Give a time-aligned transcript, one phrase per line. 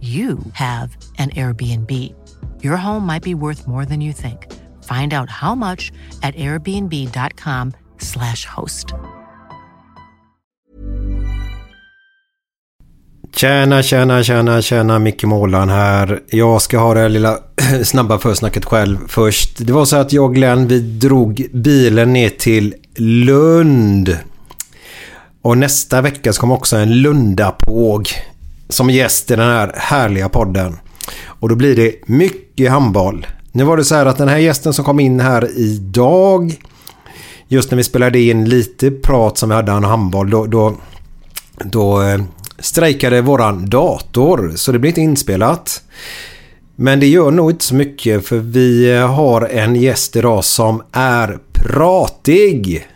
[0.00, 2.14] you have an Airbnb.
[2.62, 4.52] Your home might be worth more than you think.
[4.84, 8.92] Find out how much at airbnb.com/slash host.
[13.36, 16.20] Tjena, tjena, tjena, tjena, Micke Målan här.
[16.30, 17.38] Jag ska ha det här lilla
[17.84, 19.58] snabba försnacket själv först.
[19.58, 24.18] Det var så att jag och Glenn, vi drog bilen ner till Lund.
[25.42, 28.08] Och nästa vecka så kommer också en Lundapåg
[28.68, 30.76] som gäst i den här härliga podden.
[31.24, 33.26] Och då blir det mycket handboll.
[33.52, 36.56] Nu var det så här att den här gästen som kom in här idag
[37.48, 40.74] Just när vi spelade in lite prat som vi hade om handboll då, då,
[41.64, 42.20] då eh,
[42.58, 45.82] strejkade våran dator så det blir inte inspelat.
[46.76, 51.38] Men det gör nog inte så mycket för vi har en gäst idag som är
[51.52, 52.86] pratig.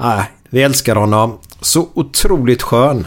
[0.00, 1.38] Äh, vi älskar honom.
[1.60, 3.06] Så otroligt skön.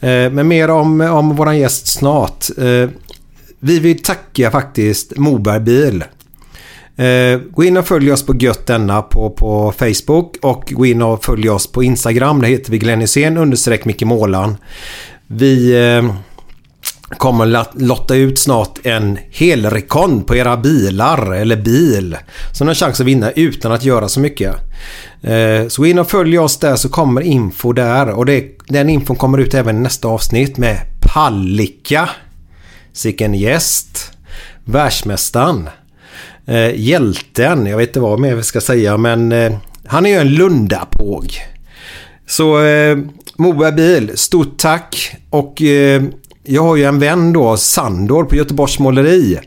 [0.00, 2.46] Eh, men mer om, om våran gäst snart.
[2.58, 2.90] Eh,
[3.60, 6.04] vi vill tacka faktiskt Moberg Bil.
[6.96, 11.02] Eh, gå in och följ oss på Gött denna på, på Facebook och gå in
[11.02, 12.40] och följ oss på Instagram.
[12.40, 14.56] Där heter vi Glenn Hysén understreck Micke Målan.
[15.26, 15.74] Vi
[17.18, 22.16] kommer lotta ut snart en helrekon på era bilar eller bil.
[22.52, 24.54] Som har chans att vinna utan att göra så mycket.
[25.22, 28.90] Eh, så gå in och följ oss där så kommer info där och det, den
[28.90, 32.08] infon kommer ut även i nästa avsnitt med Pallika.
[32.92, 34.12] Sicken gäst.
[34.64, 35.68] Världsmästaren.
[36.46, 39.52] Eh, hjälten, jag vet inte vad mer vi ska säga men eh,
[39.86, 41.32] han är ju en Lundapåg.
[42.26, 42.98] Så eh,
[43.36, 46.02] Moberg Bil, stort tack och eh,
[46.44, 49.38] jag har ju en vän då, Sandor på Göteborgs Måleri.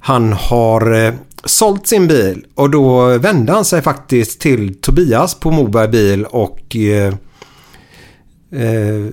[0.00, 1.12] Han har eh,
[1.44, 6.76] sålt sin bil och då vände han sig faktiskt till Tobias på Moberg Bil och
[6.76, 7.14] eh,
[8.52, 9.06] eh,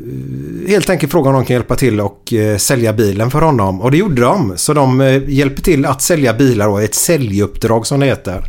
[0.67, 3.81] helt enkelt frågade om de kan hjälpa till och eh, sälja bilen för honom.
[3.81, 4.53] Och det gjorde de.
[4.55, 8.43] Så de eh, hjälper till att sälja bilar och ett säljuppdrag som det heter.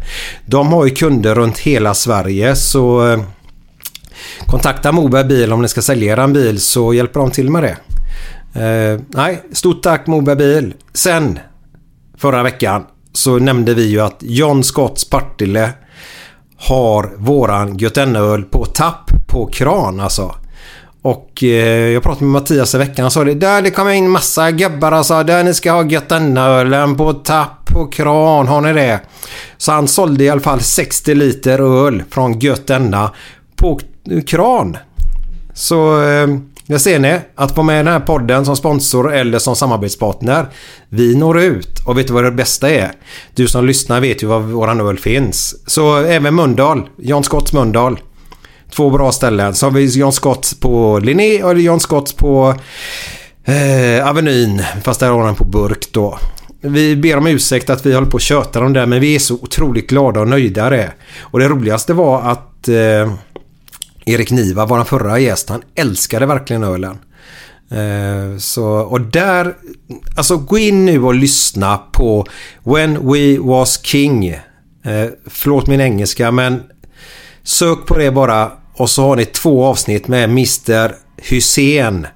[0.47, 3.21] De har ju kunder runt hela Sverige så eh,
[4.47, 7.77] kontakta Moberg Bil om ni ska sälja en bil så hjälper de till med det.
[8.57, 10.75] Eh, nej, stort tack Moberg Bil.
[10.95, 11.39] Sen
[12.19, 15.73] förra veckan så nämnde vi ju att John Scotts Partille
[16.57, 20.35] har våran Götenöl på tapp på kran alltså.
[21.03, 23.35] Och eh, jag pratade med Mattias i veckan och sa det.
[23.35, 27.67] Där det kommer in massa gubbar och sa där ni ska ha Götenölen på tapp
[27.67, 28.49] på kran.
[28.49, 29.01] Har ni det?
[29.57, 33.13] Så han sålde i alla fall 60 liter öl från Götenna
[33.57, 33.81] på
[34.27, 34.77] kran.
[35.55, 36.27] Så eh,
[36.67, 37.19] där ser ni.
[37.35, 40.47] Att vara med den här podden som sponsor eller som samarbetspartner.
[40.89, 41.81] Vi når ut.
[41.87, 42.93] Och vet du vad det bästa är?
[43.35, 45.55] Du som lyssnar vet ju var våran öl finns.
[45.67, 46.89] Så även Mundal.
[46.99, 47.99] John Scotts Mundal.
[48.71, 49.55] Två bra ställen.
[49.55, 52.55] Så har vi John Scotts på Linné och John Scotts på
[53.45, 54.63] eh, Avenyn.
[54.83, 56.19] Fast där har den på burk då.
[56.61, 59.19] Vi ber om ursäkt att vi håller på att köta dem där men vi är
[59.19, 60.93] så otroligt glada och nöjda det.
[61.21, 63.13] Och det roligaste var att eh,
[64.09, 66.99] Erik Niva, vår förra gäst, han älskade verkligen ölen.
[67.71, 69.57] Eh, så, och där,
[70.17, 72.27] alltså gå in nu och lyssna på
[72.65, 74.29] When We Was King.
[74.29, 76.63] Eh, förlåt min engelska men
[77.43, 80.95] sök på det bara och så har ni två avsnitt med Mr
[81.31, 82.07] Hussein.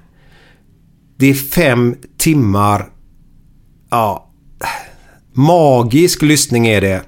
[1.17, 2.89] Det är fem timmar.
[3.89, 4.31] Ja,
[5.33, 7.01] magisk lyssning är det.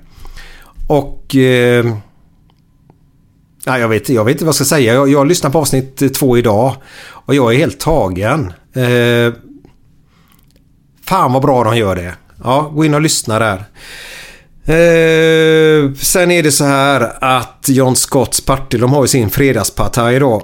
[0.87, 1.35] Och...
[1.35, 1.97] Eh,
[3.65, 4.93] ja, jag, vet, jag vet inte vad jag ska säga.
[4.93, 6.75] Jag, jag lyssnar på avsnitt eh, två idag.
[7.05, 8.53] Och jag är helt tagen.
[8.73, 9.33] Eh,
[11.05, 12.13] fan vad bra de gör det.
[12.43, 13.63] Ja, gå in och lyssna där.
[14.65, 20.19] Eh, sen är det så här att John Scotts Partille, de har ju sin fredagspartaj
[20.19, 20.41] då.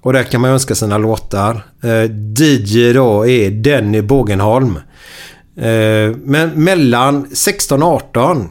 [0.00, 1.66] Och där kan man önska sina låtar.
[1.82, 4.78] Eh, DJ då är Denny Bågenholm.
[5.56, 8.48] Eh, men mellan 16 och 18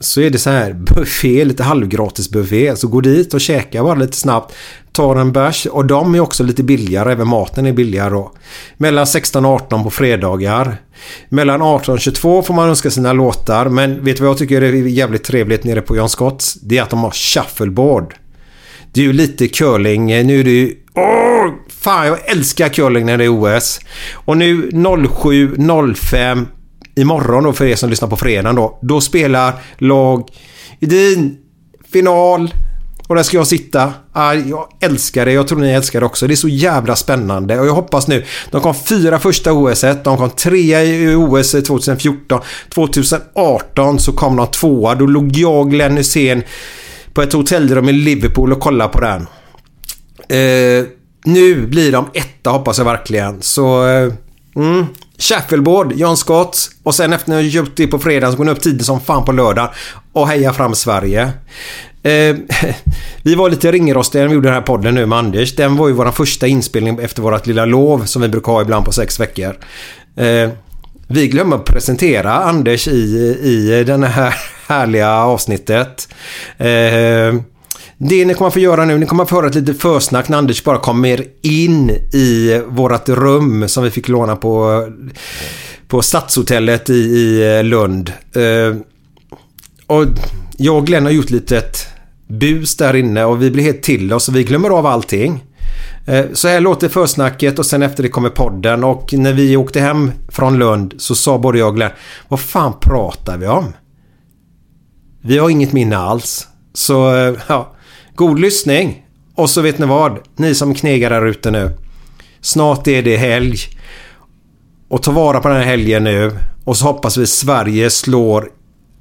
[0.00, 2.76] så är det så här buffé, lite halvgratis buffé.
[2.76, 4.54] Så gå dit och käka bara lite snabbt.
[4.92, 7.12] Tar en bärs och de är också lite billigare.
[7.12, 8.32] Även maten är billigare då.
[8.76, 10.76] Mellan 16 och 18 på fredagar.
[11.28, 13.68] Mellan 18 och 22 får man önska sina låtar.
[13.68, 16.54] Men vet du vad jag tycker är jävligt trevligt nere på John Scotts?
[16.54, 18.14] Det är att de har shuffleboard.
[18.92, 20.06] Det är ju lite curling.
[20.06, 20.74] Nu är det ju...
[20.94, 21.54] Åh!
[21.68, 23.80] Fan, jag älskar curling när det är OS.
[24.12, 26.46] Och nu 07-05
[27.00, 28.78] imorgon då för er som lyssnar på fredagen då.
[28.82, 30.28] Då spelar lag
[30.80, 31.36] Edin
[31.92, 32.54] final.
[33.08, 33.92] Och där ska jag sitta.
[34.12, 35.32] Ah, jag älskar det.
[35.32, 36.26] Jag tror ni älskar det också.
[36.26, 37.60] Det är så jävla spännande.
[37.60, 38.24] Och jag hoppas nu.
[38.50, 39.84] De kom fyra första OS.
[40.04, 42.40] De kom trea i OS 2014.
[42.74, 44.94] 2018 så kom de tvåa.
[44.94, 46.42] Då låg jag, Glenn Hysén
[47.12, 49.26] på ett hotellrum i Liverpool och kollade på den.
[50.28, 50.86] Eh,
[51.24, 53.42] nu blir de etta hoppas jag verkligen.
[53.42, 53.86] Så...
[53.86, 54.12] Eh,
[54.56, 54.86] mm.
[55.18, 56.70] Shuffleboard, John Scott.
[56.82, 59.00] Och sen efter när jag köpt det på fredag så går ni upp tidigt som
[59.00, 59.70] fan på lördag.
[60.12, 61.32] Och hejar fram Sverige.
[62.02, 62.36] Eh,
[63.22, 65.56] vi var lite ringrostiga när vi gjorde den här podden nu med Anders.
[65.56, 68.84] Den var ju vår första inspelning efter vårt lilla lov som vi brukar ha ibland
[68.84, 69.56] på sex veckor.
[70.16, 70.50] Eh,
[71.08, 74.34] vi glömmer att presentera Anders i, i den här
[74.68, 76.08] härliga avsnittet.
[76.58, 77.34] Eh,
[77.98, 80.28] det ni kommer att få göra nu, ni kommer att få höra ett litet försnack
[80.28, 84.86] när Anders bara kommer in i vårat rum som vi fick låna på,
[85.88, 88.12] på Stadshotellet i, i eh, Lund.
[88.36, 88.76] Uh,
[89.86, 90.04] och
[90.56, 91.86] jag och Glenn har gjort litet
[92.28, 95.44] bus där inne och vi blir helt till oss och vi glömmer av allting.
[96.08, 99.80] Uh, så här låter försnacket och sen efter det kommer podden och när vi åkte
[99.80, 101.92] hem från Lund så sa både jag och Glenn
[102.28, 103.72] Vad fan pratar vi om?
[105.22, 106.48] Vi har inget minne alls.
[106.74, 107.74] Så uh, ja
[108.18, 109.04] God lyssning!
[109.34, 110.18] Och så vet ni vad?
[110.36, 111.70] Ni som knegar där ute nu.
[112.40, 113.56] Snart är det helg.
[114.88, 116.32] Och ta vara på den här helgen nu.
[116.64, 118.48] Och så hoppas vi Sverige slår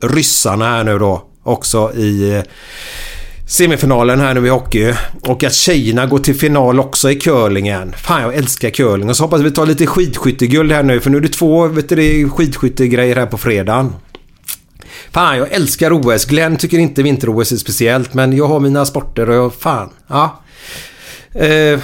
[0.01, 1.23] ryssarna här nu då.
[1.43, 2.43] Också i eh,
[3.47, 4.93] semifinalen här nu i hockey.
[5.21, 7.93] Och att tjejerna går till final också i curlingen.
[7.97, 9.09] Fan jag älskar curling.
[9.09, 10.99] Och så hoppas vi tar lite skidskytteguld här nu.
[10.99, 13.93] För nu är det två vet du, skidskyttegrejer här på fredagen.
[15.11, 16.25] Fan, jag älskar OS.
[16.25, 20.41] Glenn tycker inte vinter-OS är speciellt, men jag har mina sporter och jag, fan, ja.
[21.33, 21.79] Eh,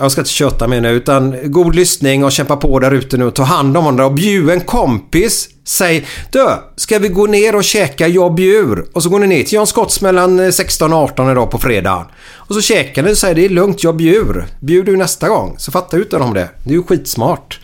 [0.00, 3.24] jag ska inte köta mer nu, utan god lyssning och kämpa på där ute nu
[3.24, 5.48] och ta hand om varandra och bjud en kompis.
[5.64, 8.86] Säg Du, ska vi gå ner och käka jag bjur?
[8.92, 11.58] Och så går ni ner till John Scotts mellan eh, 16 och 18 idag på
[11.58, 12.06] fredag.
[12.34, 14.46] Och så käkar ni och säger det är lugnt, jag bjur.
[14.60, 15.54] Bjud du nästa gång.
[15.58, 16.48] Så fattar utan om det.
[16.64, 17.60] Det är ju skitsmart.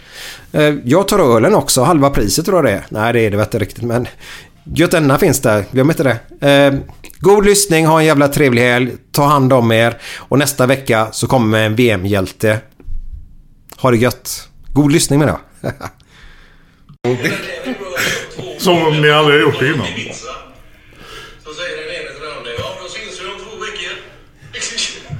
[0.53, 2.87] Eh, jag tar ölen också, halva priset tror jag det är.
[2.89, 4.09] Nej det är det inte riktigt men
[4.65, 6.19] Götenna finns där, glöm inte det.
[6.49, 6.75] Eh,
[7.21, 8.93] god lyssning, ha en jävla trevlig helg.
[9.13, 9.99] Ta hand om er.
[10.17, 12.59] Och nästa vecka så kommer en VM-hjälte.
[13.77, 14.49] Ha det gött.
[14.73, 15.37] God lyssning med det.
[18.59, 19.87] Som om ni aldrig har gjort det innan.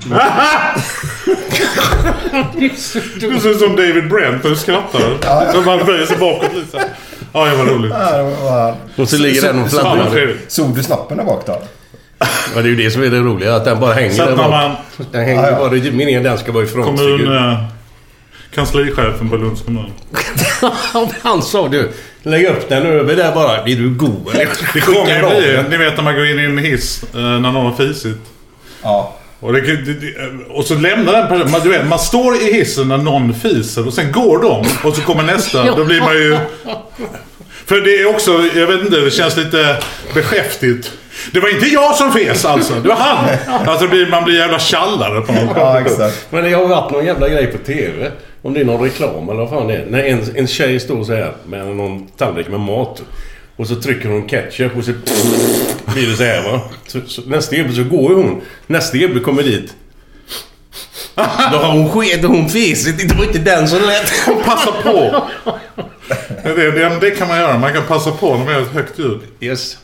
[3.21, 5.19] Du ser ut som David Brent när du skrattar.
[5.23, 5.63] Ja.
[5.67, 6.91] Man böjer sig bakåt lite.
[7.35, 7.93] Ja, det var roligt.
[7.99, 8.75] Ja, det var...
[8.97, 10.33] Och så ligger den och Så fladdrar.
[10.49, 11.63] Såg du snappen där bak då?
[12.19, 13.55] Ja, det är ju det som är det roliga.
[13.55, 14.51] Att den bara hänger där när bak.
[14.51, 14.77] man...
[15.13, 15.69] Den hänger bara...
[15.69, 16.85] Det är meningen den ska vara i Kommun...
[16.97, 17.37] frontfigur.
[17.37, 17.65] Eh,
[18.55, 19.91] kanslichefen på Lunds kommun.
[21.23, 21.91] Han sa du.
[22.23, 23.57] Lägg upp den över där bara.
[23.59, 24.49] Är du god eller?
[24.75, 25.63] Det kommer ju bli...
[25.71, 28.19] Ni vet när man går in i en hiss eh, när någon har fisit.
[28.83, 29.15] Ja.
[29.45, 29.61] Och, det,
[30.49, 31.51] och så lämnar den personen...
[31.51, 34.97] Man, du vet, man står i hissen när någon fiser och sen går de och
[34.97, 35.77] så kommer nästa.
[35.77, 36.39] Då blir man ju...
[37.67, 39.77] För det är också, jag vet inte, det känns lite
[40.15, 40.93] beskäftigt.
[41.33, 43.29] Det var inte jag som fes alltså, det var han.
[43.69, 46.27] Alltså man blir jävla tjallare på något Ja, exakt.
[46.31, 48.11] Men det har varit någon jävla grej på TV.
[48.43, 49.87] Om det är någon reklam eller vad fan det är.
[49.89, 53.03] När en, en tjej står så här med någon tallrik med mat.
[53.57, 54.93] Och så trycker hon ketchup och så
[55.95, 56.61] blir det så här va.
[56.87, 58.41] Så, så, nästa gubbe så går ju hon.
[58.67, 59.75] Nästa gubbe kommer dit.
[61.15, 61.23] Då
[61.59, 63.09] har hon sked och hon fisit.
[63.09, 64.13] Det var inte den som lät.
[64.45, 65.23] Passa på!
[66.45, 68.99] Det, det, det kan man göra, man kan passa på när man gör ett högt
[68.99, 69.21] ljud.
[69.41, 69.79] Yes.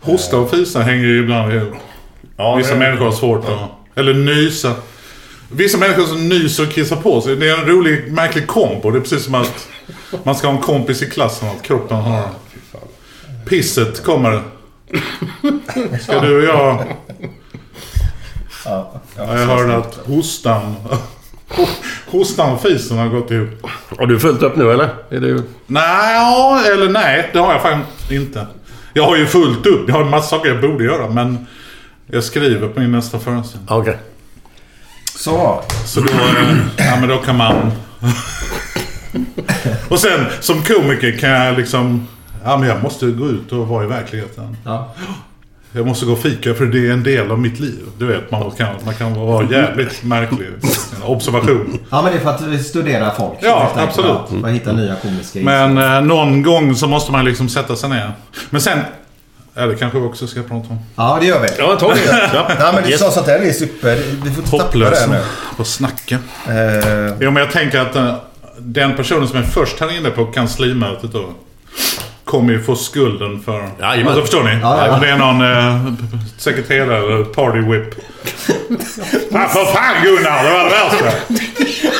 [0.00, 1.74] Hosta och fisa hänger ju ibland ihop.
[2.36, 3.98] Ja, Vissa människor har svårt att...
[3.98, 4.74] Eller nysa.
[5.50, 7.36] Vissa människor som nyser och kissar på sig.
[7.36, 8.90] Det är en rolig, märklig kombo.
[8.90, 9.68] Det är precis som att
[10.24, 11.48] man ska ha en kompis i klassen.
[11.48, 12.28] Att kroppen har...
[13.44, 14.42] Pisset kommer.
[16.00, 16.84] Ska du och jag...
[18.64, 20.76] Ja, Ja, jag hörde att hostan...
[22.06, 23.66] Hostan och fisen har gått ihop.
[23.98, 24.88] Har du fullt upp nu eller?
[25.10, 25.42] Är du...
[25.66, 27.30] Nej, ja, eller nej.
[27.32, 28.46] Det har jag faktiskt inte.
[28.92, 29.88] Jag har ju fullt upp.
[29.88, 31.08] Jag har en massa saker jag borde göra.
[31.08, 31.46] Men
[32.06, 33.68] jag skriver på min nästa föreställning.
[33.70, 33.96] Okej.
[35.16, 35.62] Så.
[35.86, 37.70] Så då, eh, ja, men då kan man...
[39.88, 42.08] och sen som komiker kan jag liksom...
[42.44, 44.56] Ja, men jag måste gå ut och vara i verkligheten.
[44.64, 44.94] Ja.
[45.74, 47.78] Jag måste gå och fika för det är en del av mitt liv.
[47.98, 50.48] Du vet, man kan, man kan vara jävligt märklig.
[51.04, 51.78] Observation.
[51.90, 53.38] ja, men det är för att studera folk.
[53.40, 53.98] Ja, helt enkelt.
[54.08, 54.42] absolut.
[54.42, 58.12] Man hittar nya komiska Men eh, någon gång så måste man liksom sätta sig ner.
[58.50, 58.78] Men sen...
[59.54, 60.78] Ja, det kanske vi också ska prata om.
[60.96, 61.48] Ja, det gör vi.
[61.58, 62.30] Ja, ta det.
[62.34, 62.72] Ja.
[62.74, 63.00] Men det är Yes.
[63.00, 63.96] så sånt där är super.
[64.24, 65.20] Vi får inte tappa det nu.
[65.56, 66.14] på snacka.
[66.48, 68.14] Eh, Jo, men jag tänker att eh,
[68.58, 71.24] den personen som är först här inne på kanslimötet då
[72.32, 73.68] kommer ju få skulden för...
[73.80, 74.06] Jajamän.
[74.06, 74.58] alltså förstår ni?
[74.62, 74.94] Ja, ja.
[74.94, 75.92] Om det är någon eh,
[76.38, 77.94] sekreterare eller party whip.
[79.32, 81.12] ah, för fan Gunnar, det var det värsta.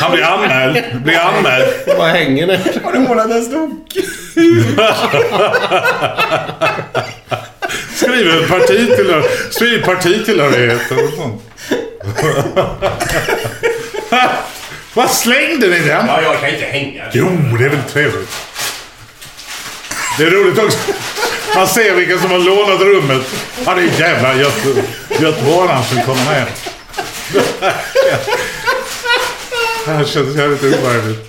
[0.00, 1.02] Han blir anmäld.
[1.04, 1.64] Blir anmäld.
[1.98, 2.60] Vad hänger det?
[2.84, 3.98] har du målat en stok?
[7.94, 11.42] Skriver partitillhör, skriv partitillhörighet och sånt.
[14.94, 16.06] Vad slängde ni den?
[16.06, 17.04] Ja, jag kan inte hänga.
[17.12, 18.51] Jo, det är väl trevligt.
[20.18, 20.78] Det är roligt också.
[21.54, 23.22] Man ser vilka som har lånat rummet.
[23.66, 24.84] Ja, det är jävla göt-
[25.20, 26.48] göteborgaren som kommer ner.
[29.84, 31.28] Det här känns jävligt obehagligt.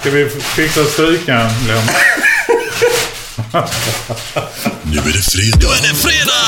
[0.00, 1.82] Ska vi fixa stukan, Glenn?
[4.82, 5.58] Nu är det fredag.
[5.60, 6.44] Nu är det fredag!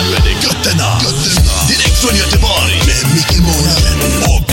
[0.00, 1.00] Nu är det Götterna.
[1.04, 1.68] Götterna.
[1.68, 2.82] Direkt från Göteborg.
[2.86, 3.98] Med Micke Månaden
[4.28, 4.50] och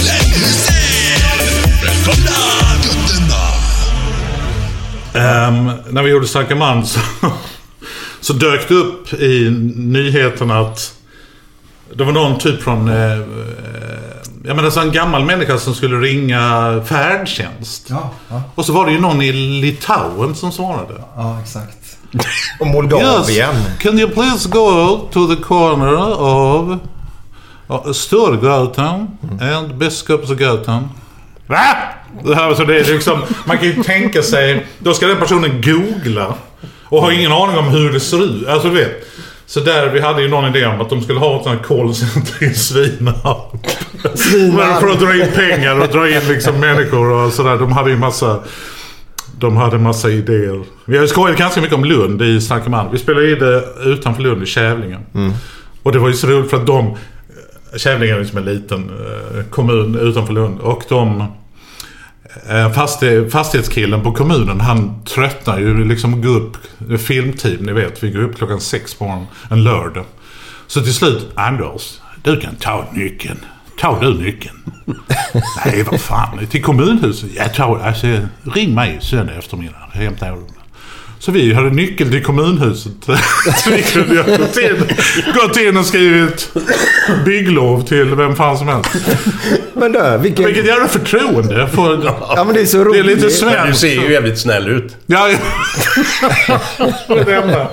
[5.18, 7.00] Ehm, när vi gjorde Starka Man så,
[8.22, 10.94] så dök det upp i nyheterna att
[11.96, 12.90] det var någon typ från...
[12.90, 13.20] Eh, eh,
[14.44, 17.88] jag menar så en gammal människa som skulle ringa färdtjänst.
[17.90, 20.94] Ja, ja, Och så var det ju någon i Litauen som svarade.
[21.16, 21.78] ja, exakt.
[22.60, 23.56] Och Moldavien.
[23.80, 26.80] can you please go to the corner of
[27.94, 30.90] Storgatan and Biskopsgatan?
[31.48, 31.66] Va?
[32.24, 34.68] Det här, så det är liksom, man kan ju tänka sig...
[34.80, 36.34] Då ska den personen googla.
[36.84, 38.48] Och har ingen aning om hur det ser ut.
[38.48, 39.08] Alltså du vet.
[39.46, 41.64] Så där, vi hade ju någon idé om att de skulle ha ett sånt här
[41.78, 43.68] callcenter i Svinarp.
[44.80, 47.58] För att dra in pengar och dra in liksom människor och sådär.
[47.58, 48.40] De hade ju massa...
[49.40, 50.64] De hade massa idéer.
[50.86, 52.92] Vi har ju skojat ganska mycket om Lund i Snacka man.
[52.92, 54.98] Vi spelade in det utanför Lund i Kävlinge.
[55.84, 56.98] Och det var ju så roligt för att de...
[57.78, 60.60] Kävlinge är liksom en liten eh, kommun utanför Lund.
[60.60, 61.24] Och de...
[62.50, 66.58] Eh, Fastig, fastighetskillen på kommunen han tröttnar ju liksom gå upp.
[67.00, 68.04] Filmteam ni vet.
[68.04, 70.06] Vi går upp klockan sex på morgonen en lördag.
[70.68, 73.40] Så till slut, Anders, du kan ta nyckeln.
[73.80, 74.56] Ta du nyckeln.
[75.66, 76.48] Nej, vad fan.
[76.48, 77.30] Till kommunhuset?
[77.36, 78.08] Jag tar, alltså,
[78.44, 79.90] ring mig söndag eftermiddag.
[79.92, 80.44] Hämta den.
[81.20, 82.92] Så vi hade nyckel till kommunhuset.
[83.64, 84.84] Så vi kunde ju ha gått in,
[85.42, 86.50] gått in och skrivit
[87.26, 88.90] bygglov till vem fan som helst.
[89.74, 90.46] Men du, vilken...
[90.46, 91.68] Vilket jävla förtroende.
[91.68, 93.00] För, Ja, men det är så det roligt.
[93.00, 93.80] är lite Du svenskt.
[93.80, 94.96] ser ju jävligt snäll ut.
[95.06, 96.60] Ja, ja.
[97.08, 97.68] det det.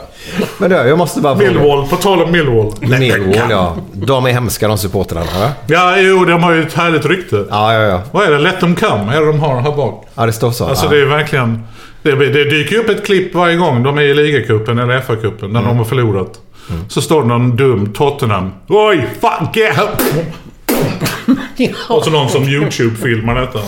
[0.58, 1.50] Men du, jag måste bara fråga.
[1.50, 2.72] Millwall, på tal om Millwall.
[2.80, 3.76] Millwall, ja.
[3.92, 5.50] De är hemska de supportrarna, va?
[5.66, 7.44] Ja, jo, de har ju ett härligt rykte.
[7.50, 8.02] Ja, ja, ja.
[8.12, 8.38] Vad är det?
[8.38, 9.16] Let them come?
[9.16, 10.06] Är det de har här bak?
[10.14, 10.66] Ja, det står så.
[10.66, 10.90] Alltså ja.
[10.90, 11.62] det är verkligen...
[12.04, 15.62] Det, det dyker upp ett klipp varje gång de är i ligacupen eller FA-cupen när
[15.62, 16.40] de har förlorat.
[16.88, 18.50] Så står det någon dum Tottenham.
[18.68, 19.78] Oj, fuck yeah!
[21.88, 23.58] Och så någon som YouTube-filmar detta.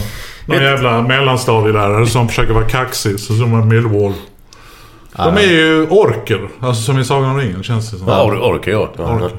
[0.46, 3.20] Någon jävla mellanstadielärare som försöker vara kaxig.
[3.20, 4.12] Så som en Millwall.
[5.16, 6.48] De är ju orker.
[6.60, 8.08] Alltså som i Sagan om ringen känns det som.
[8.08, 8.88] Ja, or- orkar jag.
[8.96, 9.04] Ja.
[9.14, 9.30] Orker.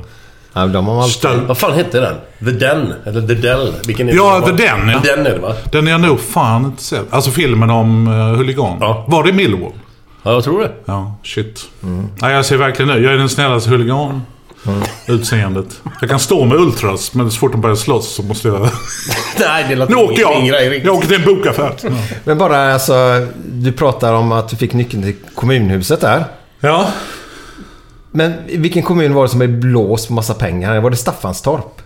[0.61, 1.13] Ja, de har alltid...
[1.15, 1.41] Stöld.
[1.47, 2.15] Vad fan hette den?
[2.45, 2.93] The Den?
[3.05, 3.73] Eller The Dell?
[3.87, 4.45] Vilken är Ja, det?
[4.57, 4.99] The Den, ja.
[5.01, 5.53] The Den är det va?
[5.71, 7.05] Den är jag nog fan inte sett.
[7.13, 8.77] Alltså filmen om uh, huligan.
[8.79, 9.05] Ja.
[9.07, 9.71] Var det Millwall?
[10.23, 10.71] Ja, jag tror det.
[10.85, 11.65] Ja, shit.
[12.21, 13.03] Nej, jag ser verkligen nu.
[13.03, 14.21] Jag är den snällaste huligan.
[15.07, 15.81] Utseendet.
[16.01, 18.59] Jag kan stå med ultras, men så fort de börjar slåss så måste jag...
[19.39, 20.45] Nej, det låter Nu åker jag!
[20.47, 20.81] grej.
[20.85, 21.73] Jag åker till en bokaffär.
[21.83, 21.89] Ja.
[22.23, 22.93] Men bara alltså,
[23.45, 26.23] du pratar om att du fick nyckeln till kommunhuset där.
[26.59, 26.87] ja.
[28.17, 30.79] Men i vilken kommun var det som blev blåst på massa pengar?
[30.79, 31.81] Var det Staffanstorp?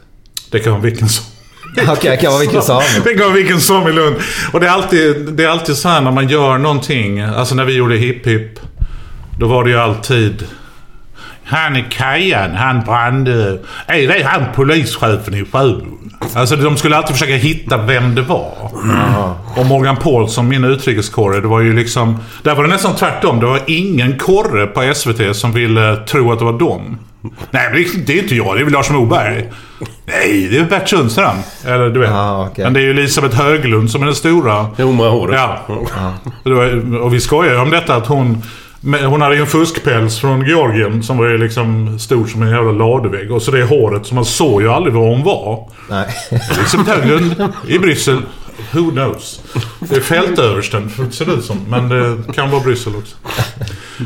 [0.51, 1.25] Det kan vara vilken som.
[1.89, 2.81] Okej, det kan vara vilken som.
[3.03, 4.15] Det kan vara vilken som i Lund.
[4.53, 7.19] Och det är alltid, det är alltid så här när man gör någonting.
[7.21, 8.59] Alltså när vi gjorde Hipp Hipp.
[9.39, 10.45] Då var det ju alltid...
[11.43, 13.27] Han är Kajan, han brand...
[13.27, 16.00] Är det han polischefen i Sjöbo?
[16.33, 18.51] Alltså de skulle alltid försöka hitta vem det var.
[19.55, 22.17] Och Morgan Paulsson, min utrikeskorre, det var ju liksom...
[22.43, 23.39] Där var det nästan tvärtom.
[23.39, 26.97] Det var ingen korre på SVT som ville tro att det var dem.
[27.51, 28.55] Nej, men det- är inte jag.
[28.55, 29.49] Det är väl Lars Moberg.
[30.05, 31.35] Nej, det är Bert Sundström.
[31.65, 32.11] Eller du vet.
[32.11, 32.63] Ah, okej.
[32.63, 34.67] Men det är ju Elisabeth Höglund som är den stora.
[34.77, 35.39] Jo, med håret.
[35.39, 35.59] Ja.
[36.43, 38.43] Var- Och vi skojar ju om detta att hon...
[38.81, 42.49] men Hon hade ju en fuskpäls från Georgien som var ju liksom stor som en
[42.49, 43.31] jävla ladevägg.
[43.31, 45.69] Och så det håret, så man såg ju aldrig var hon var.
[45.89, 46.07] Nej.
[46.31, 48.21] Elisabeth Höglund i Bryssel.
[48.71, 49.41] Who knows?
[49.79, 51.57] Det är fältöversten, ser det ut som.
[51.69, 53.15] Men det kan vara Bryssel också.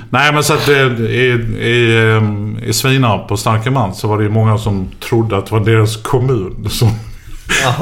[0.09, 1.25] Nej, men så att det, i,
[1.59, 5.51] i, ehm, i Svinarp på Starkeman så var det ju många som trodde att det
[5.51, 6.89] var deras kommun som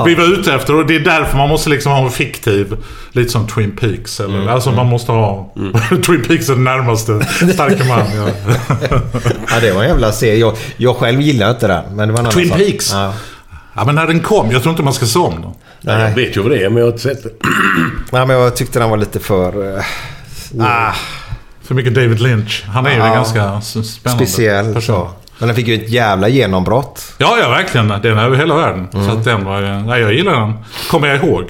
[0.05, 0.75] vi var ute efter.
[0.75, 2.75] Och det är därför man måste liksom ha en fiktiv,
[3.11, 4.19] lite som Twin Peaks.
[4.19, 5.53] Eller, Alltså man måste ha...
[6.05, 8.03] Twin Peaks är det närmaste Starkeman.
[8.15, 8.27] Ja.
[9.49, 10.35] Ja, det var en jävla serie.
[10.37, 11.83] Jag, jag själv gillar inte den.
[11.95, 12.57] Men det var en annan Twin sak.
[12.57, 12.91] Peaks?
[12.93, 13.13] Ja.
[13.75, 14.51] ja, men när den kom.
[14.51, 15.51] Jag tror inte man ska se om den.
[15.81, 16.01] Nej.
[16.09, 17.29] Jag vet ju vad det är, men jag har inte sett det.
[18.11, 19.75] Nej, men jag tyckte den var lite för...
[19.77, 19.83] eh,
[20.59, 20.93] Ah,
[21.63, 22.63] för mycket David Lynch.
[22.67, 23.05] Han är ju Ja.
[23.07, 24.73] en ganska spännande speciell.
[24.73, 24.95] person.
[24.95, 25.09] Så.
[25.37, 27.13] Men den fick ju ett jävla genombrott.
[27.17, 27.87] Ja, ja, verkligen.
[27.87, 28.87] Den är över hela världen.
[28.91, 29.67] Så att den var ju...
[29.67, 30.53] Nej, jag gillar den.
[30.89, 31.49] Kommer jag ihåg.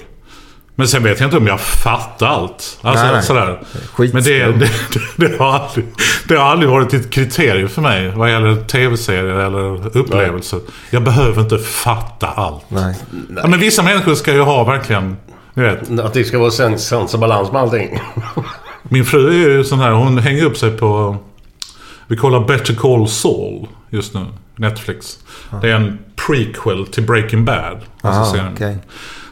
[0.76, 2.80] Men sen vet jag inte om jag fattar allt.
[2.82, 3.24] Alltså Nej, nej.
[3.24, 3.62] sådär.
[3.94, 4.10] Skitskum.
[4.14, 4.72] Men det, det,
[5.18, 5.86] det, det, har aldrig,
[6.28, 10.60] det har aldrig varit ett kriterium för mig vad gäller tv-serier eller upplevelser.
[10.90, 12.64] Jag behöver inte fatta allt.
[12.68, 12.96] Nej.
[13.36, 15.18] Ja, men vissa människor ska ju ha verkligen...
[15.54, 18.00] Du vet, Att det ska vara sans och balans med allting.
[18.84, 21.18] Min fru är ju sån här, hon hänger upp sig på...
[22.08, 24.26] Vi kollar Better Call Saul just nu.
[24.56, 25.20] Netflix.
[25.62, 27.78] Det är en prequel till Breaking Bad.
[28.02, 28.52] Alltså Ah, serien.
[28.56, 28.78] okej.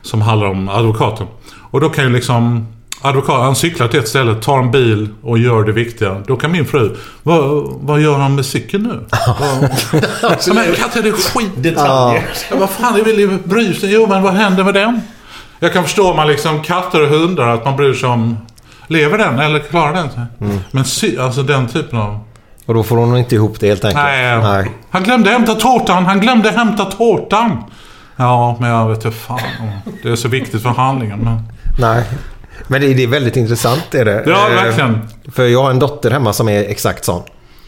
[0.02, 1.28] Som handlar om advokaten.
[1.72, 2.68] Och då kan ju liksom...
[3.04, 6.22] Advokat, han cyklar till ett ställe, tar en bil och gör det viktiga.
[6.28, 6.96] Då kan min fru...
[7.24, 9.06] Vad, vad gör han med cykeln nu?
[10.22, 11.52] Ja, men Katja, det är skit.
[11.56, 12.24] Detaljer.
[12.52, 13.94] Ja, vad fan, jag vill bry sig.
[13.94, 15.02] Jo, men vad händer med den?
[15.60, 18.38] Jag kan förstå om man liksom katter och hundar, att man bryr sig om...
[18.88, 20.22] Lever den eller klarar den sig?
[20.72, 22.20] Men sy, alltså den typen av...
[22.72, 24.04] Och då får hon inte ihop det helt enkelt.
[24.04, 24.72] Nej, Nej.
[24.90, 27.64] Han glömde hämta tårtan, han glömde hämta tårtan!
[28.16, 29.40] Ja, men jag vet inte fan.
[30.04, 31.20] Det är så viktigt för handlingen.
[31.20, 31.40] Men...
[31.80, 32.04] Nej.
[32.68, 34.24] Men det, det är väldigt intressant är det.
[34.28, 35.00] Ja, Eh, verkligen.
[35.32, 37.22] För jag har en dotter hemma som är exakt sån.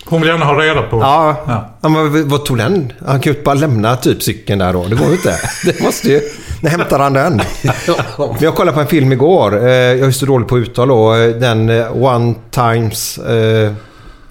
[0.05, 0.99] Hon vill gärna ha reda på...
[0.99, 1.35] Ja.
[1.81, 1.89] Ja.
[1.89, 2.93] men vad tog den?
[3.07, 4.83] Han kan ju bara lämna typ cykeln där då.
[4.83, 5.35] Det går ju inte.
[5.65, 6.21] Det måste ju...
[6.61, 7.41] När hämtar han den?
[8.39, 9.57] Jag kollade på en film igår.
[9.67, 11.15] Eh, Jag är så dålig på uttal då.
[11.15, 11.69] Eh, Den
[12.03, 13.19] One Times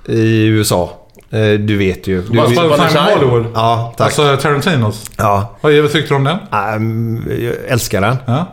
[0.07, 0.91] i USA.
[1.31, 2.23] Eh, Du vet ju.
[2.23, 3.47] Du, Once upon a time Hollywood.
[3.55, 4.05] Ja, tack.
[4.07, 5.11] Alltså Tarantinos.
[5.17, 5.57] Ja.
[5.61, 6.39] Vad tyckte du om den?
[6.77, 8.17] Um, jag älskar den.
[8.27, 8.47] Ja.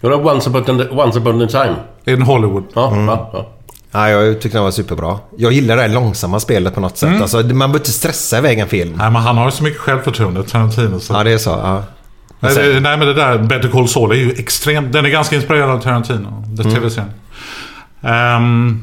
[0.00, 1.74] Ja, det var once upon, a, once upon a time.
[2.16, 2.64] In Hollywood.
[2.74, 3.08] Ja, Mm.
[3.08, 3.52] ja, ja.
[3.92, 5.18] Ja, jag tyckte den var superbra.
[5.36, 7.08] Jag gillar det här långsamma spelet på något sätt.
[7.08, 7.22] Mm.
[7.22, 8.94] Alltså, man behöver inte stressa iväg en film.
[8.98, 11.00] Nej, men han har ju så mycket självförtroende, Tarantino.
[11.00, 11.12] Så.
[11.14, 11.50] Ja, det är så.
[11.50, 11.82] Ja.
[12.40, 14.92] Nej, sen- det, nej, men det där Better Call Saul är ju extremt...
[14.92, 16.44] Den är ganska inspirerad av Tarantino.
[16.46, 16.74] Det Mm.
[16.74, 17.10] tv-serien.
[18.02, 18.82] Ehm,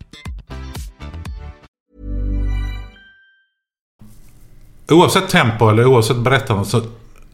[4.91, 6.81] Oavsett tempo eller oavsett berättande så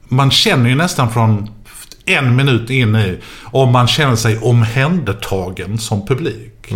[0.07, 1.49] man känner ju nästan från
[2.05, 6.73] en minut in i om man känner sig omhändertagen som publik.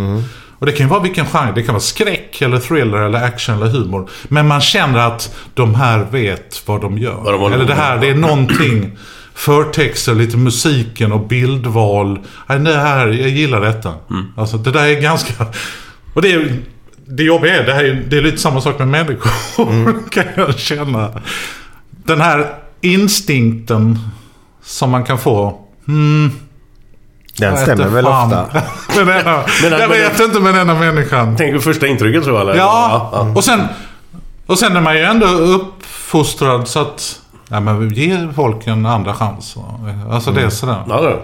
[0.59, 1.51] Och det kan ju vara vilken genre.
[1.55, 4.09] Det kan vara skräck, eller thriller, eller action, eller humor.
[4.23, 7.23] Men man känner att de här vet vad de gör.
[7.23, 8.97] Vad de eller det här, det är någonting.
[9.33, 12.19] Förtexter, lite musiken och bildval.
[12.47, 13.93] Nej, det här, jag gillar detta.
[14.37, 15.45] Alltså det där är ganska...
[16.13, 16.57] Och det är...
[17.11, 20.09] Det jobbiga är, det, här är, det är lite samma sak med människor.
[20.09, 21.09] kan jag känna.
[21.89, 23.99] Den här instinkten
[24.63, 25.59] som man kan få.
[25.87, 26.31] Hmm,
[27.37, 28.45] Den stämmer väl ofta.
[28.95, 31.35] med denna, Men- jag men- vet inte med denna människan.
[31.37, 32.55] Tänker du första intrycket så eller?
[32.55, 33.61] Ja, och sen,
[34.45, 37.19] och sen är man ju ändå uppfostrad så att...
[37.49, 39.55] Ja, men ge folk en andra chans.
[40.11, 40.83] Alltså det är sådär.
[40.89, 41.17] Ja, det.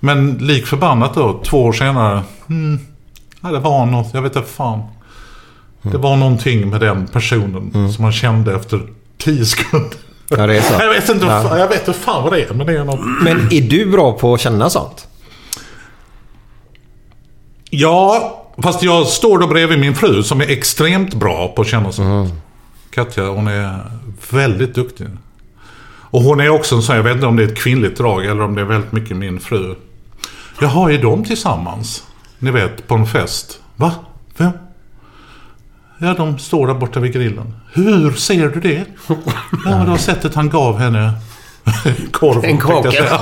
[0.00, 2.22] Men lik förbannat då, två år senare.
[2.46, 2.78] Hmm,
[3.40, 4.82] ja, det var något, jag vet inte fan.
[5.92, 8.80] Det var någonting med den personen som man kände efter
[9.18, 9.90] tio sekunder.
[10.28, 10.74] Ja, det är så.
[10.82, 11.58] Jag vet inte, Ja.
[11.58, 13.00] jag vet inte fan vad det är, men det är något.
[13.22, 15.08] Men är du bra på att känna sånt?
[17.70, 21.92] Ja, fast jag står då bredvid min fru som är extremt bra på att känna
[21.92, 22.32] sånt.
[22.90, 23.80] Katja, hon är
[24.30, 25.06] väldigt duktig.
[26.10, 28.24] Och hon är också en sån, jag vet inte om det är ett kvinnligt drag
[28.26, 29.74] eller om det är väldigt mycket min fru.
[30.60, 32.04] Jaha, är de tillsammans?
[32.38, 33.60] Ni vet, på en fest.
[33.76, 33.92] Va?
[34.36, 34.50] Vem?
[35.98, 37.54] Ja, de står där borta vid grillen.
[37.72, 38.84] Hur ser du det?
[39.08, 39.14] Ja,
[39.64, 41.12] men det var sättet han gav henne
[42.12, 42.44] korv.
[42.44, 42.90] En kaka.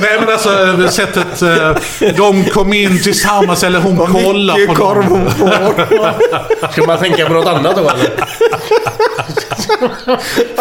[0.00, 1.76] Nej, men alltså sättet eh,
[2.16, 6.72] de kom in tillsammans eller hon kollade på korv hon får.
[6.72, 8.10] Ska man tänka på något annat då eller?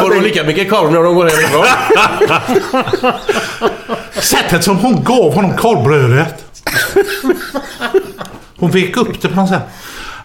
[0.01, 1.65] Får de lika mycket korv när de går hemifrån?
[4.21, 6.45] Sättet som hon gav honom korvbrödet.
[8.57, 9.62] Hon vek upp det på något sätt.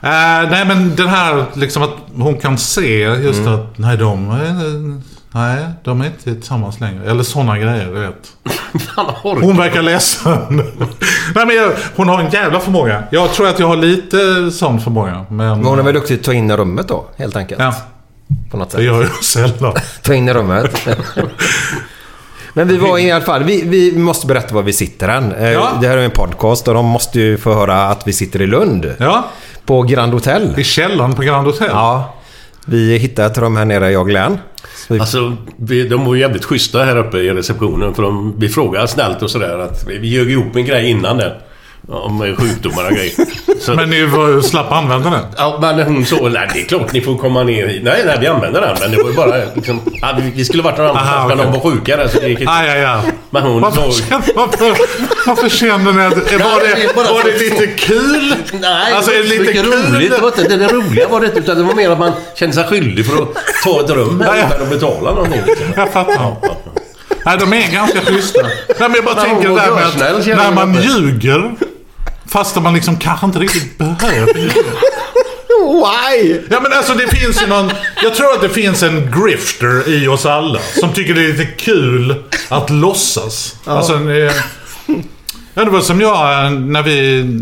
[0.02, 3.54] Eh, nej men den här liksom att hon kan se just Mm.
[3.54, 5.00] att nej de, är-
[5.38, 7.11] nej de är inte tillsammans längre.
[7.11, 8.32] Eller sådana grejer du vet.
[9.42, 10.46] Hon verkar ledsen.
[11.35, 13.02] nej men jag, hon har en jävla förmåga.
[13.11, 15.26] Jag tror att jag har lite sån förmåga.
[15.28, 17.61] Men, Men hon är väl duktig att ta in i rummet då, helt enkelt.
[17.61, 17.74] Ja,
[18.50, 18.85] På något det sätt.
[18.85, 19.72] gör jag sällan.
[20.02, 20.88] Ta in i rummet.
[22.52, 25.32] Men vi var i alla fall, vi, vi måste berätta var vi sitter än.
[25.32, 25.78] Eh, Ja.
[25.80, 28.46] Det här är en podcast och de måste ju få höra att vi sitter i
[28.46, 28.94] Lund.
[28.98, 29.28] Ja,
[29.66, 30.55] På Grand Hotel.
[30.59, 31.68] i källaren på Grand Hotel.
[31.70, 32.14] Ja.
[32.66, 34.38] Vi hittade ett rum här nere, jag och Glenn.
[34.88, 37.94] Vi, Alltså, vi, de var ju jävligt schyssta här uppe i receptionen.
[37.94, 41.16] För de, vi frågade snällt och sådär att vi, vi ljög ihop en grej innan
[41.16, 41.37] det.
[41.88, 43.12] Om sjukdomar och grejer.
[43.61, 45.20] Så, Men ni var, slapp använda den?
[45.37, 47.83] Ja, men hon så, nej det är klart ni får komma ner hit.
[47.85, 48.77] Nej, nej vi använder den.
[48.81, 51.70] Men det var ju bara liksom, ja, vi, skulle varit någon annanstans men de var
[51.70, 52.53] sjuka där så det gick inte.
[52.53, 53.03] Ah, ja, ja.
[53.31, 54.77] Men hon Varför, känner, varför,
[55.27, 56.16] varför känner ni att...
[56.16, 58.35] Var det det, var det lite kul?
[58.61, 59.72] Nej, Alltså, det var lite kul?
[59.94, 60.11] roligt.
[60.11, 62.55] Det var inte det roliga var det inte, utan det var mer att man kände
[62.55, 63.29] sig skyldig för att
[63.64, 64.46] ta ett rum Ja, här ja.
[64.49, 65.40] utan att betala någonting.
[65.46, 65.66] Liksom.
[65.77, 66.37] Jag fattar.
[67.25, 68.42] Nej, de är ganska schyssta.
[68.42, 71.55] Nej, men jag bara tänker det där med att när man ljuger,
[72.37, 74.35] fast man liksom kanske inte riktigt behöver.
[75.59, 76.40] Why?
[76.51, 77.70] Ja men alltså det finns ju någon...
[78.03, 80.59] Jag tror att det finns en grifter i oss alla.
[80.81, 83.57] Som tycker det är lite kul att låtsas.
[83.64, 84.33] Alltså, en, eh,
[85.55, 86.99] ja, det var som jag eh, när vi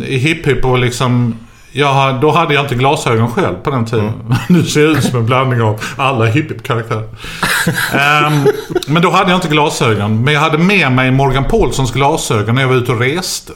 [0.06, 1.38] i Hipp och liksom...
[1.72, 4.12] Jag, då hade jag inte glasögon själv på den tiden.
[4.48, 7.08] Nu ser jag ut som en blandning av alla Hipp Hipp-karaktärer.
[7.92, 8.46] Ehm,
[8.86, 10.24] men då hade jag inte glasögon.
[10.24, 13.52] Men jag hade med mig Morgan Paulssons glasögon när jag var ute och reste.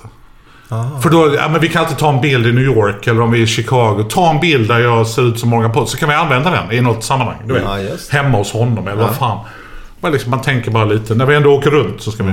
[1.02, 3.30] För då, ja men vi kan alltid ta en bild i New York eller om
[3.30, 4.04] vi är i Chicago.
[4.10, 5.90] Ta en bild där jag ser ut som Morgan Paulsson.
[5.90, 7.36] Så kan vi använda den i något sammanhang.
[7.44, 7.90] Du vet.
[7.90, 8.10] Just.
[8.10, 9.46] Hemma hos honom eller vad fan.
[10.00, 11.14] Men liksom, man tänker bara lite.
[11.14, 12.32] När vi ändå åker runt så ska vi...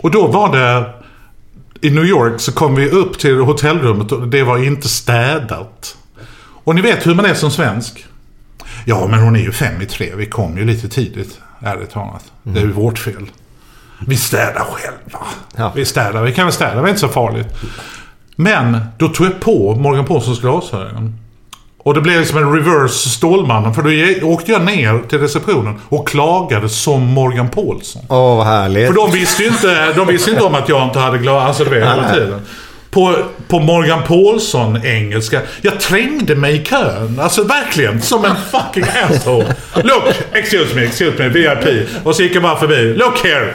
[0.00, 0.90] Och då var det...
[1.82, 5.96] I New York så kom vi upp till hotellrummet och det var inte städat.
[6.64, 8.06] Och ni vet hur man är som svensk.
[8.84, 10.12] Ja, men hon är ju fem i tre.
[10.16, 12.32] Vi kom ju lite tidigt, ärligt talat.
[12.42, 13.30] Det är ju vårt fel.
[14.06, 15.26] Vi städar själva.
[15.56, 15.72] Ja.
[15.74, 17.46] Vi städar, vi kan väl städa, det är inte så farligt.
[18.36, 21.14] Men då tog jag på Morgan Paulssons glasögon.
[21.82, 23.74] Och det blev liksom en reverse Stålmannen.
[23.74, 28.02] För då åkte jag ner till receptionen och klagade som Morgan Paulsson.
[28.08, 28.86] Åh, vad härligt.
[28.86, 31.44] För de visste ju inte, de visste inte om att jag inte hade glas.
[31.44, 32.40] Alltså du vet, hela tiden.
[32.90, 33.16] På,
[33.48, 35.40] på Morgan Paulsson engelska.
[35.62, 37.20] Jag trängde mig i kön.
[37.20, 38.02] Alltså verkligen.
[38.02, 39.54] Som en fucking asshole.
[39.74, 41.88] Look, excuse me, excuse me, VIP.
[42.04, 42.94] Och så gick jag bara förbi.
[42.94, 43.54] Look here.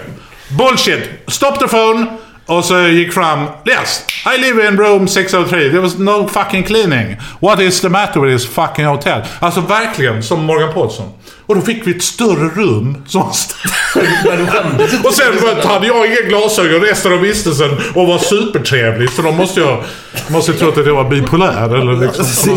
[0.56, 1.30] Bullshit.
[1.30, 2.25] Stop the phone.
[2.48, 3.40] Och så gick fram.
[3.66, 4.06] Yes,
[4.36, 5.70] I live in room 603.
[5.70, 7.18] There was no fucking cleaning.
[7.40, 9.22] What is the matter with this fucking hotel?
[9.40, 11.06] Alltså verkligen som Morgan Paulsson.
[11.48, 13.04] Och då fick vi ett större rum.
[13.08, 19.10] Som och sen var- hade jag inga glasögon resten av vistelsen och var supertrevlig.
[19.10, 19.84] Så de måste jag...
[20.28, 22.54] Måste trott att jag var bipolär eller liksom...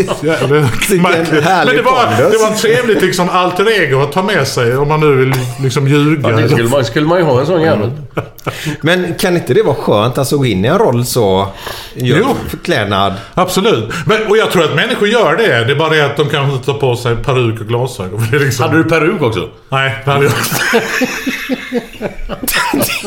[1.03, 4.89] Men det var, det var en trevligt liksom alter ego att ta med sig om
[4.89, 6.31] man nu vill liksom ljuga.
[6.31, 7.91] Ja, det skulle man, skulle man ju ha en sån jävel.
[8.81, 10.17] Men kan inte det vara skönt.
[10.17, 11.49] Han såg in i en roll så.
[11.95, 12.37] Jo.
[12.49, 13.15] förklädnad.
[13.35, 13.93] Absolut.
[14.07, 15.65] Men, och jag tror att människor gör det.
[15.65, 18.27] Det är bara det att de kanske inte tar på sig peruk och glasögon.
[18.33, 18.65] Liksom...
[18.65, 19.49] Hade du peruk också?
[19.69, 20.83] Nej, det hade jag inte.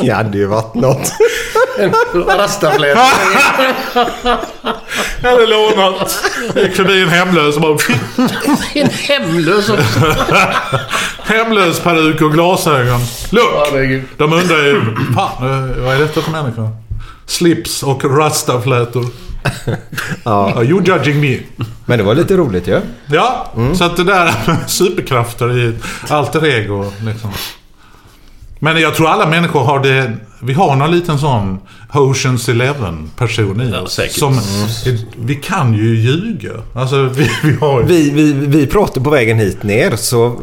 [0.00, 1.12] Det hade ju varit något.
[2.38, 3.02] Rastaflätor.
[5.22, 6.24] Jag hade lånat.
[6.56, 7.78] Gick förbi en hemlös och bara...
[8.74, 10.00] En hemlös också.
[11.24, 13.00] Hemlös peruk och glasögon.
[13.30, 14.02] Look!
[14.18, 14.80] De undrar ju...
[15.14, 16.68] Fan, eh, vad är detta för människa?
[17.26, 19.06] Slips och rastaflätor.
[20.24, 20.52] Ja.
[20.56, 21.38] Are you judging me?
[21.86, 22.80] Men det var lite roligt ju.
[23.06, 24.32] Ja, så att det där
[24.66, 25.74] superkrafter i
[26.08, 27.30] alter ego liksom.
[28.58, 30.12] Men jag tror alla människor har det...
[30.42, 31.58] Vi har någon liten sån
[31.94, 33.92] Oceans Eleven person i Ja, oss.
[33.92, 34.18] säkert.
[34.18, 34.40] Som,
[35.18, 36.50] vi kan ju ljuga.
[36.74, 37.86] Alltså vi, vi har ju...
[37.86, 40.40] Vi, vi, vi pratade på vägen hit ner så...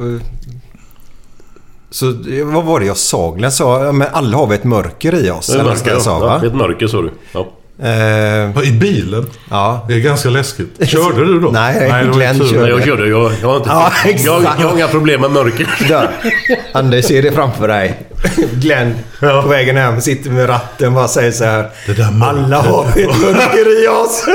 [1.91, 3.32] Så vad var det jag sa?
[3.32, 5.47] Glenn sa ja, men alla har vi ett mörker i oss.
[5.47, 6.19] Det är Eller vad mörker, jag sa ja.
[6.19, 6.41] va?
[6.47, 7.12] Ett mörker sa du.
[7.32, 7.47] Ja.
[7.84, 9.25] Eh, I bilen?
[9.49, 9.86] ja.
[9.88, 10.89] Det är ganska läskigt.
[10.89, 11.49] Körde du då?
[11.52, 12.62] Nej, var Glenn körde.
[12.62, 13.10] Nej, jag körde.
[13.10, 15.67] Jag, jag, har inte, Ja, jag, jag har inga problem med mörker.
[15.88, 16.10] Där.
[16.73, 18.09] Anders, ser det framför dig.
[18.53, 19.41] Glenn Ja.
[19.41, 21.69] på vägen hem sitter med ratten och bara säger så här.
[21.86, 22.43] Det där mörkret.
[22.45, 24.25] Alla har vi ett mörker i oss.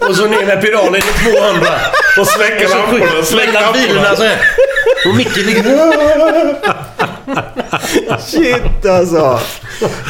[0.08, 1.66] Och så ner med pedalen i 200.
[2.20, 3.24] Och så lamporna.
[3.24, 3.86] Släck Mellan lamporna.
[3.86, 4.36] bilarna så här.
[5.08, 5.64] Och Micke ligger...
[8.20, 9.40] Shit alltså.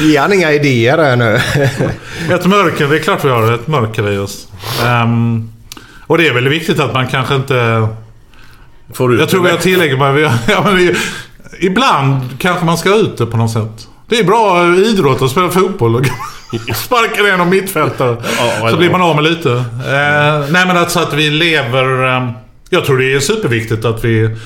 [0.00, 1.40] Ge han inga idéer här nu.
[2.34, 4.46] Ett mörker, det är klart vi har ett mörker i oss.
[4.84, 5.50] Ehm,
[6.06, 7.88] och det är väl viktigt att man kanske inte...
[8.94, 10.12] Får ut Jag tror vi har tillägget bara...
[10.12, 10.96] Vi har, ja, men det,
[11.60, 13.88] ibland kanske man ska ut det på något sätt.
[14.08, 16.04] Det är bra idrott att spela fotboll och
[16.74, 18.16] sparka ner någon mittfältare.
[18.70, 19.52] Så blir man av med lite.
[19.52, 22.16] Eh, nej men alltså att vi lever...
[22.16, 22.30] Eh,
[22.70, 24.36] jag tror det är superviktigt att vi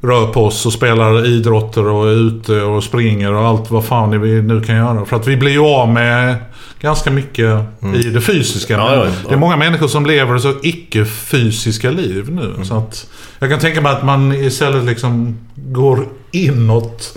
[0.00, 4.20] rör på oss och spelar idrotter och är ute och springer och allt vad fan
[4.20, 5.04] vi nu kan göra.
[5.04, 6.36] För att vi blir ju av med
[6.80, 7.58] ganska mycket
[7.94, 8.72] i det fysiska.
[8.72, 9.10] Ja, ja, ja.
[9.28, 12.64] Det är många människor som lever så icke-fysiska liv nu.
[12.64, 13.06] Så att
[13.38, 17.16] jag kan tänka mig att man istället liksom går inåt.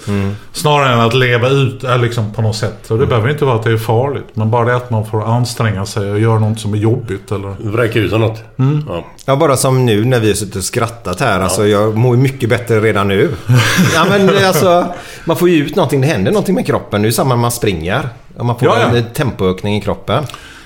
[0.51, 2.91] Snarare än att leva ut är liksom på något sätt.
[2.91, 4.27] Och det behöver inte vara att det är farligt.
[4.33, 7.31] Men bara det att man får anstränga sig och göra något som är jobbigt.
[7.31, 7.55] Eller...
[7.59, 8.43] Vräka ut något.
[8.87, 9.05] Ja.
[9.25, 11.39] Ja, bara som nu när vi har suttit och skrattat här.
[11.39, 13.29] Alltså, jag mår ju mycket bättre redan nu.
[13.95, 14.93] ja, men alltså,
[15.25, 16.01] man får ju ut någonting.
[16.01, 17.01] Det händer någonting med kroppen.
[17.01, 18.09] Nu är det samma när man springer.
[18.41, 18.97] Man får Ja, ja.
[18.97, 20.23] en tempoökning i kroppen.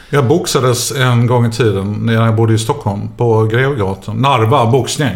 [0.10, 4.16] Jag boxades en gång i tiden när jag bodde i Stockholm på Grevgatan.
[4.18, 5.16] Narva boxning.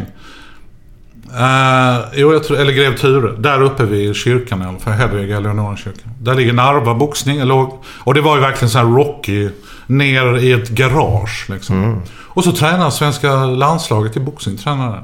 [1.33, 3.31] Uh, jo, jag tror, eller Grev Ture.
[3.37, 4.93] Där uppe vid kyrkan i alla fall.
[4.93, 6.11] Hedvig Eleonorakyrkan.
[6.21, 7.43] Där ligger Narva boxning.
[7.43, 9.49] Låg, och det var ju verkligen så här Rocky.
[9.87, 12.01] Ner i ett garage liksom.
[12.17, 14.57] Och så tränar svenska landslaget i boxning.
[14.57, 15.03] Tränar den.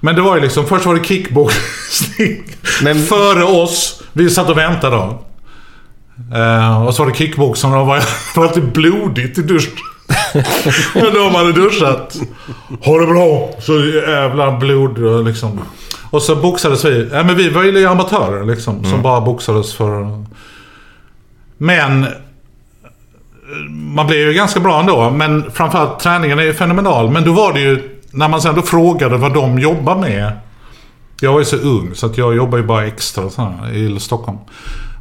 [0.00, 2.42] Men det var ju liksom, först var det kickboxning.
[2.82, 4.02] Men- Före oss.
[4.12, 5.22] Vi satt och väntade då.
[6.34, 7.78] Eh, och så var det kickboxen och
[8.34, 9.72] det var, alltid blodigt i duschen.
[10.94, 12.16] Men de hade duschat.
[12.80, 13.50] Ha det bra!
[13.58, 15.60] Så jävla blod och liksom.
[16.10, 17.08] Och så boxades vi.
[17.12, 18.84] Ja, men vi var ju amatörer liksom.
[18.84, 20.24] Som bara boxades för...
[21.58, 22.06] Men...
[23.68, 25.10] Man blev ju ganska bra ändå.
[25.10, 27.10] Men framförallt träningen är ju fenomenal.
[27.10, 27.98] Men då var det ju...
[28.10, 30.32] När man sen då frågade vad de jobbar med.
[31.20, 34.00] Jag var ju så ung så att jag jobbar ju bara extra så här, i
[34.00, 34.38] Stockholm.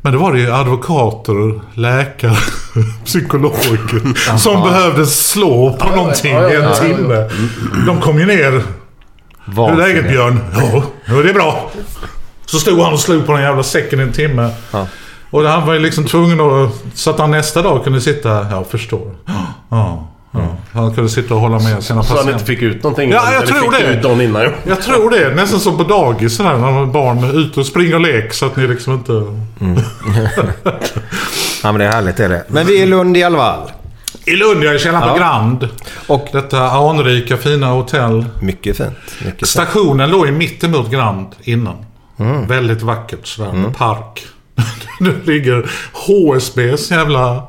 [0.08, 2.38] Men då var det ju advokater, läkare,
[3.06, 7.30] psykologer som behövde slå på någonting i en timme.
[7.86, 8.64] De kom ju ner.
[9.46, 10.40] Hur är läget Björn?
[11.06, 11.72] Ja, det är bra.
[12.46, 14.50] Så stod han och slog på den jävla säcken i en timme.
[15.30, 16.72] Och han var ju liksom tvungen att...
[16.94, 18.48] Så att han nästa dag kunde sitta...
[18.52, 19.16] Ja, förstår.
[19.70, 20.08] Ja,
[20.40, 20.80] ja.
[20.80, 22.46] Han kunde sitta och hålla med sina Så han inte patienter.
[22.46, 23.10] fick ut någonting?
[23.12, 23.94] Ja, jag tror det.
[23.94, 24.42] ut dagen innan.
[24.42, 24.50] ja.
[24.68, 25.36] Jag tror det.
[25.36, 28.46] Nästan som på dagis sådär, när man barn är ute och springer och lek så
[28.46, 29.12] att ni liksom inte...
[31.64, 32.44] Ja, men det är härligt är det.
[32.48, 33.72] Men vi är i Lund i alla fall.
[34.26, 35.18] I Lund, jag är källaren på Ja.
[35.18, 35.68] Grand.
[36.08, 38.26] Och Detta anrika fina hotell.
[38.42, 38.90] mycket fint.
[39.26, 39.48] Mycket fint.
[39.48, 41.76] Stationen låg ju mittemot Grand innan.
[42.48, 44.26] Väldigt vackert sådär med park.
[45.00, 47.44] nu ligger HSBs jävla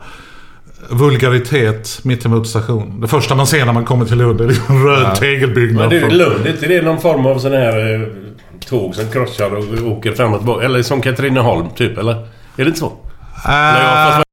[0.90, 3.00] vulgaritet mittemot stationen.
[3.00, 5.90] Det första man ser när man kommer till Lund är liksom en röd Men tegelbyggnad.
[5.90, 8.00] det är Lund, inte det är någon form av sån här eh,
[8.68, 10.64] tåg som krossar och åker fram och tillbaka?
[10.64, 12.12] Eller som Katrineholm, typ, eller?
[12.12, 12.92] Är det inte så?
[13.48, 14.24] Eller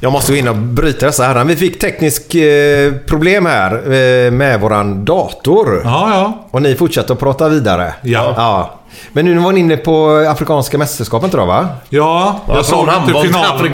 [0.00, 1.44] jag, måste gå in och bryta dessa herrar.
[1.44, 5.80] Vi fick teknisk eh, problem här eh, med våran dator.
[5.84, 6.48] Ja, ja.
[6.50, 7.94] Och ni fortsatte att prata vidare.
[8.02, 8.34] Ja.
[8.36, 8.79] ja.
[9.12, 11.68] Men nu var ni inne på Afrikanska mästerskapen tror jag va?
[11.88, 13.72] Ja, jag såg inte finalen.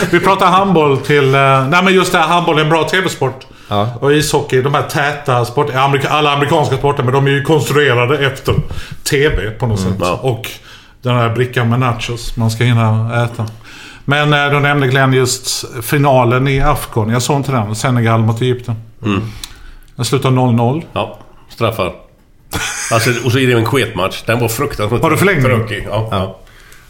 [0.10, 1.34] Vi pratar handboll till...
[1.34, 3.46] eh, Nej men just det här, handboll är en bra tv-sport.
[3.68, 3.88] Ja.
[4.00, 5.80] Och ishockey, de här täta sporterna.
[5.82, 8.54] Amerika, alla amerikanska sporter, men de är ju konstruerade efter
[9.10, 9.94] tv på något sätt.
[10.00, 10.18] ja.
[10.22, 10.46] Och
[11.02, 13.46] den här brickan med nachos man ska hinna äta.
[14.04, 17.10] Men eh, då nämnde Glenn just finalen i Afcon.
[17.10, 17.74] Jag såg inte den.
[17.74, 18.74] Senegal mot Egypten.
[19.04, 19.22] Mm.
[19.96, 20.82] Den slutade 0-0.
[20.92, 21.18] Ja,
[21.48, 21.92] straffar.
[22.92, 24.22] Alltså, och så är det en sketmatch.
[24.26, 25.44] Den var fruktansvärt Var det förlängning?
[25.44, 25.86] tråkig.
[25.90, 26.08] Ja.
[26.10, 26.38] ja.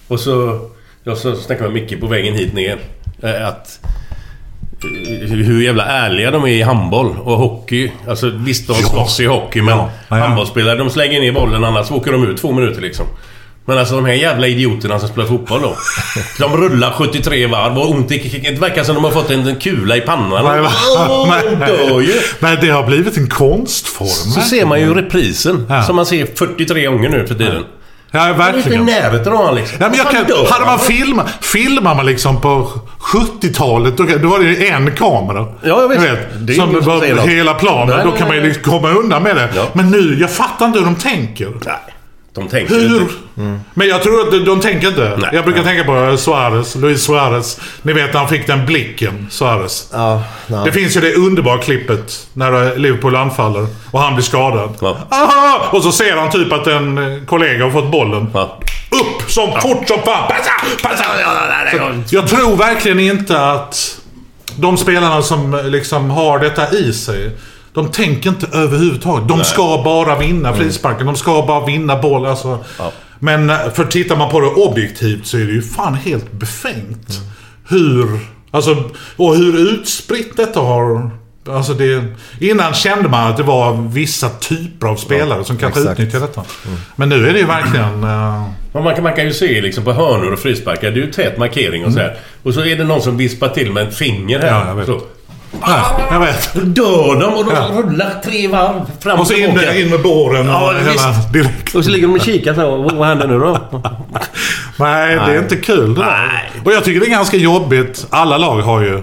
[0.08, 0.60] Och så...
[1.04, 2.78] Jag så snackade med Micke på vägen hit ner.
[3.22, 3.80] eh, Att...
[4.84, 7.90] eh, Hur jävla ärliga de är i handboll och hockey.
[8.08, 9.90] Alltså visst, de slåss i hockey men ja.
[10.08, 13.06] handbollsspelare de slänger ner bollen annars åker de ut två minuter liksom.
[13.64, 15.76] Men alltså de här jävla idioterna som spelar fotboll då.
[16.38, 18.40] De rullar 73 varv och ont i...
[18.54, 20.44] Det verkar som de har fått en kula i pannan.
[20.44, 22.14] Nej, Åh, nej, dör ju!
[22.38, 24.08] Men det har blivit en konstform.
[24.08, 25.66] Så ser man ju reprisen.
[25.68, 25.82] Ja.
[25.82, 27.64] Som man ser 43 gånger nu för tiden.
[28.12, 28.84] Ja, Inte i verkligen.
[28.86, 29.78] närheten av han liksom.
[29.80, 32.70] Ja, men jag kan, hade man filmat, filmar man liksom på
[33.00, 35.46] 70-talet, då, då var det ju en kamera.
[35.62, 36.00] Ja, jag vet.
[36.00, 37.96] Du Det är som var hela planen.
[37.96, 38.48] Nej, då nej, kan man ju nej.
[38.50, 39.48] liksom komma undan med det.
[39.56, 39.66] Ja.
[39.72, 41.46] Men nu, jag fattar inte hur de tänker.
[41.66, 41.74] Nej,
[42.34, 43.00] de tänker Hur?
[43.00, 43.14] inte.
[43.74, 45.16] Men jag tror att de, de tänker inte.
[45.20, 45.30] Nej.
[45.32, 47.60] jag brukar tänka på Suarez, Luis Suarez.
[47.82, 49.88] Ni vet han fick den blicken, Suarez.
[49.92, 50.56] Ja, ja.
[50.64, 54.76] Det finns ju det underbara klippet när Liverpool anfaller och han blir skadad.
[54.80, 54.96] Ja.
[55.10, 55.68] Aha!
[55.72, 58.30] Och så ser han typ att en kollega har fått bollen.
[58.34, 58.58] Ja.
[58.90, 60.28] Upp som fort som fan!
[60.28, 60.52] Passa!
[60.82, 61.04] Passa!
[62.06, 64.00] Så jag tror verkligen inte att
[64.56, 67.30] de spelarna som liksom har detta i sig.
[67.80, 69.28] De tänker inte överhuvudtaget.
[69.28, 71.06] De ska bara vinna frisparken.
[71.06, 72.26] De ska bara vinna boll.
[72.26, 72.64] Alltså.
[73.18, 77.20] Men eh, för tittar man på det objektivt så är det ju fan helt befängt.
[77.68, 78.20] Hur...
[78.50, 81.10] Alltså, och hur utspritt detta har...
[81.48, 82.04] Alltså det,
[82.40, 86.00] innan kände man att det var vissa typer av spelare som kanske exakt.
[86.00, 86.42] utnyttjar detta.
[86.96, 88.00] Men nu är det ju verkligen...
[88.00, 90.90] Men man, kan, man kan ju se liksom på hörnor och frisparkar.
[90.90, 92.18] Det är ju tät markering och så här.
[92.42, 94.78] Och så är det någon som vispar till med ett finger här.
[94.78, 94.86] Ja.
[94.86, 95.00] Så.
[95.66, 96.54] Nej, jag vet.
[96.54, 97.68] Då dör de och de Ja.
[97.72, 99.66] rullar tre varv fram Och så in tillbaka.
[99.66, 101.32] med, in med båren och Ja, hela visst.
[101.32, 101.74] direkt.
[101.74, 102.76] Och så ligger de och kikar så.
[102.76, 103.58] Vad vad händer nu då?
[104.76, 106.10] Nej, det är inte kul det där.
[106.32, 106.50] Nej.
[106.64, 108.06] Och jag tycker det är ganska jobbigt.
[108.10, 109.02] Alla lag har ju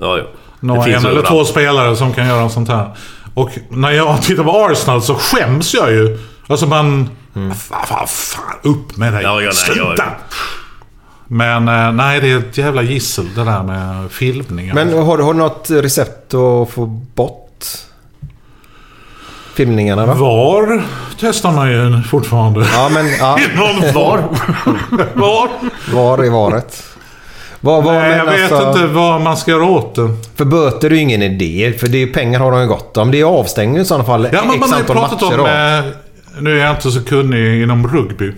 [0.00, 0.24] Ja, ja.
[0.60, 1.26] några, en eller överallt.
[1.28, 2.90] två spelare som kan göra sånt här.
[3.34, 6.18] Och när jag tittar på Arsenal så skäms jag ju.
[6.46, 7.10] Alltså man...
[7.34, 9.22] Fan, fan, fan, upp med dig.
[9.22, 10.04] Ja, ja, nej, Sluta!
[11.34, 14.74] Men eh, nej, det är ett jävla gissel det där med filmningar.
[14.74, 17.64] Men har du, har du något recept att få bort
[19.54, 20.12] filmningarna då?
[20.12, 20.82] VAR
[21.20, 22.66] testar man ju fortfarande.
[22.72, 23.56] Ja, men ja, I
[23.92, 24.24] VAR.
[25.14, 25.48] VAR?
[25.94, 26.82] var är varet?
[27.60, 30.08] Vad, vad, Nej, jag vet alltså, inte vad man ska göra åt det.
[30.34, 33.10] För böter är ju ingen idé, för det är, pengar har de ju gott om.
[33.10, 34.28] Det är avstängning i sådana fall.
[34.32, 35.36] Ja, men man har ju pratat om...
[35.36, 35.46] då.
[36.40, 38.32] Nu är jag inte så kunnig inom rugby.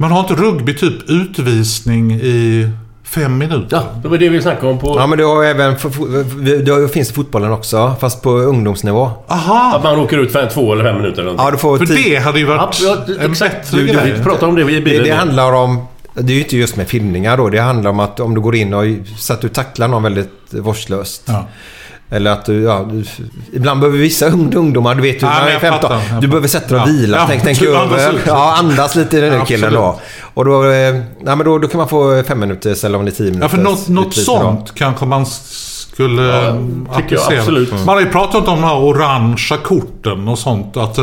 [0.00, 2.68] Men har inte rugby typ utvisning i
[3.04, 3.76] fem minuter?
[3.76, 4.94] Ja, det var det vi snackade om på...
[4.98, 5.78] Ja, men du har även...
[5.78, 9.10] för- för- Det finns i fotbollen också, fast på ungdomsnivå.
[9.28, 9.72] Aha!
[9.76, 11.52] Att man åker ut fem, två eller fem minuter eller Ja, någonting.
[11.56, 13.56] du får För tid- det hade ju varit Ja, ja, en exakt.
[13.70, 14.12] bättre Du, grej.
[14.16, 15.02] vi pratade om det i Det, bilen.
[15.04, 15.16] det nu.
[15.16, 15.86] handlar om...
[16.14, 17.48] Det är ju inte just med filmningar då.
[17.48, 18.84] Det handlar om att om du går in och...
[19.18, 21.22] Så att du tacklar någon väldigt vårdslöst.
[21.26, 21.46] Ja.
[22.12, 23.04] Eller att du, ja, du...
[23.52, 25.80] Ibland behöver vissa ung- ungdomar, du vet ju, Ja, när man är jag 15.
[25.80, 27.16] fattar, jag du behöver sätta dig och vila.
[27.16, 27.80] Ja, tänk, tänk du över.
[27.80, 28.20] andas ut.
[28.26, 30.00] Ja, andas lite den Ja, killen då.
[30.34, 30.70] Och då, eh,
[31.24, 33.44] ja, men då, då kan man få fem minuters eller om det är tio minuter.
[33.44, 36.56] Ja, för något, något sånt kanske man skulle Ja,
[36.88, 37.70] ja, tycker jag absolut.
[37.72, 40.76] Man har ju pratat om de här orangea korten och sånt.
[40.76, 40.96] Att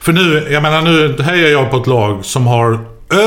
[0.00, 2.78] för nu, jag menar nu hejar jag på ett lag som har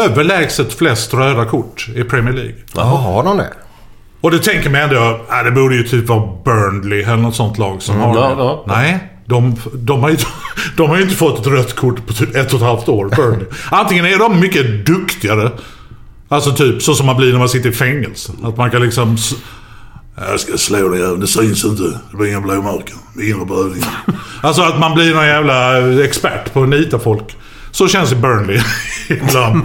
[0.05, 2.55] överlägset flest röda kort i Premier League.
[2.75, 3.49] Jaha, har de det?
[4.25, 7.57] Och det tänker man ändå, äh, det borde ju typ vara Burnley eller något sånt
[7.57, 8.35] lag som har ja, det.
[8.43, 8.63] ja.
[8.67, 10.17] Nej, de, de, har ju,
[10.77, 13.09] de har ju inte fått ett rött kort på typ ett och ett halvt år,
[13.15, 13.45] Burnley.
[13.71, 15.51] Antingen är de mycket duktigare,
[16.29, 18.31] alltså typ så som man blir när man sitter i fängelse.
[18.43, 19.13] Att man kan liksom...
[19.15, 19.33] s-
[20.29, 21.83] Jag ska slå dig även, det syns inte.
[22.11, 22.97] Det blir inga blåmärken.
[23.21, 23.89] Inre blödningar.
[24.41, 27.37] Alltså att man blir någon jävla expert på att nita folk.
[27.71, 28.61] Så känns det Burnley
[29.07, 29.61] ibland.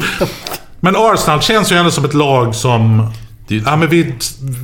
[0.81, 3.11] Men Arsenal känns ju ändå som ett lag som...
[3.57, 4.15] Ja, men vi,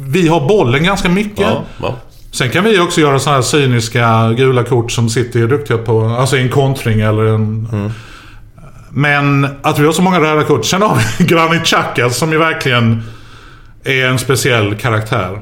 [0.09, 1.41] vi har bollen ganska mycket.
[1.41, 1.97] Ja, ja.
[2.31, 6.05] Sen kan vi också göra sådana här cyniska gula kort som City är duktiga på.
[6.05, 7.69] Alltså en kontring eller en...
[8.91, 10.65] Men att vi har så många röda kort.
[10.65, 13.03] Sen har vi Granit Xhaka som ju verkligen
[13.85, 15.41] är en speciell karaktär.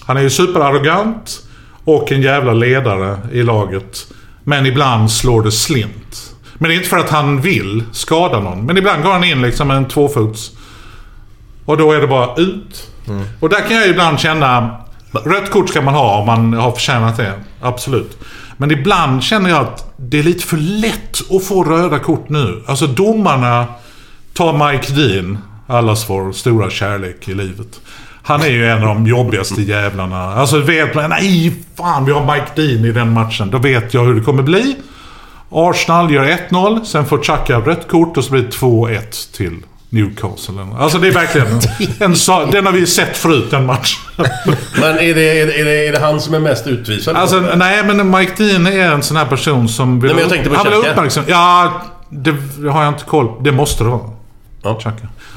[0.00, 1.42] Han är ju superarrogant
[1.84, 4.06] och en jävla ledare i laget.
[4.44, 6.34] Men ibland slår det slint.
[6.58, 8.66] Men det är inte för att han vill skada någon.
[8.66, 10.55] Men ibland går han in liksom en tvåfots.
[11.66, 12.90] Och då är det bara ut.
[13.40, 14.76] Och där kan jag ibland känna...
[15.24, 17.32] Rött kort ska man ha om man har förtjänat det.
[17.60, 18.18] Absolut.
[18.56, 22.62] Men ibland känner jag att det är lite för lätt att få röda kort nu.
[22.66, 23.66] Alltså domarna...
[24.34, 25.38] Ta Mike Dean.
[25.66, 27.80] Allas vår stora kärlek i livet.
[28.22, 30.34] Han är ju en av de jobbigaste jävlarna.
[30.34, 33.50] Alltså vet man, nej fan vi har Mike Dean i den matchen.
[33.50, 34.76] Då vet jag hur det kommer bli.
[35.50, 39.56] Arsenal gör 1-0, sen får Xhaka rött kort och så blir det 2-1 till
[39.90, 40.54] Newcastle.
[40.78, 41.60] Alltså det är verkligen
[41.98, 44.00] en så, Den har vi sett förut, den matchen.
[44.80, 47.16] Men är det, är, det, är, det, han som är mest utvisad?
[47.16, 50.06] Alltså, nej, men Mike Dean är en sån här person som vill...
[50.06, 51.24] Nej, men jag tänkte på han vill uppmärksam.
[51.28, 52.30] Ja, det
[52.68, 53.40] har jag inte koll på.
[53.42, 54.10] Det måste det vara.
[54.62, 54.92] Ja.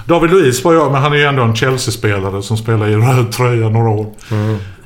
[0.06, 3.32] David Luiz var jag, men han är ju ändå en Chelsea-spelare som spelar i röd
[3.32, 4.14] tröja några år.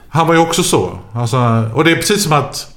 [0.09, 0.99] Han var ju också så.
[1.13, 2.67] Alltså, och det är precis som att...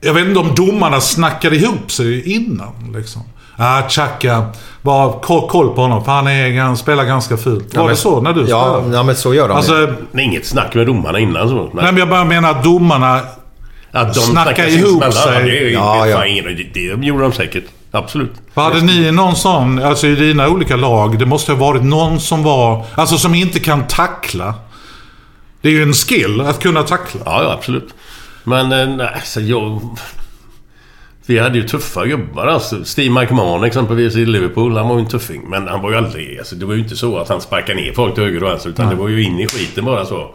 [0.00, 2.92] Jag vet inte om domarna snackade ihop sig innan.
[2.96, 3.22] Liksom.
[3.56, 4.44] Ah, Xhaka.
[4.82, 7.74] Bara koll, på honom, för han, är, han spelar ganska fult.
[7.74, 8.96] Var Ja, det men- så när du Ja, spelade?
[8.96, 9.56] ja men så gör de.
[9.56, 9.72] Alltså,
[10.12, 11.54] Det är inget snack med domarna innan så.
[11.74, 13.20] nej, men jag bara menar att domarna
[13.92, 15.22] Att de snackar ihop sig.
[15.34, 17.64] Ja, det, är, Ja, ja, ingen, det, det gjorde de säkert.
[17.90, 18.32] Absolut.
[18.54, 22.20] Vad hade ni någon sån, alltså i dina olika lag, det måste ha varit någon
[22.20, 24.54] som var, alltså som inte kan tackla.
[25.62, 27.20] Det är ju en skill att kunna tackla.
[27.24, 27.94] Ja, ja absolut.
[28.44, 29.80] Men eh, nej, så jag...
[31.26, 32.84] Vi hade ju tuffa gubbar alltså.
[32.84, 34.76] Steve McMahon exempelvis i Liverpool.
[34.76, 35.42] Han var ju en tuffing.
[35.48, 36.38] Men han var ju aldrig...
[36.38, 38.70] Alltså, det var ju inte så att han sparkade ner folk till höger och vänster.
[38.70, 40.30] Utan det var ju in i skiten bara så.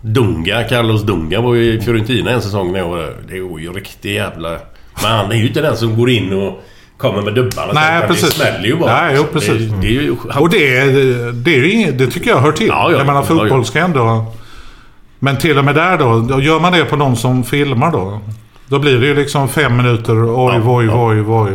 [0.00, 3.16] Dunga, Carlos Dunga var ju i Fiorentina en säsong när jag var där.
[3.28, 4.50] Det var ju riktigt jävla...
[5.02, 6.64] Men han är ju inte den som går in och
[6.96, 7.72] kommer med dubbarna.
[7.72, 8.34] Nej, utan precis.
[8.34, 9.02] Det smäller ju bara.
[9.02, 9.70] Nej, jo, precis.
[9.70, 10.16] Det, det är ju...
[10.38, 10.84] Och det,
[11.32, 12.66] det, är inget, det tycker jag hör till.
[12.66, 14.32] Ja, ja, jag menar fotboll ska ändå...
[15.18, 18.20] Men till och med där då, då gör man det på någon som filmar då.
[18.66, 20.96] Då blir det ju liksom fem minuter, oj, Ja, voj, ja.
[20.96, 21.52] voj, voj.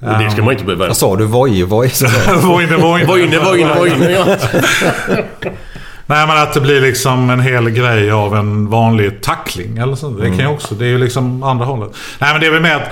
[0.00, 0.86] Och det ska man inte behöva...
[0.86, 1.24] Vad sa du?
[1.24, 1.90] Voj, voj.
[2.42, 3.06] Vojne, vojne.
[3.06, 4.10] Vojne, vojne, vojne.
[4.10, 4.24] Ja.
[6.06, 10.10] Nej men att det blir liksom en hel grej av en vanlig tackling eller så.
[10.10, 11.90] Det kan ju också, det är ju liksom andra hållet.
[12.18, 12.88] Nej men det är väl med att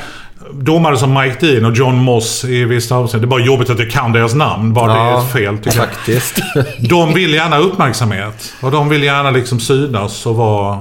[0.52, 3.30] domare som Mike Dean och John Moss i vissa avseenden.
[3.30, 4.72] Det är bara jobbigt att jag kan deras namn.
[4.72, 5.88] Bara det är Ja, ett fel tycker jag.
[5.88, 6.40] Faktiskt.
[6.88, 8.52] De vill gärna uppmärksamhet.
[8.60, 10.78] Och de vill gärna liksom synas och vara...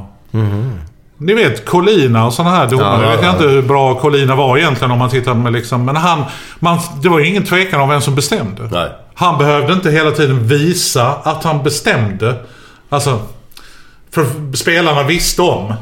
[1.22, 3.02] Ni vet Colina och sådana här domare.
[3.02, 5.86] Ja, jag vet ja, inte hur bra Colina var egentligen om man tittar med liksom...
[5.86, 6.24] Men han...
[6.60, 8.70] Man, det var ju ingen tvekan om vem som bestämde.
[8.72, 8.90] Nej.
[9.14, 12.36] Han behövde inte hela tiden visa att han bestämde.
[12.90, 13.22] Alltså...
[14.12, 15.74] För spelarna visste om.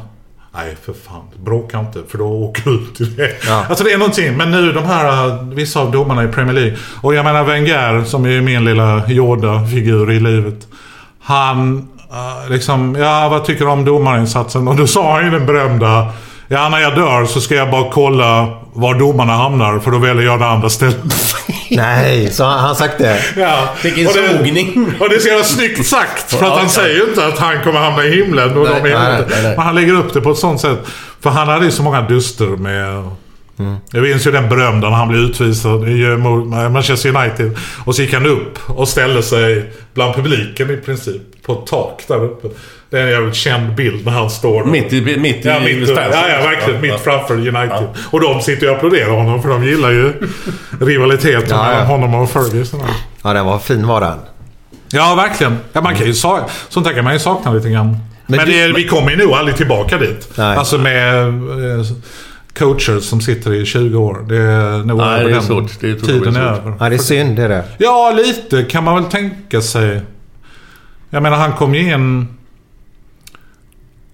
[0.54, 1.22] Nej, för fan.
[1.44, 3.30] Bråka inte, för då åker du ut i det.
[3.46, 3.64] Ja.
[3.68, 4.36] Alltså det är någonting.
[4.36, 6.76] Men nu de här, vissa av domarna i Premier League.
[7.00, 10.68] Och jag menar Wenger, som är min lilla Yoda-figur i livet.
[11.20, 14.68] Han, äh, liksom, ja vad tycker du om domarinsatsen?
[14.68, 16.12] Och då sa han ju den berömda.
[16.48, 19.78] Ja, när jag dör så ska jag bara kolla var domarna hamnar.
[19.78, 20.96] För då väljer jag det andra stället.
[21.70, 23.20] Nej, så har han sagt det?
[23.36, 23.68] Ja.
[23.82, 24.92] Vilken och det, sågning.
[25.00, 26.30] och det är så jävla snyggt sagt.
[26.30, 26.68] För att han ja.
[26.68, 28.58] säger ju inte att han kommer hamna i himlen.
[28.58, 29.34] Och Nej, de är nej, inte.
[29.34, 29.56] nej, nej.
[29.56, 30.78] Men han lägger upp det på ett sånt sätt.
[31.20, 33.10] För han hade ju så många duster med...
[33.92, 37.56] Jag minns ju den berömda när han blev utvisad i, mot Manchester United.
[37.84, 41.22] Och så gick han upp och ställde sig bland publiken i princip.
[41.42, 42.48] På ett tak där uppe.
[42.90, 44.70] Det är en jävligt känd bild när han står där.
[44.70, 46.10] Mitt i, mitt i Ja, mitt, stansen.
[46.12, 46.84] ja, ja, verkligen.
[46.84, 47.88] Ja, Mitt framför United.
[48.10, 50.12] Och de sitter och applåderar honom för de gillar ju
[50.80, 51.70] rivaliteten Ja, ja.
[51.70, 52.80] mellan honom och Ferguson.
[53.22, 54.18] Ja, den var fin var den.
[54.92, 55.56] Ja, verkligen.
[55.72, 57.96] Ja, man kan ju sånt där kan man ju sakna lite grann.
[58.26, 60.28] Men, Men det, vi kommer ju nog aldrig tillbaka dit.
[60.34, 60.56] Nej.
[60.56, 61.84] Alltså med eh,
[62.60, 64.24] coacher som sitter i 20 år.
[64.28, 65.80] Det är nog Nej, över det är den svårt.
[65.80, 66.74] Det jag tiden är är över.
[66.80, 67.64] Ja, det är synd det är det.
[67.78, 70.00] Ja, lite kan man väl tänka sig.
[71.10, 72.28] Jag menar, han kom ju in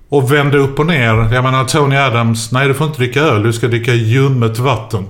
[0.09, 1.35] och vände upp och ner.
[1.35, 2.53] Jag menar, Tony Adams.
[2.53, 3.43] Nej, du får inte dricka öl.
[3.43, 5.07] Du ska dricka ljummet vatten.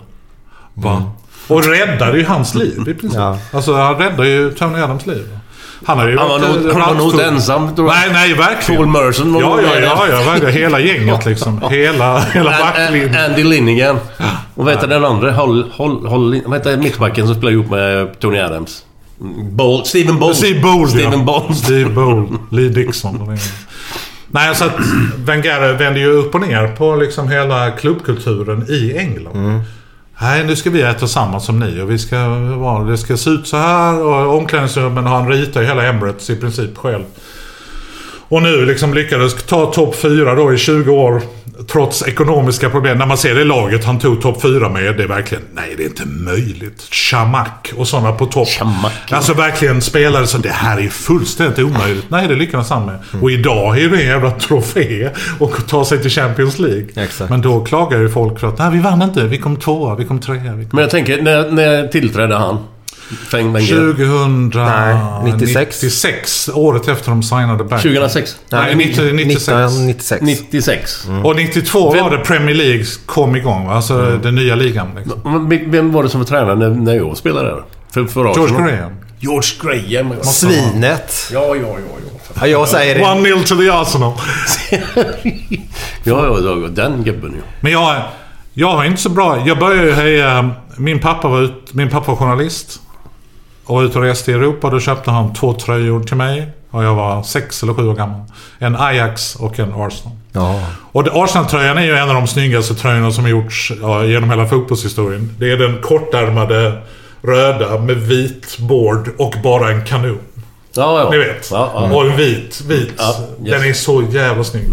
[0.75, 1.13] Va?
[1.49, 3.15] Och räddade ju hans liv i princip.
[3.15, 3.39] Ja.
[3.53, 5.39] Alltså, han räddade ju Tony Adams liv.
[5.85, 7.71] Han har ju Han var varit, nog, han var nog inte ensam.
[7.77, 8.83] Nej, nej, verkligen.
[8.83, 10.55] Paul Merson var Ja, ja, ja, ja, verkligen.
[10.55, 11.63] Hela gänget liksom.
[11.71, 13.17] Hela, hela backlinjen.
[13.25, 13.99] Andy Linnigan.
[14.55, 15.33] Och vad heter den andra?
[15.33, 18.83] Holl, Holl, Holl, vad heter mittbacken som spelar ihop med Tony Adams?
[19.51, 20.37] Bold, Steven Bold.
[20.37, 21.19] Steve Bold, Steven ja.
[21.19, 21.57] Bold.
[21.57, 22.39] Steve Bold.
[22.51, 23.39] Lee Dixon.
[24.31, 24.77] Nej, så att
[25.17, 29.61] Wenger vände ju upp och ner på liksom hela klubbkulturen i England.
[30.21, 32.17] Nej, nu ska vi äta samma som ni och vi ska
[32.89, 36.77] det ska se ut så här och omklädningsrummen han ritar ju hela Emirates i princip
[36.79, 37.05] själv.
[38.29, 41.23] Och nu liksom lyckades ta topp 4 då i 20 år.
[41.73, 42.99] Trots ekonomiska problem.
[42.99, 44.97] När man ser det laget han tog topp 4 med.
[44.97, 46.83] Det är verkligen, nej det är inte möjligt.
[46.91, 48.49] Chamak och sådana på topp.
[48.49, 49.17] Chamak, ja.
[49.17, 52.05] Alltså verkligen spelare så det här är fullständigt omöjligt.
[52.09, 52.99] Nej det lyckades han med.
[53.23, 55.11] Och idag är det en jävla trofé.
[55.39, 56.87] Och ta sig till Champions League.
[56.97, 57.31] Exakt.
[57.31, 59.25] Men då klagar ju folk för att, nej vi vann inte.
[59.25, 60.55] Vi kom tvåa, vi kom trea.
[60.55, 60.71] Vi kom...
[60.73, 62.59] Men jag tänker, när, när tillträdde han?
[63.31, 63.95] Feng Wenger?
[65.25, 65.83] 96.
[65.83, 66.49] 96.
[66.55, 67.83] Året efter de signade back.
[67.83, 68.37] 2006?
[68.51, 69.49] Nej, 90, 96.
[69.49, 70.23] 1996.
[70.23, 71.07] 96.
[71.25, 73.67] Och 92 Vem- var det Premier League kom igång.
[73.69, 74.89] Alltså den nya ligan.
[74.97, 75.49] Liksom.
[75.67, 77.63] Vem var det som var tränare när, när jag spelade där?
[77.91, 78.71] För, för George Arsenal?
[78.71, 78.93] Graham.
[79.21, 80.15] George Graham.
[80.19, 80.25] ja.
[80.25, 81.29] Svinet.
[81.33, 81.77] Ja, ja, ja.
[81.79, 82.13] ja.
[82.41, 83.01] Ja, jag säger det.
[83.01, 84.13] 1-0 to the Arsenal.
[86.05, 87.41] Ja, ja, ja, den gubben ju.
[87.61, 88.03] Men jag,
[88.55, 89.43] Jag var inte så bra.
[89.47, 90.51] Jag började ju heja...
[90.77, 92.81] Min pappa var, ut, min pappa var journalist.
[93.67, 94.71] Och ute och reste i Europa.
[94.71, 96.49] Då köpte han två tröjor till mig.
[96.71, 98.21] Och jag var sex eller sju år gammal.
[98.59, 100.17] En Ajax och en Arsenal.
[100.33, 100.61] Ja.
[100.93, 105.37] Och Arsenal-tröjan är ju en av de snyggaste tröjorna som gjorts ja, genom hela fotbollshistorien.
[105.39, 106.83] Det är den kortärmade
[107.23, 110.19] röda med vit board och bara en kanon.
[110.73, 111.11] Ja, ja.
[111.11, 111.49] Ni vet.
[111.51, 111.97] Ja, ja.
[111.97, 112.61] Och en vit.
[112.69, 112.93] vit.
[112.99, 113.51] Ja, yes.
[113.51, 114.69] Den är så jävla snygg.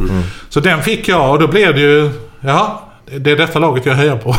[0.49, 2.11] Så den fick jag och då blev det ju...
[2.39, 4.35] Ja, det är detta laget jag hejar på.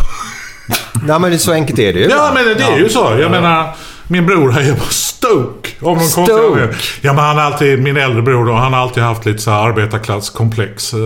[1.03, 2.09] Nej, men det är så enkelt är det ju.
[2.09, 3.17] Ja, men det är ju så.
[3.21, 3.69] Jag menar,
[4.09, 5.71] min bror hejar på Stoke.
[5.83, 6.69] Av någon Stoke?
[7.01, 7.83] Ja, men han har alltid...
[7.83, 10.93] Min äldre bror då, han har alltid haft lite så här arbetarklasskomplex.
[10.95, 10.99] eh,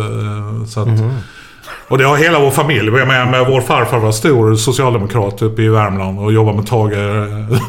[0.69, 0.89] Så att,
[1.89, 2.87] Och det har hela vår familj.
[2.99, 6.93] Jag menar, med vår farfar var stor socialdemokrat uppe i Värmland och jobbade med Tage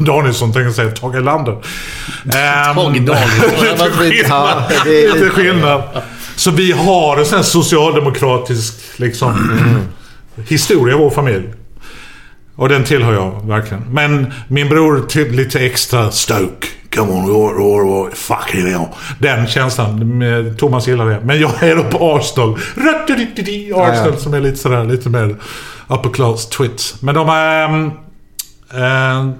[0.06, 0.90] Danielsson, tänkte jag säga.
[0.90, 1.52] Tage Erlander.
[1.52, 3.64] Ehm, Tage Danielsson.
[5.14, 5.80] lite skillnad.
[5.94, 6.02] Är.
[6.36, 9.50] Så vi har en sån här socialdemokratisk liksom,
[10.48, 11.48] historia i vår familj.
[12.60, 13.82] Och den tillhör jag verkligen.
[13.90, 16.66] Men min bror till lite extra Stoke.
[16.94, 18.86] Come on, or, or, or, fucking hell.
[19.18, 20.22] Den känslan.
[20.58, 21.20] Thomas gillar det.
[21.24, 22.58] Men jag är då på Arsenal.
[23.74, 25.36] Arsenal som är lite sådär, lite mer
[25.88, 27.02] upper class twits.
[27.02, 27.64] Men de är...
[27.64, 27.90] ehm,
[28.74, 29.32] ehm,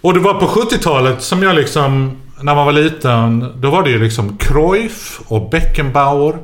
[0.00, 2.16] och det var på 70-talet som jag liksom...
[2.40, 6.38] När man var liten, då var det ju liksom Cruyff och Beckenbauer.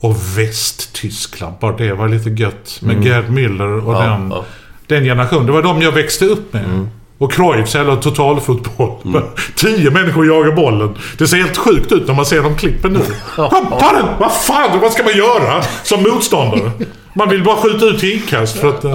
[0.00, 1.54] Och Västtyskland.
[1.60, 2.78] Bara det var lite gött.
[2.82, 4.44] Med Gerd Müller och Ja, den, ja.
[4.88, 5.46] Den generationen.
[5.46, 6.88] Det var de jag växte upp med.
[7.18, 9.22] Och Cruyffs eller totalfotboll.
[9.56, 10.94] Tio människor jagar bollen.
[11.18, 13.00] Det ser helt sjukt ut när man ser de klippen nu.
[13.36, 14.06] Ta den!
[14.18, 16.70] Vad fan, vad ska man göra som motståndare?
[17.14, 18.84] Man vill bara skjuta ut till inkast för att...
[18.84, 18.90] eh,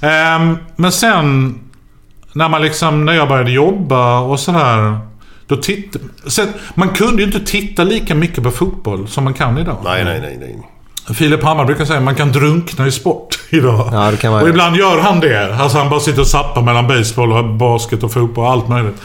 [0.00, 1.58] Ehm, men sen
[2.32, 4.98] när man liksom, när jag började jobba och sådär.
[5.46, 5.96] Då titt,
[6.26, 9.76] sen, man kunde ju inte titta lika mycket på fotboll som man kan idag.
[9.84, 10.58] Nej, nej, nej, nej.
[11.14, 13.88] Filip Hammar brukar säga att man kan drunkna i sport idag.
[13.92, 15.54] Ja, det kan man och ibland gör han det.
[15.54, 18.96] Alltså han bara sitter och zappar mellan baseball och basket och fotboll och allt möjligt.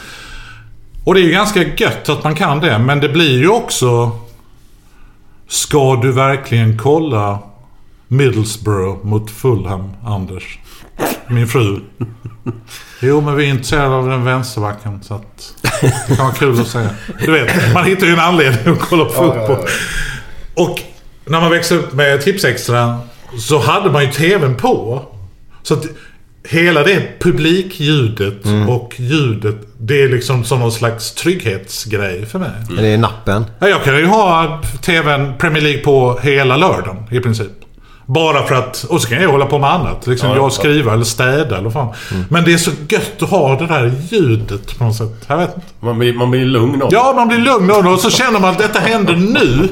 [1.03, 2.79] Och det är ju ganska gött att man kan det.
[2.79, 4.11] Men det blir ju också...
[5.47, 7.39] Ska du verkligen kolla
[8.07, 10.59] Middlesbrough mot Fulham, Anders?
[11.27, 11.79] Min fru.
[12.99, 15.03] Jo, men vi är intresserade av den vänsterbacken.
[15.03, 15.53] Så att
[16.07, 16.89] det kan vara kul att säga.
[17.25, 19.57] Du vet, man hittar ju en anledning att kolla på fotboll.
[20.55, 20.79] Och
[21.25, 22.99] när man växte upp med Tipsextra
[23.39, 25.01] så hade man ju TVn på.
[25.63, 25.85] Så att
[26.49, 32.51] hela det publikljudet och ljudet, det är liksom som någon slags trygghetsgrej för mig.
[32.77, 33.45] Det är nappen.
[33.59, 37.51] Ja, jag kan ju ha TVn Premier League på hela lördagen i princip.
[38.05, 38.83] Bara för att...
[38.83, 40.07] Och så kan jag hålla på med annat.
[40.07, 40.49] Liksom Ja, jag ja.
[40.49, 41.93] skriva eller städa eller fan.
[42.29, 45.25] Men det är så gött att ha det där ljudet på något sätt.
[45.27, 45.67] Jag vet inte.
[45.79, 46.95] Man blir, man blir lugn av det.
[46.95, 49.67] Ja, man blir lugn av det och så känner man att detta händer nu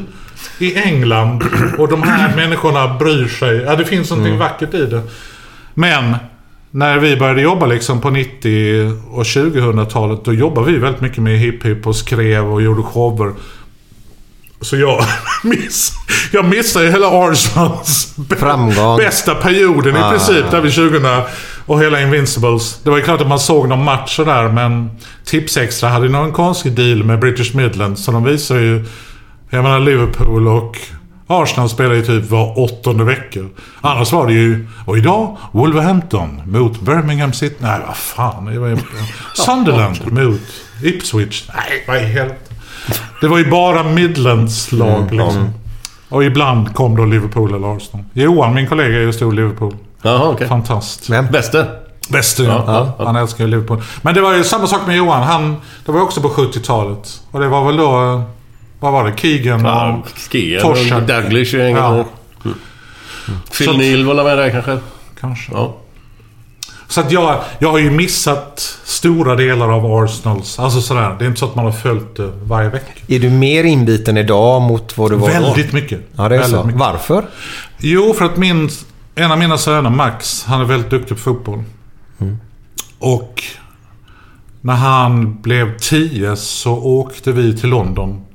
[0.60, 1.44] i England.
[1.78, 3.56] Och de här människorna bryr sig.
[3.58, 5.02] Ja, det finns någonting vackert i det.
[5.74, 6.16] Men
[6.72, 10.26] när vi började jobba liksom på 90 och 2000-talet.
[10.26, 13.34] Då jobbade vi väldigt mycket med hip-hip och skrev och gjorde shower.
[14.62, 15.04] Så jag,
[15.44, 15.91] miss,
[16.32, 18.98] jag missade ju hela Arsenals Framgång.
[18.98, 20.08] bästa perioden Ah.
[20.08, 20.52] i princip.
[20.52, 21.06] Där vid 2000
[21.66, 22.80] och hela Invincibles.
[22.84, 24.89] Det var ju klart att man såg någon match där men
[25.26, 28.04] Tipsextra hade ju någon konstig deal med British Midlands.
[28.06, 28.86] Så de visar ju...
[29.54, 30.78] Jag menar Liverpool och
[31.28, 33.39] Arsenal spelar ju typ var åttonde vecka.
[33.82, 34.68] Annars var det ju...
[34.86, 37.56] Och idag Wolverhampton mot Birmingham City.
[37.60, 38.45] Nej, vad fan.
[38.45, 38.80] Det var
[39.34, 40.41] Sunderland mot
[40.84, 41.49] Ipswich.
[41.56, 42.54] Nej, vad i helvete.
[43.22, 45.49] Det var ju bara Midlands-lag liksom.
[46.10, 48.06] Och ibland kom då Liverpool eller Arsenal.
[48.14, 49.76] Johan, min kollega, är ju stor Liverpool.
[50.01, 50.47] Jaha, okej.
[50.47, 51.10] Fantast.
[51.10, 51.28] Vem?
[51.28, 51.68] Bäste?
[52.10, 52.95] Bäste, Ja, ja.
[52.99, 53.06] ja.
[53.06, 53.84] Han älskar ju Liverpool.
[54.01, 55.24] Men det var ju samma sak med Johan.
[55.24, 57.22] Han, det var också på 70-talet.
[57.32, 58.24] Och det var väl då...
[58.84, 59.18] Vad var det?
[59.18, 60.08] Keegan Ja, och...
[60.20, 60.98] Skier Torsen.
[60.98, 61.94] och Daglish Ja.
[61.94, 62.06] mm.
[63.58, 64.78] Phil Så- Neal var med där kanske?
[65.20, 65.52] Kanske.
[65.52, 65.76] Ja.
[66.88, 70.60] Så att jag, jag har ju missat stora delar av Arsenals.
[70.60, 71.16] Alltså sådär.
[71.20, 72.92] Det är inte så att man har följt det varje vecka.
[73.08, 75.34] Är du mer inbiten idag mot vad du var då?
[75.34, 76.00] Väldigt mycket.
[76.16, 76.66] Ja, det är väldigt så.
[76.66, 76.80] mycket.
[76.80, 77.26] Varför?
[77.78, 78.70] Jo, för att min,
[79.16, 81.64] en av mina söner, Max, han är väldigt duktig på fotboll.
[83.00, 83.44] Och
[84.62, 88.26] när han blev 10 så åkte vi till London.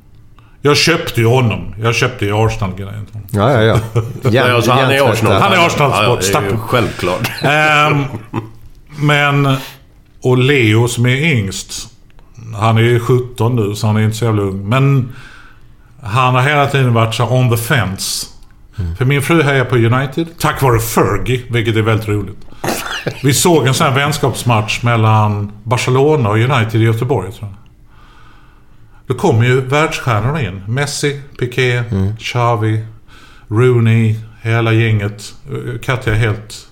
[0.62, 1.74] Jag köpte ju honom.
[1.82, 3.06] Jag köpte ju Arsenal-grejen.
[3.30, 4.02] Ja, ja, ja.
[4.30, 5.42] Ja, alltså, han är Arsenal.
[5.42, 6.20] Han är Arsenal Ja, ja, sport.
[6.20, 6.59] det är ju Stappen.
[6.59, 7.30] självklart.
[7.42, 8.04] Ehm,
[8.98, 9.56] men...
[10.22, 11.88] Och Leo som är yngst.
[12.56, 14.68] Han är ju 17 nu så han är inte så jävla ung.
[14.68, 15.12] Men
[16.02, 18.26] han har hela tiden varit så on the fence.
[18.98, 20.26] För min fru hejar på United.
[20.38, 22.36] Tack vare Fergie, vilket är väldigt roligt.
[23.22, 27.67] Vi såg en sån här vänskapsmatch mellan Barcelona och United i Göteborg tror jag.
[29.09, 30.62] Då kom ju världsstjärnorna in.
[30.68, 31.82] Messi, Piqué,
[32.18, 32.84] Xavi,
[33.48, 35.34] Rooney, Hela gänget.
[35.50, 36.68] eh, Katja är helt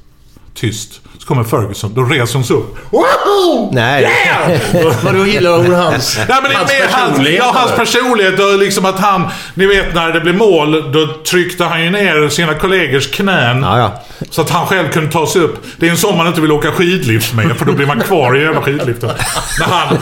[0.55, 1.01] tyst.
[1.27, 1.95] Så kommer Ferguson.
[1.95, 2.77] Då reser hon sig upp.
[2.91, 3.71] Wow!
[3.73, 4.03] Nej.
[4.03, 4.95] Yeah!
[5.05, 7.39] Vadå gillar hon hans, Ja, men hans personlighet?
[7.39, 9.29] ja, hans personlighet och liksom att han...
[9.55, 13.63] Ni vet när det blev mål, då tryckte han ju ner sina kollegors knän.
[13.63, 14.03] Ja, ja.
[14.31, 15.65] Så att han själv kunde ta sig upp.
[15.77, 18.37] Det är en sån man inte vill åka skidlift med, för då blir man kvar
[18.37, 19.11] i jävla skidliften.
[19.59, 19.95] När han...
[19.97, 19.99] I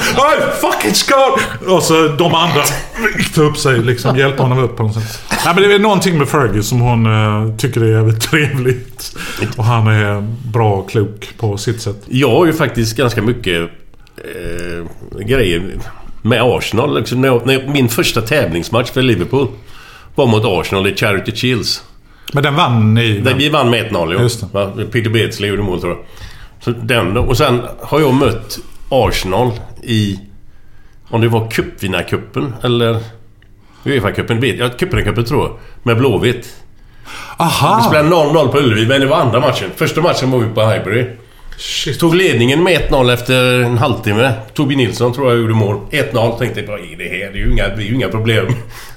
[0.61, 1.68] fucking scarred!
[1.68, 2.62] Och så de andra
[3.16, 5.20] ryckte upp sig, liksom hjälpte honom upp på något sätt.
[5.45, 9.16] Nej, men det är någonting med Fergie som hon eh, tycker är jävligt trevligt.
[9.57, 10.20] Och han är
[10.53, 11.97] bra och klok på sitt sätt.
[12.09, 13.71] Jag har ju faktiskt ganska mycket
[14.17, 15.79] eh, grejer
[16.23, 16.99] med Arsenal.
[16.99, 19.49] Liksom när jag, när min första tävlingsmatch för Liverpool
[20.15, 21.85] var mot Arsenal i Charity Shields.
[22.33, 23.19] Men den vann ni?
[23.19, 24.47] Där vi vann med 1-0 Just det.
[24.53, 24.73] ja.
[24.93, 26.05] Peter Beardsley gjorde mål tror jag.
[26.61, 28.59] Så den, och sen har jag mött
[28.89, 29.51] Arsenal
[29.83, 30.21] i...
[31.09, 33.01] Om det var cupvinnarcupen eller...
[33.85, 34.79] Uefa-cupen, jag.
[34.79, 35.59] Cupvinnarcupen tror jag.
[35.83, 36.64] Med Blåvitt.
[37.37, 37.77] Aha!
[37.77, 39.71] Vi spelade 0-0 på Ullevi, men det var andra matchen.
[39.77, 41.07] Första matchen var vi på Highbury.
[41.57, 42.01] Shit.
[42.01, 44.33] Tog ledningen med 1-0 efter en halvtimme.
[44.55, 45.81] Tobbe Nilsson tror jag gjorde mål.
[45.91, 46.39] 1-0.
[46.39, 47.33] Tänkte vad är det här?
[47.33, 48.47] Det är ju inga, det är ju inga problem.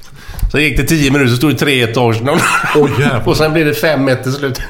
[0.51, 2.39] Så gick det 10 minuter så stod det 3-1 Arsenal.
[2.75, 3.21] Jävlar.
[3.27, 4.61] och sen blev det 5-1 till slut.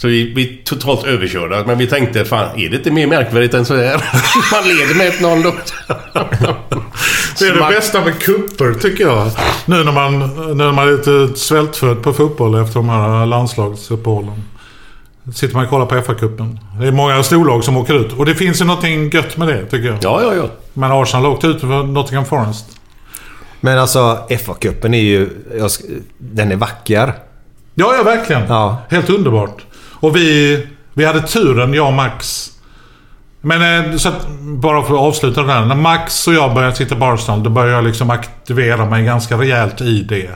[0.00, 1.64] Så vi, är totalt överkörda.
[1.66, 3.92] Men vi tänkte, fan är det inte mer märkvärdigt än så här?
[4.52, 5.52] Man leder med 1-0 då.
[7.38, 9.30] Det är det bästa med kupper tycker jag.
[9.64, 14.42] Nu när man, nu när man är lite svältfödd på fotboll efter de här landslagsuppehållen.
[15.34, 16.58] Sitter man och kollar på FA-cupen.
[16.80, 18.12] Det är många storlag som åker ut.
[18.12, 19.98] Och det finns ju någonting gött med det tycker jag.
[20.02, 20.48] Ja, ja, ja.
[20.72, 22.66] Men Arsenal åkte ut för Nottingham Forest.
[23.60, 25.30] Men alltså FA-cupen är ju...
[26.18, 27.12] Den är vacker.
[27.74, 28.42] Ja, ja verkligen.
[28.48, 28.76] Ja.
[28.90, 29.64] Helt underbart.
[30.00, 32.46] Och vi, vi hade turen, jag och Max.
[33.40, 35.64] Men eh, så att, bara för att avsluta det där.
[35.64, 39.36] När Max och jag började titta på Arsenal, då började jag liksom aktivera mig ganska
[39.36, 40.30] rejält i det.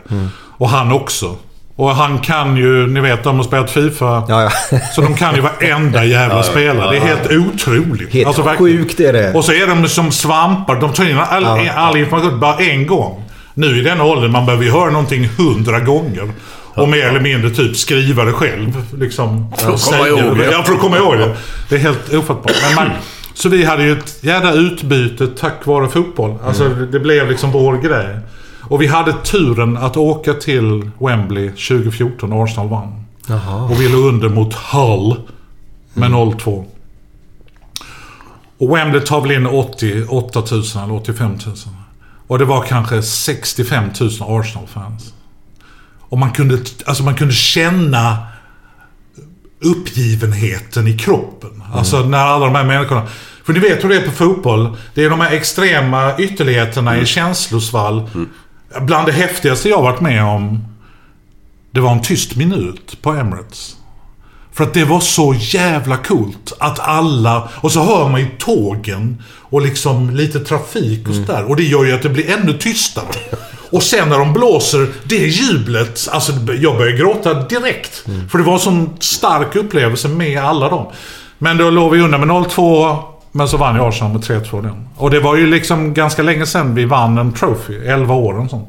[0.58, 1.36] Och han också.
[1.76, 4.22] Och han kan ju, ni vet de har spelat FIFA.
[4.28, 4.78] Ja, ja.
[4.94, 6.90] Så de kan ju varenda jävla spelare.
[6.90, 8.12] Det är helt otroligt.
[8.12, 9.34] Helt Alltså, sjukt är det.
[9.34, 10.80] Och så är de som svampar.
[10.80, 11.72] De tar in all, Ja.
[11.72, 13.24] all information bara en gång.
[13.54, 16.32] Nu i den åldern, man behöver ju höra någonting hundra gånger.
[16.74, 18.94] Och mer eller mindre typ skriva det själv.
[18.98, 20.50] Liksom, För att komma ihåg det.
[20.50, 21.36] Ja, för att komma ihåg det.
[21.68, 22.52] Det är helt ofattbart.
[22.66, 22.96] Men man,
[23.34, 26.34] så vi hade ju ett jävla utbyte tack vare fotboll.
[26.46, 26.90] Alltså Mm.
[26.90, 28.18] det blev liksom vår grej.
[28.62, 33.04] Och vi hade turen att åka till Wembley 2014 när Arsenal vann.
[33.70, 35.16] Och vi låg under mot Hull
[35.94, 36.18] med Mm.
[36.18, 36.64] 0-2.
[38.58, 41.54] Och Wembley tar väl in 88 000 eller 85 000.
[42.26, 44.10] Och det var kanske 65 000
[44.40, 45.13] Arsenal-fans.
[46.08, 48.18] Och man kunde, alltså man kunde känna
[49.60, 51.62] uppgivenheten i kroppen.
[51.72, 53.06] Alltså när alla de här människorna...
[53.44, 54.76] För ni vet hur det är på fotboll.
[54.94, 58.10] Det är de här extrema ytterligheterna i känslosvall.
[58.80, 60.64] Bland det häftigaste jag varit med om,
[61.70, 63.76] det var en tyst minut på Emirates.
[64.52, 67.48] För att det var så jävla coolt att alla...
[67.54, 71.44] Och så hör man ju tågen och liksom lite trafik och sådär.
[71.44, 73.06] Och det gör ju att det blir ännu tystare.
[73.74, 76.08] Och sen när de blåser, det jublet.
[76.12, 78.04] Alltså jag började gråta direkt.
[78.30, 80.86] För det var en sån stark upplevelse med alla dem.
[81.38, 82.96] Men då låg vi under med 0-2.
[83.32, 84.88] Men så vann ju Arsenal med 3-2 den.
[84.96, 87.86] Och det var ju liksom ganska länge sedan vi vann en trophy.
[87.86, 88.68] 11 år och sånt.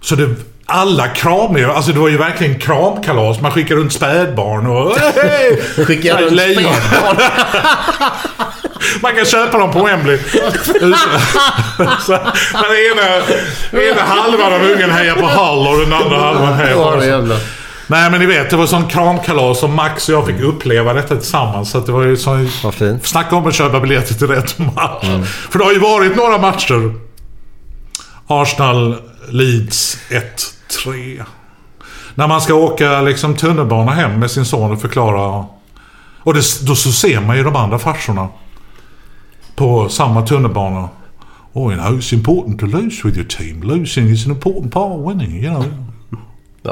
[0.00, 0.34] Så det,
[0.70, 3.40] alla kramar alltså det var ju verkligen kramkalas.
[3.40, 4.96] Man skickar runt spädbarn och...
[4.98, 5.56] Hey!
[5.84, 7.16] Skickar runt spädbarn.
[9.02, 10.18] Man kan köpa dem på Wembley.
[12.06, 12.18] Så,
[12.52, 13.22] men ena,
[13.82, 17.34] ena halvan av ungen hejar på Hull och den andra halvan hejar på.
[17.86, 21.16] Nej men ni vet, det var sån kramkalas och Max och jag fick uppleva detta
[21.16, 21.70] tillsammans.
[21.70, 22.46] Så det var ju så...
[22.62, 23.06] Vad fint.
[23.06, 25.06] Snacka om att köpa biljetter till rätt match.
[25.50, 26.94] För det har ju varit några matcher.
[28.26, 28.96] Arsenal
[29.28, 29.98] Leeds
[30.68, 31.24] Tre.
[32.14, 35.44] När man ska åka liksom tunnelbana hem med sin son och förklara.
[36.18, 38.28] Och det, då så ser man ju de andra farsorna.
[39.56, 40.88] På samma tunnelbana.
[41.52, 43.62] Oh, you know, it's important to lose with your team.
[43.62, 45.64] Losing is an important part of winning, you know.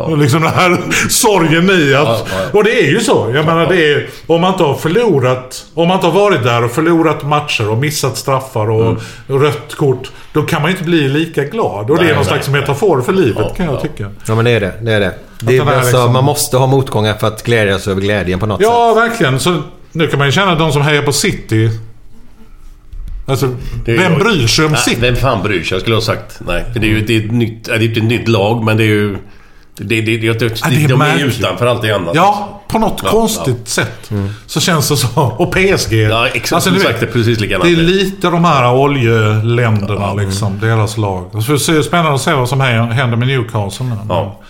[0.00, 0.78] Och liksom den här
[1.08, 2.04] sorgen i att...
[2.08, 2.58] Ja, ja.
[2.58, 3.30] Och det är ju så.
[3.34, 4.06] Jag menar det är...
[4.26, 5.64] Om man inte har förlorat...
[5.74, 8.96] Om man inte har varit där och förlorat matcher och missat straffar och,
[9.28, 10.10] och rött kort.
[10.32, 11.90] Då kan man ju inte bli lika glad.
[11.90, 12.24] Och det Nej, är någon nej.
[12.32, 13.80] slags metafor för livet Ja, kan jag ja.
[13.80, 14.10] tycka.
[14.26, 14.72] Ja men det är det.
[14.82, 15.14] Det är det.
[15.40, 18.60] det är, alltså, liksom- Man måste ha motgångar för att glädjas över glädjen på något
[18.60, 18.68] sätt.
[18.70, 19.40] Ja, verkligen.
[19.40, 21.70] Så nu kan man ju känna att de som hejar på City...
[23.28, 23.48] Alltså,
[23.84, 24.20] Det är vem jag.
[24.20, 25.00] bryr sig om Nej, City?
[25.00, 25.74] Vem fan bryr sig?
[25.74, 26.40] Jag skulle ha sagt.
[26.46, 26.64] Nej.
[26.72, 27.68] För det är ju det är ett nytt...
[27.68, 29.16] ja, Det är inte ett nytt lag, men det är ju...
[29.78, 32.14] Det, det, det, det, det, Ja, det är de är utanför allt det annat.
[32.14, 33.70] Ja, på något Ja, konstigt ja.
[33.70, 34.10] sätt.
[34.46, 35.20] Så känns det så.
[35.38, 35.92] Och PSG.
[35.92, 36.52] Ja, exakt.
[36.52, 36.90] Alltså, exakt.
[36.94, 37.64] vet, Det är precis likadant.
[37.64, 40.58] Det är lite de här oljeländerna liksom.
[40.60, 41.30] Deras lag.
[41.32, 43.96] Så det är spännande att se vad som händer med Newcastle nu.
[44.08, 44.40] Ja.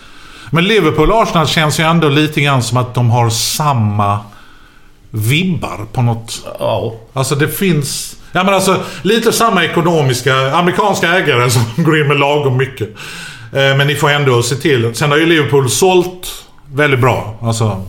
[0.51, 4.19] Men Liverpool och Arsenal känns ju ändå lite grann som att de har samma
[5.11, 6.45] vibbar på något...
[6.59, 6.93] Ja.
[7.13, 8.15] Alltså det finns...
[8.31, 10.51] Ja men alltså lite samma ekonomiska...
[10.51, 12.89] Amerikanska ägare som går in med lagom mycket.
[13.53, 14.95] Eh, Men ni får ändå se till.
[14.95, 16.27] Sen har ju Liverpool sålt
[16.73, 17.35] väldigt bra.
[17.41, 17.85] Alltså,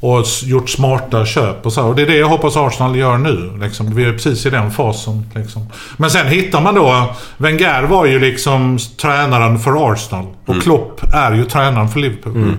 [0.00, 1.82] Och s- gjort smarta köp och så.
[1.86, 3.58] Och det är det jag hoppas Arsenal gör nu.
[3.62, 3.94] Liksom.
[3.94, 5.26] Vi är precis i den fasen.
[5.34, 5.66] Liksom.
[5.96, 7.14] Men sen hittar man då...
[7.36, 10.26] Wenger var ju liksom tränaren för Arsenal.
[10.46, 12.56] Och Klopp är ju tränaren för Liverpool.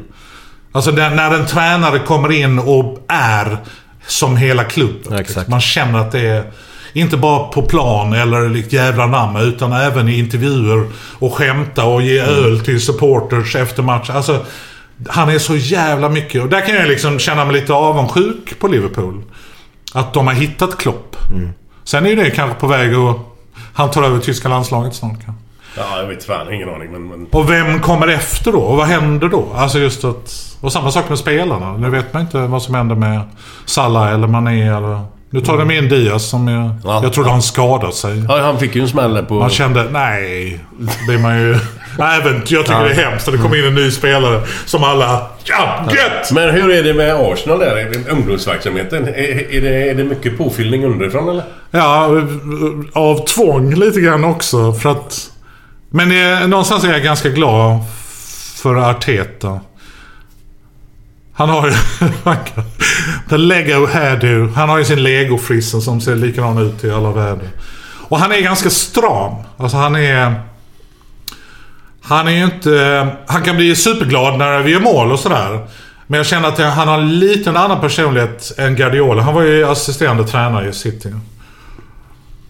[0.72, 3.58] Alltså den, när en tränare kommer in och är
[4.08, 5.14] som hela klubben.
[5.20, 5.48] exakt.
[5.50, 6.44] Man känner att det är
[6.96, 10.88] inte bara på plan eller likt jävla namn utan även i intervjuer
[11.20, 14.10] och skämta och ge öl till supporters efter match.
[14.10, 14.46] Alltså,
[15.10, 16.41] han är så jävla mycket.
[16.41, 19.24] Och där kan jag liksom känna mig lite avundsjuk på Liverpool.
[19.93, 21.16] Att de har hittat Klopp.
[21.84, 23.18] Sen är ju det kanske på väg att...
[23.74, 25.43] Han tar över tyska landslaget snart kanske.
[25.78, 26.54] Ja, jag vet fan.
[26.54, 26.91] Ingen aning.
[26.91, 27.28] Men, men...
[27.32, 28.60] Och vem kommer efter då?
[28.60, 29.48] Och vad händer då?
[29.56, 30.58] Alltså just att...
[30.62, 31.78] Och samma sak med spelarna.
[31.78, 33.22] Nu vet man inte vad som händer med
[33.66, 35.02] Salah eller Mané eller...
[35.30, 36.71] Nu tar de in Diaz som är...
[36.84, 36.99] Ja.
[37.03, 38.23] jag trodde han skadade sig.
[38.28, 39.34] Ja, han fick ju en smäll på...
[39.34, 40.59] Man kände, nej.
[41.07, 41.57] Blir man ju...
[41.99, 45.28] Även, jag tycker det är hemskt att det kommer in en ny spelare som alla...
[45.43, 46.32] Ja, gött!
[46.32, 47.78] Men hur är det med Arsenal där?
[47.78, 49.07] Är det Ungdomsverksamheten?
[49.07, 51.43] Är, är, det, är det mycket påfyllning underifrån eller?
[51.71, 52.21] Ja,
[52.93, 54.73] av tvång lite grann också.
[54.73, 55.32] För att...
[55.89, 57.80] Men eh, någonstans är jag ganska glad
[58.55, 59.59] för Arteta.
[61.36, 61.74] Han har ju...
[62.26, 62.36] Oh
[63.30, 64.54] The Lego hairdo.
[64.56, 67.50] Han har ju sin Lego-frissa som ser likadan ut i alla väder.
[68.08, 69.36] Och han är ganska stram.
[69.58, 70.42] Alltså han är...
[72.02, 73.08] Han är ju inte...
[73.28, 75.68] Han kan bli superglad när vi gör mål och sådär.
[76.08, 79.22] Men jag känner att han har lite liten annan personlighet än Guardiola.
[79.22, 81.14] Han var ju assisterande tränare i City.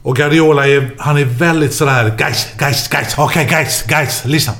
[0.02, 4.54] Och Guardiola är, han är väldigt sådär guys, guys, guys, okej guys, guys, lyssna.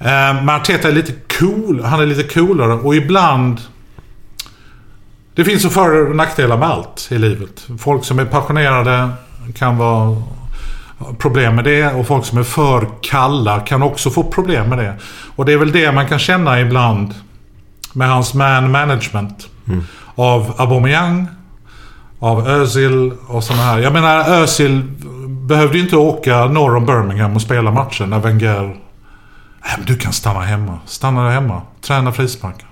[0.00, 0.06] Uh,
[0.44, 3.60] men Arteta är lite cool, han är lite coolare och ibland...
[5.34, 7.66] Det finns ju för och nackdelar med allt i livet.
[7.78, 9.08] Folk som är passionerade
[9.54, 10.22] kan vara
[11.18, 14.94] problem med det och folk som är för kalla kan också få problem med det.
[15.36, 17.14] Och det är väl det man kan känna ibland
[17.92, 19.48] med hans man management.
[20.14, 21.26] Av Aubameyang,
[22.18, 23.78] av Özil och sådana här.
[23.78, 24.82] Jag menar Özil
[25.28, 28.76] behövde ju inte åka norr om Birmingham och spela matchen när Wenger...
[29.76, 30.78] Men du kan stanna hemma.
[30.86, 31.62] Stanna där hemma.
[31.80, 32.68] Träna frisparkar.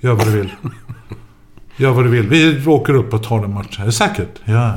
[0.00, 0.50] Gör vad du vill.
[1.76, 2.28] Gör vad du vill.
[2.28, 3.82] Vi åker upp och tar den matchen.
[3.82, 4.40] Är det säkert?
[4.44, 4.72] Ja.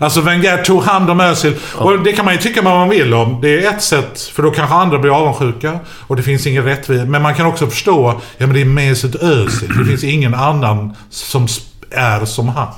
[0.00, 1.56] Alltså Wenger tog hand om Özil.
[1.74, 3.40] Och det kan man ju tycka vad man vill om.
[3.40, 5.78] Det är ett sätt, för då kanske andra blir avundsjuka.
[5.88, 7.04] Och det finns ingen rättvisa.
[7.04, 9.78] Men man kan också förstå, ja men det är Mesut Özil.
[9.78, 11.46] Det finns ingen annan som
[11.90, 12.68] är som han.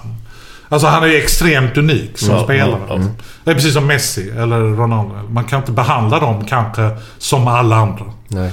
[0.73, 2.81] Alltså han är ju extremt unik som Ja, spelare.
[2.89, 3.05] ja, ja.
[3.45, 5.14] Det är precis som Messi eller Ronaldo.
[5.31, 8.05] Man kan inte behandla dem kanske som alla andra.
[8.29, 8.53] Nej.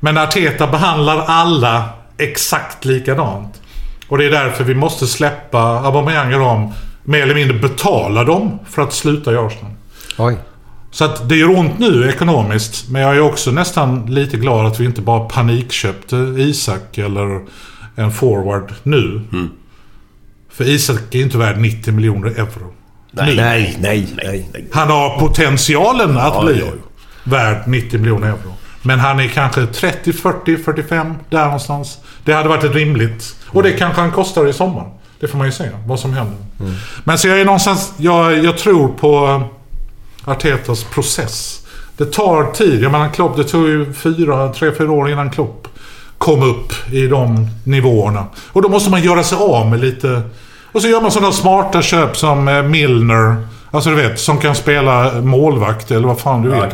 [0.00, 1.84] Men Arteta behandlar alla
[2.18, 3.60] exakt likadant.
[4.08, 6.72] Och det är därför vi måste släppa Aubameyang och dem.
[7.04, 9.72] Mer eller mindre betala dem för att sluta i Arsenal.
[10.18, 10.36] Oj.
[10.90, 12.88] Så att det gör ont nu ekonomiskt.
[12.90, 17.40] Men jag är också nästan lite glad att vi inte bara panikköpte Isak eller
[17.96, 19.20] en forward nu.
[20.54, 22.72] För Isak är inte värd 90 miljoner euro.
[23.10, 24.68] Nej, Nej, nej, nej.
[24.72, 26.72] Han har potentialen att Ja, bli ja, ja.
[27.24, 28.54] värd 90 miljoner euro.
[28.82, 31.98] Men han är kanske 30, 40, 45 där någonstans.
[32.24, 33.36] Det hade varit ett rimligt.
[33.46, 34.90] Och det kanske han kostar i sommar.
[35.20, 36.36] Det får man ju se vad som händer.
[37.04, 37.92] Men så jag är någonstans...
[37.96, 39.42] Jag, jag tror på
[40.24, 41.66] Artetas process.
[41.96, 42.82] Det tar tid.
[42.82, 45.68] Jag menar Klopp, det tog ju fyra, tre, fyra år innan Klopp
[46.22, 48.24] kom upp i de nivåerna.
[48.52, 50.22] Och då måste man göra sig av med lite...
[50.72, 53.36] Och så gör man sådana smarta köp som eh, Milner.
[53.70, 56.60] Alltså du vet, som kan spela målvakt eller vad fan du Ja, vill.
[56.62, 56.70] vad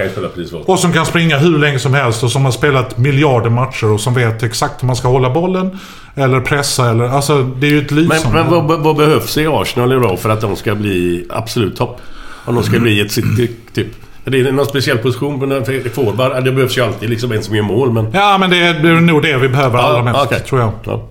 [0.67, 4.01] Och som kan springa hur länge som helst och som har spelat miljarder matcher och
[4.01, 5.79] som vet exakt hur man ska hålla bollen.
[6.15, 7.05] Eller pressa eller...
[7.05, 8.43] Alltså det är ju ett Men, lysande...
[8.45, 12.01] men vad, vad behövs i Arsenal idag för att de ska bli absolut topp?
[12.45, 13.89] Om de ska bli ett City, typ.
[14.35, 16.45] Är det någon speciell position för forward?
[16.45, 18.07] Det behövs ju alltid liksom en som gör mål, men...
[18.13, 20.41] Ja, men det är, är nog det vi behöver allra mest, okej.
[20.41, 20.73] tror jag.
[20.85, 21.09] Ja.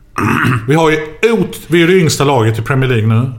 [0.68, 0.96] Vi har ju
[1.32, 3.30] ot- Vi är det yngsta laget i Premier League nu.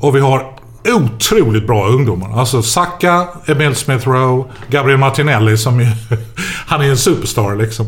[0.00, 0.46] Och vi har
[0.94, 2.38] otroligt bra ungdomar.
[2.40, 5.86] Alltså Saka, Emil Smith Rowe, Gabriel Martinelli som ju...
[6.66, 7.86] han är en superstar liksom.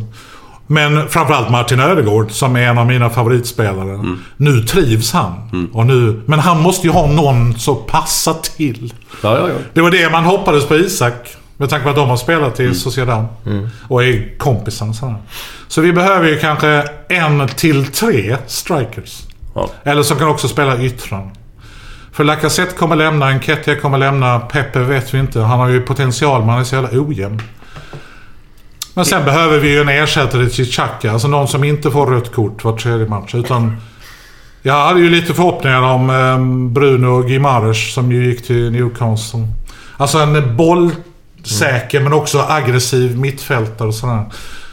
[0.67, 4.17] Men framförallt Martin Ödegård som är en av mina favoritspelare.
[4.37, 5.69] Nu trivs han.
[5.73, 8.95] Och nu, men han måste ju ha någon som passar till.
[9.23, 9.55] Ja, ja, ja.
[9.73, 11.37] Det var det man hoppades på Isak.
[11.57, 13.27] Med tanke på att de har spelat i Sociedad.
[13.89, 15.17] Och är kompisar sådär.
[15.69, 19.23] Så vi behöver ju kanske en till tre strikers.
[19.55, 19.71] Ja.
[19.85, 21.31] Eller som kan också spela yttran.
[22.13, 25.41] För Lacazette kommer lämna, Enketia kommer lämna, Pepe vet vi inte.
[25.41, 27.43] Han har ju potential men han är så jävla ojämn.
[28.97, 31.13] Men sen behöver vi ju en ersättare till Xhaka.
[31.13, 33.35] Alltså någon som inte får rött kort var tredje match.
[33.35, 33.77] Utan
[34.63, 39.49] jag hade ju lite förhoppningar om eh, Bruno Gimares som ju gick till Newcastle.
[39.97, 44.25] Alltså en bollsäker men också aggressiv mittfältare och sådär.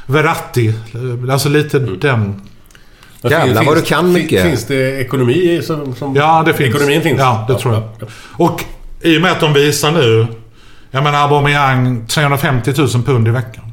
[0.05, 0.67] Verratti.
[0.67, 2.41] eh, Alltså lite den.
[3.21, 4.43] Jävlar vad du kan mycket.
[4.43, 5.95] Finns det ekonomi som...
[5.95, 6.75] som Ja, det finns.
[6.75, 7.19] Ekonomin finns?
[7.19, 7.83] Ja, det tror jag.
[8.31, 8.63] Och
[9.01, 10.27] i och med att de visar nu...
[10.91, 13.72] Jag menar Aubameyang 350 000 pund i veckan.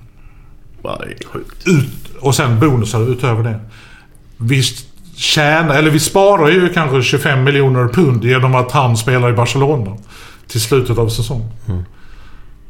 [0.83, 1.69] Ja, det är sjukt.
[1.69, 3.61] Ut, och sen bonusar utöver det.
[4.37, 4.63] Vi
[5.17, 9.97] tjänar, eller vi sparar ju kanske 25 miljoner pund genom att han spelar i Barcelona.
[10.47, 11.49] Till slutet av säsongen.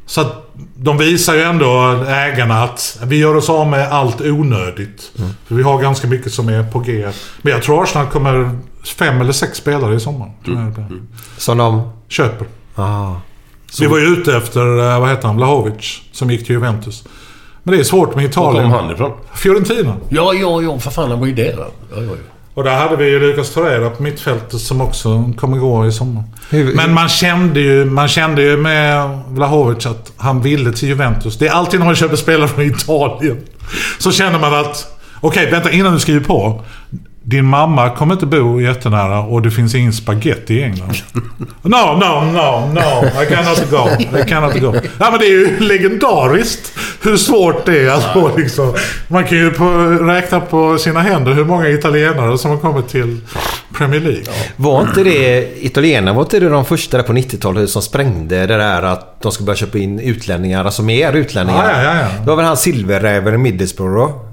[0.05, 5.11] Så att de visar ju ändå ägarna att vi gör oss av med allt onödigt.
[5.47, 7.07] För vi har ganska mycket som är på G.
[7.41, 8.57] Men jag tror Arsenal kommer
[8.97, 10.31] fem eller sex spelare i sommar.
[10.43, 10.51] det
[10.87, 11.01] blir.
[11.37, 11.91] Som de...
[12.07, 12.47] Köper.
[12.75, 13.15] Ah.
[13.79, 16.01] Vi var ju ute efter, eh, vad heter han, Vlahovic.
[16.11, 17.03] Som gick till Juventus.
[17.63, 18.63] Men det är svårt med Var Italien.
[18.63, 19.11] kom han ifrån?
[19.35, 19.95] Fiorentina.
[20.09, 20.79] Ja, ja, ja.
[20.79, 21.55] För fan, han var ju där.
[21.57, 22.11] Ja, ja, ja.
[22.53, 26.23] Och där hade vi ju Lucas Torreira på mittfältet som också kommer gå i sommar.
[26.75, 31.37] Men man kände, ju, man kände ju med Vlahovic att han ville till Juventus.
[31.37, 33.37] Det är alltid när man köper spelare från Italien.
[33.99, 34.97] Så känner man att...
[35.21, 36.61] Okej, vänta innan du skriver på.
[37.23, 40.95] Din mamma kommer inte bo jättenära och det finns ingen spaghetti i England.
[41.61, 43.23] No, no, no, no.
[43.23, 44.17] I cannot go.
[44.19, 44.73] I cannot go.
[44.99, 48.73] Ja, men det är ju legendariskt hur svårt det är att få liksom...
[49.07, 49.65] Man kan ju på,
[50.01, 53.21] räkna på sina händer hur många italienare som har kommit till
[53.77, 54.25] Premier League.
[54.55, 58.57] Var inte det italienarna, var inte det de första där på 90-talet som sprängde det
[58.57, 61.69] där att de skulle börja köpa in utlänningar, alltså mer utlänningar?
[61.69, 62.07] Ja, ja, ja, ja.
[62.23, 64.30] Det var väl han silverräven i Middlesbrough?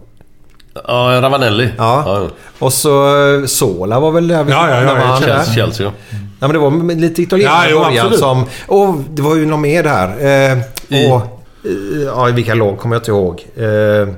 [0.87, 1.68] Ja, Ravanelli.
[1.79, 2.29] Ja.
[2.59, 3.07] Och så
[3.41, 4.37] eh, Sola var väl där.
[4.49, 5.53] Ja, ja, ja, var han Chelsea, där?
[5.53, 5.93] Chelsea ja.
[6.41, 8.18] Ja, men det var lite italienare Ja, i början absolut.
[8.18, 8.45] som...
[8.66, 10.09] Och det var ju någon mer där.
[10.20, 10.59] Eh,
[10.99, 13.47] I- och, eh, ja, i vilka lag kommer jag inte ihåg.
[13.57, 14.14] Eh,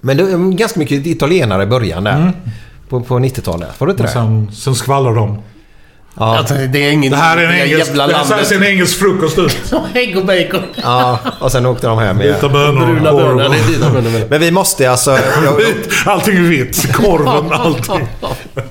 [0.00, 2.32] men det var ganska mycket italienare i början där.
[2.88, 3.68] På, på 90-talet.
[3.80, 4.12] Var det inte Och det?
[4.12, 5.38] sen, sen skvallrar de.
[6.18, 6.38] Ja.
[6.38, 7.10] Alltså, det är ingen...
[7.10, 8.02] Det här är en det engelsk, det
[8.34, 9.56] här ser en engelsk frukost ut.
[9.94, 10.62] Ägg och bacon.
[10.82, 12.34] ja, och sen åkte de hem igen.
[12.34, 12.86] Vita bönor.
[12.86, 13.48] Bruna korv bönor.
[13.48, 14.30] Det är dina bönor med.
[14.30, 15.10] Men vi måste alltså...
[15.44, 15.60] Jag,
[16.06, 16.92] Allting är vitt.
[16.92, 18.08] Korven, allting.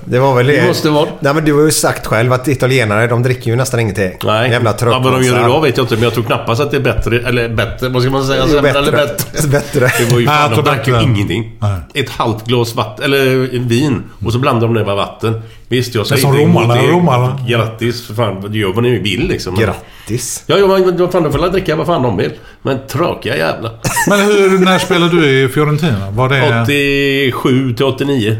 [0.06, 0.62] det var väl det.
[0.62, 1.08] Det måste vara.
[1.20, 4.12] Nej men du har ju sagt själv att italienare de dricker ju nästan ingenting.
[4.24, 4.52] Nej.
[4.52, 5.50] Jävla Ja, vad de gör tröttpåsar.
[5.50, 7.20] idag vet jag inte, men jag tror knappast att det är bättre.
[7.20, 8.48] Eller bättre, vad ska man säga?
[8.48, 9.48] Sämre eller bättre?
[9.48, 9.92] bättre.
[10.00, 11.52] Det var ju Nej, fan, jag de drack ju ingenting.
[11.60, 12.04] Nej.
[12.04, 14.04] Ett halvt glas vatten, eller vin.
[14.26, 15.42] Och så blandade de det med vatten.
[15.70, 16.88] Visst, jag säger emot romarna, det.
[16.88, 17.40] romarna.
[17.48, 18.54] Grattis, för fan.
[18.54, 19.56] Gör vad ni vill liksom.
[19.56, 20.44] Grattis.
[20.48, 22.32] Ja, ja, men vad fan, de får väl dricka vad fan de vill.
[22.62, 23.72] Men tråkiga jävlar.
[24.10, 26.12] Men hur, när spelade du i Fiorentina?
[26.12, 26.62] Var det...
[26.64, 28.38] 87 till 89.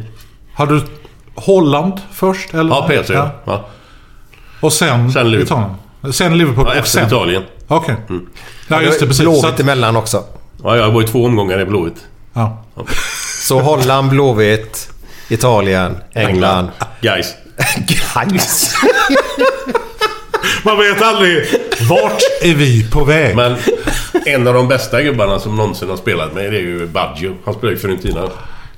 [0.54, 0.82] Har du
[1.36, 2.54] Holland först?
[2.54, 2.70] Eller?
[2.76, 3.32] Ja, PC ja.
[3.46, 3.66] ja.
[4.60, 5.60] Och sen, Sen Liverpool.
[5.60, 6.14] Italien?
[6.14, 7.08] Sen Liverpool ja efter sen...
[7.08, 7.44] Italien.
[7.68, 7.96] Okej.
[8.68, 9.06] Ja, just det.
[9.08, 9.22] Precis.
[9.22, 10.24] Blåvitt att, emellan också.
[10.64, 12.06] Ja, jag var i två omgångar i Blåvitt.
[12.34, 12.64] ja.
[13.48, 14.90] Så Holland, Blåvitt,
[15.30, 16.70] Italien, England.
[17.02, 17.36] Guys.
[17.88, 18.76] Gais.
[20.66, 21.48] Man vet aldrig.
[21.90, 23.36] Vart är vi på väg?
[23.36, 23.56] Men
[24.26, 27.36] en av de bästa gubbarna som någonsin har spelat med det är ju Baggio.
[27.46, 28.30] Han spelar ju Fiorentina.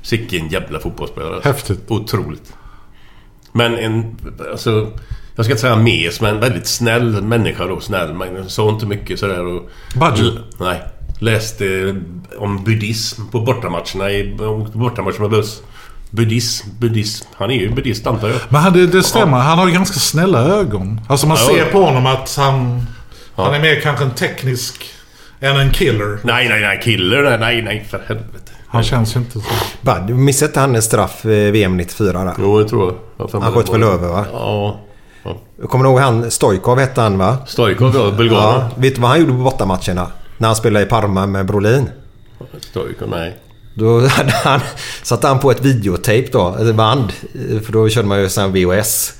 [0.02, 1.42] Sicken jävla fotbollsspelare.
[1.44, 1.80] Häftigt.
[1.88, 2.54] Otroligt.
[3.52, 4.18] Men en...
[4.52, 4.92] Alltså...
[5.36, 7.80] Jag ska inte säga mes, men väldigt snäll människa då.
[7.80, 8.14] Snäll.
[8.14, 9.70] Men sa inte mycket sådär och...
[9.96, 10.32] Baggio?
[10.58, 10.82] Nej.
[11.20, 11.96] Läste
[12.38, 14.36] om buddhism på bortamatcherna i...
[14.74, 15.62] Bortamatcher med buss.
[16.12, 17.26] Buddhism, buddhism.
[17.36, 18.38] Han är ju buddhist antar jag.
[18.50, 19.38] Men han, det, det stämmer.
[19.38, 21.02] Han har ju ganska snälla ögon.
[21.10, 21.48] Alltså man Ja.
[21.48, 22.86] ser på honom att han...
[23.36, 24.84] Han är mer kanske en teknisk
[25.40, 26.20] än en killer.
[26.24, 26.80] Nej, nej, nej.
[26.84, 27.24] Killer.
[27.24, 27.86] Nej, nej, nej.
[27.90, 28.52] För helvete.
[28.68, 29.46] Han känns ju inte så.
[29.82, 32.34] Bad, missade inte han en straff eh, VM 94 där?
[32.40, 33.30] Jo, jag tror jag.
[33.42, 33.58] Han det?
[33.60, 34.26] sköt väl över va?
[34.34, 34.80] Ja.
[35.70, 37.38] Kommer du ihåg han Stojkov hette han va?
[37.48, 38.12] Stojkov, ja.
[38.18, 38.44] Bulgaren.
[38.60, 38.70] Ja.
[38.78, 40.08] Vet du vad han gjorde på bortamatcherna?
[40.38, 41.90] När han spelade i Parma med Brolin.
[42.60, 43.38] Stojkov, nej.
[43.80, 44.60] Då hade han,
[45.04, 47.14] satte han på ett videotejp då, ett band.
[47.66, 49.14] För då körde man ju sån VHS.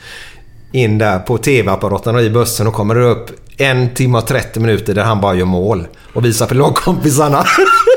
[0.72, 4.60] In där på TV-apparaten och i bussen och kommer det upp en timme och 30
[4.60, 5.88] minuter där han bara gör mål.
[6.14, 7.46] Och visar för lagkompisarna.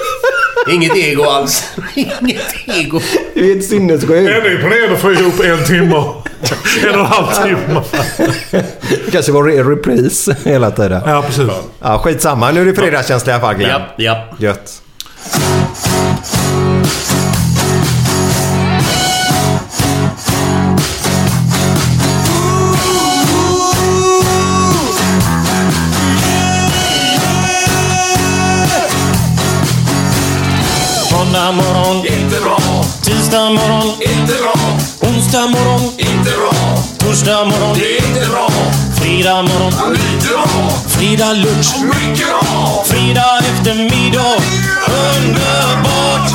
[0.70, 1.64] Inget ego alls.
[1.94, 3.00] Inget ego.
[3.34, 4.12] Det är helt sinnessjukt.
[4.12, 6.04] Ändå imponerande att få ihop en timme.
[6.82, 7.82] En och en halv timme.
[9.04, 11.02] Det kanske var re- repris hela tiden.
[11.06, 11.48] Ja, precis.
[11.80, 12.50] Ja, skitsamma.
[12.50, 13.70] Nu är det fredagskänsla i alla fall Glenn.
[13.70, 14.24] Ja, ja.
[14.38, 14.82] Gött.
[33.32, 34.54] Tisdag morgon, inte bra.
[35.08, 36.52] Onsdag morgon, inte bra.
[36.98, 38.48] Torsdag morgon, det är inte bra.
[39.00, 40.70] Fredag morgon, lite bra.
[40.88, 42.84] Fredag lunch, mycket bra.
[42.86, 44.36] Fredag eftermiddag,
[45.16, 46.30] underbart.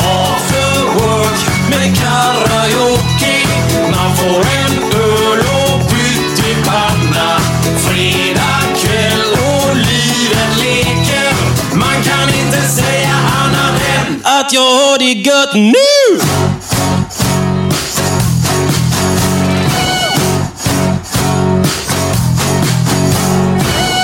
[0.00, 1.40] After work
[1.70, 3.46] med karaoke,
[3.96, 4.87] man får en
[14.48, 16.20] att jag har det gött nu!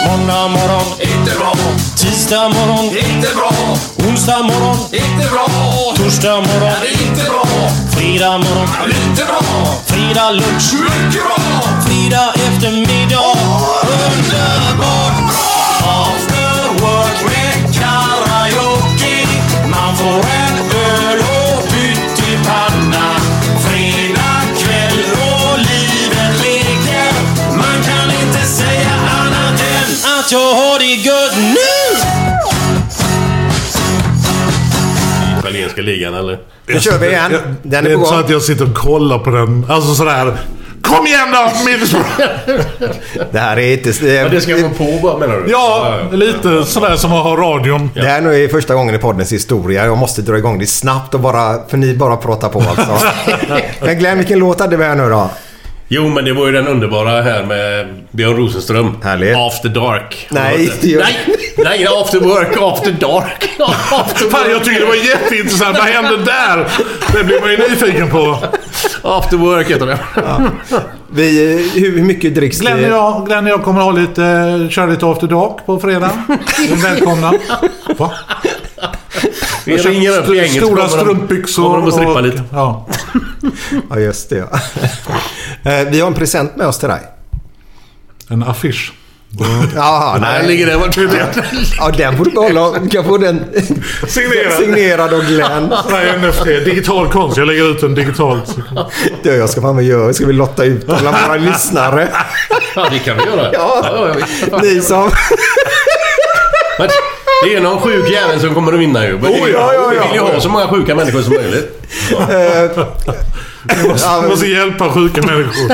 [0.06, 1.54] Måndag morgon, inte bra.
[1.96, 3.52] Tisdag morgon, inte bra.
[4.08, 5.46] Onsdag morgon, inte bra.
[5.96, 6.72] Torsdag morgon,
[7.02, 7.44] inte bra.
[7.96, 9.40] Fredag morgon, inte bra.
[9.86, 11.62] Fredag lunch, mycket bra.
[11.86, 13.38] Fredag eftermiddag,
[13.82, 15.54] underbart bra.
[16.06, 19.26] After work med karaoke.
[19.68, 20.33] Man får
[30.24, 32.00] att jag har det gött nu!
[35.38, 36.38] Italienska ligan eller?
[36.66, 37.32] Nu kör vi igen.
[37.62, 38.24] Den det är är på inte så gång.
[38.24, 39.66] att jag sitter och kollar på den.
[39.68, 40.36] Alltså sådär.
[40.82, 42.06] Kom igen då Middlesbrough!
[43.32, 44.06] Det här är inte...
[44.06, 45.50] Ja, det ska gå på bara menar du?
[45.50, 47.90] Ja, lite sådär som att ha radion.
[47.94, 49.84] Det här nu är första gången i poddens historia.
[49.86, 51.68] Jag måste dra igång det snabbt och bara...
[51.68, 53.06] För ni bara pratar på alltså.
[53.80, 55.30] Men Glenn, vilken låt hade vi här nu då?
[55.88, 58.96] Jo, men det var ju den underbara här med Björn Rosenström.
[59.02, 59.36] Härligt.
[59.36, 60.26] After Dark.
[60.30, 61.16] Nej, det gör- nej,
[61.56, 63.50] nej, After Work, After Dark.
[63.92, 65.78] After Fan, jag tycker det var jätteintressant.
[65.78, 66.68] Vad hände där?
[67.12, 68.38] Det blir man ju nyfiken på.
[69.02, 69.98] After Work heter det.
[71.12, 74.22] Vi, eh, hur, hur mycket dricks Glenn och, jag, Glenn och jag kommer ha lite,
[74.70, 76.10] köra lite After Dark på fredag.
[76.82, 77.32] Välkomna.
[77.96, 78.10] Va?
[79.64, 80.50] Vi ringer upp gänget.
[80.64, 81.62] Stora strumpbyxor.
[81.62, 82.42] Kommer de att strippa och- lite.
[82.52, 82.86] Ja.
[83.90, 84.36] Ja, just det.
[84.36, 84.58] Ja.
[85.64, 87.00] Eh, Vi har en present med oss till dig.
[88.30, 88.92] En affisch.
[89.74, 90.46] Jaha, Där nej.
[90.46, 90.76] ligger det.
[90.76, 90.96] Vart?
[91.78, 92.78] Ja, den får du behålla.
[92.78, 93.44] Du kan få den
[94.08, 94.52] Signerad.
[94.52, 95.74] signerad av Glenn.
[95.90, 96.44] Nej, NFT.
[96.44, 97.36] Digital konst.
[97.36, 98.56] Jag lägger ut den digitalt.
[99.22, 100.12] Du, jag ska fan med göra.
[100.12, 102.08] Ska vi lotta ut alla våra lyssnare?
[102.76, 103.50] Ja, det kan vi göra.
[103.52, 103.80] Ja.
[103.82, 104.14] ja,
[104.50, 104.58] ja.
[104.62, 105.10] Ni som...
[107.44, 109.12] Det är någon sjuk jävel som kommer att vinna ju.
[109.18, 109.88] Men Oh, ja, ja, ja.
[109.90, 111.80] Vi vill ju ha så många sjuka människor som möjligt.
[113.82, 115.72] Vi måste, Ja, men- måste hjälpa sjuka människor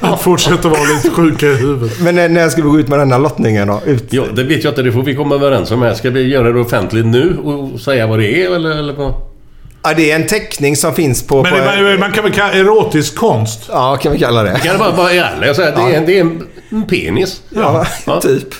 [0.00, 2.00] att fortsätta vara lite sjuka i huvudet.
[2.00, 3.80] Men när, när ska vi gå ut med den här lottningen då?
[3.86, 4.04] Ut...
[4.10, 4.82] Ja, det vet jag inte.
[4.82, 5.94] Det får vi komma överens om här.
[5.94, 8.70] Ska vi göra det offentligt nu och säga vad det är eller?
[8.70, 9.14] eller vad?
[9.82, 11.42] Ja, det är en teckning som finns på...
[11.42, 13.60] Men på man, man kan väl kalla erotisk konst?
[13.68, 14.60] Ja, kan vi kalla det.
[14.62, 16.82] Kan det bara vara ärlig och säga att det är, en- det är en, en
[16.86, 17.40] penis?
[17.50, 18.20] Ja, Ja.
[18.20, 18.54] typ.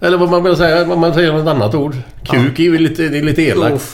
[0.00, 1.96] Eller vad man vill säga, vad man säger något annat ord.
[2.30, 3.84] Kuk är ju lite, det är lite elakt.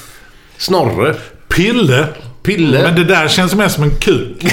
[0.58, 1.14] Snorre.
[1.48, 2.06] Pille?
[2.44, 2.82] Pille.
[2.82, 4.46] Men det där känns mer som en kuk.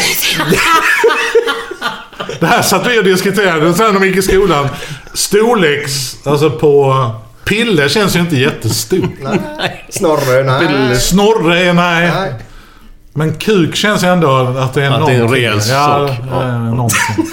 [2.40, 4.70] det här satt vi och diskuterade sen när vi gick i skolan.
[5.14, 6.96] Storleks, alltså på...
[7.46, 9.10] Pille känns ju inte jättestor.
[9.90, 10.96] Snorre, nej.
[11.00, 12.12] Snorre är nej.
[12.16, 12.34] Nej.
[13.14, 15.34] Men kuk känns ju ändå att det är Att det är en någonting.
[15.34, 16.12] rejäl ja, sak.
[16.32, 16.58] Ja.
[16.58, 17.26] någonting.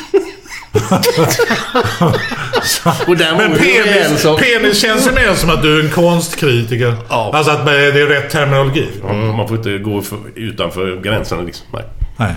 [3.06, 6.94] Och där Men penis, penis känns ju mer som att du är en konstkritiker.
[7.08, 7.30] Ja.
[7.34, 8.88] Alltså att det är rätt terminologi.
[9.10, 11.66] Mm, Man får inte gå för, utanför gränserna liksom.
[11.72, 11.84] Nej.
[12.16, 12.34] Nej.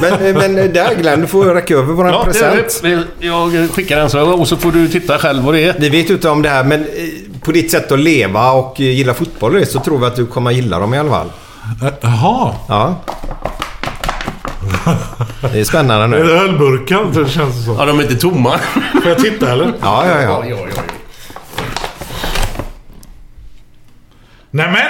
[0.00, 2.82] Men, men där Glenn, du får räcka över våran Ja, det är present.
[3.20, 3.26] det.
[3.26, 5.74] Jag skickar den så och så får du titta själv vad det är.
[5.78, 6.86] Vi vet ju inte om det här, men eh,
[7.40, 10.16] på ditt sätt att leva och eh, gilla fotboll och det, så tror vi att
[10.16, 11.26] du kommer gilla dem i alla fall.
[12.00, 12.54] Jaha.
[12.68, 13.00] Ja.
[15.52, 16.26] Det är spännande Är nu.
[16.28, 17.04] det ölburkar?
[17.14, 17.76] Det känns det som.
[17.78, 18.58] Ja, de är inte tomma.
[19.02, 19.72] Får jag titta eller?
[19.82, 20.44] Ja, ja, ja.
[20.48, 20.82] ja, ja.
[24.50, 24.80] Nämen!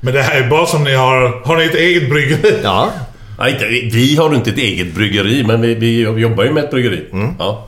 [0.00, 1.42] Men det här är bara som ni har...
[1.46, 2.60] Har ni ett eget bryggeri?
[2.62, 2.90] Ja.
[3.38, 6.70] Nej, inte, vi har inte ett eget bryggeri, men vi, vi jobbar ju med ett
[6.70, 7.04] bryggeri.
[7.38, 7.66] Ja.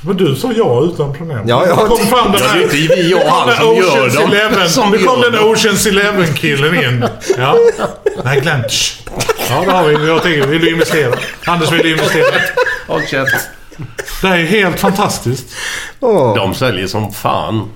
[0.00, 1.38] Men du sa ja utan problem.
[1.46, 1.82] Ja, ja.
[1.82, 2.58] Nu kom fram den Ja, här...
[2.58, 4.32] det är inte vi och han som gör dem.
[4.32, 4.68] Eleven.
[4.68, 5.38] Som Nu kom den.
[5.38, 7.04] Oceans Eleven-killen in.
[7.38, 7.56] Ja.
[8.24, 8.62] Nej, glöm.
[9.50, 10.06] Ja, det har vi.
[10.06, 11.14] Jag tänker, vill du investera?
[11.44, 12.34] Anders vill investera.
[12.86, 13.48] Håll käft.
[14.22, 15.46] Det här är helt fantastiskt.
[16.36, 17.70] De säljer som fan.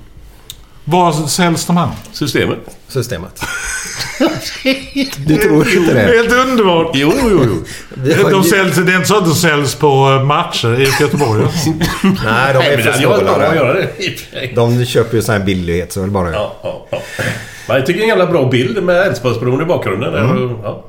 [0.84, 1.88] Var säljs de här?
[2.12, 2.58] Systemet.
[2.88, 3.40] systemet.
[5.26, 6.00] Du tror inte det?
[6.00, 6.90] Helt underbart.
[6.94, 8.28] Jo, jo, jo.
[8.30, 9.86] De säljs, det är inte så att de säljs på
[10.20, 11.42] eh, matcher i Göteborg.
[12.24, 14.52] Nej, de är för sig.
[14.54, 16.98] De köper ju sån här billighet så väl bara Ja, ja, ja.
[17.68, 20.12] Men jag tycker det är en jävla bra bild med Älvsborgsbron i bakgrunden.
[20.12, 20.24] Där.
[20.24, 20.54] Mm.
[20.54, 20.84] Och, Ja.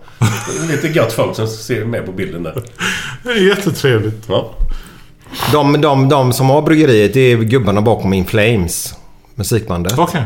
[0.72, 2.64] Lite gött folk som ser med på bilden där.
[3.24, 4.26] Det är jättetrevligt.
[4.28, 4.52] Ja.
[5.52, 8.94] de, de, de som har bryggeriet det är gubbarna bakom In Flames.
[9.36, 9.98] Musikbandet.
[9.98, 10.24] Okej.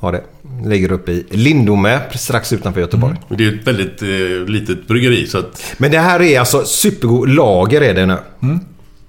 [0.00, 0.22] Har det.
[0.64, 3.14] Ligger uppe i Lindome strax utanför Göteborg.
[3.28, 4.08] Men Det är ett väldigt eh,
[4.52, 8.16] litet bryggeri så att Men det här är alltså supergod lager är det nu.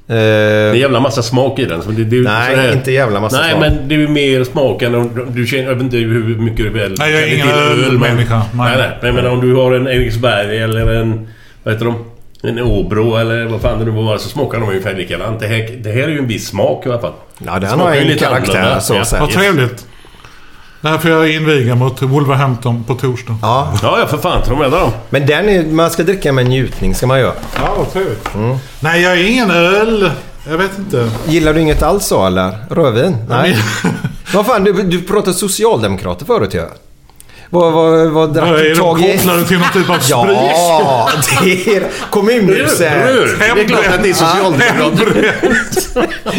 [0.10, 1.82] Det är Eh, jävla massa smak i den.
[1.82, 3.62] Så det, det Nej, så här- inte jävla massa Nej, smak.
[3.62, 4.96] men det är ju mer smak än...
[4.96, 8.36] om- Du känner, jag vet inte hur mycket du väl Nej, jag är ingen ölmänniska.
[8.38, 8.46] Nej.
[8.54, 8.90] Nej, nej.
[9.02, 11.28] Men jag menar om du har en Eriksberg eller en...
[11.64, 12.06] Vad heter de?
[12.44, 15.40] En Åbro eller vad fan det nu må vara så smakar de ungefär likadant.
[15.40, 17.14] Det här, det här är ju en viss smak i alla fall.
[17.46, 19.04] Ja, den Smakar har ju en lite karaktär så Ja.
[19.20, 19.86] Vad trevligt.
[20.82, 23.38] Där får jag inviga mot Wolverhampton på torsdag.
[23.42, 23.74] Ja.
[23.82, 24.44] Ja, ja för fan.
[24.44, 24.92] Tror de med dem.
[25.10, 27.34] Men den är, man ska dricka med njutning ska man göra.
[27.56, 28.30] Ja, vad trevligt.
[28.80, 30.12] Nej, jag är ingen öl...
[30.50, 31.10] Jag vet inte.
[31.28, 32.58] Gillar du inget alls så eller?
[32.70, 33.18] Rödvin?
[33.30, 33.58] Nej.
[34.34, 36.66] Vad fan, du, du pratade socialdemokrater förut ju.
[37.50, 39.18] Vad, vad, vad drack Ja, är du tag i?
[39.18, 40.10] kopplade till någon typ av sprit?
[40.10, 41.10] Ja,
[41.44, 42.80] det är kommunhuset.
[42.80, 45.36] Det är klart att det är socialdemokrater.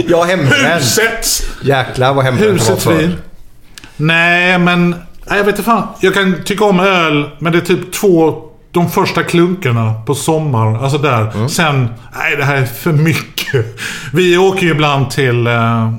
[0.09, 0.83] Ja, hembränt.
[0.83, 1.43] Huset!
[1.63, 3.17] Jäklar vad hembränt det var Huset förr.
[4.01, 4.91] Nej, men...
[4.91, 5.87] Nej, jag vet inte fan.
[6.01, 8.47] Jag kan tycka om öl, men det är typ två...
[8.73, 10.83] De första klunkarna på sommar.
[10.83, 11.35] Alltså där.
[11.35, 11.49] Mm.
[11.49, 11.89] Sen...
[12.19, 13.67] Nej, det här är för mycket.
[14.13, 15.93] Vi åker ju ibland till eh,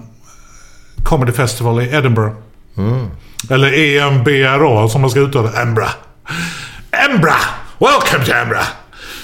[1.04, 2.36] Comedy Festival i Edinburgh.
[2.78, 3.08] Mm.
[3.50, 5.62] Eller EMBRA som man ska uttala det.
[5.62, 5.88] Embra.
[7.10, 7.36] Embra!
[7.80, 8.62] Welcome to Embra!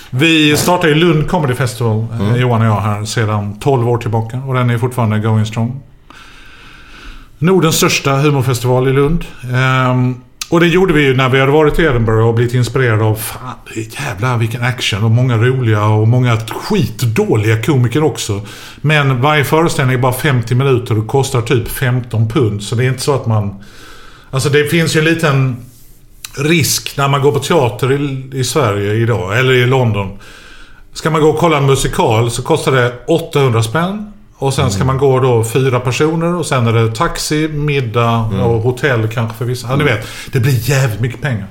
[0.10, 2.36] Vi startade i Lund Comedy Festival, eh, Mm.
[2.42, 4.38] Johan och jag här, sedan 12 år tillbaka.
[4.48, 5.82] Och den är fortfarande going strong.
[7.40, 9.26] Nordens största humorfestival i Lund.
[9.92, 13.04] Um, och det gjorde vi ju när vi hade varit i Edinburgh och blivit inspirerade
[13.04, 18.42] av fan, jävlar vilken action och många roliga och många skitdåliga komiker också.
[18.82, 22.64] Men varje föreställning är bara 50 minuter och kostar typ 15 pund.
[22.64, 23.64] Så det är inte så att man...
[24.32, 25.58] Alltså det finns ju en liten
[26.38, 30.18] risk när man går på teater i, i Sverige idag, eller i London.
[30.94, 34.14] Ska man gå och kolla en musikal så kostar det 800 spänn.
[34.40, 38.62] Och sen ska man gå då fyra personer och sen är det taxi, middag och
[38.62, 39.68] hotell kanske för vissa.
[39.70, 40.08] Ja, ni vet.
[40.32, 41.48] Det blir jävligt mycket pengar.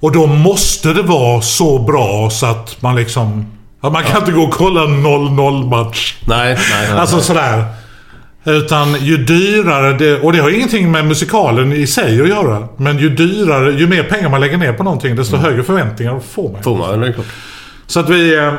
[0.00, 3.46] Och då måste det vara så bra så att man liksom...
[3.82, 6.16] Ja, man kan inte gå och kolla en 0-0 match.
[6.26, 6.88] Nej, nej.
[6.90, 6.98] nej.
[6.98, 7.64] Alltså sådär.
[8.44, 10.20] Utan ju dyrare det...
[10.20, 12.68] Och det har ingenting med musikalen i sig att göra.
[12.76, 16.52] Men ju dyrare, ju mer pengar man lägger ner på någonting desto högre förväntningar får
[16.52, 16.62] man.
[16.62, 17.26] Får man, det är klart.
[17.86, 18.54] Så att vi, eh,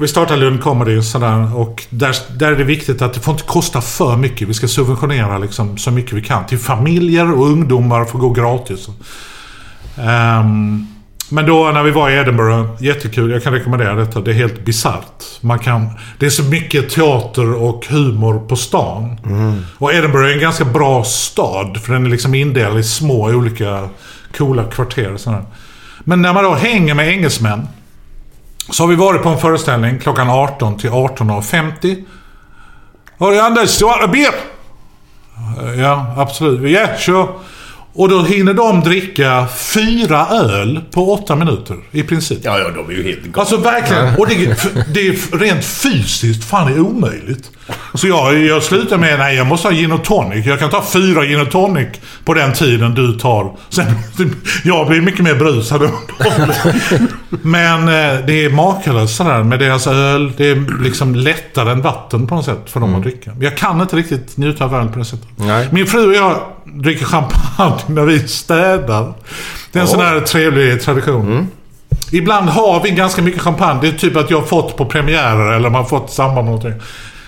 [0.00, 1.56] vi startar Lund Comedy sådär.
[1.56, 4.48] Och där, där är det viktigt att det får inte kosta för mycket.
[4.48, 6.46] Vi ska subventionera liksom så mycket vi kan.
[6.46, 8.88] Till familjer och ungdomar får gå gratis.
[9.96, 10.86] Ehm,
[11.30, 13.30] men då när vi var i Edinburgh, jättekul.
[13.30, 14.20] Jag kan rekommendera detta.
[14.20, 15.24] Det är helt bisarrt.
[15.40, 19.16] Man kan, det är så mycket teater och humor på stan.
[19.78, 21.78] Och Edinburgh är en ganska bra stad.
[21.82, 23.88] För den är liksom indelad i små olika
[24.36, 25.16] coola kvarter.
[25.16, 25.42] Sådär.
[26.00, 27.68] Men när man då hänger med engelsmän.
[28.70, 32.04] Så har vi varit på en föreställning klockan 18 till 18.50.
[33.18, 34.26] Hörru Anders, du har en bil?
[35.76, 36.70] Ja, absolut.
[36.70, 37.28] Ja, sure.
[37.96, 42.38] Och då hinner de dricka fyra öl på åtta minuter i princip.
[42.42, 43.40] Ja, ja, de är ju helt galna.
[43.40, 44.14] Alltså verkligen.
[44.16, 47.50] Och det, är- det är rent fysiskt fan är omöjligt.
[47.94, 50.46] Så jag, jag slutar med, nej jag måste ha gin och tonic.
[50.46, 51.88] Jag kan ta fyra gin och tonic
[52.24, 53.52] på den tiden du tar.
[53.68, 53.86] Sen,
[54.64, 55.90] jag blir mycket mer brusad.
[57.42, 60.32] Men eh, det är makalöst sådär med deras öl.
[60.36, 63.30] Det är liksom lättare än vatten på något sätt för dem att dricka.
[63.30, 65.28] Men Jag kan inte riktigt njuta av öl på det sättet.
[65.36, 65.68] Nej.
[65.72, 69.12] Min fru och jag dricker champagne när vi städar.
[69.72, 71.48] Det är en sån här trevlig tradition.
[72.12, 73.80] Ibland har vi ganska mycket champagne.
[73.82, 76.36] Det är typ att jag har fått på premiärer eller man har fått i samband
[76.36, 76.82] med någonting.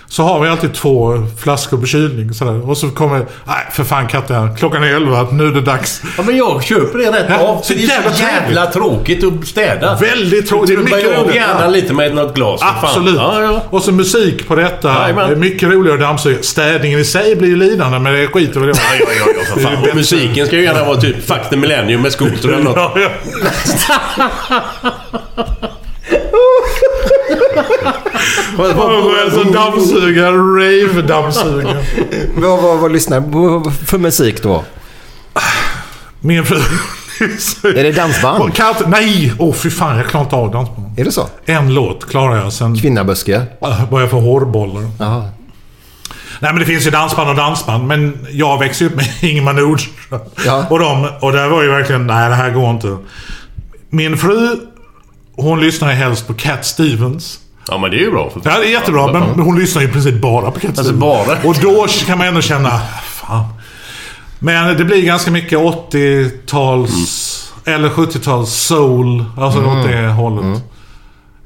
[0.09, 2.71] Så har vi alltid två flaskor på kylning sådär.
[2.71, 3.19] Och så kommer...
[3.45, 4.57] Nej, för fan katten.
[4.57, 5.27] Klockan är elva.
[5.33, 6.03] Nu är det dags.
[6.17, 7.61] Ja, men jag köper det rätt Ja, av.
[7.63, 9.95] så det är jävla så jävla tråkigt att städa.
[10.01, 10.69] Väldigt tråkigt.
[10.69, 11.35] Det är mycket roligt.
[11.35, 12.61] gärna lite med något glas.
[12.63, 13.15] Absolut.
[13.17, 13.63] Ja, ja.
[13.71, 14.89] Och så musik på detta.
[14.89, 15.27] Jajamän.
[15.29, 16.43] Det är mycket roligare att dammsuga.
[16.43, 18.83] Städningen i sig blir ju lidande, men det skiter väl jag Ja,
[19.27, 19.91] ja, ja, för fan.
[19.91, 22.77] Och musiken ska ju gärna vara typ Fuck the Millennium med Scooter eller något.
[22.77, 23.11] Ja, ja.
[28.59, 31.85] Alltså dammsugare, rave-dammsugare.
[32.37, 34.65] Vad, vad, vad lyssnar du för musik då?
[36.21, 36.57] Min fru...
[37.63, 38.45] Är det dansband?
[38.45, 39.33] Inte- Nej!
[39.39, 40.99] Åh fy fan, jag klarar inte av dansband.
[40.99, 41.29] Är det så?
[41.47, 43.35] En låt klarar jag, sen Kvinnaböske?
[43.63, 44.91] äh, börjar jag få hårbollar.
[44.99, 45.29] Jaha.
[46.41, 47.87] Nej men det finns ju dansband och dansband.
[47.87, 50.21] Men jag växte upp med Ingemar Nordström.
[50.47, 50.67] Ja.
[50.71, 52.97] Och, de, och det var ju verkligen, nej det här går inte.
[53.91, 54.57] Min fru,
[55.37, 57.39] hon lyssnar ju helst på Cat Stevens.
[57.69, 58.31] Ja, men det är ju bra.
[58.31, 60.93] För Ja, det är jättebra, men hon lyssnar ju i princip bara på Cat Alltså
[60.93, 61.39] bara?
[61.45, 63.45] Och då kan man ändå känna, fan.
[64.39, 69.25] Men det blir ganska mycket 80-tals eller 70-tals soul.
[69.39, 70.63] Alltså åt det hållet.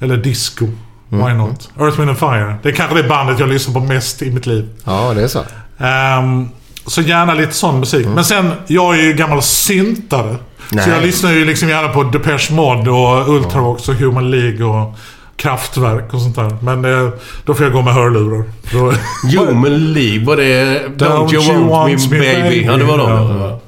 [0.01, 0.67] Eller disco.
[1.09, 1.71] Why not?
[1.81, 2.55] Earth, Wind and Fire.
[2.63, 4.69] Det är kanske det bandet jag lyssnar på mest i mitt liv.
[4.85, 5.45] Ja, det är så.
[5.79, 6.49] Ehm,
[6.87, 8.07] så gärna lite sån musik.
[8.07, 10.37] Men sen, jag är ju gammal syntare.
[10.71, 10.85] Nej.
[10.85, 14.95] Så jag lyssnar ju liksom gärna på Depeche Mode och Ultravox och Human League och
[15.41, 16.57] Kraftwerk och sånt där.
[16.63, 17.11] Men eh,
[17.45, 18.45] då får jag gå med hörlurar.
[18.73, 18.93] Då,
[19.39, 22.65] Human League, var det Don't, You Want, Me Baby?
[22.65, 23.11] Ja, det var de.
[23.11, 23.61] Ja.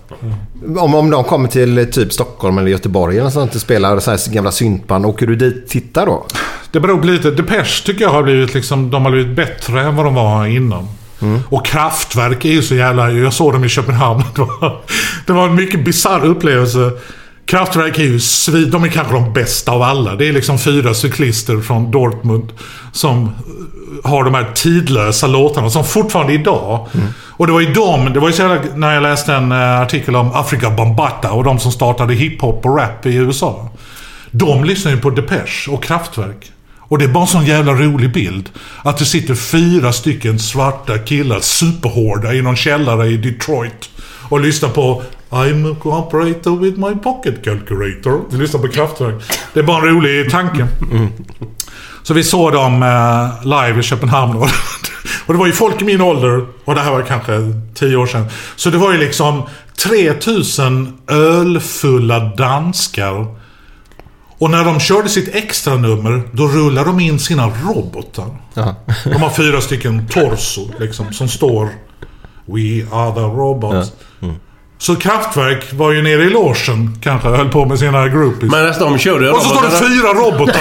[0.74, 0.82] Ja.
[0.82, 4.10] Om, om de kommer till eh, typ Stockholm eller Göteborg eller sånt och spelar så
[4.10, 5.06] här gamla syntband.
[5.06, 6.26] Åker du dit och tittar då?
[6.70, 7.30] Det beror på lite.
[7.30, 10.88] Depeche tycker jag har blivit liksom, de har blivit bättre än vad de var innan.
[11.48, 13.10] Och Kraftwerk är ju så jävla...
[13.10, 14.22] Jag såg dem i Köpenhamn.
[14.34, 14.80] Det var,
[15.26, 16.90] det var en mycket bisarr upplevelse.
[17.46, 18.70] Kraftwerk är ju svin...
[18.70, 20.14] De är kanske de bästa av alla.
[20.14, 22.52] Det är liksom fyra cyklister från Dortmund
[22.92, 26.86] som eh, har de här tidlösa låtarna som fortfarande idag.
[27.36, 29.80] Och det var ju de, det var ju så jävla, när jag läste en eh,
[29.80, 33.70] artikel om Afrika Bambata och de som startade hiphop och rap i USA.
[34.30, 36.52] De lyssnar ju på Depeche och Kraftwerk.
[36.92, 38.50] Och det är bara en sån jävla rolig bild.
[38.82, 43.90] Att det sitter fyra stycken svarta killar, superhårda, i någon källare i Detroit.
[44.28, 45.02] Och lyssnar på
[45.32, 48.20] I'm a cooperator with my pocket calculator.
[48.30, 49.22] Vi lyssnar på Kraftwerk.
[49.54, 50.66] Det är bara en rolig tanke.
[52.02, 54.36] Så vi såg dem eh, live i Köpenhamn.
[55.26, 56.46] Och, det var ju folk i min ålder.
[56.64, 57.32] Och det här var kanske
[57.74, 58.24] tio år sedan.
[58.56, 59.42] Så det var ju liksom
[59.84, 63.26] 3000 ölfulla danskar.
[64.38, 68.26] Och när de körde sitt extra nummer då rullade de in sina robotar.
[69.04, 71.68] De har fyra stycken torso liksom, som står
[72.44, 73.92] We are the robots.
[74.82, 78.52] Så Kraftwerk var ju nere i logen kanske höll på med sina groupies.
[78.52, 80.60] Men nästan de körde Och så står det fyra robotar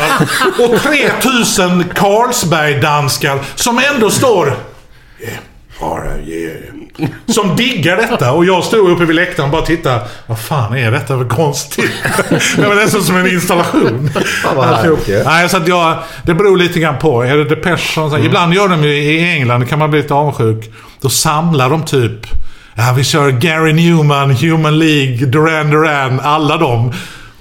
[0.74, 4.48] och 3000 Carlsberg-danskar som ändå står...
[4.48, 5.38] Yeah,
[5.80, 7.10] bara, yeah.
[7.28, 10.02] Som diggar detta och jag stod uppe vid läktaren och bara tittade.
[10.28, 11.92] Vad fan är detta för konstigt?
[12.56, 14.10] Det var nästan som en installation.
[14.56, 15.24] vad ju.
[15.24, 17.24] Nej, så att jag, det beror lite grann på.
[17.24, 18.08] Är det Depeche som...
[18.08, 18.26] Mm.
[18.26, 20.72] Ibland gör de ju i England, kan man bli lite avundsjuk.
[21.02, 22.28] Då samlar de typ...
[22.76, 26.94] Ja, vi kör Gary Newman, Human League, Duran Duran, alla dem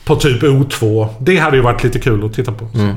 [0.04, 1.08] på typ O2.
[1.20, 2.68] Det hade ju varit lite kul att titta på.
[2.74, 2.96] Mm.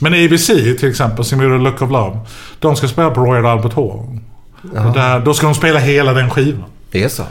[0.00, 2.18] Men ABC till exempel, som gjorde Look of Love.
[2.58, 4.18] De ska spela på Royal Albert Hall.
[4.86, 6.64] Och där, då ska de spela hela den skivan.
[6.90, 7.22] Det är så?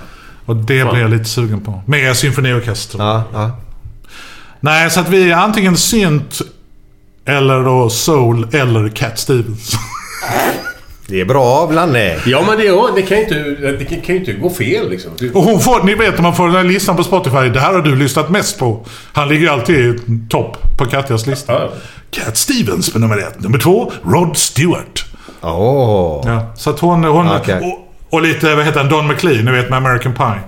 [0.46, 1.82] Och det blir jag lite sugen på.
[1.86, 3.00] Med symfoniorkester.
[3.00, 3.52] Ja, ja.
[4.60, 6.42] Nej, så att vi är antingen synt
[7.26, 9.74] eller då soul eller Cat Stevens.
[11.10, 12.16] Det är bra blandning.
[12.26, 13.36] Ja, men det, det, kan ju inte,
[13.72, 15.12] det kan kan ju inte gå fel liksom.
[15.34, 17.50] Och hon får, ni vet när man får den här listan på Spotify.
[17.50, 18.86] Det här har du lyssnat mest på.
[19.14, 20.00] Han ligger alltid i
[20.30, 21.54] topp på Katjas lista.
[21.54, 21.70] Ja.
[22.12, 23.40] Cat Stevens på nummer ett.
[23.40, 25.06] Nummer två, Rod Stewart.
[25.42, 26.22] Åh.
[26.26, 27.04] Ja, så att hon...
[27.04, 27.60] hon Okej.
[28.10, 30.40] och, och lite, vad heter han, Don McLean, ni vet med American Pie.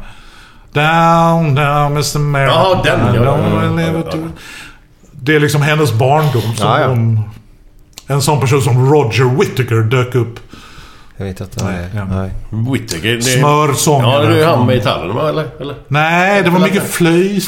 [0.74, 2.16] Down, down, Mr.
[2.16, 2.54] America.
[2.54, 4.18] Ja, den, ja, ja, ja,
[5.12, 6.42] Det är liksom hennes barndom.
[6.42, 6.88] Som Ja, ja.
[6.88, 7.20] hon,
[8.08, 10.40] en sån person som Roger Whittaker dök upp.
[11.22, 11.64] Jag vet inte.
[11.64, 12.06] Nej.
[12.12, 12.32] Nej.
[12.74, 13.16] Whittaker.
[13.16, 14.24] det- Smörsångare.
[14.24, 15.48] Ja, det är han med gitarren eller?
[15.62, 15.76] eller?
[15.88, 17.42] Nej, det var mycket mig.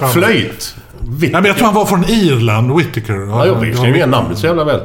[0.12, 0.74] Flöjt?
[1.02, 3.26] Nej, men jag tror han var från Irland, Whittaker.
[3.28, 4.80] Ja, jag visste ju igen namnet så jävla väl.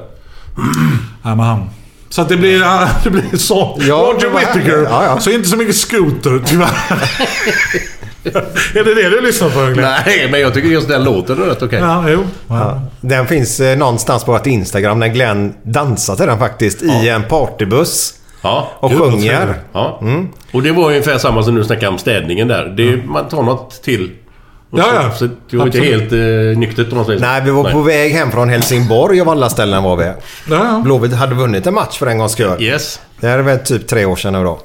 [1.21, 1.69] Nej, men han.
[2.09, 3.77] Så att det blir, ja, det blir så.
[3.81, 4.83] Ja, Roger Whittaker.
[4.89, 5.19] Ja, ja.
[5.19, 6.69] Så inte så mycket scooter, tyvärr.
[8.75, 9.89] är det det du lyssnar på egentligen?
[10.05, 11.79] Nej, men jag tycker just den låten är rätt okej.
[11.79, 12.23] Ja, jo.
[12.47, 12.81] Ja.
[13.01, 17.23] Den finns eh, någonstans på vårt Instagram när Glenn dansar till den faktiskt i en
[17.23, 18.13] partybuss.
[18.41, 18.71] Ja.
[18.79, 19.55] Och Gud, sjunger.
[19.73, 19.99] ja.
[20.51, 22.73] Och det var ju ungefär samma som du snackade om städningen där.
[22.77, 24.11] Det, Man tar något till.
[24.69, 25.11] Och Ja, så, ja.
[25.11, 27.21] Så det var inte helt uh, nyktert på något vis.
[27.21, 30.03] Nej, vi var på väg hem från Helsingborg av alla ställen var vi.
[30.03, 30.13] Ja,
[30.49, 30.81] ja.
[30.83, 32.61] Blåvitt hade vunnit en match för en gångs skull.
[32.63, 32.99] Yes.
[33.19, 34.59] Det här är väl typ tre år sedan nu då.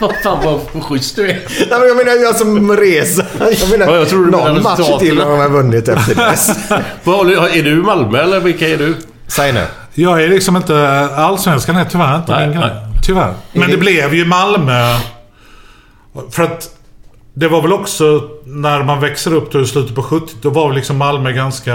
[0.00, 1.34] Vad fan vad schysst du är.
[1.58, 3.26] Nej, men jag menar jag som reser.
[3.60, 6.50] Jag menar Ja, jag tror du menar någon match till har de vunnit efter dess.
[7.04, 8.96] Vad håller, du- är du Malmö eller vilka är du?
[9.26, 9.66] Säg nu.
[9.94, 10.88] Jag är liksom inte...
[11.16, 12.70] Allsvenskan är tyvärr inte Nej, min grej.
[12.74, 12.82] nej.
[13.02, 13.34] Tyvärr.
[13.52, 14.96] Men det blev ju Malmö.
[16.30, 16.70] För att...
[17.34, 20.72] Det var väl också när man växer upp då i slutet på 70 Då var
[20.72, 21.74] liksom Malmö ganska...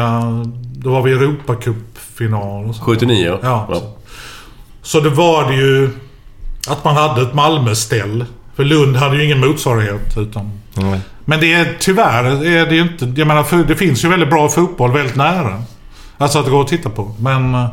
[0.76, 2.82] Då var vi i Europacupfinal och så.
[2.84, 3.68] 79 ja.
[3.72, 3.95] Ja.
[4.82, 5.90] Så det var det ju
[6.70, 8.26] att man hade ett Malmö-ställ.
[8.56, 10.18] För Lund hade ju ingen motsvarighet.
[10.18, 10.52] Utan...
[11.26, 13.14] Men det är tyvärr är det ju inte...
[13.16, 15.64] Jag menar, det finns ju väldigt bra fotboll väldigt nära.
[16.18, 17.16] Alltså att går att titta på.
[17.20, 17.68] Men eh,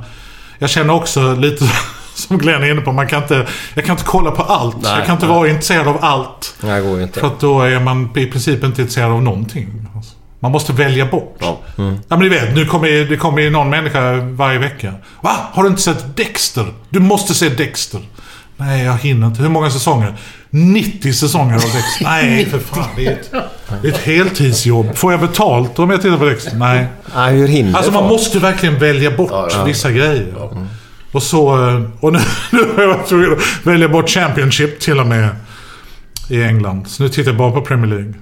[0.59, 1.65] jag känner också lite
[2.15, 2.93] som Glenn är inne på.
[2.93, 4.77] Man kan inte, jag kan inte kolla på allt.
[4.83, 5.35] Nej, jag kan inte nej.
[5.35, 6.55] vara intresserad av allt.
[6.61, 7.21] Nej, det går inte.
[7.21, 9.89] För att då är man i princip inte intresserad av någonting.
[9.97, 11.37] Alltså, Man måste välja bort.
[11.39, 11.59] Ja.
[11.77, 14.93] Ja, men ni vet, nu kommer, det kommer ju någon människa varje vecka.
[15.21, 15.37] Va?
[15.53, 16.67] Har du inte sett Dexter?
[16.89, 18.01] Du måste se Dexter.
[18.57, 19.43] Nej, jag hinner inte.
[19.43, 20.15] Hur många säsonger?
[20.51, 21.83] 90 säsonger av Dexter.
[22.05, 22.85] Nej, för fan.
[22.97, 23.31] Det är ett,
[23.83, 24.97] det är ett heltidsjobb.
[24.97, 26.57] Får jag betalt om jag tittar på Dexter?
[26.57, 26.87] Nej.
[27.15, 29.65] Nej, hur hinner Alltså man måste verkligen välja bort ja.
[29.65, 30.35] vissa grejer.
[31.13, 31.69] Och så...
[31.69, 32.19] eh, Och nu,
[32.53, 35.29] nu har jag varit tvungen att välja bort Championship till och med
[36.29, 36.85] i England.
[36.89, 38.15] Så nu tittar jag bara på Premier League.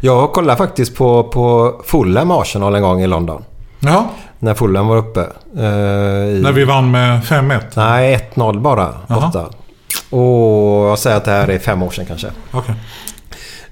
[0.00, 3.44] Jag kollade faktiskt på, på Fulham Arsenal en gång i London.
[3.80, 4.10] Ja,
[4.44, 5.20] När Fulham var uppe.
[5.58, 6.40] Eh, i...
[6.42, 7.60] när vi vann med 5-1.
[7.74, 8.88] Nej, 1-0 bara.
[9.08, 9.46] Borta.
[10.10, 10.20] Och
[10.90, 12.26] jag säger att det här är fem år sedan kanske.
[12.50, 12.74] Okej.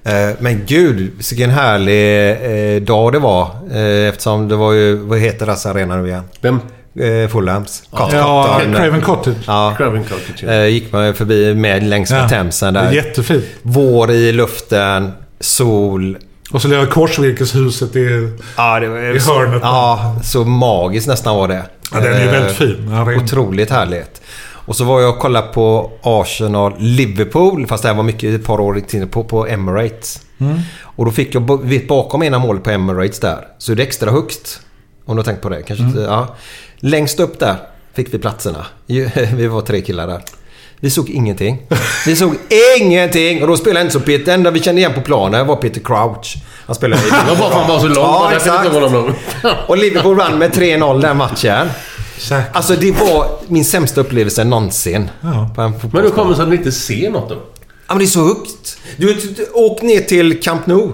[0.05, 2.31] Eh, Men gud, vilken härlig
[2.77, 3.43] eh, dag det var.
[3.73, 6.23] Eh, Eftersom det var ju, vad heter deras arena nu igen?
[6.40, 6.61] Vem?
[7.01, 7.82] Eh, Fulhams.
[7.90, 8.74] Cot- Ja, Cotton.
[8.74, 9.36] Craven Cottage.
[9.47, 9.74] Ja.
[9.77, 10.43] Craven Cottage.
[10.47, 10.53] ja.
[10.53, 12.28] Eh, gick man ju förbi med längs med Ja.
[12.28, 12.93] Themsen Det är där.
[12.93, 13.44] jättefint.
[13.62, 16.16] Vår i luften, sol.
[16.52, 18.32] Och så lilla korsvirkeshuset i...
[18.56, 19.60] Ja, det var, I så, hörnet.
[19.62, 21.62] Ja, så magiskt nästan var det.
[21.92, 22.88] Ja, den är ju Eh, väldigt fin.
[22.90, 24.22] Ja, Otroligt härligt.
[24.66, 28.60] Och så var jag och kollade på Arsenal-Liverpool, fast det här var mycket ett par
[28.60, 30.20] år till på, på Emirates.
[30.38, 30.58] Mm.
[30.82, 33.46] Och då fick jag vet bakom ena målet på Emirates där.
[33.58, 34.60] Så är det extra högt.
[35.04, 35.62] Om du har tänkt på det.
[35.62, 36.02] Kanske Mm.
[36.02, 36.34] ja.
[36.76, 37.56] Längst upp där
[37.94, 38.66] fick vi platserna.
[39.34, 40.20] Vi var tre killar där.
[40.82, 41.59] Vi såg ingenting.
[42.06, 42.34] Vi såg
[42.80, 43.42] ingenting!
[43.42, 44.24] Och då spelade inte så Peter.
[44.24, 46.36] Det enda vi kände igen på planen var Peter Crouch.
[46.66, 47.04] Han spelade i...
[47.10, 48.04] Det var bara för han var så lång.
[48.04, 48.72] Ja, exakt.
[48.72, 49.14] lång.
[49.68, 51.68] Och Liverpool vann med 3-0 den matchen.
[52.52, 55.10] Alltså det var min sämsta upplevelse någonsin.
[55.54, 57.34] På en Men hur kommer det sig att ni inte ser något då?
[57.34, 57.40] Ja
[57.88, 58.78] men det är så högt.
[58.96, 60.92] Du, du, du åk ner till Camp Nou.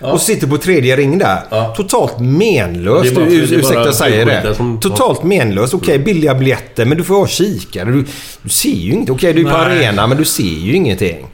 [0.00, 1.74] Och sitter på tredje ring där.
[1.74, 3.14] Totalt menlöst.
[3.14, 4.54] Bara- är Ursäkta jag säger det.
[4.54, 5.74] som- Totalt menlöst.
[5.74, 6.84] Okej, billiga biljetter.
[6.84, 7.84] Men du får ha kikare.
[7.84, 8.04] Du,
[8.42, 9.12] du ser ju inte.
[9.12, 9.86] Okej, du är på Nej.
[9.86, 11.26] arena men du ser ju ingenting.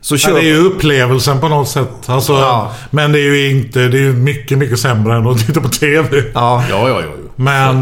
[0.00, 0.34] Så Ja, kör...
[0.34, 1.88] det är ju upplevelsen på något sätt.
[2.06, 3.78] Alltså, Men det är ju inte...
[3.88, 6.22] Det är ju mycket, mycket sämre än att titta på TV.
[6.34, 6.64] Ja.
[6.70, 7.06] Ja, ja, ja.
[7.36, 7.80] Men...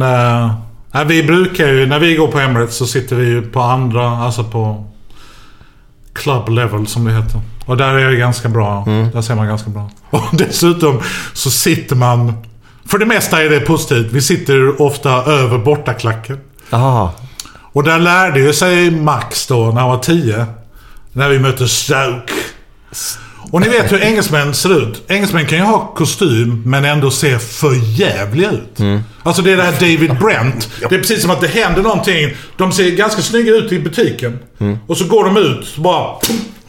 [0.93, 1.86] nej, vi brukar ju...
[1.86, 4.09] När vi går på Emirates så sitter vi ju på andra...
[4.10, 4.85] Alltså på...
[6.12, 7.40] Club level som det heter.
[7.69, 8.85] Och där är det ganska bra.
[9.12, 9.90] Där ser man ganska bra.
[10.11, 12.32] Och dessutom så sitter man...
[12.86, 14.12] För det mesta är det positivt.
[14.12, 16.39] Vi sitter ofta över bortaklacken.
[16.70, 17.15] Aha.
[17.73, 20.47] Och där lärde ju sig Max då när han var 10.
[21.12, 22.32] När vi mötte Stoke.
[23.51, 25.03] Och ni vet hur engelsmän ser ut.
[25.09, 28.78] Engelsmän kan ju ha kostym men ändå se för jävliga ut.
[29.23, 30.70] Alltså det är det här David Brent.
[30.89, 32.35] Det är precis som att det händer någonting.
[32.57, 34.39] De ser ganska snygga ut i butiken.
[34.86, 36.16] Och så går de ut bara...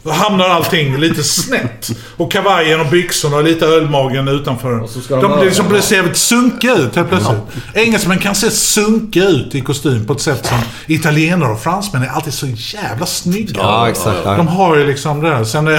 [0.02, 1.90] Då hamnar allting lite snett.
[2.16, 4.88] Och kavajen och byxorna och lite ölmagen utanför.
[5.08, 7.38] de de liksom blir- ser väldigt sunkiga ut helt plötsligt.
[7.74, 12.06] Engelsmän kan se sunkiga ut i kostym på ett sätt som italienare och fransmän är
[12.08, 13.60] alltid så jävla snygga.
[13.62, 14.18] Ja, exakt.
[14.24, 14.36] Ja.
[14.36, 15.44] De har ju liksom det där.
[15.44, 15.72] Sen är,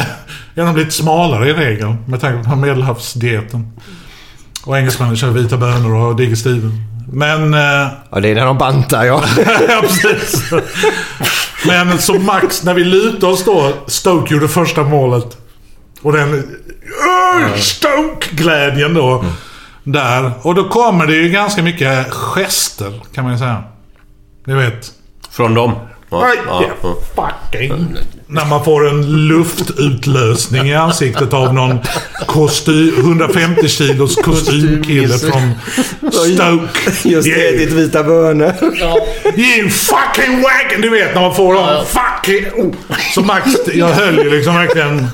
[0.56, 1.96] är de lite smalare i regel.
[2.08, 3.68] Med tanke på medelhavsdieten.
[4.66, 6.72] Och engelsmännen kör vita bönor och digestiven.
[7.14, 7.54] Men...
[7.54, 9.24] Eh, Ja, det är när de bantar ja.
[9.70, 10.44] ja, precis.
[11.68, 13.74] Men så Max, när vi lutade oss då.
[13.88, 15.38] Stoke gjorde första målet.
[16.02, 16.58] Och den...
[17.58, 19.26] Stoke-glädjen då.
[19.84, 20.32] Där.
[20.42, 23.64] Och då kommer det ju ganska mycket gester, kan man ju säga.
[24.46, 24.92] Ni vet.
[25.32, 25.72] Från dem?
[26.12, 26.96] Ja, Aj, ja, ja, ja.
[27.52, 27.96] fucking.
[28.28, 31.80] När man får en luftutlösning i ansiktet av någon
[32.28, 35.52] kostym, 150 kilos kostymkille från
[36.12, 37.10] Stoke.
[37.10, 37.40] Just Yeah.
[37.56, 38.54] ätit vita bönor.
[39.36, 40.82] You fucking wagon!
[40.82, 42.46] Du vet när man får dem fucking...
[42.56, 42.76] Oh.
[43.16, 45.08] Så Max, jag höll ju liksom verkligen...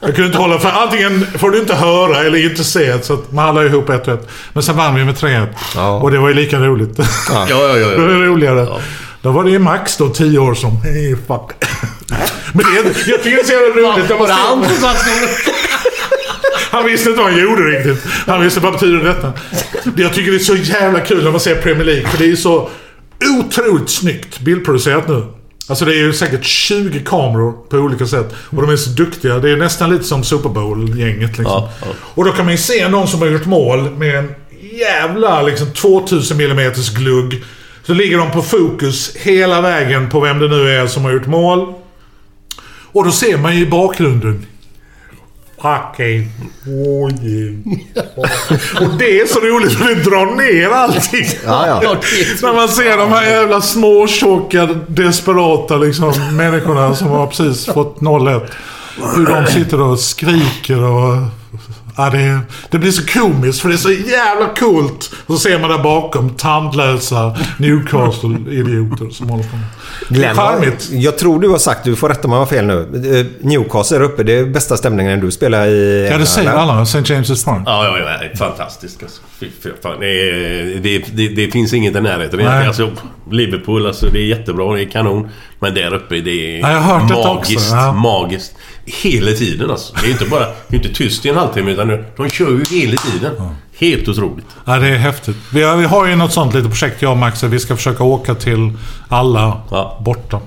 [0.00, 3.02] Jag kunde inte hålla för antingen får du inte höra eller inte se.
[3.02, 4.28] Så att man hallar ihop ett och ett.
[4.52, 6.00] Men sen vann vi med 3-1.
[6.00, 6.98] Och det var ju lika roligt.
[6.98, 7.88] Ja, ja, ja, ja.
[7.88, 8.66] det var roligare.
[9.22, 10.82] Då var det ju Max då, 10 år som...
[10.82, 11.64] Hey, fuck.
[12.52, 14.10] Men det, jag tycker det är så jävla roligt.
[14.10, 14.96] Var det han som satt
[16.70, 18.04] han visste inte vad han gjorde riktigt.
[18.26, 19.32] Han visste vad betyder detta.
[19.96, 22.08] Jag tycker det är så jävla kul när man ser Premier League.
[22.08, 22.70] För det är så
[23.40, 25.24] otroligt snyggt bildproducerat nu.
[25.68, 28.34] Alltså det är ju säkert 20 kameror på olika sätt.
[28.50, 29.38] Och de är så duktiga.
[29.38, 31.44] Det är nästan lite som Super Bowl-gänget liksom.
[31.44, 31.86] Ja, ja.
[32.14, 34.34] Och då kan man ju se någon som har gjort mål med en
[34.72, 37.44] jävla liksom 2000 mm glugg.
[37.88, 41.26] Så ligger de på fokus hela vägen på vem det nu är som har gjort
[41.26, 41.74] mål.
[42.92, 44.46] Och då ser man ju i bakgrunden
[45.62, 46.30] Fucking
[46.64, 47.80] Wargame.
[48.80, 51.26] Och det är så roligt för det drar ner allting.
[51.46, 51.96] Ja, ja.
[52.42, 58.00] När man ser de här jävla små, tjocka, desperata liksom, människorna som har precis fått
[58.00, 58.46] 0-1.
[59.16, 61.16] Hur de sitter och skriker och...
[61.98, 65.10] Ja, det, det blir så komiskt för det är så jävla coolt.
[65.26, 70.36] Och så ser man där bakom tandlösa Newcastle-idioter som håller på med.
[70.36, 70.88] Charmigt.
[70.92, 73.18] jag tror du har sagt, du får rätta mig om jag har fel nu.
[73.20, 76.08] Eh, Newcastle är uppe, det är bästa stämningen du spelar i...
[76.12, 76.82] Ja, det säger alla.
[76.82, 76.98] St.
[76.98, 77.62] James' Park.
[77.66, 78.36] Ja, ja, ja.
[78.38, 79.22] Fantastiskt alltså.
[79.82, 80.00] Fan.
[80.00, 80.08] Det,
[80.82, 82.40] det, det, det finns inget i närheten.
[82.44, 82.66] Nej.
[82.66, 82.90] Alltså,
[83.30, 84.74] Liverpool, alltså, det är jättebra.
[84.74, 85.28] Det är kanon.
[85.60, 87.70] Men där uppe, det är Ja, jag har hört detta också, magiskt.
[87.72, 87.92] ja.
[87.92, 88.54] Magiskt.
[89.02, 89.94] Hela tiden alltså.
[90.02, 90.46] Det är inte bara...
[90.68, 93.32] Det är inte tyst i en halvtimme, utan de kör ju hela tiden.
[93.78, 94.46] Helt otroligt.
[94.64, 95.36] Ja, det är häftigt.
[95.52, 98.04] Vi har, vi har ju något sånt litet projekt, jag och Max, vi ska försöka
[98.04, 98.72] åka till
[99.08, 100.00] alla Ja.
[100.04, 100.40] borta.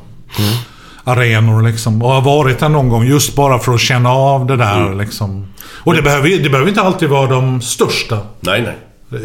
[1.04, 2.02] Arenor liksom.
[2.02, 4.98] Och har varit där någon gång just bara för att känna av det där Mm.
[5.00, 5.48] liksom.
[5.84, 8.18] Och det behöver, det behöver inte alltid vara de största.
[8.40, 8.78] Nej, nej.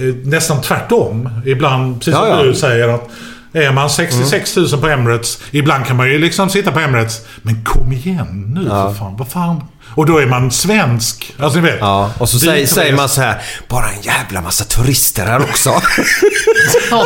[0.09, 1.29] Eh, Nästan tvärtom.
[1.47, 2.43] Ibland, precis som Ja, ja.
[2.43, 3.11] du säger, att
[3.57, 7.21] Är man 66 000 på Emirates, ibland kan man ju liksom sitta på Emirates.
[7.43, 8.89] Men kom igen nu Ja.
[8.89, 9.17] för fan.
[9.17, 9.63] Vad fan.
[9.95, 11.35] Och då är man svensk.
[11.39, 11.77] Alltså ni vet.
[11.81, 13.43] Ja, och så säger, säger man så här.
[13.69, 15.71] Bara en jävla massa turister här också.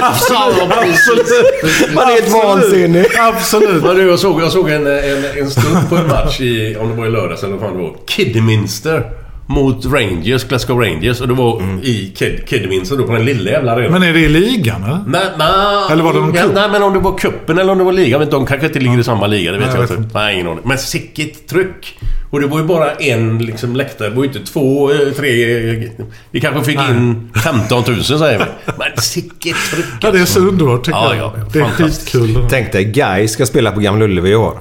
[0.02, 1.94] Absolut.
[1.94, 3.06] Man är helt vansinnig.
[3.18, 3.82] Absolut.
[3.84, 6.88] Men du, jag såg, jag såg en, en, en stund på en match i, om
[6.90, 7.94] det var i lördags eller vad fan det var.
[8.06, 9.04] Kidderminster
[9.50, 11.20] mot Rangers, Glasgow Rangers.
[11.20, 13.92] Och det var i Kid, Kidderminster då på den lilla jävla arenan.
[13.92, 15.00] Men är det i ligan eller?
[15.06, 16.44] Nej, nej, Eller var det någon ja?
[16.54, 18.20] Nej, men om det var kuppen eller om det var ligan.
[18.20, 20.18] Men de kanske inte ligger i samma liga, det vet Nej, jag jag vet inte.
[20.18, 20.60] Nej, ingen aning.
[20.64, 21.98] Men sicket tryck.
[22.30, 24.08] Och det var ju bara en liksom, läktare.
[24.08, 25.68] Det var ju inte två, eh, tre...
[25.84, 25.90] eh,
[26.30, 28.72] Vi kanske fick in 15 000 säger vi.
[28.78, 29.86] Men sicket tryck.
[30.00, 31.24] Ja, det är så underbart tycker Ja, jag.
[31.26, 31.44] ja, ja.
[31.52, 32.10] det är Fantastiskt.
[32.12, 32.46] skitkul.
[32.50, 34.60] Tänk dig, Guy ska spela på Gamla Ullevi i år.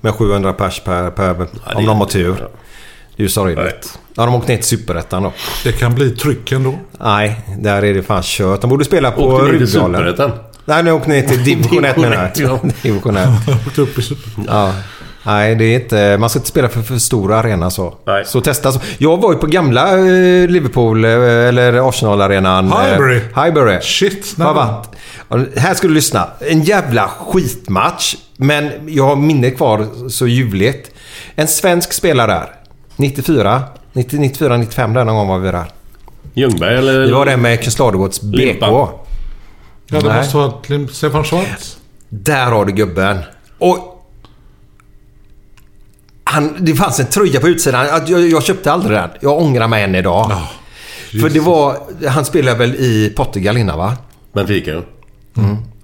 [0.00, 2.34] Med 700 pers per, per om de har tur.
[3.16, 3.98] Det är ju sorgligt.
[4.14, 5.32] Ja, de åkte ner till Superettan då.
[5.64, 6.74] Det kan bli tryck ändå.
[7.00, 8.60] Nej, där är det fan kört.
[8.60, 9.68] De borde spela på Åkte ner till.
[9.68, 10.30] Superettan.
[10.64, 12.32] Nej, nu åkte ner till division 1 menar jag.
[12.34, 13.28] Division ett, Division 1.
[13.66, 14.30] Åkte upp i super.
[14.48, 14.72] Ja.
[15.26, 16.16] Nej, det är inte...
[16.18, 17.94] Man ska inte spela för för stor arena så.
[18.06, 18.24] Nej.
[18.26, 18.80] Så testa så.
[18.98, 22.72] Jag var ju på gamla eh, Liverpool, eh, eller Arsenal-arenan.
[22.72, 23.20] eh, Highbury.
[23.44, 23.80] Highbury.
[23.80, 24.38] Shit.
[24.38, 24.88] Varit.
[25.56, 26.28] Här ska du lyssna.
[26.40, 28.14] En jävla skitmatch.
[28.36, 30.90] Men jag har minnet kvar så ljuvligt.
[31.34, 32.46] En svensk spelare där.
[32.96, 33.62] 94.
[33.92, 35.64] 90, 94, 95 där någon gång var vi där.
[36.34, 37.00] Ljungberg eller...
[37.06, 38.36] Vi var där med Kustladugårds BK.
[38.38, 38.70] Limpan.
[38.72, 40.16] Ja, det Nej.
[40.16, 41.76] måste vara Lim- Stefan Schwarz.
[42.08, 43.18] Där har du gubben.
[43.58, 43.88] Och...
[46.24, 47.86] Han, det fanns en tröja på utsidan.
[48.06, 49.10] Jag, jag köpte aldrig den.
[49.20, 50.32] Jag ångrar mig än idag.
[51.20, 51.76] För det var...
[52.08, 53.96] Han spelade väl i Portugal innan va?
[54.32, 54.70] Benfica.
[54.70, 54.82] ja.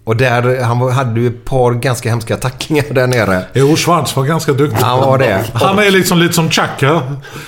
[0.09, 3.43] Och där, han hade ju ett par ganska hemska tacklingar där nere.
[3.53, 4.83] Jo, Schwarz var ganska duktig.
[4.83, 5.45] Han var det.
[5.55, 7.03] Han är liksom lite som Chaka.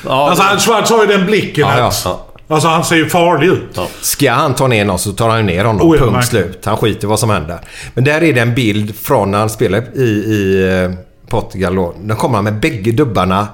[0.06, 2.26] alltså, han, Schwarz har ju den blicken Ja, ja.
[2.48, 3.78] Alltså, han ser ju farlig ut.
[4.00, 5.90] Ska han ta ner någon så tar han ju ner honom.
[5.90, 6.62] Oh, ja, Punkt slut.
[6.64, 7.58] Han skiter i vad som händer.
[7.94, 10.90] Men där är det en bild från när han spelar i, i eh,
[11.28, 11.94] Portugal då.
[12.00, 13.48] Då kommer han med bägge dubbarna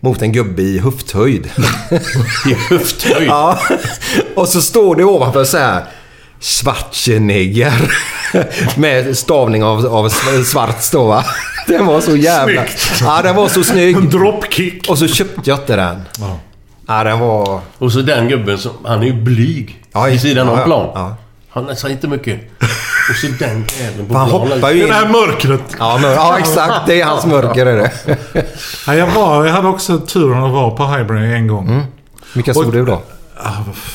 [0.00, 1.46] mot en gubbe i höfthöjd.
[2.46, 3.28] I höfthöjd?
[3.28, 3.58] ja.
[4.34, 5.84] Och så står det ovanför så här.
[6.42, 7.72] Schwarzenegger.
[8.80, 10.08] Med stavning av, av
[10.44, 11.24] svart då va.
[11.66, 12.62] Den var så jävla...
[12.66, 13.00] Snyggt.
[13.00, 14.10] Ja, den var så snygg.
[14.10, 14.90] Dropkick.
[14.90, 16.02] Och så köpte jag inte den.
[16.18, 16.38] Ja.
[16.88, 17.60] Ja, den var...
[17.78, 18.72] Och så den gubben som...
[18.84, 19.84] Han är ju blyg.
[19.92, 20.90] Ja, I sidan ja, av plan.
[20.94, 21.16] Ja.
[21.50, 22.40] Han säger inte mycket.
[23.10, 24.90] Och så den jäveln på Han hoppar ju Det in.
[24.90, 25.60] där mörkret.
[25.78, 26.86] Ja, men, ja, exakt.
[26.86, 28.16] Det är hans mörker är det.
[28.86, 31.68] Ja, jag, var, jag hade också turen att vara på Highbury en gång.
[31.68, 31.82] Mm.
[32.34, 33.02] Vilka Och- du då?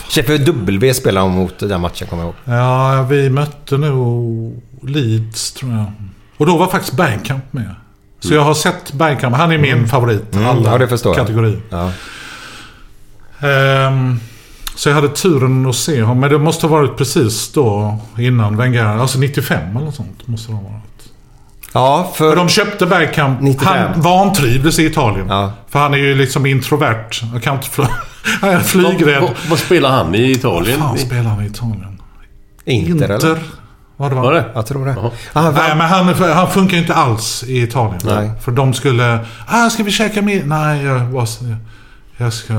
[0.10, 2.58] Sheffield W spelade de mot den matchen, kommer jag ihåg.
[2.58, 5.92] Ja, vi mötte nog Leeds, tror jag.
[6.38, 7.76] Och då var faktiskt Bergkamp med.
[8.20, 9.36] Så jag har sett Bergkamp.
[9.36, 10.36] Han är min favorit.
[10.36, 11.62] Mm, Alla ja, kategorier.
[11.70, 11.92] Ja.
[13.48, 14.20] Ehm,
[14.76, 16.20] så jag hade turen att se honom.
[16.20, 18.86] Men det måste ha varit precis då innan Wenger.
[18.86, 20.28] Alltså 95 eller sånt.
[20.28, 20.84] Måste det ha varit.
[21.74, 22.36] Ja, För för...
[22.36, 23.42] de köpte Bergkamp.
[23.42, 23.68] 95.
[23.68, 25.28] Han vantrivdes i Italien.
[25.30, 25.52] Ja.
[25.70, 27.10] För han är ju liksom introvert.
[27.34, 27.68] Jag kan inte
[28.42, 29.22] Han är flygrädd.
[29.22, 30.80] Vad, vad spelar han i Italien?
[30.80, 32.02] Vad fan spelar han i Italien?
[32.66, 33.40] Inter, eller?
[33.98, 34.24] Vad det var.
[34.24, 34.46] Var det?
[34.56, 34.92] Jag tror det.
[34.98, 35.12] Jaha.
[35.34, 38.00] Ah, va- Nej, men han, han funkar ju inte alls i Italien.
[38.06, 38.32] Nej.
[38.44, 39.20] För de skulle...
[39.48, 40.48] Ah, ska vi käka med?
[40.48, 41.28] Nej, jag, vad,
[42.18, 42.54] jag ska...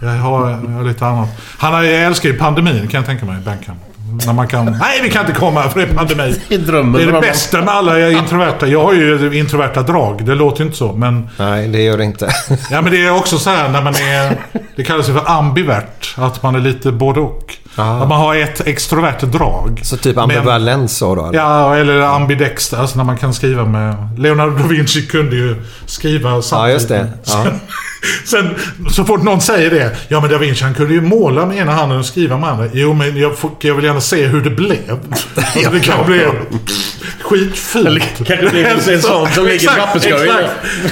[0.00, 1.28] Jag har, jag har lite annat.
[1.58, 3.78] Han älskar ju pandemin kan jag tänka mig, Bergkamp.
[4.26, 4.64] När man kan...
[4.80, 6.40] Nej, vi kan inte komma för det är pandemi.
[6.48, 8.66] Det är Det bästa med alla introverta.
[8.66, 10.24] Jag har ju introverta drag.
[10.26, 11.28] Det låter ju inte så, men...
[11.38, 12.28] Nej, det gör det inte.
[12.70, 14.36] Ja, men det är också så här när man är...
[14.76, 16.14] Det kallas ju för ambivert.
[16.16, 17.54] Att man är lite både och.
[17.76, 18.02] Ja.
[18.02, 19.80] Att man har ett extrovert drag.
[19.82, 21.26] Så typ Men- ambivalens så då?
[21.26, 21.38] eller?
[21.38, 22.76] Ja, eller ambidexter.
[22.76, 23.94] Alltså när man kan skriva med...
[24.18, 25.56] Leonardo da Vinci kunde ju
[25.86, 26.50] skriva samtidigt.
[26.52, 27.08] Ja, just det.
[27.26, 27.44] Ja.
[28.24, 28.54] Sen
[28.90, 29.96] så fort någon säger det.
[30.08, 32.66] Ja, men da Vinci han kunde ju måla med ena handen och skriva med andra.
[32.72, 34.76] Jo, men jag, får, jag vill gärna se hur det blev.
[35.36, 36.26] Alltså, det kan bli
[37.22, 37.86] skitfult.
[37.86, 40.36] Eller kanske det är en sån som ligger i Exakt, papperskorgen.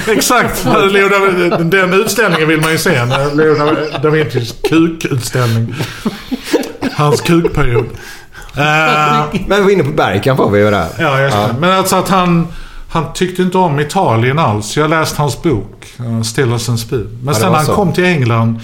[0.07, 0.17] Exakt.
[0.17, 0.65] exakt.
[0.91, 3.05] Leonardo, den utställningen vill man ju se.
[3.05, 5.75] när Leonardo da Vincis kukutställning.
[6.93, 7.85] Hans kukperiod.
[8.57, 10.87] Eh, Men vi var inne på Bergkamp var vi ju där.
[10.99, 11.55] Ja, just det.
[11.59, 12.47] Men alltså att han...
[12.95, 14.77] Han tyckte inte om Italien alls.
[14.77, 17.07] Jag läste hans bok, uh, Stillers and Speed.
[17.23, 18.59] Men det sen när han kom till England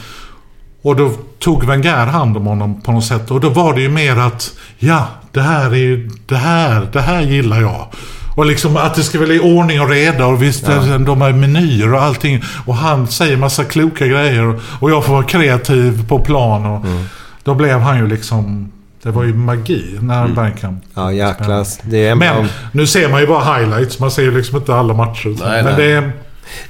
[0.82, 3.32] och då tog Wenger hand om honom på något sätt.
[3.32, 7.02] Och då var det ju mer att, ja, det här är ju, det här, det
[7.02, 7.88] här gillar jag.
[8.36, 10.66] Och liksom att det ska väl i ordning och reda och visst,
[11.06, 12.44] de har menyer och allting.
[12.66, 14.60] Och han säger massa kloka grejer.
[14.80, 16.66] Och jag får vara kreativ på plan.
[16.66, 17.04] Och Mm.
[17.44, 18.72] Då blev han ju liksom,
[19.04, 21.68] det var ju magi när Bergkamp Ja, jäklar.
[21.84, 24.00] Det är en men nu ser man ju bara highlights.
[24.00, 25.28] Man ser ju liksom inte alla matcher.
[25.44, 25.76] Nej, men nej.
[25.76, 26.12] det är...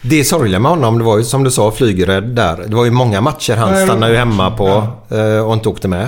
[0.02, 2.64] Det sorgliga med honom, det var ju som du sa, flygrädd där.
[2.68, 5.88] Det var ju många matcher han Nej, stannade ju hemma på eh, och inte åkte
[5.88, 6.08] med.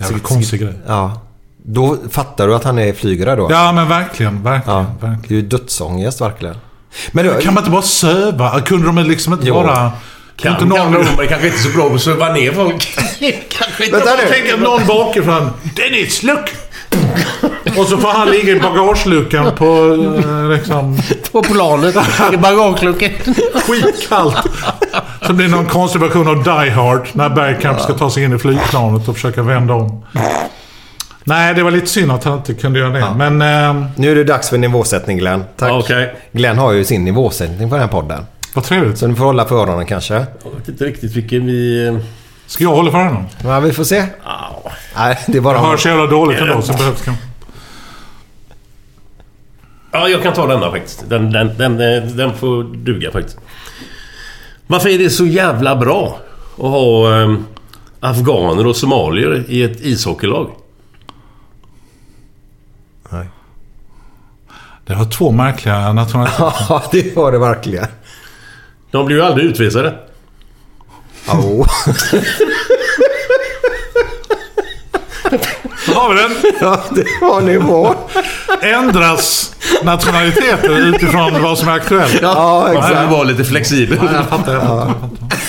[0.00, 0.74] Jävla konstig grej.
[0.86, 1.20] Ja.
[1.64, 3.48] Då fattar du att han är flygare då?
[3.50, 4.42] Ja, men verkligen.
[4.42, 5.22] verkligen, Ja, verkligen.
[5.28, 6.56] det är ju dödsångest verkligen.
[7.12, 8.60] Men du, Kan man inte bara söva?
[8.60, 9.54] Kunde de liksom inte Jo.
[9.54, 9.92] bara...
[10.42, 10.92] Kan, inte kan, någon...
[11.16, 12.88] de är kanske inte så bra på att söva ner folk.
[13.48, 13.96] kanske inte.
[13.96, 14.34] Vänta Jag nu.
[14.34, 15.50] tänker att någon bakifrån.
[15.76, 16.50] Dennis, look!
[17.78, 19.64] Och så får han ligga i bagageluckan på
[20.24, 20.98] eh, liksom...
[21.32, 21.96] På planet.
[22.32, 23.10] I bagageluckan.
[23.66, 24.36] Skitkallt.
[25.26, 28.36] Så blir det någon konstig version av Die Hard när Bergkamp ska ta sig in
[28.36, 30.04] i flygplanet och försöka vända om.
[31.24, 33.06] Nej, det var lite synd att han inte kunde göra det.
[33.16, 33.42] Men...
[33.42, 35.44] Eh, Nu är det dags för nivåsättning Glenn.
[35.56, 35.70] Tack.
[35.70, 36.14] Ja, Okej.
[36.32, 38.26] Glenn har ju sin nivåsättning på den här podden.
[38.54, 38.98] Vad trevligt.
[38.98, 40.14] Så ni får hålla för öronen kanske.
[40.14, 41.86] Jag vet inte riktigt vilken vi...
[41.86, 41.96] eh,
[42.46, 43.24] Ska jag hålla för honom?
[43.44, 44.06] Ja, vi får se.
[44.96, 45.56] Nej, det är bara...
[45.56, 47.14] Jag hör så jävla dåligt ändå så behövs kan...
[49.92, 51.04] Ja, jag kan ta denna faktiskt.
[51.08, 53.38] Den, den, den, eh, den får duga faktiskt.
[54.66, 56.18] Varför är det så jävla bra
[56.56, 57.34] att ha eh,
[58.00, 60.50] afghaner och somalier i ett ishockeylag?
[64.84, 66.52] Det har två märkliga nationaliteter.
[66.68, 67.86] Ja, det var det verkligen.
[68.90, 69.94] De blir ju aldrig utvisade.
[71.28, 71.66] Oh.
[75.94, 76.30] Har vi den?
[76.60, 77.94] Ja, det var nivå.
[78.62, 82.18] Ändras nationaliteter utifrån vad som är aktuellt?
[82.22, 82.88] Ja, Man exakt.
[82.94, 83.98] behöver vara lite flexibel.
[84.02, 84.52] Ja, jag fattar.
[84.54, 84.76] Jag fattar,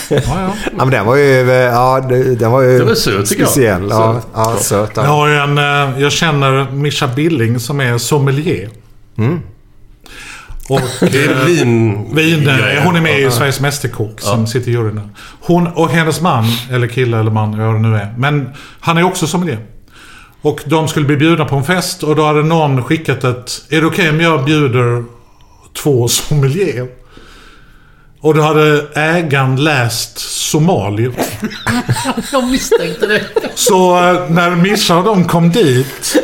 [0.10, 0.42] jag fattar.
[0.42, 0.54] Ja, ja.
[0.66, 1.52] Ja, men den var ju...
[1.52, 2.78] Ja, det- den var ju...
[2.78, 3.50] Den var söt, tycker jag.
[3.52, 3.88] Speciell.
[3.90, 4.22] Ja,
[4.60, 4.90] Söt.
[4.96, 5.02] ja.
[5.02, 5.10] Jag Ja.
[5.10, 5.58] har ju en...
[5.58, 8.70] eh, Jag känner Mischa Billing som är sommelier.
[10.70, 12.16] Och, Det är eh, vin...
[12.16, 12.82] Vin, eh, grejer.
[12.86, 14.96] hon är med i Sveriges Mästerkock som sitter i juryn.
[14.96, 15.10] där.
[15.42, 18.14] Hon och hennes man, eller kille eller man, vad det nu är.
[18.18, 19.60] Men han är också sommelier.
[20.42, 23.62] Och de skulle bli bjudna på en fest och då hade någon skickat ett...
[23.70, 25.04] Är det okej om jag bjuder
[25.84, 26.88] två sommelier?
[28.22, 31.12] Och då hade ägaren läst somalier.
[32.32, 33.22] Jag misstänkte det.
[33.56, 36.16] Så eh, när Mischa och de kom dit.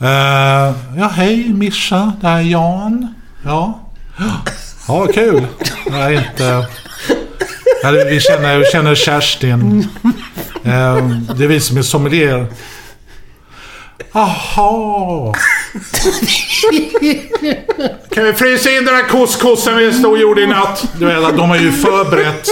[0.00, 2.12] Eh, ja, hej Mischa.
[2.20, 3.14] Det här är Jan.
[3.44, 3.80] Ja.
[4.88, 5.46] Ja, kul.
[5.86, 6.66] Jag är inte...
[7.82, 9.88] Det- vi, känner, vi känner Kerstin.
[10.64, 10.96] Eh,
[11.36, 12.46] det är vi som är sommelier.
[14.12, 15.34] Jaha.
[18.14, 20.84] Kan vi frysa in den här couscousen vi stod och gjorde i natt?
[20.98, 22.48] Du vet, de har ju förberett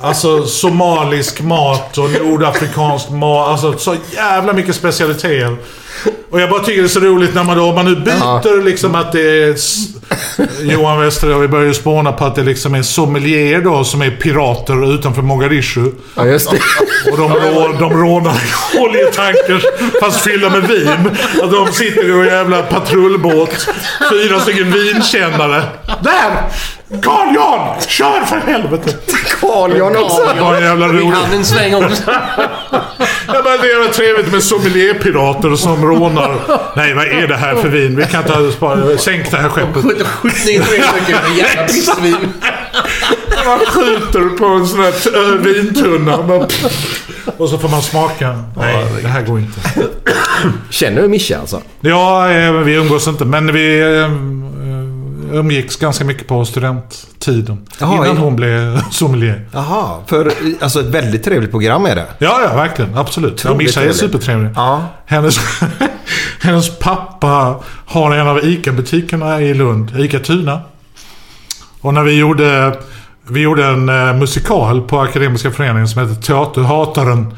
[0.00, 3.48] Alltså somalisk mat och nordafrikansk mat.
[3.48, 5.56] Alltså så jävla mycket specialiteter.
[6.30, 8.64] Och jag bara tycker det är så roligt när man då, om man nu byter
[8.64, 9.56] liksom att det är...
[10.62, 14.10] Johan Westerö, vi börjar ju spåna på att det liksom är sommelier då som är
[14.10, 15.92] pirater utanför Mogadishu.
[16.14, 16.58] ja, just det.
[17.12, 18.42] Och de, rå, de rånar
[18.78, 19.62] oljetankers
[20.00, 21.10] fast fyllda med vin.
[21.42, 23.68] Att de sitter i en jävla patrullbåt.
[24.10, 25.62] Fyra stycken vinkännare.
[26.02, 26.50] Där!
[27.02, 27.80] Carl Jan!
[27.88, 28.96] Kör för helvete!
[29.40, 30.32] Carl Jan också.
[30.34, 31.14] Det var jävla Vi roligt.
[31.18, 32.02] hann en sväng också.
[33.26, 36.34] Jag bara, det är trevligt med sommelierpirater som rånar.
[36.76, 37.96] Nej, vad är det här för vin?
[37.96, 38.98] Vi kan inte spara.
[38.98, 39.84] Sänk det här skeppet.
[40.06, 42.32] Skjut ner tre stycken med jävla pissvin.
[43.46, 46.16] Man skjuter på en sån här vintunna.
[47.36, 48.42] Och så får man smaka.
[48.56, 49.60] Nej, det här går inte.
[50.70, 51.60] Känner du Mischa alltså?
[51.80, 54.08] Ja, eh, vi umgås inte, men vi eh,
[55.32, 57.66] umgicks ganska mycket på studenttiden.
[57.80, 58.22] Jaha, innan ja.
[58.22, 59.48] hon blev sommelier.
[59.52, 62.06] Jaha, för alltså ett väldigt trevligt program är det.
[62.18, 62.98] Ja, ja, verkligen.
[62.98, 63.44] Absolut.
[63.44, 64.50] Ja, Mischa är supertrevlig.
[64.54, 64.84] Ja.
[65.06, 65.38] Hennes,
[66.40, 70.60] hennes pappa har en av ICA-butikerna i Lund, ICA Tuna.
[71.80, 72.78] Och när vi gjorde,
[73.28, 77.34] vi gjorde en eh, musikal på Akademiska föreningen som heter Teaterhataren.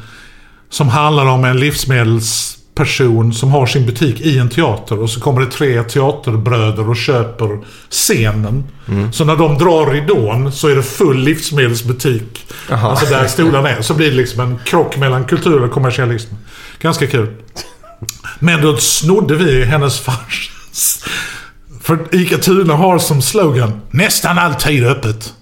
[0.69, 1.59] Som handlar om en
[2.79, 4.99] livsmedelsperson som har sin butik i en teater.
[4.99, 8.63] Och så kommer det tre teaterbröder och köper scenen.
[9.11, 12.45] Så när de drar ridån så är det full livsmedelsbutik.
[12.71, 12.89] Aha.
[12.89, 13.81] Alltså där stolarna är.
[13.81, 16.33] Så blir det liksom en krock mellan kultur och kommersialism.
[16.81, 17.27] Ganska kul.
[18.39, 21.05] Men då snodde vi hennes farsas.
[21.81, 25.33] För ICA Tuna har som slogan nästan alltid öppet.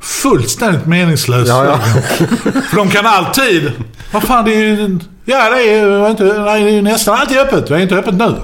[0.00, 1.80] Fullständigt meningslös Ja, ja.
[1.80, 2.62] slogan.
[2.62, 3.72] För de kan alltid...
[4.12, 4.98] Vad fan, det är ju...
[5.30, 7.66] Ja, det är inte, nej, det är nästan alltid öppet.
[7.66, 8.34] Det är inte öppet nu.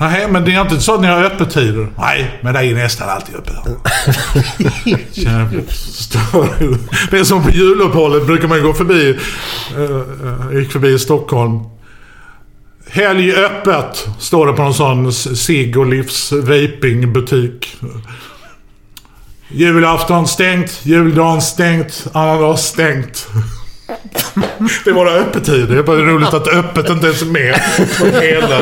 [0.00, 1.88] Nej, men det är inte så att ni har öppettider.
[1.98, 3.54] Nej, men det är nästan alltid öppet.
[7.10, 9.18] Det är som på juluppehållet brukar man gå förbi.
[9.78, 11.60] Uh, gick förbi i Stockholm.
[12.88, 17.76] Helg öppet, står det på någon sån cigg och livs vapingbutik.
[19.48, 23.28] Julafton stängt, juldagen stängt, annandag stängt.
[24.84, 25.74] Det är våra öppettider.
[25.74, 27.54] Det är bara roligt att öppet inte ens är med
[27.98, 28.60] på hela.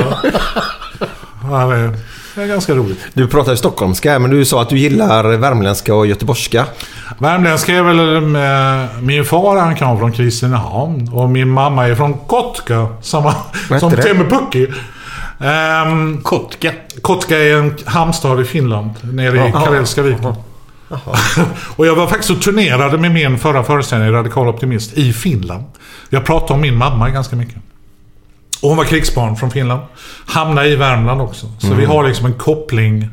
[1.50, 1.90] Ja,
[2.34, 2.98] det är ganska roligt.
[3.14, 6.66] Du pratar ju stockholmska men du sa att du gillar värmländska och göteborgska.
[7.18, 8.34] Värmländska är väl...
[8.36, 12.86] eh, Min far han kommer från Kristinehamn och min mamma är från Kotka.
[13.02, 13.34] Samma
[13.80, 13.90] som?
[13.92, 14.66] Temupucki.
[15.86, 16.72] Um, Kotka.
[17.02, 19.52] Kotka är en hamnstad i Finland, nere i.
[19.52, 20.34] Karelska viken.
[21.77, 25.64] och jag var faktiskt och turnerade med min förra föreställning, Radikal Optimist, i Finland.
[26.10, 27.56] Jag pratade om min mamma ganska mycket.
[28.62, 29.81] Och hon var krigsbarn från Finland.
[30.27, 31.47] Hamnade i Värmland också.
[31.59, 31.78] Så Mm.
[31.78, 33.09] vi har liksom en koppling.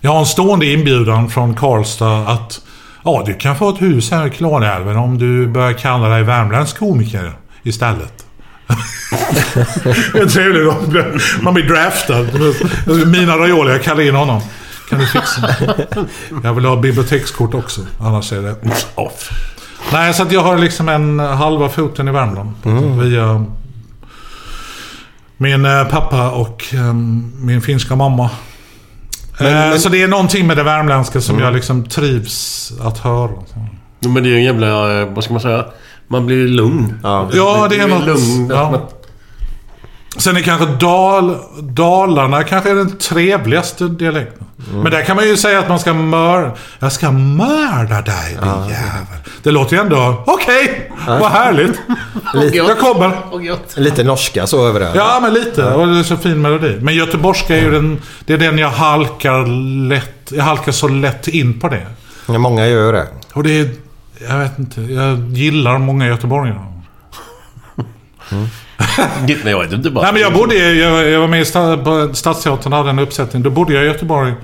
[0.00, 2.60] Jag har en stående inbjudan från Karlstad att
[3.04, 6.78] ja, du kan få ett hus här i Klarälven om du börjar kalla dig värmländsk
[6.78, 7.32] komiker
[7.62, 8.26] istället.
[10.12, 11.42] det är trevligt.
[11.42, 12.26] Man blir draftad.
[13.06, 14.40] Mina Raiola, jag kallar in honom.
[14.92, 15.48] Kan du fixa?
[16.44, 17.80] Jag vill ha bibliotekskort också.
[18.00, 18.54] Annars är det
[18.94, 19.30] off.
[19.92, 22.50] Nej, så att jag har liksom en halva foten i Värmland.
[23.02, 23.44] Via
[25.36, 26.94] min eh, pappa och eh,
[27.40, 28.30] min finska mamma.
[29.40, 32.98] Men- Eh, men- Så det är någonting med det värmländska som jag liksom trivs att
[32.98, 33.30] höra.
[34.00, 35.00] Men det är ju en jävla...
[35.00, 35.64] eh, Vad ska man säga?
[36.08, 36.94] Man blir lugn.
[37.02, 37.28] Ja.
[37.32, 38.04] Ja, det är något...
[38.06, 38.50] Lugn.
[38.50, 38.88] Ja.
[40.16, 44.46] Sen är kanske Dal, Dalarna kanske är den trevligaste dialekten.
[44.72, 46.50] Men där kan man ju säga att man ska mörda...
[46.78, 49.18] Jag ska mörda dig din jävel.
[49.42, 50.24] Det låter ju ändå...
[50.26, 51.80] Okej, vad härligt.
[52.34, 53.80] Lite, Jag kommer.
[53.80, 54.92] lite norska så över det.
[54.94, 55.64] Ja, men lite.
[55.64, 56.78] Och det är så fin melodi.
[56.80, 58.02] Men göteborgska är ju den...
[58.26, 59.46] Det är den jag halkar
[59.88, 60.32] lätt...
[60.32, 61.86] Jag halkar så lätt in på det.
[62.26, 63.06] Ja, Många gör det.
[63.32, 63.70] Och det är...
[64.28, 64.80] Jag vet inte.
[64.80, 66.58] Jag gillar många göteborgare.
[69.44, 70.04] Nej, jag inte bara.
[70.04, 73.42] Nej, men jag bodde jag, jag var med i sta, på Stadsteatern hade en uppsättning.
[73.42, 74.34] Då bodde jag i Göteborg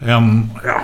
[0.00, 0.82] en, ja,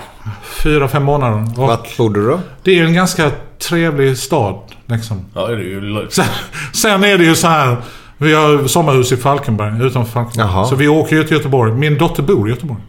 [0.63, 1.43] fyra, fem månader.
[1.61, 2.39] Och Vart bodde du då?
[2.63, 4.61] det är ju en ganska trevlig stad.
[4.85, 5.25] Liksom.
[5.33, 6.07] Ja, det är ju...
[6.09, 6.25] Sen,
[6.73, 7.77] sen är det ju så här.
[8.17, 10.47] Vi har sommarhus i Falkenberg, utanför Falkenberg.
[10.47, 10.65] Jaha.
[10.65, 11.73] Så vi åker ju till Göteborg.
[11.73, 12.81] Min dotter bor i Göteborg.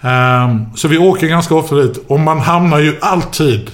[0.00, 2.04] Ehm, så vi åker ganska ofta dit.
[2.06, 3.70] Och man hamnar ju alltid...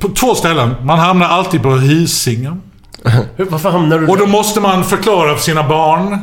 [0.00, 0.74] På två ställen.
[0.82, 2.62] Man hamnar alltid på Hisingen.
[3.36, 6.18] Hur- Varför hamnar du Och då måste man förklara för sina barn.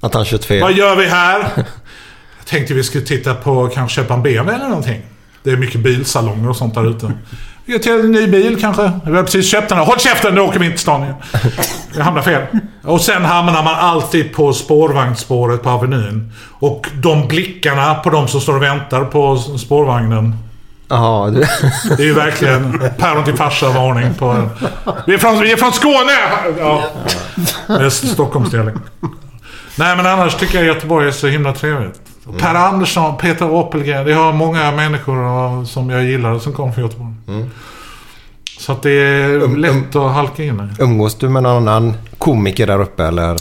[0.00, 0.60] Att han kört fel.
[0.60, 1.38] Vad gör vi här?
[2.38, 5.02] Jag tänkte vi skulle titta på, kanske köpa en BMW eller någonting.
[5.42, 7.12] Det är mycket bilsalonger och sånt där ute.
[7.64, 8.92] Vi går till en ny bil kanske.
[9.06, 9.78] Vi har precis köpt den.
[9.78, 11.14] Håll käften, nu åker vi inte till stan igen.
[11.96, 12.42] Jag hamnar fel.
[12.84, 16.32] Och sen hamnar man alltid på spårvagnsspåret på Avenyn.
[16.52, 20.36] Och de blickarna på de som står och väntar på spårvagnen.
[20.88, 21.40] Jaha, du...
[21.96, 24.48] Det är ju verkligen päron till farsa-varning på...
[25.06, 26.12] Vi är från, vi är från Skåne!
[26.58, 26.82] Ja.
[27.66, 28.78] Det är Stockholmsdialekt.
[29.76, 32.00] Nej, men annars tycker jag Göteborg är så himla trevligt.
[32.38, 34.06] Per Andersson, Peter Oppelgren.
[34.06, 37.14] Det har många människor som jag gillar som kommer från Göteborg.
[38.58, 40.82] Så att det är Um, lätt att halka in i.
[40.82, 43.36] Umgås du med någon annan komiker där uppe eller?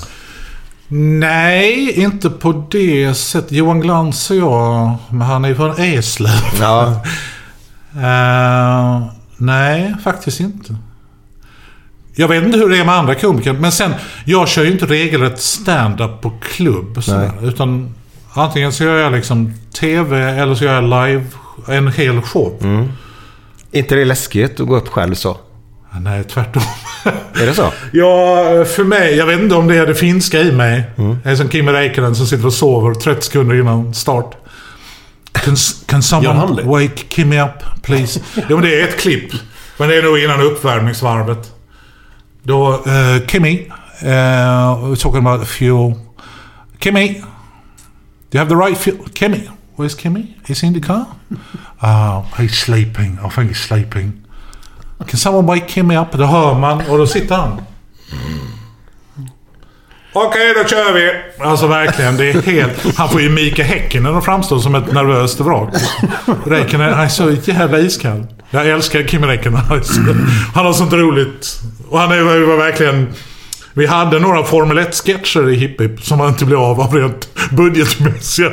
[1.20, 3.52] Nej, inte på det sättet.
[3.52, 6.32] Johan Glans och jag, men han är ju från Eslöv.
[6.60, 7.02] Ja.
[7.98, 9.02] Eh,
[9.38, 10.76] nej, faktiskt inte.
[12.16, 13.94] Jag vet inte hur det är med andra komiker, men sen...
[14.26, 17.04] Jag kör ju inte regelrätt stand-up på klubb.
[17.04, 17.94] Sådär, utan
[18.34, 21.24] antingen så gör jag liksom TV eller så gör jag live,
[21.68, 22.54] en hel show.
[23.72, 25.38] inte det läskigt att gå upp själv så?
[26.02, 26.64] Nej, tvärtom.
[27.42, 27.72] Är det så?
[27.92, 30.84] Ja, för mig, jag vet inte om det är det finska i mig.
[30.96, 34.36] Jag är som Kimi Räikkönen som sitter och sover 30 sekunder innan start.
[35.44, 35.56] Can,
[35.88, 38.20] can someone wake Kimmy up, please?
[38.50, 39.32] Jo, men det är ett klipp.
[39.78, 41.52] Men det är nog innan uppvärmningsvarvet.
[42.44, 45.94] Då, uh, Kimmy, we're talking about the fuel.
[46.80, 47.08] Kimmy,
[48.30, 48.98] do you have the right fuel?
[49.14, 50.34] Kimmy, where's Kimmy?
[50.48, 51.06] Is he in the car?
[51.82, 53.18] Uh, he's sleeping.
[53.26, 54.24] I think he's sleeping.
[55.08, 56.12] Can someone wake Kimmy up?
[56.12, 57.62] Då hör man och då sitter han.
[60.26, 61.12] Okej, då kör vi!
[61.40, 62.98] Alltså verkligen, det är helt...
[62.98, 65.70] Han får ju Mika Häkkinen att framstå som ett nervöst vrak.
[66.46, 68.26] Räikkönen, han är så jävla iskall.
[68.50, 69.60] Jag älskar Kimi Räikkönen.
[70.54, 71.60] Han har sånt roligt.
[71.90, 73.08] Och han är, var verkligen...
[73.74, 78.50] Vi hade några Formel 1-sketcher i Hipp Hipp som inte blev av av rent budgetmässiga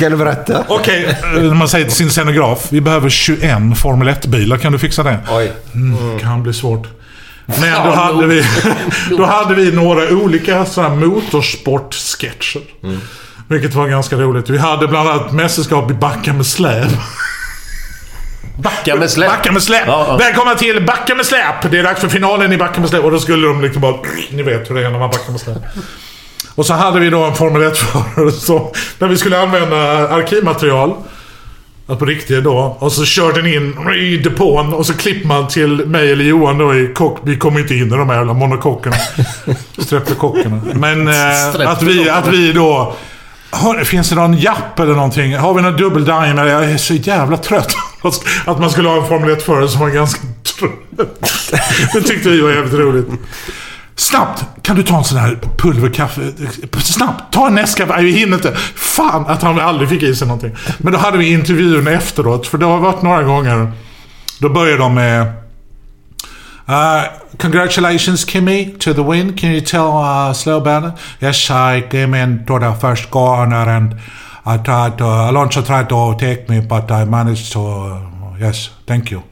[0.00, 0.64] Kan du berätta?
[0.68, 2.66] Okej, eh, man säger till sin scenograf.
[2.70, 4.56] Vi behöver 21 Formel 1-bilar.
[4.56, 5.18] Kan du fixa det?
[5.30, 5.52] Oj.
[5.74, 6.86] Mm, kan bli svårt.
[7.60, 8.44] Men då hade vi,
[9.16, 12.60] då hade vi några olika sådana motorsportsketcher.
[13.48, 14.50] Vilket var ganska roligt.
[14.50, 16.88] Vi hade bland annat mästerskap i backa med släp.
[18.58, 19.30] Backa med släp.
[19.30, 19.82] Backa med släp!
[19.86, 20.16] Ja, ja.
[20.16, 21.70] Välkomna till Backa med släp!
[21.70, 23.04] Det är dags för finalen i Backa med släp.
[23.04, 23.94] Och då skulle de liksom bara...
[24.30, 25.58] Ni vet hur det är när man backar med släp.
[26.54, 28.72] Och så hade vi då en Formel 1-förare som...
[28.98, 30.94] När vi skulle använda arkivmaterial.
[31.90, 32.76] Att på riktigt då.
[32.78, 36.58] Och så kör den in i depån och så klipper man till mig eller Johan
[36.58, 37.18] då i kock.
[37.22, 38.96] Vi kommer inte in i de här jävla monokockerna.
[39.78, 40.60] Streptokockerna.
[40.74, 42.94] Men eh, att, vi, att vi då...
[43.52, 45.36] Hör, finns det någon japp eller någonting?
[45.36, 46.46] Har vi någon dubbel Daimler?
[46.46, 47.74] Jag är så jävla trött.
[48.44, 50.20] Att man skulle ha en Formel 1-förare som var ganska
[50.58, 51.32] trött.
[51.92, 53.06] Det tyckte vi var jävligt roligt.
[53.98, 54.44] Snabbt!
[54.62, 56.32] Kan du ta en sån här pulverkaffe?
[56.82, 57.32] Snabbt!
[57.32, 57.92] Ta en Nescafé!
[57.92, 58.54] Nej, vi hinner inte.
[58.74, 60.56] Fan att han aldrig fick i sig någonting.
[60.78, 62.46] Men då hade vi intervjun efteråt.
[62.46, 63.72] För det har varit några gånger.
[64.40, 65.32] Då började de med...
[66.68, 67.02] Uh,
[67.38, 69.36] congratulations Kimmy to the win.
[69.36, 71.00] Can you tell uh, slow about it?
[71.22, 73.94] Yes, I came into the first corner and
[74.46, 77.60] I tried to, Alonso tried to take me but I managed to...
[77.60, 78.00] Uh,
[78.40, 79.22] yes, thank you.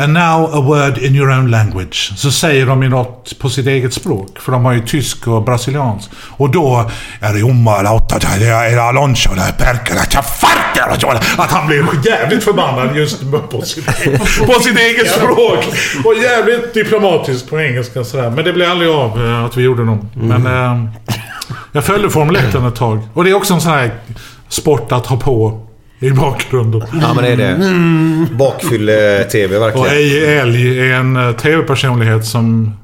[0.00, 2.12] And now a word in your own language.
[2.16, 4.38] Så säger de ju något på sitt eget språk.
[4.38, 6.10] För de har ju tysk och brasiliansk.
[6.36, 6.90] Och då
[7.20, 7.32] är
[11.14, 11.42] det.
[11.42, 13.86] Att han blir jävligt förbannad just på sitt,
[14.46, 15.64] på sitt eget språk.
[16.04, 18.30] Och jävligt diplomatisk på engelska sådär.
[18.30, 20.08] Men det blev aldrig av eh, att vi gjorde dem.
[20.14, 20.84] Men eh,
[21.72, 22.98] jag följde Formel 1 ett tag.
[23.14, 23.90] Och det är också en sån här
[24.48, 25.66] sport att ha på
[26.02, 26.82] i bakgrunden.
[27.00, 28.34] Ja, men det är det.
[28.34, 29.86] Bakfylle-tv verkligen.
[29.86, 32.74] Och Eje Älg är en eh, tv-personlighet som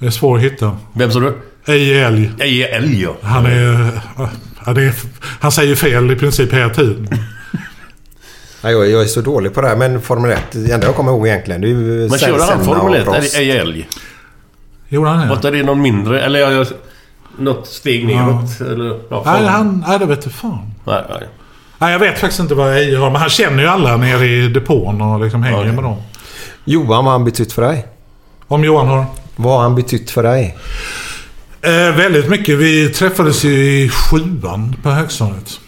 [0.00, 0.76] är svår att hitta.
[0.92, 1.32] Vem sa du?
[1.66, 2.32] Eje Älg.
[2.38, 3.16] Eje Älg, ja.
[3.22, 3.90] Han är...
[4.66, 4.94] Ja, det är
[5.40, 7.08] han säger fel i princip hela tiden.
[8.62, 10.96] Ja, jag, jag är så dålig på det här, men Formel 1, det enda jag
[10.96, 13.04] kommer ihåg egentligen det är ju Men körde han Formel och 1?
[13.04, 13.36] Prost.
[13.36, 13.88] Är det Älg?
[14.88, 15.34] Gjorde han Var det?
[15.34, 16.20] inte det någon mindre?
[16.22, 16.66] Eller ja, jag-
[17.38, 18.60] något steg neråt?
[18.60, 19.84] Eller, ja, Nej, han...
[19.88, 20.74] Nej, det vet jag fan.
[20.86, 21.28] Nej, nej.
[21.82, 23.10] Nej, jag vet faktiskt inte vad Eje har.
[23.10, 25.72] Men han känner ju alla nere i depån och liksom hänger Okej.
[25.72, 26.02] med dem.
[26.64, 27.86] Johan, vad har han betytt för dig?
[28.48, 29.04] Om Johan har...
[29.36, 30.56] Vad har han betytt för dig?
[31.62, 32.58] Eh, väldigt mycket.
[32.58, 35.60] Vi träffades ju i sjuan på högstadiet.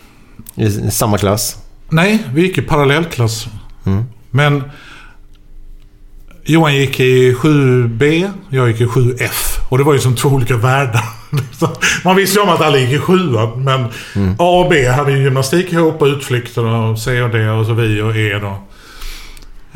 [0.55, 1.57] I, i samma klass?
[1.89, 3.47] Nej, vi gick i parallellklass.
[4.31, 4.62] Men
[6.45, 9.69] Johan gick i 7B, jag gick i 7F.
[9.69, 11.05] Och det var ju som två olika världar.
[12.05, 13.65] Man visste ju om att alla gick i sjuan.
[13.65, 13.85] Men
[14.39, 17.73] A och B hade ju gymnastik ihop och utflykter och C och D och så
[17.73, 18.59] vi och E då.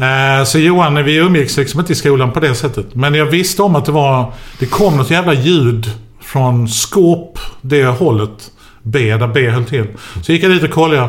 [0.05, 2.95] Eh, så Johan, vi umgicks liksom inte i skolan på det sättet.
[2.95, 4.33] Men jag visste om att det var...
[4.59, 5.91] Det kom något jävla ljud
[6.21, 8.51] från skåp, det hållet.
[8.83, 9.87] B, där B höll till.
[10.23, 11.09] Så gick jag dit och kollade.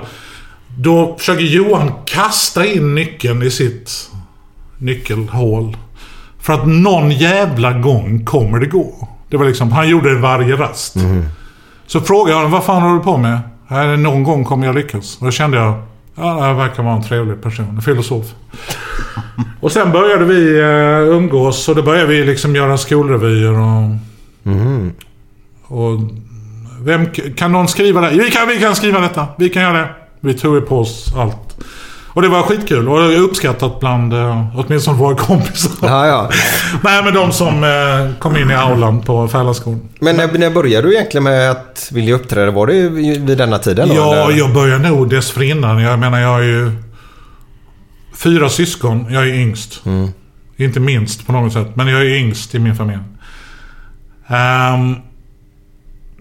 [0.77, 4.09] Då försöker Johan kasta in nyckeln i sitt
[4.77, 5.77] nyckelhål.
[6.39, 9.07] För att någon jävla gång kommer det gå.
[9.29, 10.95] Det var liksom, han gjorde det varje rast.
[11.87, 13.39] Så frågade jag honom, vad fan håller du på med?
[13.99, 15.17] Någon gång kommer jag lyckas?
[15.19, 15.81] Och då kände jag,
[16.15, 18.25] ja, här verkar vara en trevlig person, en filosof.
[19.61, 23.95] och sen började vi uh, umgås och då började vi liksom göra skolrevyer och...
[25.77, 25.99] Och...
[26.81, 28.09] Vem, kan någon skriva det?
[28.09, 29.27] Vi kan, vi kan skriva detta.
[29.37, 29.89] Vi kan göra det.
[30.19, 31.48] Vi tog på oss allt.
[32.19, 35.71] Och det var skitkul och uppskattat bland uh, åtminstone våra kompisar.
[35.81, 36.29] Ja, ja.
[36.83, 39.89] Nej, men de som eh, kom in i aulan på Fällaskolan.
[39.99, 42.51] Men när, när började du egentligen med att vilja uppträda?
[42.51, 43.89] Var det vid denna tiden?
[43.89, 44.37] då, Ja, eller?
[44.37, 45.81] jag började nog dessförinnan.
[45.81, 46.71] Jag menar, jag är ju
[48.15, 49.05] fyra syskon.
[49.09, 49.81] Jag är yngst.
[50.57, 52.99] Inte minst på något sätt, men jag är yngst i min familj.
[54.27, 54.95] Ehm,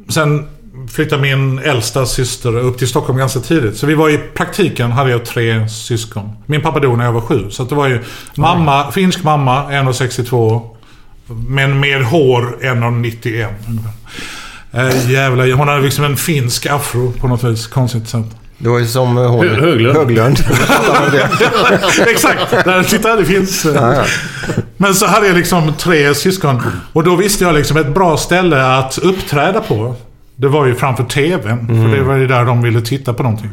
[0.09, 0.49] sen
[0.93, 3.77] flyttade min äldsta syster upp till Stockholm ganska tidigt.
[3.77, 6.31] Så vi var i praktiken, hade jag tre syskon.
[6.47, 7.51] Min pappa dog när jag var sju.
[7.51, 8.05] Så det var ju
[8.35, 10.61] mamma, finsk mamma, 1,62.
[11.49, 13.93] Men med hår 1,91 ungefär.
[14.75, 17.67] Uh, jävlar, hon hade liksom en finsk afro på något vis.
[17.67, 18.27] Konstigt sätt.
[18.59, 19.49] Det var ju som hon...
[19.49, 19.97] Hö- Höglund.
[19.97, 20.39] Höglund.
[22.07, 22.51] Exakt!
[22.51, 23.65] Där, titta, det finns.
[23.67, 24.03] eh.
[24.77, 26.63] Men så hade jag liksom tre syskon.
[26.93, 29.97] Och då visste jag liksom ett bra ställe att uppträda på.
[30.41, 31.67] Det var ju framför TVn.
[31.67, 33.51] För det var ju där de ville titta på någonting.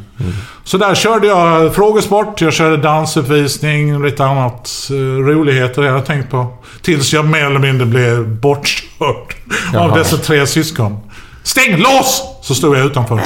[0.64, 6.48] Så där körde jag frågesport, jag körde dansuppvisning, lite annat uh, roligheter jag tänkt på.
[6.82, 9.36] Tills jag mer eller mindre blev bortkörd
[9.76, 11.00] av dessa tre syskon.
[11.44, 11.78] Stäng!
[11.78, 12.24] Lås!
[12.42, 13.22] Så stod jag utanför.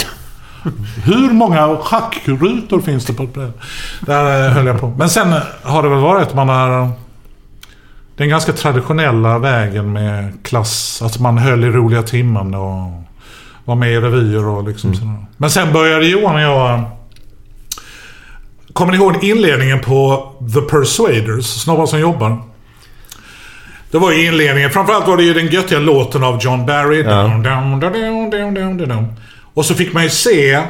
[1.03, 3.52] Hur många schackrutor finns det på ett bräde?
[4.02, 4.88] Där eh, höll jag på.
[4.98, 6.90] Men sen eh, har det väl varit man har...
[8.18, 11.02] Den ganska traditionella vägen med klass.
[11.02, 13.09] Att man höll i roliga timmen och
[13.69, 15.25] var med i revyer och liksom sådär.
[15.37, 16.81] Men sen började Johan och jag...
[18.73, 21.45] Kommer ni ihåg inledningen på The Persuaders?
[21.45, 22.41] Snabbar som jobbar.
[23.91, 24.69] Det var ju inledningen.
[24.69, 27.03] Framförallt var det ju den göttiga låten av John Barry.
[28.85, 29.13] Dum.
[29.53, 30.63] Och så fick man ju se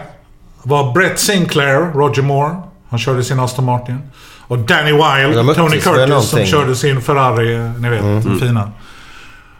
[0.63, 2.55] vad Brett Sinclair, Roger Moore,
[2.89, 4.01] han körde sin Aston Martin.
[4.47, 8.71] Och Danny Wilde, Tony Curtis som körde sin Ferrari, ni vet, den fina.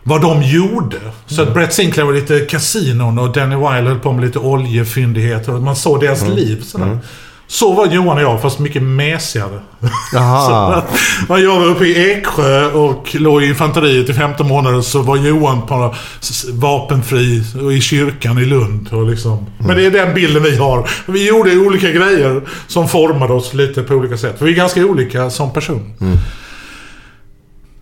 [0.10, 0.98] Vad de gjorde.
[1.26, 5.56] Så att Brett Sinclair var lite kasinon och Danny Wilde höll på med lite oljefyndigheter.
[5.56, 6.99] Och man såg deras liv sådär.
[7.48, 9.60] Så var Johan och jag, fast mycket mesigare.
[11.30, 15.18] När jag var uppe i Eksjö och låg i infanteriet i 15 månader så var
[15.18, 15.95] Johan på
[16.52, 18.90] vapenfri i kyrkan i Lund.
[18.91, 19.45] Och liksom.
[19.57, 20.90] Men det är den bilden vi har.
[21.06, 24.38] Vi gjorde olika grejer som formade oss lite på olika sätt.
[24.38, 25.94] För vi är ganska olika som person.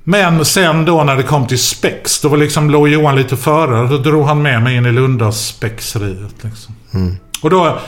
[0.09, 3.87] Men sen då när det kom till spex, då var liksom, låg Johan lite före.
[3.87, 6.43] Då drog han med mig in i Lundaspexeriet.
[6.43, 6.75] Liksom.
[7.41, 7.79] Och då,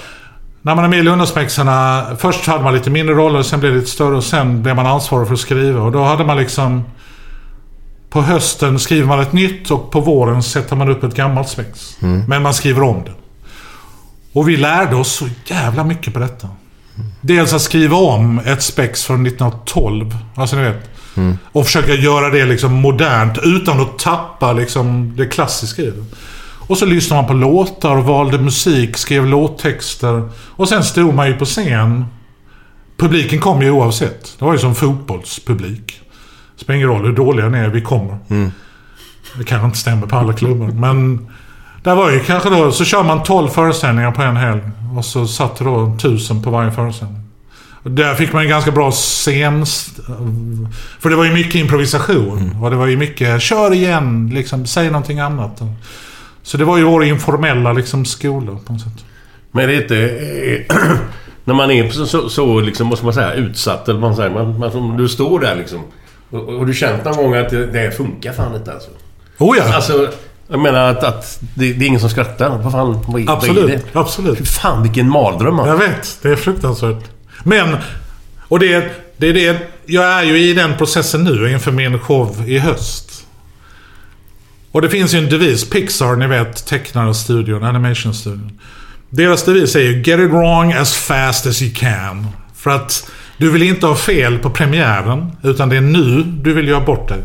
[0.61, 3.79] när man är med i Lundaspexarna, först hade man lite mindre roller, sen blev det
[3.79, 5.81] lite större och sen blev man ansvarig för att skriva.
[5.81, 6.83] Och då hade man liksom...
[8.09, 11.97] På hösten skriver man ett nytt och på våren sätter man upp ett gammalt spex.
[12.27, 13.13] Men man skriver om det.
[14.33, 16.47] Och vi lärde oss så jävla mycket på detta.
[17.21, 20.17] Dels att skriva om ett spex från 1912.
[20.35, 20.98] Alltså ni vet.
[21.51, 26.05] Och försöka göra det liksom modernt utan att tappa liksom det klassiska i det.
[26.67, 30.29] Och så lyssnade man på låtar, valde musik, skrev låttexter.
[30.35, 32.05] Och sen stod man ju på scen.
[32.97, 34.35] Publiken kom ju oavsett.
[34.39, 36.01] Det var ju som fotbollspublik.
[36.55, 38.17] Det spelar ingen roll hur dåliga ni är, vi kommer.
[39.37, 41.29] Det kanske inte stämmer på alla klubbar, men...
[41.83, 44.61] Där var ju kanske då, så kör man 12 föreställningar på en helg.
[44.97, 47.28] Och så satt det då tusen på varje föreställning.
[47.83, 49.65] Där fick man en ganska bra scen...
[50.99, 52.55] För det var ju mycket improvisation.
[52.61, 55.61] Och det var ju mycket, kör igen, liksom, säg någonting annat.
[56.43, 59.05] Så det var ju vår informella liksom, skola på något sätt.
[59.51, 59.97] Men är det inte...
[60.69, 60.75] eh,
[61.43, 64.29] när man är så, så, så liksom, måste man säga, utsatt eller vad man säger.
[64.29, 65.79] Man, man, du står där liksom.
[66.29, 68.89] Och, och du känt någon gång att det, det funkar fan inte alltså?
[69.37, 69.75] Oh ja!
[69.75, 70.09] Alltså,
[70.47, 72.49] jag menar att, att det, det är ingen som skrattar.
[72.49, 73.99] Vad fan, vad, vad är Absolut, det?
[73.99, 74.37] absolut.
[74.37, 75.73] Fy fan vilken mardröm alltså.
[75.73, 77.03] Jag vet, det är fruktansvärt.
[77.43, 77.77] Men,
[78.47, 82.43] och det, det är det, jag är ju i den processen nu inför min show
[82.47, 83.25] i höst.
[84.71, 88.59] Och det finns ju en devis, Pixar, ni vet, tecknarstudion, animationstudion.
[89.09, 92.27] Deras devis är ju “Get it wrong as fast as you can”.
[92.55, 96.67] För att du vill inte ha fel på premiären, utan det är nu du vill
[96.67, 97.19] göra bort dig.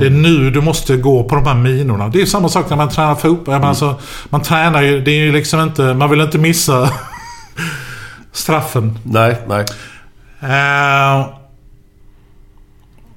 [0.00, 2.08] Det är nu du måste gå på de här minorna.
[2.08, 3.54] Det är samma sak när man tränar fotboll.
[3.54, 3.68] Mm.
[3.68, 4.00] Alltså,
[4.30, 6.90] man tränar ju, det är ju liksom inte, man vill inte missa
[8.34, 8.98] straffen.
[9.02, 9.64] Nej, nej.
[10.40, 11.26] Eh,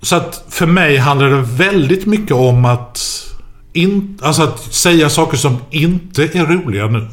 [0.02, 3.00] så att för mig handlar det väldigt mycket om att,
[3.74, 7.08] in, alltså att säga saker som inte är roliga nu.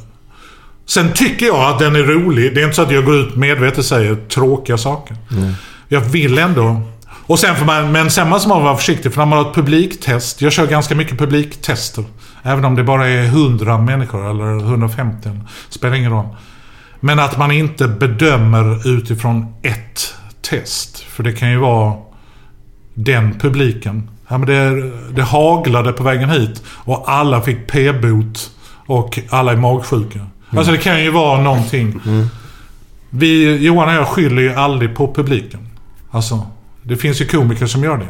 [0.87, 2.55] Sen tycker jag att den är rolig.
[2.55, 5.17] Det är inte så att jag går ut medvetet och säger tråkiga saker.
[5.89, 6.83] Jag vill ändå...
[7.27, 9.55] Och sen får man, men sen måste man vara försiktig för när man har ett
[9.55, 10.41] publiktest.
[10.43, 12.05] Jag kör ganska mycket publiktester.
[12.43, 15.31] Även om det bara är 100 människor eller 150.
[15.69, 16.29] Spelar ingen roll.
[17.05, 20.99] Men att man inte bedömer utifrån ett test.
[20.99, 21.95] För det kan ju vara
[22.95, 24.11] den publiken.
[24.29, 28.51] Ja, men det, det haglade på vägen hit och alla fick p-bot
[28.87, 30.27] och alla är magsjuka.
[30.51, 32.01] Alltså det kan ju vara någonting.
[33.11, 35.69] Vi, Johan och jag skyller ju aldrig på publiken.
[36.11, 36.47] Alltså,
[36.83, 38.09] det finns ju komiker som gör det.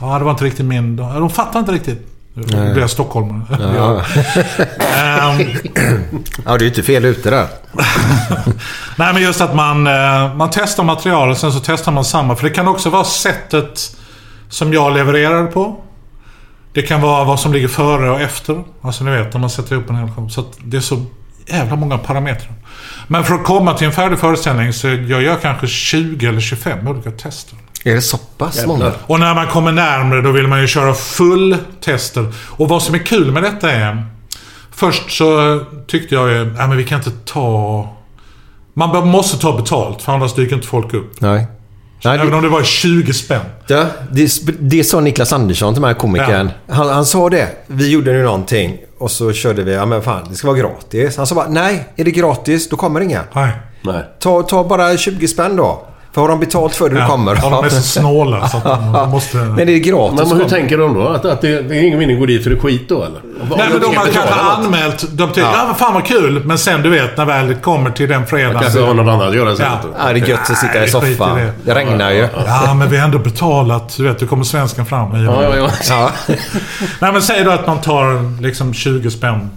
[0.00, 0.96] Ja, det var inte riktigt min.
[0.96, 2.17] De fattar inte riktigt.
[2.46, 3.74] Nu blir jag stockholmare.
[3.76, 4.02] Ja.
[4.98, 5.38] Ehm,
[6.44, 7.46] ja, du är inte fel ute där.
[8.96, 12.36] Nej, men just att man, eh, man testar material och sen så testar man samma.
[12.36, 13.96] För det kan också vara sättet
[14.48, 15.80] som jag levererar på.
[16.72, 18.64] Det kan vara vad som ligger före och efter.
[18.82, 20.28] Alltså ni vet, när man sätter ihop en hel show.
[20.28, 21.04] Så det är så
[21.46, 22.52] jävla många parametrar.
[23.06, 26.88] Men för att komma till en färdig föreställning så jag gör kanske 20 eller 25
[26.88, 27.58] olika tester.
[27.84, 28.92] Är det så pass många?
[29.06, 32.32] Och när man kommer närmare då vill man ju köra full tester.
[32.46, 34.06] Och vad som är kul med detta är...
[34.70, 37.88] Först så tyckte jag ju, nej men vi kan inte ta...
[38.74, 41.20] Man måste ta betalt för annars dyker inte folk upp.
[41.20, 41.46] Nej.
[42.04, 43.40] Nej, Även om det var 20 spänn.
[43.66, 46.50] Ja, det, det sa Niklas Andersson till mig, komikern.
[46.68, 47.48] Han, han sa det.
[47.66, 51.16] Vi gjorde nu någonting och så körde vi, ja men fan det ska vara gratis.
[51.16, 53.22] Han sa bara, nej, är det gratis då kommer inga.
[53.32, 53.52] Nej.
[53.82, 54.04] nej.
[54.20, 55.86] Ta, ta bara 20 spänn då.
[56.18, 57.38] För har de betalt för det du Ja, kommer.
[57.42, 58.64] ja, de är så snåla så att
[58.94, 59.36] de måste...
[59.36, 60.18] Men det är gratis.
[60.18, 61.08] Men, men hur tänker de då?
[61.08, 63.04] Att, att det, det är ingen mening att gå dit för det är skit då
[63.04, 63.20] eller?
[63.56, 65.04] Nej men de har kanske anmält...
[65.10, 65.74] De tycker, ja.
[65.78, 66.44] fan vad kul.
[66.44, 68.60] Men sen du vet när väl det kommer till den fredagen.
[68.62, 69.72] Kanske har något annat att göra istället.
[69.82, 70.06] Ja.
[70.06, 71.36] Ja, det är gött att sitta i soffan.
[71.38, 71.52] det.
[71.64, 72.28] Det regnar ju.
[72.46, 73.96] Ja, men vi har ändå betalat.
[73.96, 75.16] Du vet, då kommer svenskan fram.
[75.16, 75.70] I Ja, ja, ja.
[75.88, 76.10] Ja.
[77.00, 79.50] Nej, men säg då att man tar liksom 20 spänn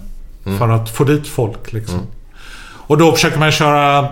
[0.58, 1.72] för att få dit folk.
[1.72, 2.00] Liksom.
[2.86, 4.08] Och då försöker man köra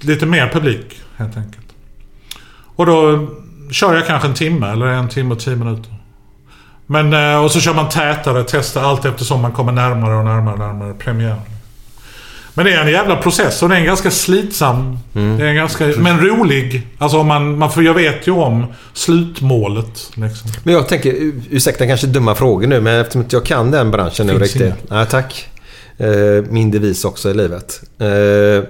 [0.00, 1.66] lite mer publik, helt enkelt.
[2.76, 3.26] Och då
[3.70, 5.92] kör jag kanske en timme, eller en timme och tio minuter.
[6.86, 10.56] Men, eh, och så kör man tätare, testar allt eftersom man kommer närmare och närmare
[10.56, 11.40] närmare premiären.
[12.54, 14.98] Men det är en jävla process och det är en ganska slitsam.
[15.12, 16.86] Det är en ganska, men rolig.
[16.98, 20.10] Alltså man, man får, jag vet ju om slutmålet.
[20.14, 20.50] Liksom.
[20.64, 24.32] Men jag tänker, ursäkta kanske dumma frågor nu, men eftersom jag kan den branschen nu
[24.32, 24.62] Finns riktigt.
[24.62, 24.74] inga.
[24.96, 25.48] Nej, tack.
[25.98, 26.08] Eh,
[26.50, 27.80] min devis också i livet.
[27.98, 28.68] Eh,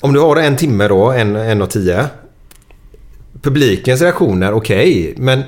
[0.00, 2.06] om du har en timme då, en, en och tio.
[3.42, 5.14] Publikens reaktioner, okej.
[5.16, 5.42] men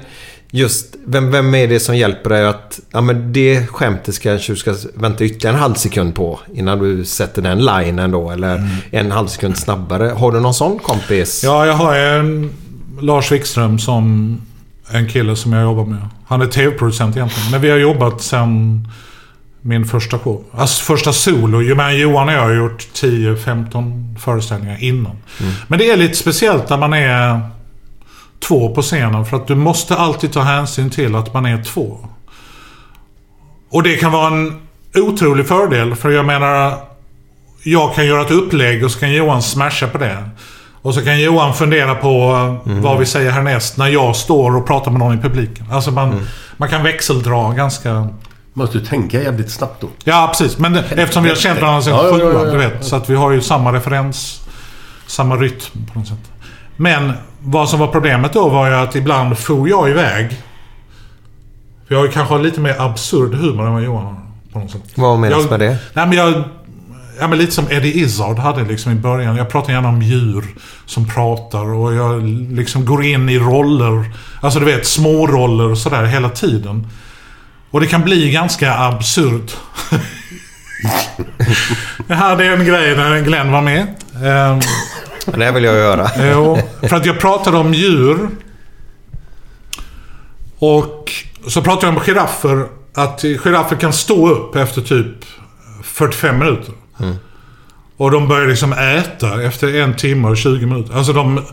[0.50, 2.80] just vem, vem är det som hjälper dig att...
[2.92, 7.04] Ja, men det skämtet ska du ska vänta ytterligare en halv sekund på innan du
[7.04, 8.30] sätter den linen då.
[8.30, 10.04] Eller en halv sekund snabbare.
[10.04, 11.44] Har du någon sån kompis?
[11.44, 12.50] Ja, jag har en
[13.00, 14.36] Lars Wikström som
[14.90, 16.00] en kille som jag jobbar med.
[16.26, 17.50] Han är tv-producent egentligen.
[17.50, 18.88] Men vi har jobbat sen
[19.68, 20.44] min första show.
[20.52, 21.74] Alltså första solo.
[21.74, 25.16] Men Johan och jag har gjort 10-15 föreställningar innan.
[25.68, 27.40] Men det är lite speciellt när man är
[28.48, 29.24] två på scenen.
[29.26, 31.98] För att du måste alltid ta hänsyn till att man är två.
[33.70, 34.60] Och det kan vara en
[34.94, 35.94] otrolig fördel.
[35.94, 36.74] För jag menar,
[37.62, 40.30] jag kan göra ett upplägg och så kan Johan smasha på det.
[40.82, 42.32] Och så kan Johan fundera på
[42.66, 42.82] Mm.
[42.82, 45.66] vad vi säger härnäst när jag står och pratar med någon i publiken.
[45.72, 46.20] Alltså man,
[46.56, 48.08] man kan växeldra ganska...
[48.54, 49.88] Måste du tänka jävligt snabbt då.
[50.04, 50.58] Ja, precis.
[50.58, 52.52] Men det- eftersom vi har känt varandra sedan Ja, ja, ja, sjuan, ja.
[52.52, 52.84] du vet.
[52.84, 54.40] Så att vi har ju samma referens,
[55.06, 56.30] samma rytm på något sätt.
[56.76, 60.30] Men vad som var problemet då var ju att ibland for jag iväg.
[61.88, 64.16] För jag har ju kanske lite mer absurd humor än vad Johan har.
[64.52, 64.82] På något sätt.
[64.94, 65.76] Vad menas jag, med det?
[65.92, 66.42] Nej, men jag...
[67.20, 69.36] Ja, men lite som Eddie Izzard hade liksom i början.
[69.36, 70.44] Jag pratar gärna om djur
[70.86, 72.22] som pratar och jag
[72.52, 74.04] liksom går in i roller.
[74.40, 76.86] Alltså du vet, små roller och sådär hela tiden.
[77.70, 79.56] Och det kan bli ganska absurt.
[82.06, 83.80] jag hade en grej när Glenn var med.
[84.14, 84.60] Ehm,
[85.26, 86.10] Det här vill jag göra.
[86.32, 86.58] Jo,
[86.88, 88.28] för att jag pratade om djur.
[90.58, 91.12] Och
[91.48, 92.66] så pratade jag om giraffer.
[92.94, 95.24] Att giraffer kan stå upp efter typ
[95.82, 96.74] 45 minuter.
[97.96, 100.94] Och de börjar liksom äta efter en timme och 20 minuter.
[100.96, 101.44] Alltså de...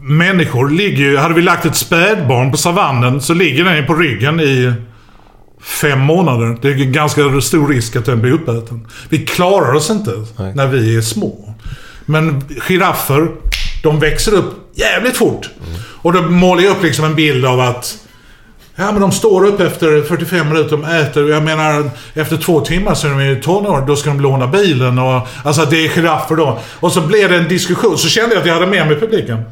[0.00, 1.16] Människor ligger ju...
[1.16, 4.72] Hade vi lagt ett spädbarn på savannen så ligger den ju på ryggen i
[5.62, 6.58] fem månader.
[6.62, 8.86] Det är ganska stor risk att den blir uppäten.
[9.08, 10.10] Vi klarar oss inte
[10.54, 11.54] när vi är små.
[12.04, 13.28] Men giraffer,
[13.82, 15.50] de växer upp jävligt fort.
[16.02, 17.98] Och då målar jag upp liksom en bild av att
[18.80, 21.30] Ja men de står upp efter 45 minuter, de äter.
[21.30, 23.84] Jag menar efter två timmar så är de i tonår.
[23.86, 25.28] Då ska de låna bilen och...
[25.44, 26.58] Alltså det är giraffer då.
[26.80, 27.98] Och så blev det en diskussion.
[27.98, 29.42] Så kände jag att jag hade med mig publiken.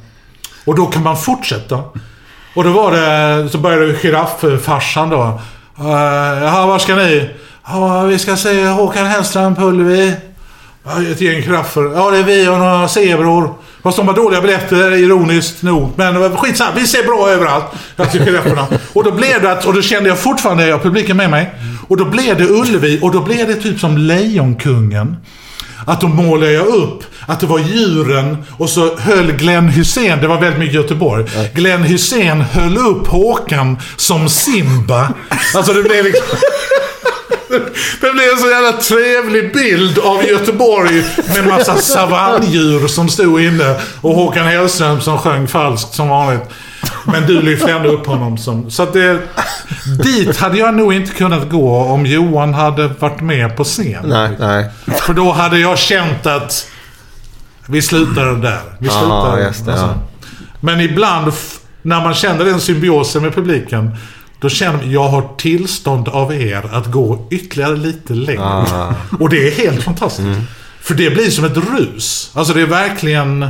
[0.64, 1.82] Och då kan man fortsätta.
[2.54, 3.48] Och då var det...
[3.48, 5.40] Så började girafffarsan då.
[5.80, 5.86] Uh,
[6.42, 7.30] Jaha, var ska ni?
[7.66, 10.14] Ja, vi ska se Håkan Hellström på Ullevi.
[10.84, 11.92] Ja, ett gäng kraffer.
[11.94, 13.54] Ja, det är vi och några zebror.
[13.82, 15.92] Fast de har dåliga biljetter, ironiskt nog.
[15.96, 17.64] Men eh, skitsamma, vi ser bra överallt.
[17.96, 18.66] Jag tycker girafferna.
[18.92, 21.50] Och då blev det att, och då kände jag fortfarande, jag har publiken med mig.
[21.88, 25.16] Och då blev det Ullevi och då blev det typ som Lejonkungen.
[25.86, 30.26] Att då målade jag upp att det var djuren och så höll Glenn Hussein, det
[30.26, 31.24] var väldigt mycket Göteborg.
[31.54, 35.08] Glenn Hussein höll upp Håkan som Simba.
[35.54, 36.38] Alltså det blev liksom...
[38.00, 41.04] Det blev en så jävla trevlig bild av Göteborg
[41.34, 46.42] med massa savanndjur som stod inne och Håkan Hellström som sjöng falskt som vanligt.
[47.04, 48.70] Men du lyfte ändå upp honom som...
[48.70, 49.18] Så att det...
[50.02, 54.04] Dit hade jag nog inte kunnat gå om Johan hade varit med på scen.
[54.06, 54.70] Nej, nej.
[54.86, 56.66] För då hade jag känt att
[57.66, 58.60] vi slutar där.
[58.78, 59.38] Vi slutar.
[59.38, 59.94] just det, ja.
[60.60, 61.32] Men ibland
[61.82, 63.96] när man känner den symbiosen med publiken.
[64.40, 68.42] Då känner man, jag har tillstånd av er att gå ytterligare lite längre.
[68.42, 68.94] Ah.
[69.20, 70.26] Och det är helt fantastiskt.
[70.26, 70.42] Mm.
[70.80, 72.30] För det blir som ett rus.
[72.34, 73.48] Alltså det är verkligen...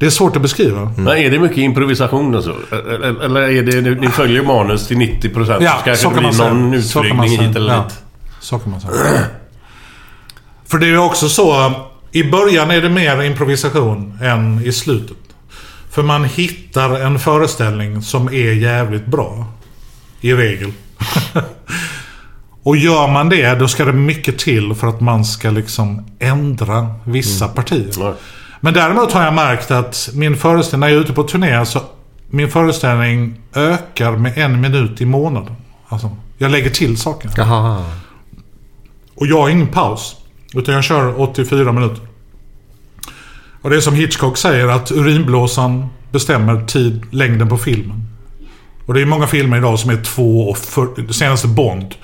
[0.00, 0.92] Det är svårt att beskriva.
[0.96, 2.54] Men är det mycket improvisation och så?
[2.72, 3.90] Eller eller är det...
[4.00, 6.52] Ni följer manus till 90% Ja, så kanske så det kan man blir säga.
[6.54, 7.48] någon Så kan man utflygning säga.
[7.48, 7.84] hit eller Ja.
[7.88, 7.98] dit.
[8.40, 8.92] Så kan man säga.
[10.66, 11.72] För det är ju också så.
[12.12, 15.16] I början är det mer improvisation än i slutet.
[15.90, 19.46] För man hittar en föreställning som är jävligt bra.
[20.20, 20.72] I regel.
[22.62, 26.94] Och gör man det, då ska det mycket till för att man ska liksom ändra
[27.04, 28.14] vissa partier.
[28.60, 31.80] Men däremot har jag märkt att min föreställning, när jag är ute på turné, så
[32.30, 35.54] min föreställning ökar med en minut i månaden.
[35.88, 37.30] Alltså, jag lägger till saker.
[37.36, 37.84] Jaha.
[39.14, 40.16] Och jag har ingen paus.
[40.54, 42.06] Utan jag kör 84 minuter.
[43.62, 48.09] Och det är som Hitchcock säger att urinblåsan bestämmer tid, längden på filmen.
[48.90, 51.06] Och det är många filmer idag som är 2.40.
[51.06, 51.94] Det senaste Bond.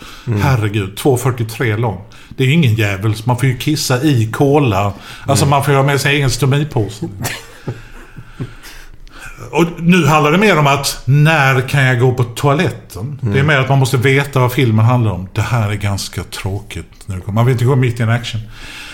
[0.42, 2.00] Herregud, 2.43 lång.
[2.28, 3.14] Det är ju ingen jävel.
[3.24, 4.92] Man får ju kissa i cola.
[5.26, 7.08] Alltså man får ju ha med sig egen stomipåse.
[9.50, 13.18] Och nu handlar det mer om att när kan jag gå på toaletten?
[13.22, 15.28] Det är mer att man måste veta vad filmen handlar om.
[15.32, 17.06] Det här är ganska tråkigt.
[17.06, 18.40] kommer- Man vill inte gå mitt i en action.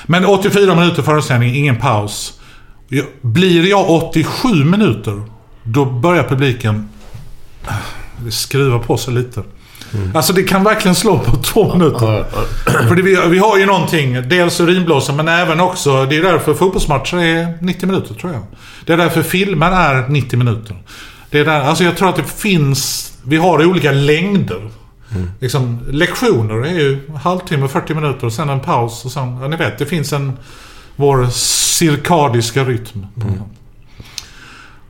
[0.07, 2.41] Men 84 minuter föreställning, ingen paus.
[3.21, 5.23] Blir jag 87 minuter,
[5.65, 6.89] då börjar publiken
[8.31, 9.43] skruva på sig lite.
[10.15, 12.25] Alltså det kan verkligen slå på två minuter.
[12.89, 16.55] För det, vi, vi har ju någonting, dels urinblåsan men även också, det är därför
[16.55, 18.43] fotbollsmatcher är 90 minuter tror jag.
[18.85, 20.77] Det är därför filmer är 90 minuter.
[21.31, 24.71] Det är där, alltså jag tror att det finns, vi har olika längder.
[25.41, 29.57] Liksom, lektioner är ju halvtimme, 40 minuter och sen en paus och sen, ja ni
[29.57, 30.33] vet, det finns en,
[30.97, 33.07] vår cirkadiska rytm.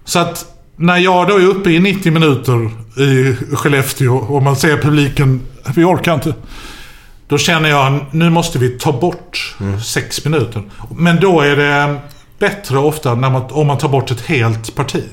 [0.05, 0.47] Så att
[0.83, 5.41] när jag då är uppe i 90 minuter i Skellefteå och man ser publiken,
[5.75, 6.35] vi orkar inte.
[7.29, 10.63] Då känner jag, nu måste vi ta bort sex minuter.
[10.97, 12.01] Men då är det
[12.39, 15.05] bättre ofta när man, om man tar bort ett helt parti.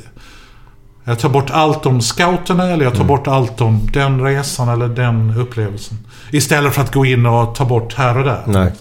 [1.04, 4.88] Jag tar bort allt om scouterna eller jag tar bort allt om den resan eller
[4.88, 5.98] den upplevelsen.
[6.32, 8.44] Istället för att gå in och ta bort här och där.
[8.46, 8.72] Nej.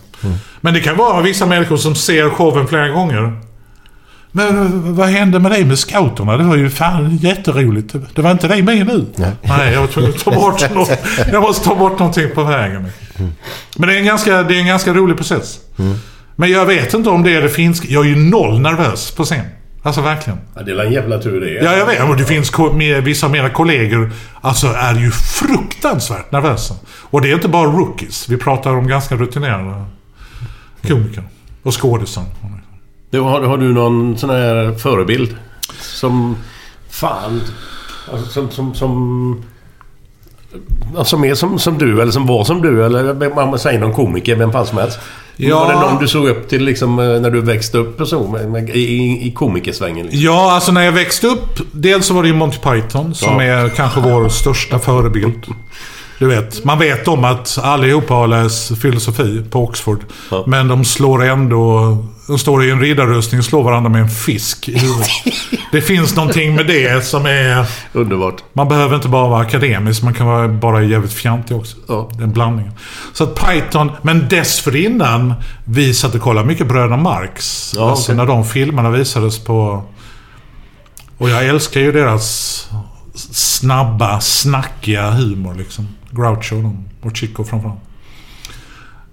[0.60, 3.47] Men det kan vara vissa människor som ser showen flera gånger.
[4.32, 6.36] Men eh, vad hände med dig med scouterna?
[6.36, 7.94] Det var ju fan jätteroligt.
[8.14, 9.06] Det var inte dig med nu?
[9.42, 10.90] Nej, jag var tvungen att ta bort något.
[11.32, 12.86] Jag måste ta bort någonting på vägen.
[13.76, 15.58] Men det är en ganska, det är en ganska rolig process.
[16.36, 17.88] Men jag vet inte om det är det finska.
[17.90, 19.44] Jag är ju noll nervös på scen.
[19.82, 20.38] Alltså verkligen.
[20.54, 21.50] Ja, det är en jävla tur det.
[21.64, 22.08] Ja, jag vet.
[22.08, 26.74] Och det finns med, vissa av mina kollegor alltså är ju fruktansvärt nervösa.
[27.02, 28.28] Och det är inte bara rookies.
[28.28, 29.84] Vi pratar om ganska rutinerade
[30.88, 31.22] komiker.
[31.62, 32.24] Och skådisar.
[33.10, 35.36] Du, har, har du någon sån här förebild?
[35.80, 36.36] Som...
[36.90, 37.40] Fan...
[38.12, 38.50] Alltså, som...
[38.50, 39.42] som, som
[40.96, 43.92] ja, som är som, som du eller som var som du eller man säger någon
[43.92, 44.98] komiker, vem fan som helst.
[45.36, 45.58] Ja.
[45.58, 48.28] Var det någon du såg upp till liksom, eh, när du växte upp och så?
[48.28, 50.06] Med, med, I, I komikersvängen?
[50.06, 50.22] Liksom?
[50.22, 51.58] Ja, alltså när jag växte upp.
[51.72, 53.42] Dels så var det ju Monty Python som Ja.
[53.42, 55.46] är kanske vår största förebild.
[56.18, 60.00] Du vet, man vet om att allihopa har läst filosofi på Oxford.
[60.46, 61.96] Men de slår ändå...
[62.28, 65.08] De står i en riddarrustning och slår varandra med en fisk i huvudet.
[65.72, 67.66] Det finns någonting med det som är...
[67.92, 68.44] Underbart.
[68.52, 71.76] Man behöver inte bara vara akademisk, man kan vara bara jävligt fjantig också.
[72.18, 72.72] Den blandningen.
[73.12, 75.34] Så att Python, men dessförinnan,
[75.64, 77.72] vi satt och kollade mycket Bröderna Marx.
[77.76, 78.16] Ja, alltså okej.
[78.16, 79.84] när de filmerna visades på...
[81.18, 82.68] Och jag älskar ju deras
[83.32, 85.88] snabba, snackiga humor liksom.
[86.10, 87.87] Groucho och Chico framförallt.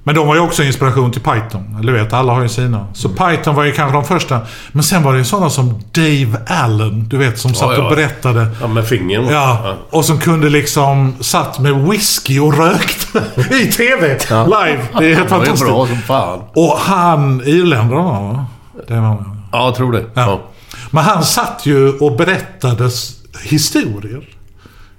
[0.07, 1.77] Men de var ju också inspiration till Python.
[1.79, 2.87] Eller vet, alla har ju sina.
[2.93, 3.17] Så Mm.
[3.37, 4.39] Python var ju kanske de första.
[4.71, 7.83] Men sen var det ju sådana som Dave Allen, du vet, som satt Ja, ja.
[7.83, 8.47] och berättade.
[8.61, 9.27] Ja, med fingern.
[9.29, 13.23] Ja, och som kunde liksom satt med whisky och rökte
[13.55, 14.17] i TV live.
[14.29, 15.65] Det är helt Det var ju fantastiskt.
[15.65, 16.39] bra som fan.
[16.55, 18.45] Och han, irländarna va?
[18.87, 19.41] Det var han.
[19.51, 20.05] Ja, jag tror det.
[20.91, 22.89] Men han satt ju och berättade
[23.43, 24.23] historier.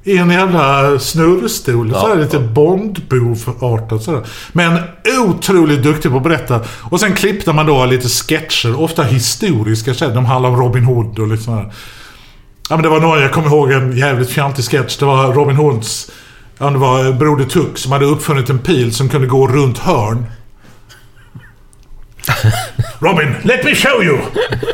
[0.06, 1.90] I en jävla snurrstol.
[1.94, 2.00] Ja.
[2.00, 4.26] så här lite Bondbov-artat sådär.
[4.52, 4.78] Men
[5.18, 6.60] otroligt duktig på att berätta.
[6.82, 8.80] Och sen klippte man då lite sketcher.
[8.80, 10.14] Ofta historiska sketcher.
[10.14, 11.72] De handlar om Robin Hood och lite sådär.
[12.68, 14.96] Ja men det var några, jag kommer ihåg en jävligt fjantig sketch.
[14.96, 16.10] Det var Robin Hoods...
[16.58, 20.26] Ja, det var Broder Tuck som hade uppfunnit en pil som kunde gå runt hörn.
[23.00, 24.18] Robin, let me show you!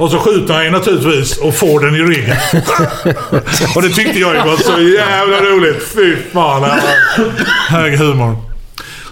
[0.00, 2.36] Och så skjuter han ju naturligtvis och får den i ryggen.
[3.76, 5.82] och det tyckte jag ju var så jävla roligt.
[5.94, 6.80] Fy fan.
[7.68, 8.36] Hög humor.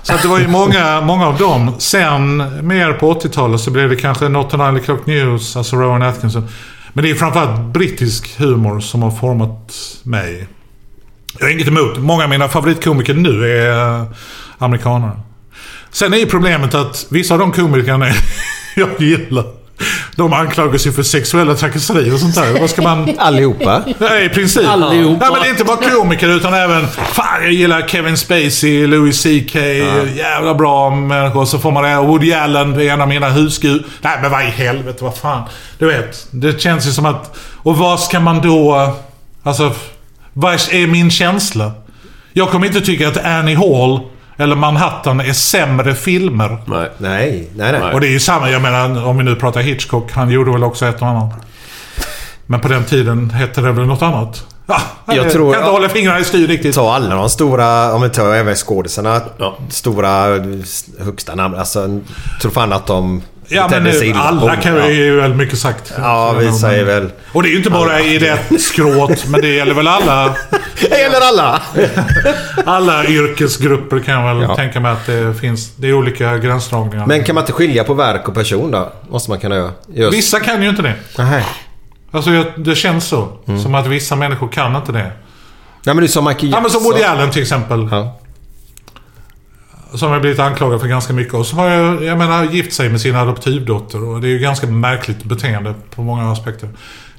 [0.03, 1.75] Så att det var ju många, många av dem.
[1.79, 2.37] Sen,
[2.67, 6.49] mer på 80-talet, så blev det kanske Not an Island Clock News, alltså Rowan Atkinson.
[6.93, 10.47] Men det är framförallt brittisk humor som har format mig.
[11.39, 11.99] Jag har inget emot.
[11.99, 14.05] Många av mina favoritkomiker nu är eh,
[14.59, 15.07] amerikaner.
[15.09, 15.21] amerikanare.
[15.93, 18.07] Sen är ju problemet att vissa av de komikerna
[18.77, 19.45] jag gillar,
[20.17, 22.61] de anklagas ju för sexuella trakasserier och sånt där.
[22.61, 23.11] Vad ska man...
[23.19, 23.83] Allihopa?
[23.99, 24.69] Nej, i princip.
[24.69, 25.25] Allihopa.
[25.25, 26.87] Ja, men inte bara komiker utan även...
[26.89, 29.55] Fan, jag gillar Kevin Spacey, Louis CK.
[30.17, 31.45] Jävla bra människor.
[31.45, 31.97] Så får man det.
[31.97, 33.85] Woody Allen är en av mina husgud.
[34.01, 35.43] Nej, men vad i helvete, vad fan.
[35.79, 37.37] Du vet, det känns ju som att...
[37.57, 38.93] Och vad ska man då...
[39.43, 39.73] Alltså,
[40.33, 41.73] vad är min känsla?
[42.33, 44.01] Jag kommer inte tycka att Annie Hall
[44.41, 46.59] eller Manhattan är sämre filmer.
[46.67, 46.91] Nej.
[46.99, 47.93] Nej, nej, nej.
[47.95, 50.65] Och det är ju samma, jag menar om vi nu pratar Hitchcock, han gjorde väl
[50.65, 51.33] också ett och annat.
[52.47, 54.45] Men på den tiden hette det väl något annat?
[54.67, 56.75] Ja, jag, Jag tror- kan inte hålla fingrarna i styr riktigt.
[56.75, 59.21] Ta alla de stora, om vi tar även skådisarna,
[59.69, 60.27] stora
[61.01, 61.55] högsta namn.
[61.55, 62.01] Alltså,
[62.41, 64.89] tror fan att de Ja men nu, alla kan Ja.
[64.89, 65.93] ju väl mycket sagt.
[65.99, 67.11] Ja, vi säger väl...
[67.33, 70.35] Och det är ju inte bara i rätt skråt, men det gäller väl alla.
[70.91, 71.63] Det gäller alla!
[72.67, 74.57] Alla yrkesgrupper kan jag väl Ja.
[74.57, 75.73] tänka mig att det finns.
[75.77, 77.07] Det är olika gränsdragningar.
[77.07, 78.93] Men kan man inte skilja på verk och person då?
[79.11, 79.71] Måste man kunna göra.
[79.95, 80.15] Just.
[80.19, 80.95] Vissa kan ju inte det.
[81.19, 81.45] Nej.
[82.11, 83.29] Alltså det känns så.
[83.49, 83.63] Mm.
[83.63, 84.99] Som att vissa människor kan inte det.
[85.03, 85.13] Nej
[85.85, 86.93] men det är som Michael Ja men som Jackson.
[86.93, 87.89] Woody Allen till exempel.
[87.91, 88.20] Ja.
[89.95, 91.35] Som har blivit anklagad för ganska mycket.
[91.35, 94.09] Och så har jag, menar, gift sig med sin adoptivdotter.
[94.09, 96.69] Och det är ju ganska märkligt beteende på många aspekter.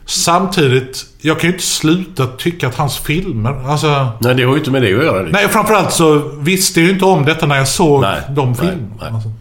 [0.05, 4.07] Samtidigt, jag kan ju inte sluta tycka att hans filmer, alltså...
[4.19, 5.27] Nej, det har ju inte med det att göra.
[5.31, 8.87] Nej, framförallt så visste jag ju inte om detta när jag såg de filmerna.
[8.99, 9.31] Alltså.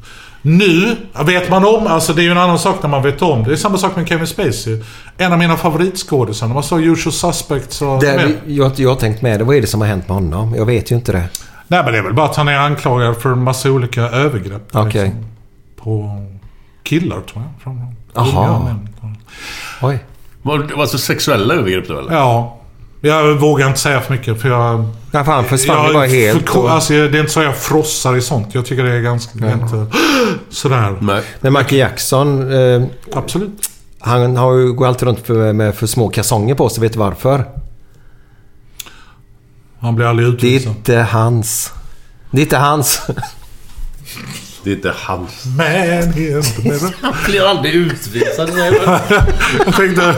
[0.43, 0.97] Nu
[1.27, 3.44] vet man om, alltså det är ju en annan sak när man vet om.
[3.44, 4.82] Det är samma sak med Kevin Spacey.
[5.16, 6.47] En av mina favoritskådisar.
[6.47, 8.01] När man såg Usual Suspects och...
[8.01, 9.44] Det, jag, jag har tänkt med det.
[9.44, 10.55] Vad är det som har hänt med honom?
[10.55, 11.24] Jag vet ju inte det.
[11.70, 14.62] Nej, men det är väl bara att han är anklagad för en massa olika övergrepp.
[14.72, 15.02] Okej.
[15.05, 15.24] liksom,
[15.82, 16.20] på
[16.82, 17.62] killar, tror jag.
[17.62, 18.64] Från Jaha.
[18.64, 18.88] män.
[19.82, 20.05] Oj.
[20.42, 22.12] Var det alltså sexuella övergrepp då eller?
[22.12, 22.56] Ja.
[23.01, 24.88] Jag vågar inte säga för mycket för jag...
[25.12, 26.51] Ja, för han försvann jag, bara helt.
[26.51, 28.55] För, och- alltså, det är inte så jag frossar i sånt.
[28.55, 29.47] Jag tycker det är ganska...
[29.47, 29.86] är Inte,
[30.51, 30.97] sådär.
[31.01, 31.22] Nej.
[31.40, 32.82] Men Michael Jackson, eh,
[33.14, 33.70] Absolut.
[33.98, 36.82] han har ju, går alltid runt för, med för små kalsonger på sig.
[36.82, 37.44] Vet du varför?
[39.81, 40.77] Han blir aldrig Det är utvisad.
[40.77, 41.73] inte hans.
[42.31, 43.01] Det är inte hans.
[44.65, 45.44] Det är inte hans.
[45.44, 46.93] Man.
[47.02, 48.51] Han blir aldrig utvisad.
[49.66, 50.15] Jag tänkte,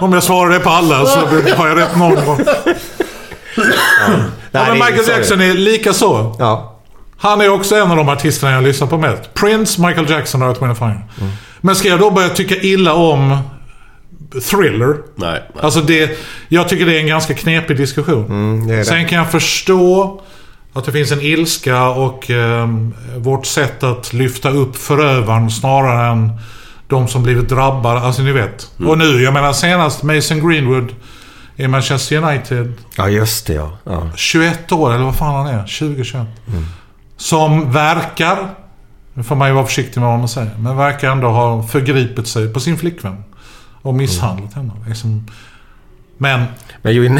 [0.00, 1.18] om jag svarar det på alla så
[1.56, 2.40] har jag rätt någon gång.
[4.50, 6.36] Ja, men Michael Jackson är lika så.
[6.38, 6.80] Ja.
[7.18, 9.34] Han är också en av de artisterna jag lyssnar på mest.
[9.34, 10.88] Prince, Michael Jackson och Earth, Wind Fire.
[11.20, 11.32] Mm.
[11.60, 13.38] Men ska jag då börja tycka illa om
[14.50, 14.96] Thriller?
[15.14, 15.42] Nej.
[15.54, 15.62] nej.
[15.64, 18.26] Alltså det, jag tycker det är en ganska knepig diskussion.
[18.26, 18.84] Mm, det är det.
[18.84, 20.20] Sen kan jag förstå
[20.72, 26.32] att det finns en ilska och ehm, vårt sätt att lyfta upp förövaren snarare än
[26.88, 28.00] de som blivit drabbade.
[28.00, 28.70] Alltså ni vet.
[28.78, 28.90] Mm.
[28.90, 30.94] Och nu, jag menar senast Mason Greenwood
[31.56, 32.72] i Manchester United.
[32.96, 33.78] Ja, just det ja.
[33.84, 34.10] ja.
[34.16, 35.62] 21 år, eller vad fan han är.
[35.62, 36.14] 20-21.
[36.14, 36.64] Mm.
[37.16, 38.48] Som verkar,
[39.14, 42.26] nu får man ju vara försiktig med vad man säger, men verkar ändå ha förgripit
[42.26, 43.24] sig på sin flickvän.
[43.86, 44.72] Och misshandlat henne.
[44.88, 45.26] Liksom.
[46.18, 46.44] Men
[46.82, 47.18] Men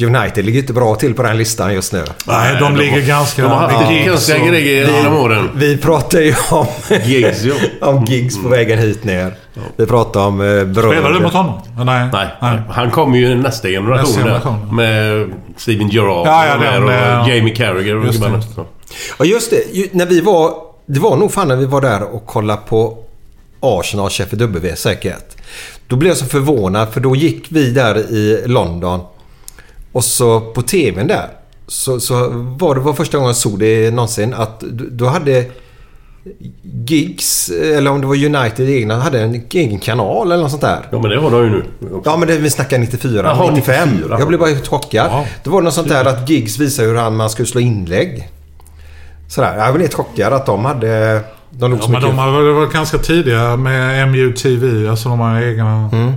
[0.00, 2.04] United ligger inte bra till på den listan just nu.
[2.26, 3.42] nej, de ligger ganska...
[3.42, 5.50] De har haft konstiga och- grejer genom åren.
[5.54, 6.66] Vi pratar ju om,
[7.04, 7.54] Gigs, ja.
[7.88, 9.34] om gigs på vägen hit ner.
[9.76, 10.90] Vi pratar om eh, bröder.
[10.92, 11.60] Spelar du mot honom?
[11.76, 12.08] Nej.
[12.40, 14.76] Nej, han kommer ju nästa generation, Nästa generation.
[14.76, 18.42] Med Steven Gerrard Ja, ja, och, den, och eh, Jamie Carragher och just det.
[19.18, 19.94] Ja just det.
[19.94, 20.52] När vi var...
[20.86, 22.98] Det var nog fan när vi var där och kollade på
[23.60, 25.36] Arsenal Sheffield W säkert.
[25.86, 29.00] Då blev jag så förvånad för då gick vi där i London.
[29.92, 31.28] Och så på TVn där.
[31.66, 35.44] Så, så var det var första gången jag såg det någonsin att d- då hade
[36.86, 40.86] Gigs, eller om det var United egna, hade en egen kanal eller något sånt där.
[40.90, 41.64] Ja, men det har de ju nu.
[42.04, 43.88] Ja men det, vi snackar 94, Jaha, 95.
[43.90, 44.16] 94.
[44.18, 45.10] Jag blev bara chockad.
[45.44, 48.28] Det var något sånt där att Giggs visade hur han, man skulle slå inlägg.
[49.28, 49.56] Sådär.
[49.58, 51.20] Jag blev helt chockad att de hade...
[51.58, 52.16] De låg Ja, så men mycket...
[52.16, 54.88] de har varit ganska tidiga med MUTV.
[54.90, 55.90] Alltså de har egna...
[55.92, 56.12] Mm.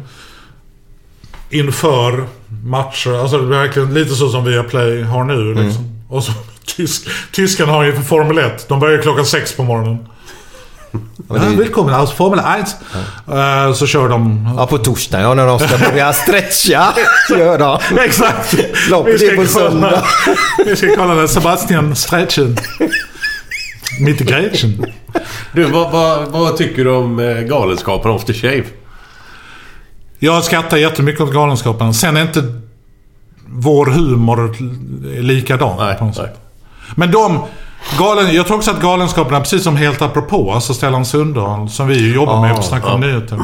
[1.50, 2.26] Inför
[2.64, 3.22] matcher.
[3.22, 5.52] Alltså det är verkligen lite så som Viaplay har nu.
[5.52, 5.66] Mm.
[5.66, 6.02] Liksom.
[6.10, 6.32] Och så,
[6.66, 8.70] tysk, tyskarna har ju för Formel 1.
[8.70, 9.98] De börjar klockan sex på morgonen.
[11.30, 12.76] Ja, det Välkommen alltså Formel 1.
[13.38, 14.50] Eh, så kör de...
[14.58, 16.94] Ja, på torsdagen ja, när de ska börja stretcha.
[17.30, 17.80] Gör de.
[18.00, 18.56] Exakt!
[18.90, 20.04] Loppet är på söndag.
[20.66, 22.58] Vi ska kolla den Sebastian Stretchen.
[24.00, 24.86] Mitt i Gretchen.
[25.54, 28.64] Du, vad, vad, vad tycker du om eh, Galenskapen After Shave?
[30.20, 31.94] Jag skrattar jättemycket åt Galenskaparna.
[31.94, 32.44] Sen är inte
[33.48, 34.56] vår humor
[35.22, 36.40] likadan på något sätt.
[36.96, 37.40] Men de...
[37.98, 42.14] Galen, jag tror också att Galenskaparna, precis som Helt apropå, alltså Stellan Sundahl, som vi
[42.14, 43.08] jobbar med Ah, på Snacka om ja.
[43.08, 43.40] nyheter.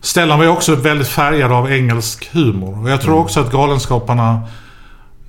[0.00, 2.82] Stellan var ju också väldigt färgad av engelsk humor.
[2.82, 4.40] Och jag tror också att Galenskaparna...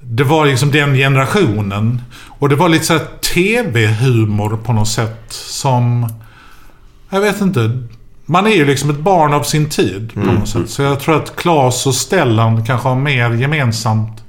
[0.06, 2.02] Det var liksom den generationen.
[2.40, 6.10] Och det var lite så här TV-humor på något sätt som...
[7.10, 7.82] Jag vet inte.
[8.26, 10.36] Man är ju liksom ett barn av sin tid på Mm.
[10.36, 10.70] något sätt.
[10.70, 14.24] Så jag tror att Claes och Stellan kanske har mer gemensamt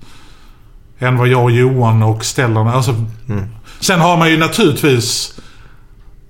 [0.98, 2.68] än vad jag och Johan och Stellan...
[2.68, 2.94] Alltså,
[3.28, 3.44] Mm.
[3.80, 5.34] Sen har man ju naturligtvis...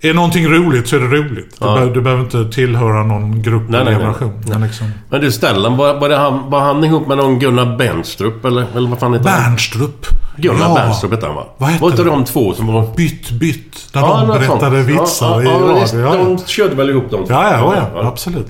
[0.05, 1.57] Är någonting roligt så är det roligt.
[1.61, 1.75] Du, Ja.
[1.75, 4.15] behöver, du behöver inte tillhöra någon grupp Nej, eller nej, nej.
[4.15, 4.43] generation.
[4.47, 8.45] Men liksom, Men du Stellan, var, var, han, var han ihop med någon Gunnar Bernstrup
[8.45, 9.41] eller, eller vad fan heter han?
[9.51, 10.07] Bernstrup.
[10.37, 10.75] Gunnar Ja.
[10.75, 11.45] Bernstrup hette han va?
[11.59, 12.87] Vad hette var inte de två som var...
[12.97, 13.89] Bytt, bytt.
[13.95, 14.89] När Ja, de berättade sånt.
[15.03, 15.81] vitsar ja, i ja, radio.
[15.81, 16.15] visst, Ja, ja.
[16.25, 17.33] De körde väl ihop de två?
[17.35, 18.47] Ja, ja, ja, absolut.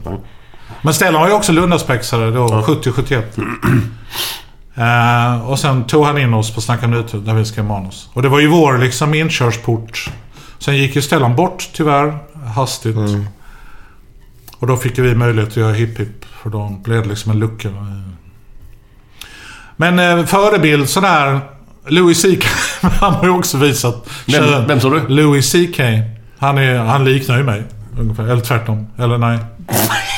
[0.83, 3.23] Men Stellan var ju också Lundaspexare då, 70-71.
[4.77, 8.09] Eh, och sen tog han in oss på Snacka Nyheter där vi skrev manus.
[8.15, 10.11] Och det var ju vår liksom inkörsport.
[10.65, 12.19] Sen gick ju Stellan bort tyvärr,
[12.55, 12.97] hastigt.
[14.59, 16.25] Och då fick vi möjlighet att göra Hipp Hipp.
[16.43, 17.69] För då blev det liksom en lucka.
[19.77, 21.41] Men eh, förebild sådär...
[21.87, 22.45] Louis CK,
[23.01, 24.67] han har ju också visat Vem- kön.
[24.67, 25.09] vem sa du?
[25.09, 25.81] Louis CK.
[26.39, 27.63] Han, är, han liknar ju mig.
[27.99, 28.25] Ungefär.
[28.25, 28.87] Eller tvärtom.
[28.99, 29.39] Eller nej.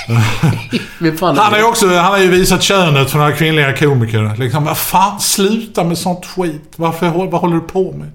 [1.21, 4.37] Han har ju också han har ju visat könet för några kvinnliga komiker.
[4.39, 6.73] Liksom, vad fan, sluta med sånt skit.
[6.77, 8.11] Varför, vad håller du på med?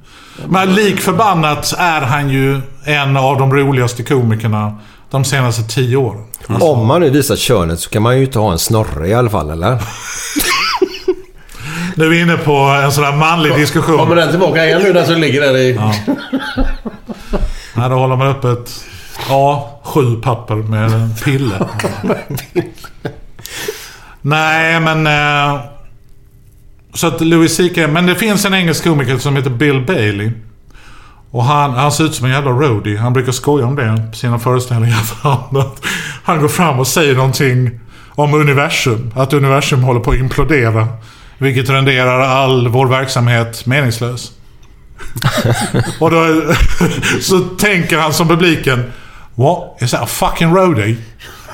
[0.48, 4.78] Men lik förbannat är han ju en av de roligaste komikerna
[5.10, 6.24] de senaste tio åren.
[6.48, 9.30] Om man nu visar könet så kan man ju inte ha en snorre i alla
[9.30, 9.78] fall, eller?
[11.96, 13.98] Nu är vi inne på en sån där manlig diskussion.
[13.98, 15.76] Kommer den tillbaka igen nu den som ligger där i...
[15.76, 15.94] Ja.
[17.76, 18.28] Nej, då håller man
[19.22, 21.68] upp ett A7-papper med en pille.
[24.22, 25.08] Nej, men...
[25.08, 25.62] Eh,
[26.94, 27.78] så att Louis CK...
[27.78, 30.32] Men det finns en engelsk komiker som heter Bill Bailey.
[31.32, 32.98] Och han, han ser ut som en jävla roadie.
[32.98, 34.98] Han brukar skoja om det på sina föreställningar.
[35.00, 35.38] För
[36.24, 37.80] han går fram och säger någonting
[38.10, 39.12] om universum.
[39.16, 40.88] Att universum håller på att implodera.
[41.38, 44.32] Vilket renderar all vår verksamhet meningslös.
[46.00, 46.44] och då
[47.22, 48.84] så tänker han som publiken.
[49.42, 49.82] What?
[49.82, 50.96] Is that a fucking roadie?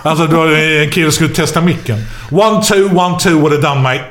[0.02, 1.98] Alltså då en kille skulle testa micken.
[2.32, 4.06] One, two, one, two would have done mate.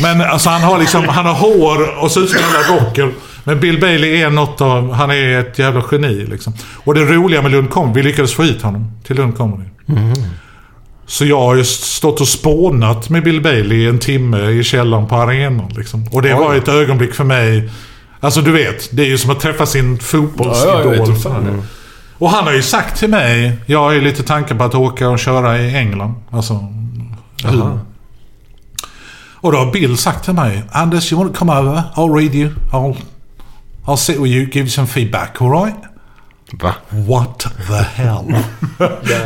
[0.00, 3.10] Men alltså han har liksom, han har hår och ser ut som en rocker.
[3.44, 6.52] Men Bill Bailey är något av, han är ett jävla geni liksom.
[6.84, 9.64] Och det roliga med Lund Comedy, vi lyckades få hit honom till Lund Comedy.
[11.06, 15.16] Så jag har ju stått och spånat med Bill Bailey en timme i källaren på
[15.16, 15.72] arenan.
[15.76, 16.06] Liksom.
[16.12, 16.40] Och det Oj.
[16.40, 17.70] var ett ögonblick för mig.
[18.20, 20.96] Alltså du vet, det är ju som att träffa sin fotbollsidol.
[20.96, 21.52] Ja, ja,
[22.18, 25.08] Och han har ju sagt till mig, jag har ju lite tankar på att åka
[25.08, 26.14] och köra i England.
[26.30, 26.68] Alltså,
[27.44, 27.78] hur?
[29.40, 31.82] Och då har Bill sagt till mig, Anders you want to come over?
[31.94, 32.50] I'll read you.
[32.72, 32.96] I'll,
[33.86, 35.76] I'll sit with you, give you some feedback, alright?
[36.52, 36.74] Va?
[36.90, 37.38] What
[37.68, 38.24] the hell?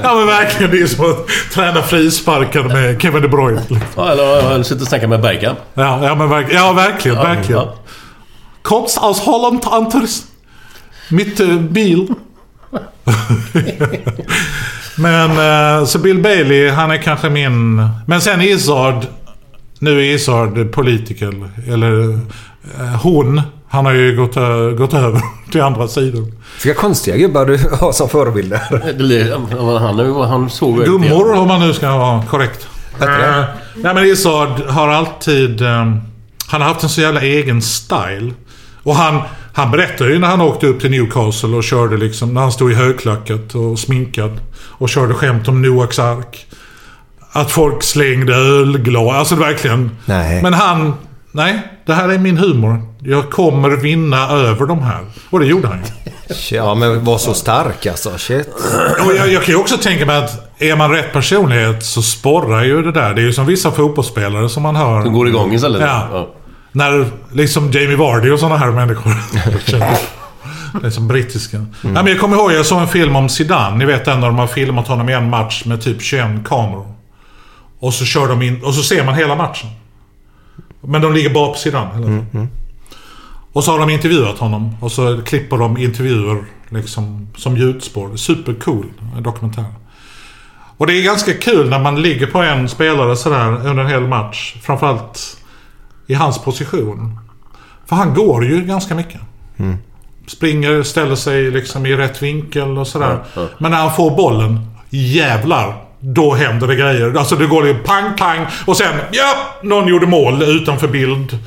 [0.02, 3.62] ja men verkligen, det är som att träna frisparkar med Kevin De Bruyne.
[3.96, 5.58] Ja, eller han sitter och snackar med Bergkamp.
[5.74, 7.60] Ja, ja, men verk, ja verkligen, verkligen.
[7.60, 7.74] ja.
[8.62, 10.22] Koms aus Holland, Anters.
[11.08, 12.14] Mitt uh, bil.
[14.96, 17.88] men eh, så Bill Bailey, han är kanske min...
[18.06, 19.06] Men sen Izzard.
[19.78, 21.50] Nu är Izzard politiker.
[21.68, 22.12] Eller
[22.78, 23.42] eh, hon.
[23.68, 24.34] Han har ju gått,
[24.78, 25.20] gått över
[25.52, 26.32] till andra sidan.
[26.64, 28.58] Vilka konstiga gubbar du har som förebilder.
[29.56, 32.68] Han, han, han såg Gummor om man nu ska vara korrekt.
[33.00, 33.44] Eh,
[33.74, 35.62] nej men Izzard har alltid...
[35.62, 35.94] eh,
[36.46, 38.32] han har haft en så jävla egen style.
[38.82, 39.22] Och han,
[39.60, 42.34] han berättade ju när han åkte upp till Newcastle och körde liksom...
[42.34, 44.40] När han stod i högklackat och sminkad.
[44.54, 46.46] Och körde skämt om Noaks ark.
[47.32, 49.14] Att folk slängde ölglas.
[49.14, 49.90] Alltså verkligen.
[50.04, 50.42] Nej.
[50.42, 50.94] Men han...
[51.32, 52.82] Nej, det här är min humor.
[52.98, 55.00] Jag kommer vinna över de här.
[55.30, 56.12] Och det gjorde han ju.
[56.50, 58.18] Ja, men var så stark alltså.
[58.18, 58.48] Shit.
[59.06, 62.64] Och jag, jag kan ju också tänka mig att är man rätt personlighet så sporrar
[62.64, 63.14] ju det där.
[63.14, 65.02] Det är ju som vissa fotbollsspelare som man hör.
[65.02, 65.80] Som går igång istället.
[65.80, 66.08] Ja.
[66.12, 66.34] Ja.
[66.72, 69.14] När liksom Jamie Vardy och sådana här människor.
[70.80, 71.56] det är som brittiska.
[71.56, 71.70] Mm.
[71.82, 73.76] Nej, men jag kommer ihåg, jag såg en film om Zidane.
[73.76, 76.94] Ni vet den när de har filmat honom i en match med typ 21 kameror.
[77.78, 79.70] Och så kör de in, och så ser man hela matchen.
[80.80, 82.48] Men de ligger bara på Zidane hela tiden.
[83.52, 84.76] Och så har de intervjuat honom.
[84.80, 88.16] Och så klipper de intervjuer liksom, som ljudspår.
[88.16, 88.86] Supercool
[89.18, 89.64] dokumentär.
[90.76, 94.08] Och det är ganska kul när man ligger på en spelare sådär under en hel
[94.08, 94.54] match.
[94.62, 95.39] Framförallt
[96.10, 97.18] i hans position.
[97.86, 99.20] För han går ju ganska mycket.
[100.26, 103.18] Springer, ställer sig liksom i rätt vinkel och sådär.
[103.34, 103.48] Ja, ja.
[103.58, 105.84] Men när han får bollen, jävlar.
[106.00, 107.18] Då händer det grejer.
[107.18, 108.46] Alltså det går ju pang, pang.
[108.66, 111.38] Och sen, ja, någon gjorde mål utanför bild.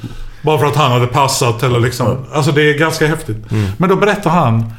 [0.42, 2.18] Bara för att han hade passat eller liksom.
[2.34, 3.38] Alltså det är ganska häftigt.
[3.78, 4.74] Men då berättar han.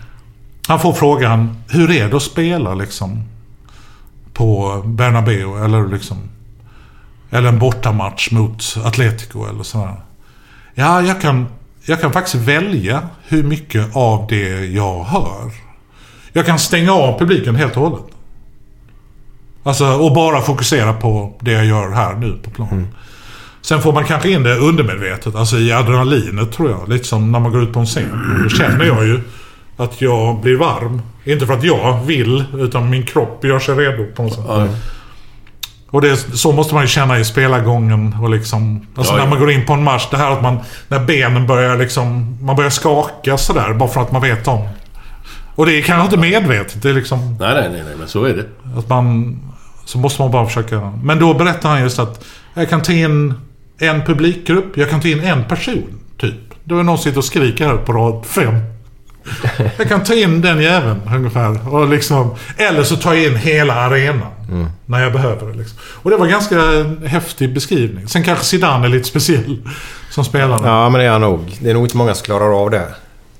[0.68, 3.22] Han får frågan, hur är det att spela liksom?
[4.32, 6.16] På Bernabéu eller liksom.
[7.34, 9.96] Eller en bortamatch mot Atletico eller sådär.
[10.74, 11.46] Ja, jag kan,
[11.84, 15.50] jag kan faktiskt välja hur mycket av det jag hör.
[16.32, 18.04] Jag kan stänga av publiken helt och hållet.
[19.62, 22.88] Alltså, och bara fokusera på det jag gör här nu på plan.
[23.62, 26.88] Sen får man kanske in det undermedvetet, alltså i adrenalinet tror jag.
[26.88, 28.38] Lite som när man går ut på en scen.
[28.42, 29.20] Då känner jag ju
[29.76, 31.02] att jag blir varm.
[31.24, 34.44] Inte för att jag vill, utan min kropp gör sig redo på något sätt.
[34.48, 34.68] Ja.
[35.94, 38.86] Och det, så måste man ju känna i spelargången och liksom...
[38.96, 39.30] Alltså Ja, när ja.
[39.30, 40.08] man går in på en match.
[40.10, 40.58] Det här att man...
[40.88, 42.38] När benen börjar liksom...
[42.40, 44.68] Man börjar skaka sådär bara för att man vet om.
[45.54, 46.82] Och det är kanske inte medvetet.
[46.82, 47.36] Det är liksom...
[47.40, 48.78] Nej, nej, nej, nej, men så är det.
[48.78, 49.38] Att man...
[49.84, 50.92] Så måste man bara försöka...
[51.02, 53.34] Men då berättar han just att jag kan ta in
[53.78, 54.76] en publikgrupp.
[54.76, 56.34] Jag kan ta in en person, typ.
[56.64, 58.54] Då är någon sitter och skriker här på rad fem.
[59.78, 61.74] Jag kan ta in den jäveln ungefär.
[61.74, 64.28] Och liksom, eller så tar jag in hela arenan.
[64.86, 65.58] När jag behöver det.
[65.58, 65.78] Liksom.
[66.02, 66.56] Och det var ganska
[67.06, 68.08] häftig beskrivning.
[68.08, 69.62] Sen kanske Zidane är lite speciell
[70.10, 70.60] som spelare.
[70.64, 71.56] Ja, men det är han nog.
[71.60, 72.86] Det är nog inte många som klarar av det.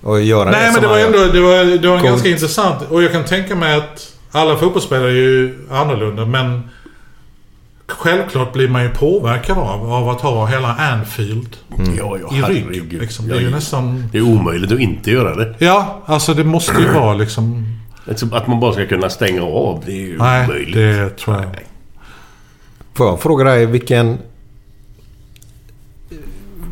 [0.03, 2.11] Och göra Nej, det men det var ändå det var, det var Coolt.
[2.11, 2.83] ganska intressant.
[2.91, 6.27] Och jag kan tänka mig att alla fotbollsspelare är ju annorlunda.
[6.27, 6.71] Men
[7.89, 11.57] självklart blir man ju påverkad av, av att ha hela Anfield
[11.99, 12.93] Ja, ja, i rygg.
[12.93, 13.29] Liksom.
[13.29, 14.09] Det är ju nästan...
[14.13, 15.55] Det är omöjligt att inte göra det.
[15.59, 17.67] Ja, alltså det måste ju vara liksom...
[18.09, 20.75] Alltså, Att man bara ska kunna stänga av, det är ju Nej, omöjligt.
[20.75, 21.47] det tror jag.
[22.95, 24.19] Får jag fråga dig vilken...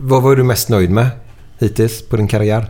[0.01, 1.06] Vad var du mest nöjd med
[1.59, 2.66] hittills på din karriär?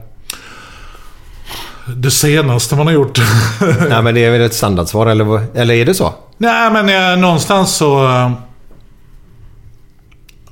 [1.86, 3.18] Det senaste man har gjort.
[3.88, 6.14] Nej men det är väl ett standardsvar eller, eller är det så?
[6.38, 8.08] Nej, men eh, någonstans så...
[8.08, 8.32] Eh,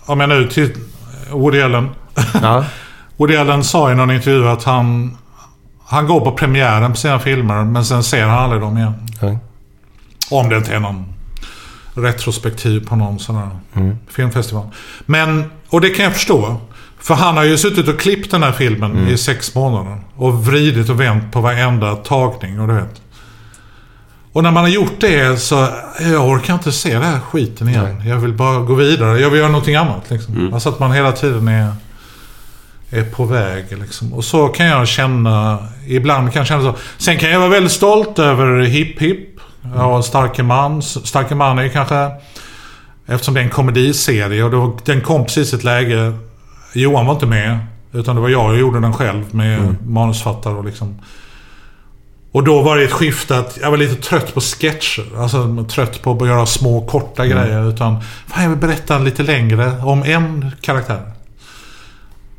[0.05, 0.73] om jag nu till
[1.31, 1.89] Woody Allen.
[2.43, 2.65] Ja.
[3.17, 5.17] Woody Allen sa i någon intervju att han...
[5.87, 8.95] Han går på premiären på sina filmer, men sen ser han aldrig dem igen.
[9.21, 9.39] Ja.
[10.31, 11.05] Om det inte är någon
[11.95, 13.51] retrospektiv på någon sån här
[14.09, 14.67] filmfestival.
[15.07, 16.57] Men, och det kan jag förstå.
[17.01, 19.99] För han har ju suttit och klippt den här filmen i sex månader.
[20.17, 23.03] Och vridit och vänt på varenda tagning och du vet.
[24.33, 25.69] Och när man har gjort det så,
[26.01, 28.03] jag orkar inte se den här skiten igen.
[28.07, 29.21] Jag vill bara gå vidare.
[29.21, 30.51] Jag vill göra någonting annat liksom.
[30.55, 31.73] Alltså att man hela tiden är,
[32.91, 34.13] är på väg liksom.
[34.13, 36.79] Och så kan jag känna, ibland kan jag känna så.
[36.99, 39.41] Sen kan jag vara väldigt stolt över Hipp Hipp.
[39.75, 40.83] Ja, Starke Man.
[40.83, 42.11] Starke Man är ju kanske,
[43.07, 46.13] eftersom det är en komediserie och då, den kom precis i ett läge,
[46.73, 47.59] Johan var inte med.
[47.93, 50.99] Utan det var jag, jag gjorde den själv med manusfattare och liksom.
[52.33, 55.19] Och då var det ett skifte att jag var lite trött på sketcher.
[55.19, 57.69] Alltså trött på att göra små korta grejer.
[57.69, 61.13] Utan fan, jag vill berätta lite längre om en karaktär.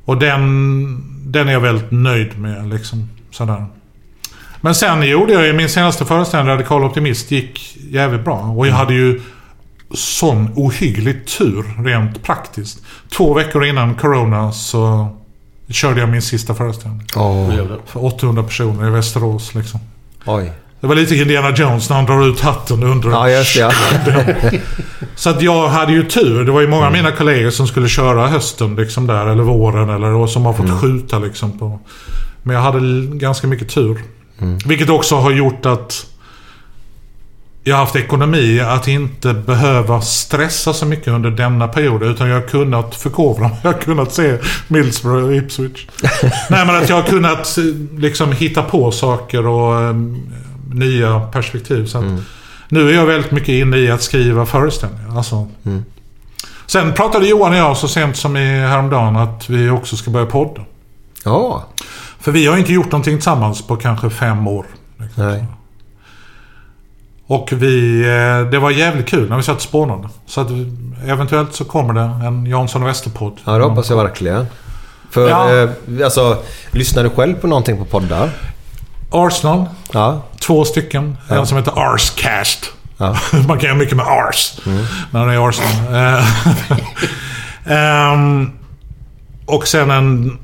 [0.05, 2.69] Och den, den är jag väldigt nöjd med.
[2.69, 3.65] Liksom, sådär.
[4.61, 8.39] Men sen gjorde jag ju min senaste föreställning, Radikal Optimist, gick jävligt bra.
[8.39, 9.21] Och jag hade ju
[9.93, 12.81] sån ohygglig tur rent praktiskt.
[13.17, 15.09] Två veckor innan Corona så
[15.69, 17.07] körde jag min sista föreställning.
[17.15, 17.49] Åh.
[17.85, 19.79] För 800 personer i Västerås liksom.
[20.25, 20.51] Oj.
[20.81, 23.11] Det var lite Indiana Jones när han drar ut hatten undrar.
[23.11, 23.55] Ja, just.
[23.55, 23.71] Ja.
[25.15, 26.45] Så att jag hade ju tur.
[26.45, 29.89] Det var ju många av mina kollegor som skulle köra hösten liksom där, eller våren,
[29.89, 31.79] eller som har fått skjuta liksom på...
[32.43, 32.79] Men jag hade
[33.17, 34.03] ganska mycket tur.
[34.65, 36.05] Vilket också har gjort att
[37.63, 42.03] jag har haft ekonomi att inte behöva stressa så mycket under denna period.
[42.03, 43.57] Utan jag har kunnat förkovra mig.
[43.63, 45.87] Jag har kunnat se Middlesbrough och Ipswich.
[46.49, 47.63] Nej men att jag har kunnat eh,
[47.99, 49.95] liksom hitta på saker och eh,
[50.73, 51.85] nya perspektiv.
[51.85, 52.05] Så att
[52.69, 55.17] Nu är jag väldigt mycket inne i att skriva föreställningar.
[55.17, 55.47] Alltså.
[56.65, 60.25] Sen pratade Johan och jag så sent som i häromdagen att vi också ska börja
[60.25, 60.61] podda.
[61.25, 61.65] Ja.
[62.19, 64.65] För vi har inte gjort någonting tillsammans på kanske fem år.
[64.97, 65.23] Liksom.
[65.23, 65.45] Nej.
[67.31, 70.09] Och vi, eh, det var jävligt kul när vi satt och spånade.
[70.25, 70.47] Så att
[71.07, 73.37] eventuellt så kommer det en Jansson och Wester-podd.
[73.45, 74.45] Ja, det hoppas jag verkligen.
[75.11, 75.63] För, Ja.
[75.63, 75.69] eh,
[76.05, 76.37] alltså,
[76.71, 78.29] lyssnar du själv på någonting på poddar?
[79.11, 80.21] Arsenal, Ja.
[80.39, 81.17] två stycken.
[81.29, 82.71] En som heter Arscast.
[82.97, 83.17] Ja.
[83.47, 84.53] Man kan göra mycket med Ars.
[85.11, 86.23] När det är Arsenal.
[87.65, 88.51] Ehm,
[89.45, 90.37] och sen en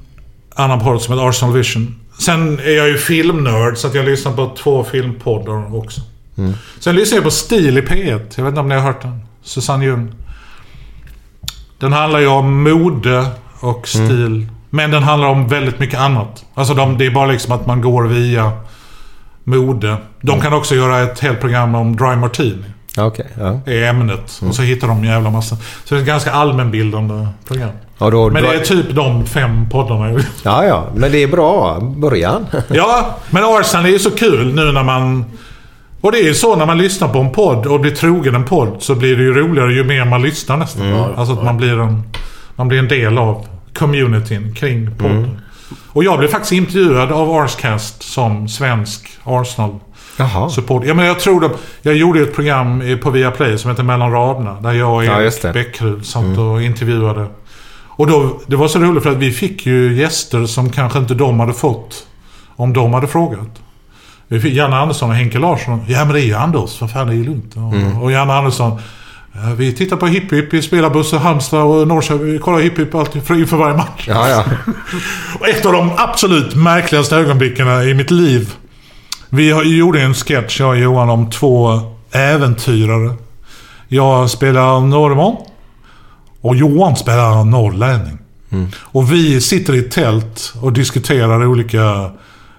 [0.55, 1.95] annan podd som heter Arsenal Vision.
[2.19, 6.01] Sen är jag ju filmnörd så att jag lyssnar på två filmpoddar också.
[6.79, 8.21] Sen lyssnar jag på Stil i P1.
[8.35, 9.21] Jag vet inte om ni har hört den.
[9.43, 10.13] Susanne Ljung.
[11.79, 13.25] Den handlar ju om mode
[13.59, 14.47] och stil.
[14.69, 16.45] Men den handlar om väldigt mycket annat.
[16.53, 18.51] Alltså de, det är bara liksom att man går via
[19.43, 19.97] mode.
[20.21, 22.65] De kan också göra ett helt program om Dry Martini.
[22.97, 23.25] Okej.
[23.39, 23.59] ja.
[23.65, 24.41] är ämnet.
[24.47, 25.55] Och så hittar de en jävla massa.
[25.55, 27.69] Så det är ett ganska allmänbildande program.
[27.97, 30.23] Ja, då, Men det är typ de fem poddarna.
[30.43, 30.87] ja, ja.
[30.95, 31.79] Men det är bra.
[31.81, 32.45] Början.
[32.67, 35.25] Ja, men Arsenal är ju så kul nu när man...
[36.01, 38.75] Och det är så när man lyssnar på en podd och blir trogen en podd
[38.79, 40.93] så blir det ju roligare ju mer man lyssnar nästan.
[40.93, 42.03] Alltså att man blir en,
[42.55, 45.41] man blir en del av communityn kring podden.
[45.87, 49.75] Och jag blev faktiskt intervjuad av Arscast som svensk Arsenal
[50.17, 50.49] Jaha.
[50.49, 50.83] support.
[50.85, 51.49] Ja, men jag tror det,
[51.81, 54.61] Jag gjorde ett program på Viaplay som heter Mellan raderna.
[54.61, 55.53] Där jag och Ja, Erik det.
[55.53, 57.25] Bäckrud satt och intervjuade.
[57.89, 61.13] Och då, det var så roligt för att vi fick ju gäster som kanske inte
[61.13, 62.07] de hade fått
[62.55, 63.61] om de hade frågat.
[64.27, 65.85] Vi fick Janne Andersson och Henke Larsson.
[65.87, 67.53] Ja men det är ju Anders, vad fan det är ju lugnt.
[67.55, 68.79] Och, och Janne Andersson.
[69.33, 72.31] "Ja, Vi tittar på Hipp Hipp i spelarbuss och Halmstad och Norrköping.
[72.31, 74.05] Vi kollar Hipp Hipp alltid för, inför varje match.
[74.07, 74.43] Ja, ja.
[75.39, 78.53] Och ett av de absolut märkligaste ögonblicken i mitt liv.
[79.29, 81.79] Vi gjorde en sketch, jag och Johan, om två
[82.11, 83.13] äventyrare.
[83.87, 85.35] Jag spelar norrman.
[86.41, 88.17] Och Johan spelar norrlänning.
[88.75, 92.11] Och vi sitter i ett tält och diskuterar olika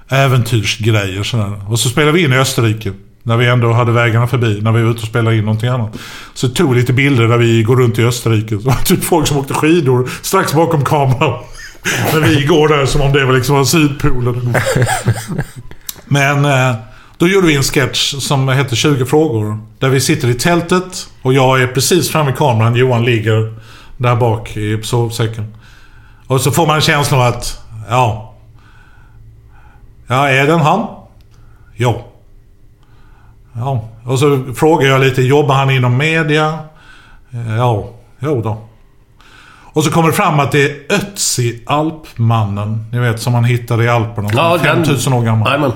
[0.08, 1.22] äventyrsgrejer.
[1.22, 1.70] Sådär.
[1.70, 2.92] Och så spelade vi in i Österrike.
[3.22, 4.60] När vi ändå hade vägarna förbi.
[4.62, 5.98] När vi var ute och spelade in någonting annat.
[6.34, 8.58] Så tog vi lite bilder där vi går runt i Österrike.
[8.58, 11.44] Så var typ folk som åkte skidor strax bakom kameran.
[12.12, 14.54] När vi går där som om det var liksom Sydpolen.
[16.06, 16.76] Men eh,
[17.18, 19.58] då gjorde vi en sketch som heter 20 frågor.
[19.78, 22.76] Där vi sitter i tältet och jag är precis framme i kameran.
[22.76, 23.54] Johan ligger
[23.96, 25.54] där bak i sovsäcken.
[26.26, 27.58] Och så får man en känsla av att,
[27.88, 28.27] ja.
[30.08, 30.86] Ja, är den han?
[31.76, 32.04] Ja.
[33.52, 36.58] Ja, och så frågar jag lite, jobbar han inom media?
[37.30, 38.58] Eh, Ja, jo då.
[39.72, 42.84] Och så kommer det fram att det är Ötzi, Alpmannen.
[42.92, 44.28] Ni vet, som man hittade i Alperna.
[44.32, 45.48] Ja, den- 5000 år gammal.
[45.48, 45.72] Jajamän.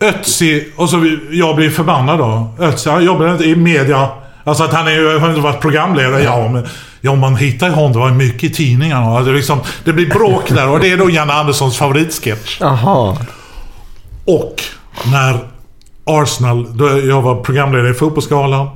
[0.00, 2.48] Ötzi, och så jag blir förbannad då.
[2.58, 4.08] Ötzi, han jobbar inte i media.
[4.44, 6.22] Alltså att han är ju, har inte varit programledare.
[6.22, 6.66] Ja, men
[7.00, 7.92] ja, man hittar ju honom.
[7.92, 9.10] Det var mycket i tidningarna.
[9.12, 12.56] Och Det, liksom, det blir bråk där och det är då Janne Anderssons favoritsketch.
[12.60, 13.16] Jaha.
[14.24, 14.62] Och
[15.12, 15.38] när
[16.04, 18.68] Arsenal, då jag var programledare i Fotbollsgalan.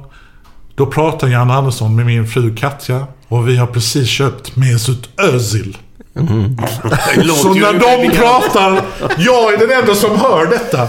[0.75, 3.07] Då pratar Janne Andersson med min fru Katja.
[3.29, 5.77] Och vi har precis köpt Mesut Özil.
[7.37, 8.81] Så när de pratar,
[9.19, 10.89] jag är den enda som hör detta.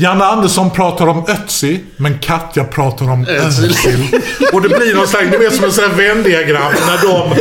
[0.00, 3.76] Janne Andersson pratar om Ötzi, men Katja pratar om Özil.
[4.52, 7.34] Och det blir någon slags, ni vet som en sån här vändiagram när de...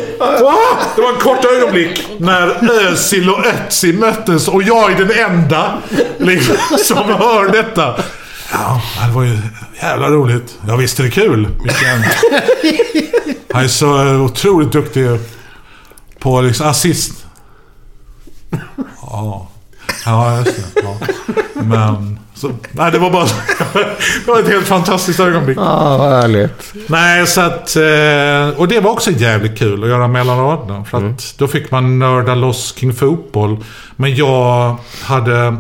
[0.95, 5.77] Det var en kort ögonblick när Özil och Ötzi möttes och jag är den enda
[6.17, 8.03] liksom, som hör detta.
[8.51, 9.38] Ja, det var ju
[9.81, 10.57] jävla roligt.
[10.67, 11.47] Ja, visst är det kul.
[11.63, 12.03] Vilken...
[13.53, 15.07] Han är så otroligt duktig
[16.19, 17.25] på liksom assist.
[19.01, 19.51] Ja,
[20.05, 20.81] ja just det.
[20.84, 20.97] Ja.
[21.53, 22.19] Men...
[22.38, 23.26] Så, nej, det var bara...
[24.26, 25.57] det var ett helt fantastiskt ögonblick.
[25.57, 26.73] Ja, vad härligt.
[26.88, 27.76] Nej, så att...
[27.76, 30.85] eh, Och det var också jävligt kul att göra mellan raderna.
[30.85, 33.57] För att då fick man nörda loss kring fotboll.
[33.95, 35.55] Men jag hade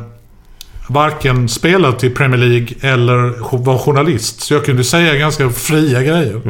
[0.89, 4.41] varken spelat i Premier League eller var journalist.
[4.41, 6.41] Så jag kunde säga ganska fria grejer.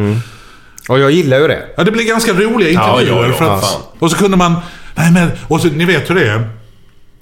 [0.89, 1.63] Och jag gillar ju det.
[1.77, 3.23] Ja, det blir ganska roliga Ja, intervjuer.
[3.23, 3.81] ja, ja, för att, fan.
[3.99, 4.55] och så kunde man...
[4.95, 5.29] Nej, men...
[5.47, 6.49] Och så, ni vet hur det är.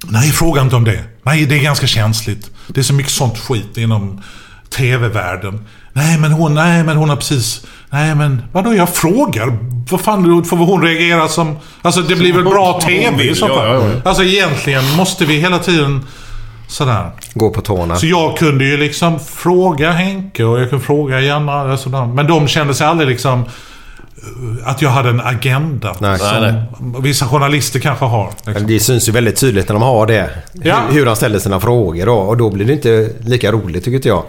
[0.07, 1.03] Nej, fråga inte om det.
[1.25, 2.51] Nej, det är ganska känsligt.
[2.67, 4.21] Det är så mycket sånt skit inom
[4.69, 5.65] TV-världen.
[5.93, 7.65] Nej, men hon, nej, men hon har precis...
[7.89, 9.57] Nej, men vadå, jag frågar.
[9.91, 11.57] Vad fan, får hon reagera som...
[11.81, 13.67] Alltså, det blir väl bra TV i så fall.
[13.67, 14.01] ja, ja.
[14.03, 16.05] Alltså, egentligen måste vi hela tiden...
[16.67, 17.11] Sådär.
[17.33, 17.95] Gå på tårna.
[17.95, 21.61] Så jag kunde ju liksom fråga Henke och jag kunde fråga Janna.
[21.61, 22.05] och sådär.
[22.05, 23.45] Men de kände sig aldrig liksom...
[24.63, 25.95] Att jag hade en agenda.
[25.99, 26.19] Nej.
[26.19, 26.63] som Nej,
[27.01, 28.33] vissa journalister kanske har.
[28.45, 28.67] Liksom.
[28.67, 30.29] Det syns ju väldigt tydligt när de har det.
[30.53, 30.77] Ja.
[30.91, 32.15] Hur, han ställer sina frågor då.
[32.15, 34.23] Och då blir det inte lika roligt tycker jag.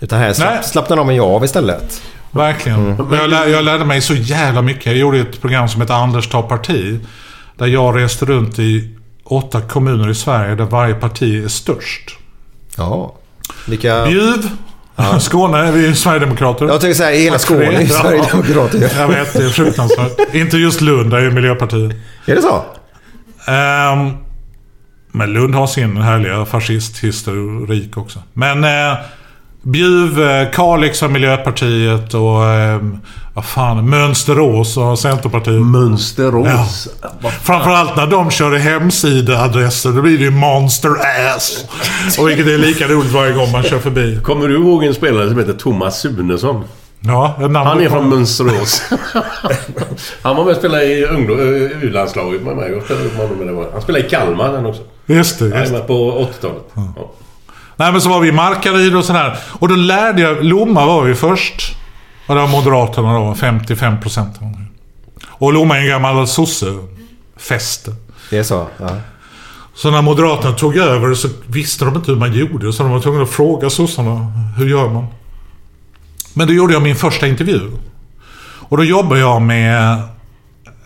[0.00, 2.02] Utan här slapp, slappnar de en av istället.
[2.30, 2.86] Verkligen.
[2.86, 3.06] Mm.
[3.06, 4.86] Men jag, lär, jag lärde mig så jävla mycket.
[4.86, 7.00] Jag gjorde ett program som heter Anders tar parti.
[7.56, 8.94] Där jag reste runt i
[9.24, 12.18] åtta kommuner i Sverige där varje parti är störst.
[12.76, 13.14] Ja.
[13.66, 14.06] Vilka...
[14.06, 14.48] Bjuv.
[15.20, 16.66] Skåne är vi Sverigedemokrater.
[16.66, 18.78] Jag tänkte säga hela Skåne är Sverigedemokrater.
[18.82, 20.12] Ja, Jag vet, det är fruktansvärt.
[20.34, 21.92] Inte just Lund, där är Miljöpartiet.
[22.26, 22.64] Är det så?
[23.52, 24.10] Ehm,
[25.12, 28.22] men Lund har sin härliga fascisthistorik också.
[28.32, 28.96] Men eh,
[29.64, 32.80] Bjuv, eh, Kalix har Miljöpartiet och eh,
[33.34, 35.62] vad fan, Mönsterås och Centerpartiet.
[35.62, 36.88] Mönsterås.
[37.22, 37.30] Fan.
[37.42, 40.90] Framförallt när de kör hemsideadresser, då blir det ju Monster
[41.36, 41.64] Ass.
[42.18, 44.18] Och vilket är lika roligt varje gång man kör förbi.
[44.22, 46.64] Kommer du ihåg en spelare som heter Thomas Sunesson?
[47.00, 48.82] Ja, namn Han är från Mönsterås.
[50.22, 52.70] han var med och spelade i eh, U-landslaget med mig.
[52.72, 54.82] Jag spelade med honom, men det var- Han spelade i Kalmar han också.
[55.06, 55.78] Just det, just det.
[55.80, 56.62] På 80-talet.
[56.74, 57.12] Ja.
[57.76, 59.38] Nej men så var vi i Markaryd och sådär.
[59.46, 60.44] Och då lärde jag...
[60.44, 61.76] Lomma var vi först.
[62.26, 64.40] Och det var Moderaterna då, 55 procent.
[65.26, 67.94] Och Lomma är en gammal sosse-fäste.
[68.30, 68.66] Det är så?
[68.78, 68.96] Ja.
[69.74, 72.72] Så när Moderaterna tog över så visste de inte hur man gjorde.
[72.72, 75.06] Så de var tvungna att fråga sossarna, hur gör man?
[76.34, 77.70] Men då gjorde jag min första intervju.
[78.68, 79.92] Och då jobbade jag med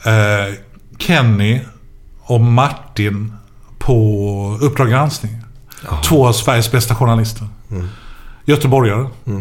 [0.04, 0.54] eh,
[0.98, 1.60] Kenny
[2.20, 3.32] och Martin
[3.78, 5.36] på Uppdrag granskning.
[6.04, 7.46] Två av Sveriges bästa journalister.
[8.44, 9.08] Göteborgare.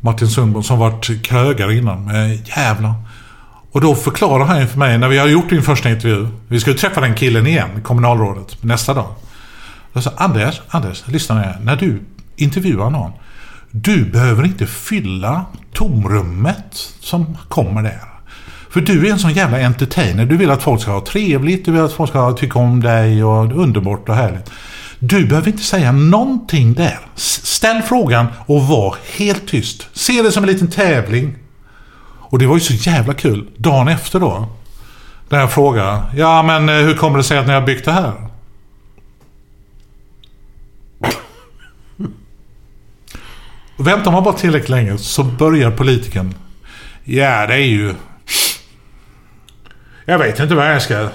[0.00, 2.04] Martin Sundborn som varit krögare innan.
[2.04, 2.94] Men jävlar.
[3.72, 6.28] Och då förklarar han för mig, när vi har gjort din första intervju.
[6.48, 9.14] Vi ska ju träffa den killen igen, kommunalrådet, nästa dag.
[9.92, 11.64] Då sa Anders, Anders, lyssna nu.
[11.64, 12.02] När du
[12.36, 13.12] intervjuar någon.
[13.70, 18.09] Du behöver inte fylla tomrummet som kommer där.
[18.70, 20.26] För du är en sån jävla entertainer.
[20.26, 23.24] Du vill att folk ska ha trevligt, du vill att folk ska tycka om dig
[23.24, 24.50] och underbart och härligt.
[24.98, 26.98] Du behöver inte säga någonting där.
[27.14, 29.88] Ställ frågan och var helt tyst.
[29.92, 31.34] Se det som en liten tävling.
[32.20, 33.48] Och det var ju så jävla kul.
[33.56, 34.48] Dagen efter då.
[35.28, 36.02] När jag frågade.
[36.16, 38.12] Ja men eh, hur kommer det sig att ni har byggt det här?
[43.76, 46.34] Och väntar man bara tillräckligt länge så börjar politiken.
[47.04, 47.94] Ja det är ju...
[50.10, 51.08] Jag vet inte vad jag ska...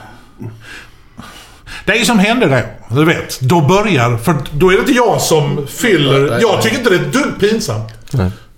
[1.85, 2.65] Det som händer där.
[2.89, 3.39] Du vet.
[3.39, 4.17] Då börjar...
[4.17, 6.39] För då är det inte jag som fyller...
[6.41, 7.93] Jag tycker inte det är ett dugg pinsamt.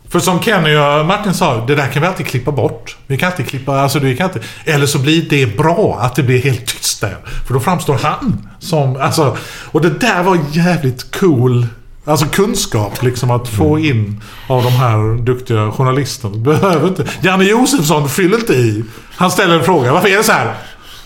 [0.10, 2.98] För som Kenny och Martin sa, det där kan vi alltid klippa bort.
[3.08, 4.40] Vi kan alltid klippa, alltså vi kan inte...
[4.66, 7.18] Eller så blir det bra att det blir helt tyst där.
[7.48, 9.38] För då framstår han som, alltså...
[9.72, 11.68] Och det där var jävligt cool
[12.08, 16.38] Alltså kunskap liksom att få in av de här duktiga journalisterna.
[16.38, 17.06] Behöver inte.
[17.22, 18.84] Janne Josefsson fyller inte i.
[19.16, 19.94] Han ställer en fråga.
[19.94, 20.54] Varför är det så här?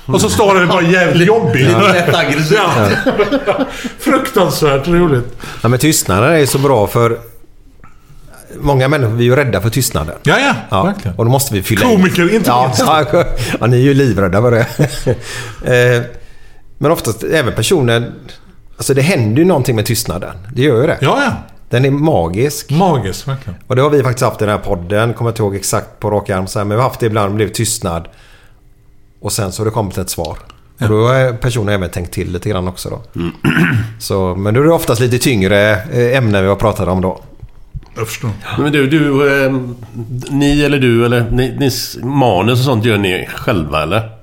[0.06, 1.68] Och så står det bara jävligt jobbigt.
[2.52, 2.88] Ja.
[4.00, 5.38] Fruktansvärt roligt.
[5.62, 7.18] Ja, men tystnaden är så bra för...
[8.60, 10.16] Många människor vi är ju rädda för tystnaden.
[10.24, 10.84] Ja, ja.
[10.84, 11.18] Verkligen.
[11.18, 12.80] Och då måste vi fylla Komiker, inte ja, minst.
[13.14, 13.26] ja,
[13.60, 14.68] ja, ni är ju livrädda för det.
[15.98, 16.02] Eh,
[16.78, 18.12] Men oftast även personer...
[18.82, 20.38] Alltså det händer ju någonting med tystnaden.
[20.54, 20.98] Det gör ju det.
[21.02, 21.34] Ja, ja.
[21.70, 22.72] Den är magisk.
[22.72, 23.60] Magisk, verkligen.
[23.68, 25.14] Och det har vi faktiskt haft i den här podden.
[25.14, 26.48] Kommer inte ihåg exakt på rak arm.
[26.48, 27.32] så här, Men vi har haft det ibland.
[27.32, 28.08] Det blev tystnad.
[29.20, 30.38] Och sen så har det kommit ett svar.
[30.80, 33.22] Och då har personen även tänkt till lite grann också då.
[34.00, 37.22] Så, men då är det oftast lite tyngre eh, ämnen vi har pratat om då.
[37.96, 38.30] Jag förstår.
[38.60, 39.54] Men du, du eh,
[40.30, 41.72] ni eller du eller ni, ni,
[42.06, 44.21] manus och sånt gör ni själva eller?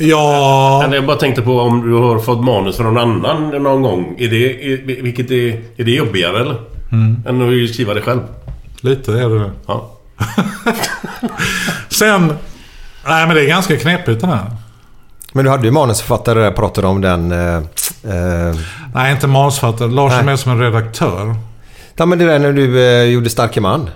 [0.00, 0.82] Ja...
[0.84, 4.14] Eller jag bara tänkte på om du har fått manus från någon annan någon gång.
[4.18, 6.56] Är det, är, vilket är, är det jobbigare eller?
[6.92, 7.22] Mm.
[7.26, 8.20] Än att skriva det själv?
[8.80, 9.50] Lite är det det.
[9.66, 9.90] Ja.
[11.88, 12.32] Sen...
[13.06, 14.46] Nej, men det är ganska knepigt den här.
[15.32, 17.32] Men du hade ju manusförfattare där pratade om den...
[17.32, 18.56] Eh, eh,
[18.94, 19.88] Nej, inte manusförfattare.
[19.88, 21.34] Lars är med som en redaktör.
[21.96, 23.90] ja men det där när du eh, gjorde Starke man.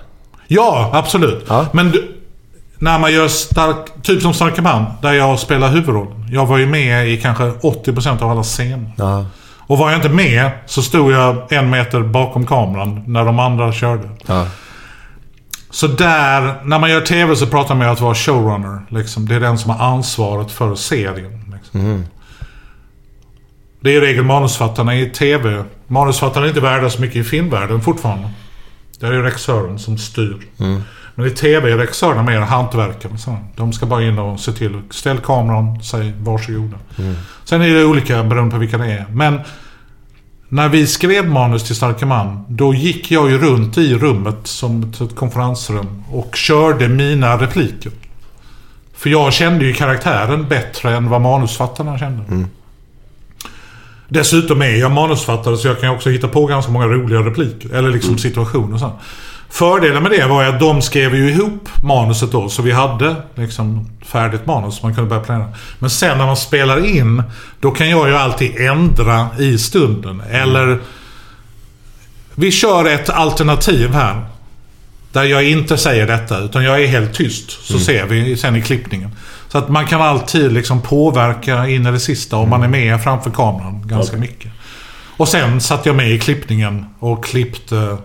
[0.47, 1.49] Ja, absolut.
[1.71, 2.14] Men du,
[2.79, 3.75] när man gör stark...
[4.01, 6.27] Typ som Starke man, där jag spelar huvudrollen.
[6.31, 8.91] Jag var ju med i kanske 80% av alla scener.
[8.97, 9.25] Ja.
[9.67, 13.73] Och var jag inte med så stod jag en meter bakom kameran när de andra
[13.73, 14.09] körde.
[14.25, 14.47] Ja.
[15.69, 18.79] Så där, när man gör TV så pratar man ju att vara showrunner.
[18.89, 19.27] Liksom.
[19.27, 21.53] Det är den som har ansvaret för serien.
[21.53, 21.79] Liksom.
[21.79, 22.05] Mm.
[23.79, 25.63] Det är i regel manusfattarna i TV.
[25.87, 28.29] Manusfattarna är inte värda så mycket i filmvärlden fortfarande.
[28.99, 30.37] Det är ju regissören som styr.
[30.59, 30.81] Mm.
[31.15, 33.11] Men i TV är regissörerna mer hantverkare.
[33.55, 34.81] De ska bara in och se till.
[34.89, 36.77] Ställ kameran, säg varsågoda.
[36.97, 37.15] Mm.
[37.43, 39.05] Sen är det olika beroende på vilka det är.
[39.11, 39.39] Men
[40.49, 44.83] när vi skrev manus till Starke man, då gick jag ju runt i rummet som
[45.01, 47.91] ett- konferensrum och körde mina repliker.
[48.95, 52.23] För jag kände ju karaktären bättre än vad manusfattarna kände.
[54.09, 57.73] Dessutom är jag manusfattare så jag kan också hitta på ganska många roliga repliker.
[57.75, 58.91] Eller liksom situationer och så.
[59.55, 62.49] Fördelen med det var ju att de skrev ju ihop manuset då.
[62.49, 65.47] Så vi hade liksom färdigt manus som man kunde börja planera.
[65.79, 67.23] Men sen när man spelar in,
[67.59, 70.21] då kan jag ju alltid ändra i stunden.
[70.31, 70.79] Eller...
[72.35, 74.25] Vi kör ett alternativ här.
[75.11, 77.65] Där jag inte säger detta, utan jag är helt tyst.
[77.65, 79.11] Så ser vi sen i klippningen.
[79.47, 83.03] Så att man kan alltid liksom påverka in i det sista om man är med
[83.03, 84.51] framför kameran ganska mycket.
[85.17, 87.97] Och sen satt jag med i klippningen och klippte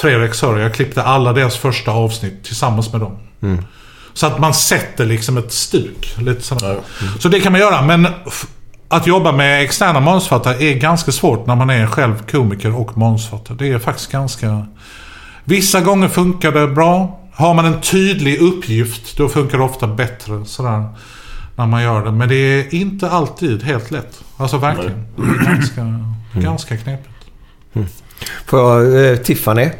[0.00, 0.62] tre regissörer.
[0.62, 3.18] Jag klippte alla deras första avsnitt tillsammans med dem.
[3.42, 3.64] Mm.
[4.12, 6.14] Så att man sätter liksom ett stuk.
[6.18, 6.80] Lite sådär.
[7.18, 7.82] Så det kan man göra.
[7.82, 8.06] Men
[8.88, 13.56] att jobba med externa manusförfattare är ganska svårt när man är själv komiker och manusförfattare.
[13.58, 14.66] Det är faktiskt ganska...
[15.44, 17.20] Vissa gånger funkar det bra.
[17.34, 20.84] Har man en tydlig uppgift, då funkar det ofta bättre sådär.
[21.56, 22.12] När man gör det.
[22.12, 24.20] Men det är inte alltid helt lätt.
[24.36, 25.06] Alltså verkligen.
[25.16, 26.00] Det är ganska,
[26.32, 27.10] ganska knepigt.
[28.46, 29.70] Får jag, eh, Tiffany.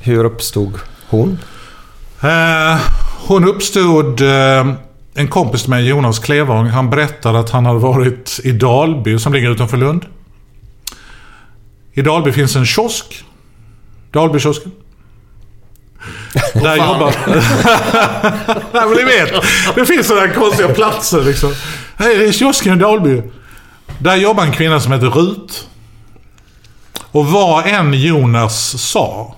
[0.00, 0.78] Hur uppstod
[1.08, 1.38] hon?
[2.22, 2.80] Eh,
[3.26, 4.20] hon uppstod...
[4.20, 4.66] Eh,
[5.18, 9.50] en kompis med Jonas Klevång, han berättade att han hade varit i Dalby som ligger
[9.50, 10.06] utanför Lund.
[11.92, 13.24] I Dalby finns en kiosk.
[14.10, 14.72] Dalbykiosken.
[16.54, 17.14] Där jobbar...
[18.72, 19.44] Nej, men ni vet.
[19.74, 21.54] Det finns sådana konstiga platser liksom.
[21.96, 23.22] Hej, det är kiosken i Dalby.
[23.98, 25.68] Där jobbar en kvinna som heter Rut.
[27.10, 29.34] Och vad än Jonas sa.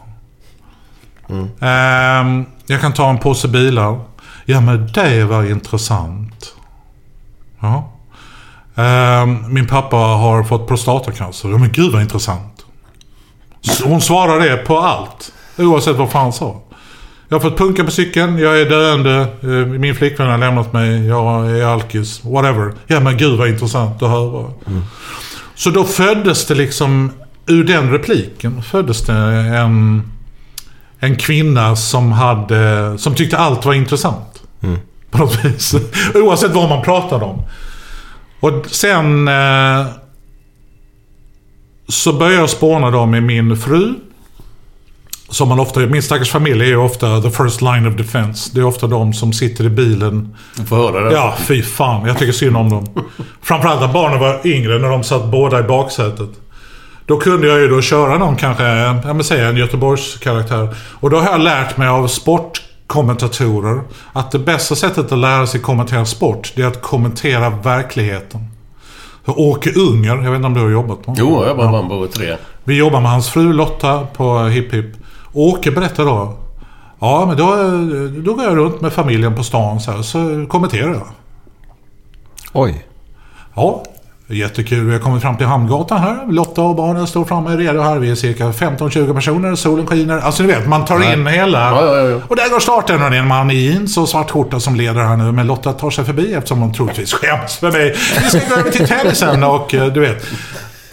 [1.60, 4.00] Ehm, jag kan ta en påse bilar.
[4.44, 6.54] Ja, men det var intressant.
[7.60, 7.92] Ja.
[8.74, 11.48] Ehm, min pappa har fått prostatacancer.
[11.48, 12.64] Ja, men gud vad intressant.
[13.84, 15.32] Hon svarar det på allt.
[15.58, 16.62] Oavsett vad fan sa.
[17.28, 21.06] Jag har fått punka på cykeln, jag är döende, eh, min flickvän har lämnat mig,
[21.06, 22.72] jag är alkis, whatever.
[22.86, 24.50] Ja men gud vad intressant att höra.
[25.54, 27.12] Så då föddes det liksom,
[27.46, 30.02] ur den repliken föddes det en,
[31.00, 34.42] en kvinna som hade, som tyckte allt var intressant.
[35.10, 35.74] På något vis.
[36.14, 37.42] Oavsett vad man pratade om.
[38.40, 39.86] Och sen eh,
[41.88, 43.94] så började jag spåna då med min fru.
[45.28, 48.50] Som man ofta, min stackars familj är ju ofta the first line of defense.
[48.54, 50.36] Det är ofta de som sitter i bilen.
[50.56, 51.14] Du får höra det.
[51.14, 52.06] Ja, fy fan.
[52.06, 52.86] Jag tycker synd om dem.
[53.42, 56.30] Framförallt när barnen var yngre, när de satt båda i baksätet.
[57.10, 60.76] Då kunde jag ju då köra någon kanske, jag vill säga en Göteborgs karaktär.
[61.00, 63.80] Och då har jag lärt mig av sportkommentatorer
[64.12, 68.40] att det bästa sättet att lära sig kommentera sport, det är att kommentera verkligheten.
[69.24, 71.34] För Åke Unger, jag vet inte om du har jobbat med honom?
[71.34, 72.36] Jo, jag bara vann på tre.
[72.64, 74.96] Vi jobbar med hans fru Lotta på Hipp Hipp.
[75.32, 76.36] Åke berättar då.
[77.00, 77.46] Ja, men då,
[78.22, 81.08] då går jag runt med familjen på stan så här, så kommenterar jag.
[82.52, 82.86] Oj.
[83.54, 83.82] Ja,
[84.30, 84.86] jättekul.
[84.86, 86.32] Vi har kommit fram till Hamngatan här.
[86.32, 87.98] Lotta och barnen står framme redo här.
[87.98, 89.54] Vi är cirka 15-20 personer.
[89.54, 90.18] Solen skiner.
[90.18, 91.72] Alltså ni vet, man tar in hela...
[92.28, 94.74] Och där går starten och det är en man i jeans och svart skjorta som
[94.76, 95.32] leder här nu.
[95.32, 97.96] Men Lotta tar sig förbi eftersom hon troligtvis skäms för mig.
[98.22, 100.26] Vi ska gå över till tennisen och eh, du vet.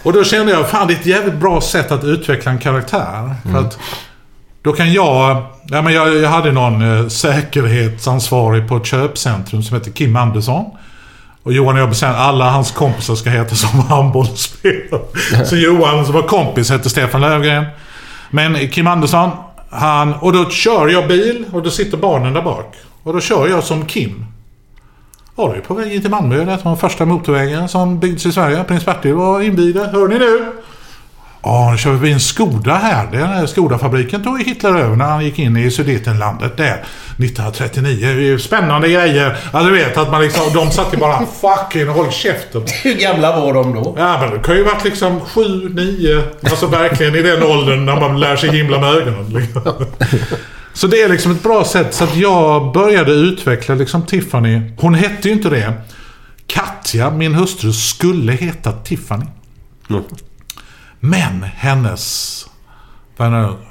[0.02, 3.34] Och då kände jag, fan det är ett jävligt bra sätt att utveckla en karaktär.
[3.52, 3.78] För att
[4.62, 5.42] då kan jag...
[5.70, 10.64] Ja, men jag, jag hade någon eh, säkerhetsansvarig på ett köpcentrum som heter Kim Andersson.
[11.48, 15.46] Och Johan och jag bestämde att alla hans kompisar ska heta som handbollsspelare.
[15.46, 17.64] Så Johan som var kompis hette Stefan Löfgren.
[18.30, 19.30] Men Kim Andersson,
[19.70, 20.14] han...
[20.14, 22.74] Och då kör jag bil och då sitter barnen där bak.
[23.02, 24.24] Och då kör jag som Kim.
[25.36, 26.38] Ja, det är på väg in till Malmö.
[26.38, 28.64] Det var den första motorvägen som byggdes i Sverige.
[28.64, 29.88] Prins Bertil var invigde.
[29.92, 30.52] Hör ni nu?
[31.42, 33.08] Ja, nu kör vi en Skoda här.
[33.12, 36.84] Den här Skoda-fabriken tog Hitler över när han gick in i Sudetenlandet där
[37.18, 37.96] 1939.
[38.00, 39.36] Det är ju spännande grejer.
[39.52, 40.52] Ja, du vet att man liksom...
[40.54, 42.62] De satt ju bara fucking håll käften.
[42.82, 43.94] Hur gamla var de då?
[43.98, 46.22] Ja, men det kan ju varit liksom sju, nio.
[46.42, 49.26] Alltså verkligen i den åldern när man lär sig himla med ögonen.
[49.28, 49.62] Liksom.
[50.72, 51.94] Så det är liksom ett bra sätt.
[51.94, 54.60] Så att jag började utveckla liksom Tiffany.
[54.78, 55.72] Hon hette ju inte det.
[56.46, 59.26] Katja, min hustru, skulle heta Tiffany.
[61.00, 62.46] Men hennes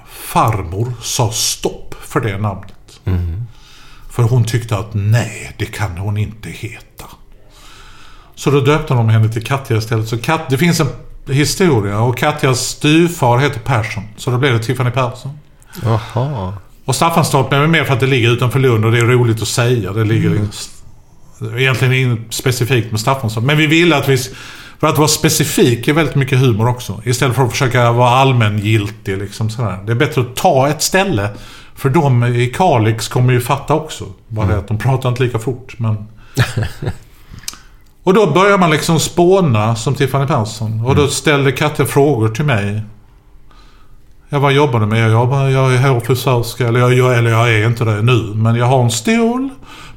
[0.08, 2.74] farmor sa stopp för det namnet.
[4.10, 7.06] För hon tyckte att nej, det kan hon inte heta.
[8.36, 10.08] Så då döpte de henne till Katja istället.
[10.08, 10.88] Så Kat, det finns en
[11.28, 14.04] historia och Katjas styvfar heter Persson.
[14.18, 15.40] Så då blev det Tiffany Persson.
[15.84, 16.54] Jaha.
[16.86, 19.48] Och Staffanstorp är mer för att det ligger utanför Lund och det är roligt att
[19.48, 19.94] säga.
[19.94, 21.58] Det ligger Mm.
[21.58, 23.46] egentligen inget specifikt med Staffanstorp.
[23.46, 24.18] Men vi ville att vi...
[24.80, 27.02] För att vara specifik är väldigt mycket humor också.
[27.06, 29.18] Istället för att försöka vara allmängiltig.
[29.18, 29.80] Liksom sådär.
[29.86, 31.30] Det är bättre att ta ett ställe.
[31.76, 34.06] För de i Kalix kommer ju fatta också.
[34.28, 34.60] Bara Mm.
[34.60, 35.76] att de pratar inte lika fort.
[35.80, 35.98] Men...
[38.04, 40.86] och då börjar man liksom spåna som Tiffany Persson.
[40.86, 42.82] Och då ställde Katja frågor till mig.
[44.30, 45.00] Ja, vad jobbar du med?
[45.04, 46.68] Jag jobbar, jag är hårfrisörska.
[46.68, 48.32] Eller jag, jag, eller jag är inte det nu.
[48.36, 49.50] Men jag har en stol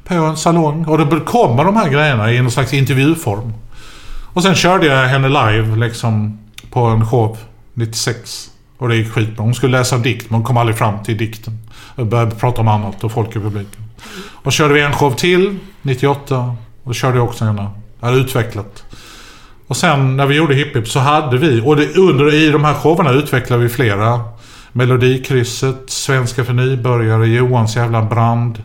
[0.04, 0.84] på en salong.
[0.86, 3.52] Och då kommer de här grejerna i en slags intervjuform.
[4.40, 6.38] Och sen körde jag henne live liksom
[6.70, 7.38] på en show
[7.74, 8.50] 96.
[8.78, 9.44] Och det gick skitbra.
[9.44, 11.58] Hon skulle läsa en dikt men hon kom aldrig fram till dikten.
[11.96, 13.82] Och började prata om annat och folk i publiken.
[14.18, 16.38] Och körde vi en show till 98.
[16.38, 17.70] Och då körde jag också henne.
[18.00, 18.84] Jag hade utvecklat.
[19.66, 22.64] Och sen när vi gjorde Hipp Hipp så hade vi, och det, under i de
[22.64, 24.20] här showerna utvecklade vi flera.
[24.72, 28.62] Melodikrysset, Svenska för nybörjare, Johans jävla brand.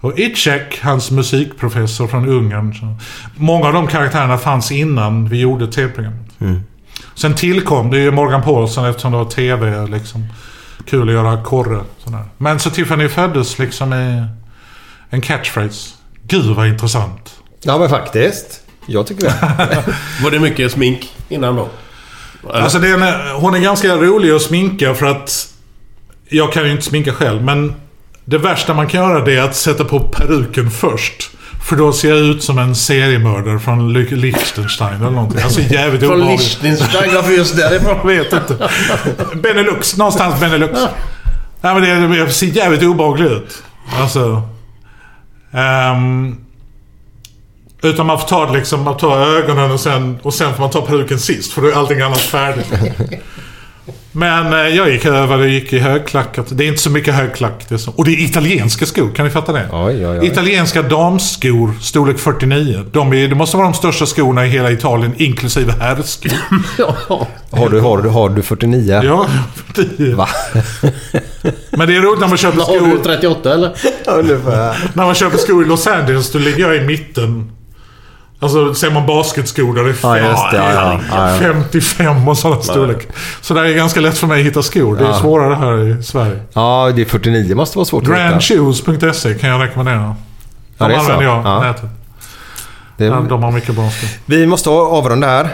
[0.00, 2.74] Och Itchek, hans musikprofessor från Ungern.
[2.74, 2.96] Så
[3.36, 6.30] många av de karaktärerna fanns innan vi gjorde tv-programmet.
[7.14, 10.26] Sen tillkom det ju Morgan Paulsson eftersom det var tv liksom.
[10.86, 11.80] Kul att göra korre.
[12.04, 12.24] Sådär.
[12.38, 14.24] Men så Tiffany föddes liksom i
[15.10, 15.90] en catchphrase.
[16.22, 17.34] Gud vad intressant.
[17.62, 18.60] Ja men faktiskt.
[18.86, 19.84] Jag tycker det.
[20.22, 21.68] Var det mycket smink innan då?
[22.50, 22.60] Eller?
[22.60, 25.48] Alltså det är en, hon är ganska rolig att sminka för att
[26.28, 27.42] jag kan ju inte sminka själv.
[27.42, 27.74] Men
[28.28, 31.30] det värsta man kan göra det är att sätta på peruken först.
[31.68, 35.42] För då ser jag ut som en seriemördare från Liechtenstein eller någonting.
[35.42, 36.62] Alltså jävligt Från obehagligt.
[36.62, 37.14] Liechtenstein?
[37.14, 37.96] Varför just därifrån?
[37.96, 38.70] Jag vet inte.
[39.34, 39.96] Benelux.
[39.96, 40.80] Någonstans Benelux.
[41.60, 43.62] Nej men det, det ser jävligt obehagligt ut.
[44.00, 44.42] Alltså.
[45.52, 46.36] ehm,
[47.82, 50.70] utan man får ta det liksom, man tar ögonen och sen, och sen får man
[50.70, 51.52] ta peruken sist.
[51.52, 52.72] För då är allting annat färdigt.
[54.12, 56.46] Men eh, jag gick över och gick i högklackat.
[56.50, 57.66] Det är inte så mycket högklack.
[57.68, 57.90] Det är så.
[57.90, 59.68] Och det är italienska skor, kan ni fatta det?
[59.72, 60.26] Oj, oj, oj.
[60.26, 62.84] Italienska damskor, storlek 49.
[62.92, 66.32] De, är, det måste vara de största skorna i hela Italien, inklusive herrskor.
[67.50, 69.00] Har du, har du, har du 49?
[69.04, 69.26] Ja,
[69.74, 70.14] 10.
[70.14, 70.28] Va?
[71.70, 73.04] Men det är roligt när man köper Har du skor...
[73.04, 73.72] 38 eller?
[74.06, 74.90] Ungefär.
[74.94, 77.52] När man köper skor i Los Angeles, då ligger jag i mitten.
[78.40, 80.56] Alltså, ser man basketskor där det är Ja, det.
[80.56, 81.38] Ja, ja, ja, ja.
[81.40, 83.08] 55 och sådana storlek.
[83.40, 84.96] Så det är ganska lätt för mig att hitta skor.
[84.96, 85.14] Det är Ja.
[85.20, 86.40] svårare här i Sverige.
[86.52, 88.18] Ja, det är 49 måste vara svårt att hitta.
[88.28, 89.98] Grandshoes.se kan jag rekommendera.
[89.98, 90.14] Ja,
[90.78, 91.04] De det är så.
[91.04, 91.60] använder jag, Ja.
[91.60, 91.84] nätet.
[92.96, 94.08] Det- Ja, de har mycket bra skor.
[94.26, 95.44] Vi måste avrunda här.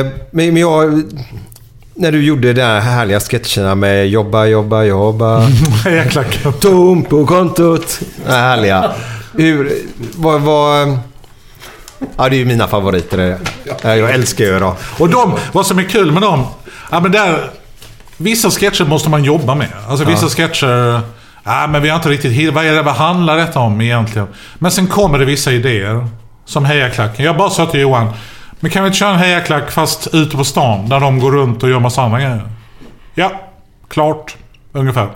[0.00, 1.02] Eh, Men jag...
[1.98, 5.40] När du gjorde de här härliga sketcherna med jobba, jobba, jobba.
[5.84, 6.52] Hejaklacken.
[6.52, 8.00] Tom på kontot.
[8.26, 8.90] Härliga.
[9.36, 9.72] Hur...
[10.16, 10.40] Vad...
[10.40, 10.98] vad
[12.16, 13.38] ja, det är ju mina favoriter.
[13.82, 14.74] Jag älskar ju dem.
[14.98, 16.46] Och de, vad som är kul med dem,
[16.90, 17.50] ja men där...
[18.16, 19.68] Vissa sketcher måste man jobba med.
[19.88, 20.28] Alltså vissa Ja.
[20.30, 21.00] sketcher...
[21.44, 24.28] Ja, men vi har inte riktigt vad, är det, vad handlar detta om egentligen?
[24.58, 26.06] Men sen kommer det vissa idéer.
[26.44, 27.24] Som hejaklacken.
[27.24, 28.08] Jag bara sa till Johan.
[28.60, 31.62] Men kan vi inte köra en hejaklack fast ute på stan där de går runt
[31.62, 32.42] och gör massa andra grejer?
[33.14, 33.30] Ja,
[33.88, 34.36] klart.
[34.72, 35.08] Ungefär.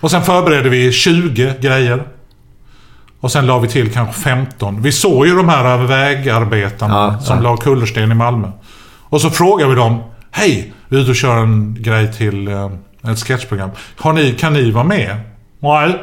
[0.00, 2.02] Och sen förberedde vi 20 grejer.
[3.20, 4.82] Och sen la vi till kanske 15.
[4.82, 7.42] Vi såg ju de här vägarbetarna Ja, som ja.
[7.42, 8.48] la kullersten i Malmö.
[9.00, 10.02] Och så frågade vi dem.
[10.30, 12.70] Hej, vi är ute och kör en grej till eh,
[13.10, 13.70] ett sketchprogram.
[13.96, 15.16] Har ni, kan ni vara med?
[15.60, 16.02] Nej.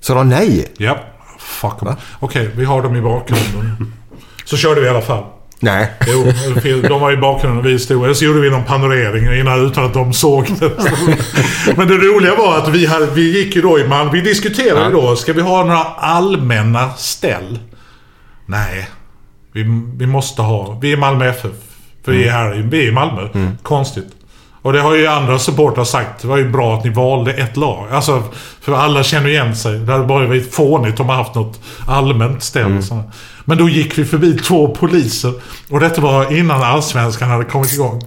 [0.00, 0.72] Så de nej?
[0.78, 0.96] Ja.
[1.38, 1.72] Fuck.
[2.20, 3.92] Okej, vi har dem i bakgrunden.
[4.44, 5.24] Så körde vi i alla fall.
[5.62, 5.90] Nej.
[6.06, 6.32] Jo,
[6.88, 8.04] de var i bakgrunden och vi stod.
[8.04, 10.70] Eller så gjorde vi någon panorering innan utan att de såg det.
[11.76, 14.12] Men det roliga var att vi, hade, vi gick ju då i Malmö.
[14.12, 15.16] Vi diskuterade ju då.
[15.16, 17.58] Ska vi ha några allmänna ställ?
[18.46, 18.88] Nej.
[19.52, 19.64] Vi,
[19.96, 20.78] vi måste ha...
[20.82, 21.50] Vi är Malmö FF.
[22.04, 23.28] För vi är här i- vi är i Malmö.
[23.62, 24.08] Konstigt.
[24.62, 26.22] Och det har ju andra supportrar sagt.
[26.22, 27.88] Det var ju bra att ni valde ett lag.
[27.92, 28.22] Alltså,
[28.60, 29.78] för alla känner igen sig.
[29.78, 32.82] Det hade bara varit fånigt om man haft något allmänt ställ.
[32.82, 33.02] Så.
[33.44, 35.32] Men då gick vi förbi två poliser.
[35.70, 38.02] Och detta var innan allsvenskan hade kommit igång.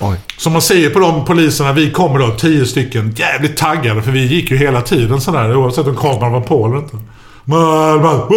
[0.00, 0.16] Oj.
[0.36, 4.26] Som man säger på de poliserna, vi kommer då tio stycken jävligt taggade för vi
[4.26, 6.96] gick ju hela tiden sådär oavsett om kameran var på eller inte.
[7.44, 8.30] Wow.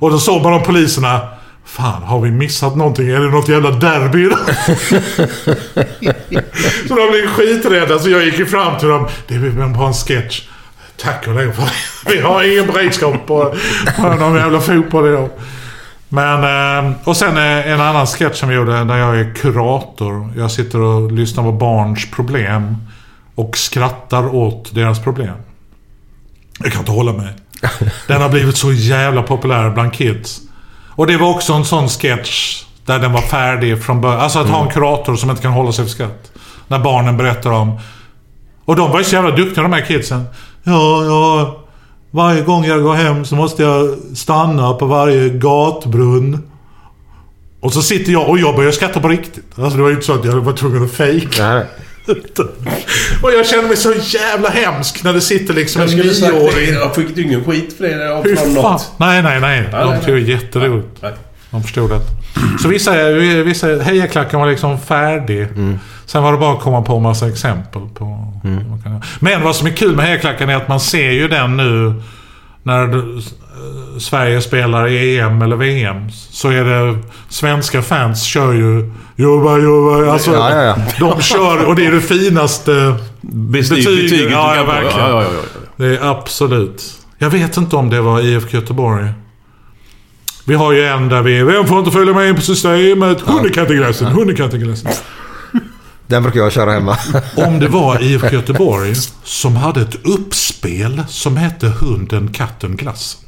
[0.00, 1.20] Och då såg man de poliserna.
[1.66, 3.08] Fan, har vi missat någonting?
[3.08, 4.30] Är det något jävla derby
[6.88, 9.08] så de blev skiträdda så jag gick ju fram till dem.
[9.28, 10.42] Det är på en sketch.
[10.96, 11.68] Tack och lov för
[12.12, 13.54] Vi har ingen beredskap på,
[13.96, 15.30] på någon jävla fotboll idag.
[16.08, 20.32] Men, eh, och sen eh, en annan sketch som vi gjorde där jag är kurator.
[20.36, 22.76] Jag sitter och lyssnar på barns problem.
[23.34, 25.34] Och skrattar åt deras problem.
[26.58, 27.32] Jag kan inte hålla mig.
[28.06, 30.40] Den har blivit så jävla populär bland kids.
[30.88, 34.20] Och det var också en sån sketch där den var färdig från början.
[34.20, 36.32] Alltså att ha en kurator som inte kan hålla sig för skratt.
[36.68, 37.80] När barnen berättar om...
[38.64, 40.24] Och de var ju så jävla duktiga de här kidsen.
[40.64, 41.60] Ja, ja.
[42.10, 46.38] Varje gång jag går hem så måste jag stanna på varje gatbrunn.
[47.60, 49.44] Och så sitter jag och jag börjar skratta på riktigt.
[49.58, 51.62] Alltså det var ju inte så att jag var tvungen att fejka.
[53.22, 56.74] och jag känner mig så jävla hemsk när det sitter liksom Jag en nioåring.
[56.74, 58.72] Jag fick ingen skit för det Hur från fan?
[58.72, 58.92] något.
[58.96, 59.68] Nej, nej, nej.
[59.72, 60.88] Nej, De tyckte det var jätteroligt.
[61.02, 61.12] Nej.
[61.50, 62.00] De förstod det.
[62.62, 63.10] Så vissa,
[63.44, 65.48] vissa hejaklacken var liksom färdig.
[66.06, 68.34] Sen var det bara att komma på massa exempel på
[68.94, 69.02] göra.
[69.20, 72.02] Men vad som är kul med hejaklacken är att man ser ju den nu
[72.62, 73.02] när eh,
[73.98, 76.10] Sverige spelar i EM eller VM.
[76.10, 76.98] Så är det
[77.28, 80.12] svenska fans kör ju jobba, jobba.
[80.12, 80.76] Alltså, Ja, ja, ja.
[80.98, 85.08] De kör och det är det finaste Betyg, betyget ja, du ja, verkligen.
[85.08, 85.28] Ja, ja.
[85.76, 86.82] Det är absolut.
[87.18, 89.08] Jag vet inte om det var IFK Göteborg.
[90.46, 91.42] Vi har ju en där vi...
[91.42, 93.20] Vem får inte följa med in på systemet?
[93.20, 94.92] Hundekatteglassen, hundekatteglassen.
[96.06, 96.98] Den brukar jag köra hemma.
[97.36, 103.20] Om det var IFK Göteborg som hade ett uppspel som hette Hunden, katten, glassen.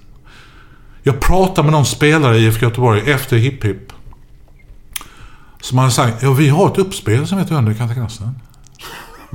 [1.03, 3.93] Jag pratade med någon spelare i IFK Göteborg efter Hipp Hipp.
[5.61, 8.39] Som hade sagt, ja vi har ett uppspel som heter Hunden, katten, glassen.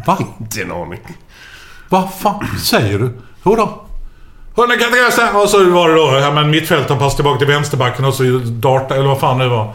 [0.06, 0.18] Va?
[0.40, 1.00] Inte en aning.
[1.90, 3.14] Vad fan säger du?
[3.46, 3.86] Jodå.
[4.56, 5.36] Hunden, katten, glassen.
[5.36, 8.96] Och så var det då, ja men mittfältaren passade tillbaka till vänsterbacken och så darta,
[8.96, 9.74] eller vad fan det var.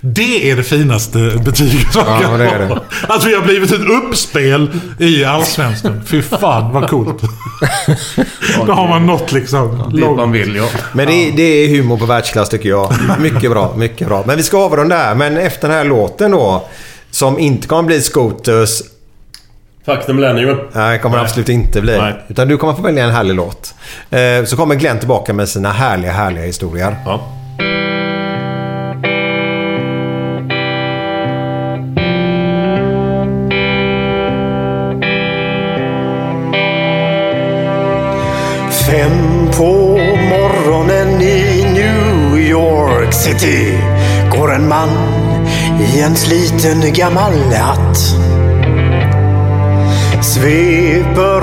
[0.00, 2.80] Det är det finaste betyget man Ja, kan det är det.
[3.08, 6.00] Att vi har blivit ett uppspel i Allsvenskan.
[6.06, 7.22] Fy fan vad coolt.
[8.66, 9.90] Då har man nått liksom.
[9.94, 10.66] Det man vill, ja.
[10.92, 12.92] Men det, är- det är humor på världsklass tycker jag.
[13.18, 14.22] Mycket bra, mycket bra.
[14.26, 15.14] Men vi ska avrunda där.
[15.14, 16.68] Men efter den här låten då.
[17.10, 18.82] Som inte kommer bli Scooters.
[19.86, 20.58] Fuck the Millennium.
[20.72, 21.24] Nej, kommer Nej.
[21.24, 21.98] absolut inte bli.
[21.98, 22.14] Nej.
[22.28, 23.74] Utan du kommer få välja en härlig låt.
[24.10, 26.96] Eh, så kommer Glenn tillbaka med sina härliga, härliga historier.
[27.04, 27.20] Ja.
[38.86, 39.98] Fem på
[40.30, 43.78] morgonen i New York City
[44.30, 44.88] går en man
[45.94, 48.33] i en sliten gammal hatt.
[50.24, 51.40] Sveper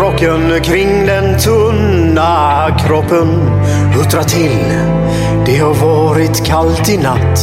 [0.00, 3.28] rocken kring den tunna kroppen.
[3.94, 4.58] Huttrar till,
[5.46, 7.38] det har varit kallt i natt.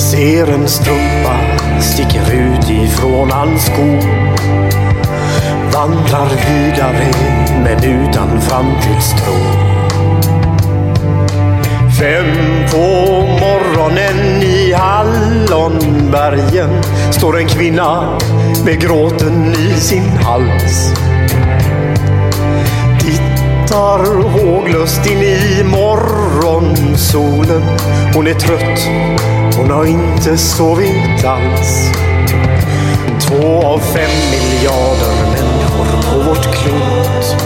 [0.00, 1.36] Ser en strumpa
[1.80, 3.86] sticker ut ifrån hans sko.
[5.72, 7.06] Vandrar vidare
[7.64, 9.34] men utan framtidstro.
[11.98, 12.26] Fem
[12.70, 13.19] på
[13.80, 18.18] morgonen i Hallonbergen står en kvinna
[18.64, 20.92] med gråten i sin hals.
[23.00, 27.62] Tittar håglöst in i morgonsolen.
[28.14, 28.88] Hon är trött,
[29.56, 31.92] hon har inte sovit alls.
[33.20, 37.36] Två av fem miljarder människor på vårt klot.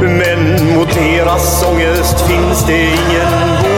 [0.00, 3.69] Men mot deras ångest finns det ingen bot.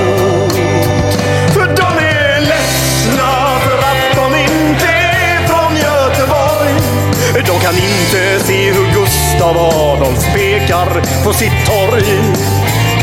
[9.43, 12.05] Av Adolfs pekar på sitt torg.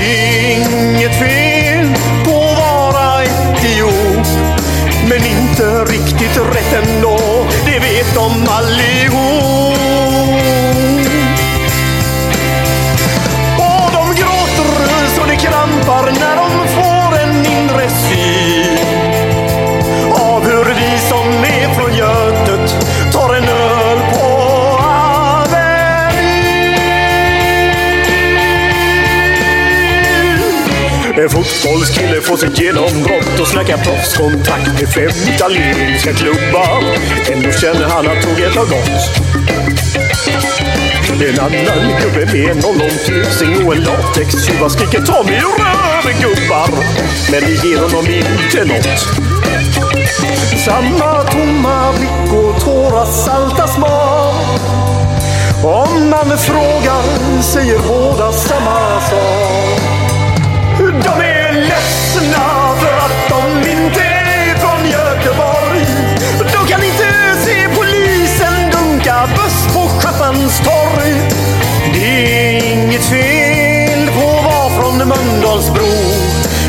[0.01, 1.48] Inget fel
[32.29, 36.83] få får sitt genombrott och snackar proffskontakt med fem italienska klubbar.
[37.31, 39.03] Ändå känner han att tåget har gått.
[41.29, 46.69] En annan gubbe med en ollontusing och en latextjuva skriker ta mig ur röven gubbar.
[47.31, 48.99] Men det ger honom inte nåt.
[50.65, 54.61] Samma tomma blick och tårar salta smak.
[55.63, 59.81] Om man frågar säger båda samma sak.
[60.79, 61.38] De är
[69.27, 71.13] buss på Schappans torg.
[71.93, 75.91] Det är inget fel på att vara från Mölndalsbro.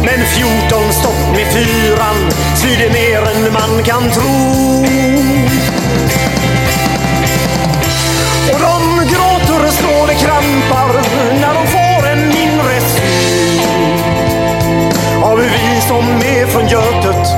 [0.05, 4.85] Men 14 stopp med fyran svider mer än man kan tro.
[8.53, 10.93] Och de gråter så det krampar
[11.41, 14.03] när de får en inre syn.
[15.23, 17.29] Av vi som är från Götet,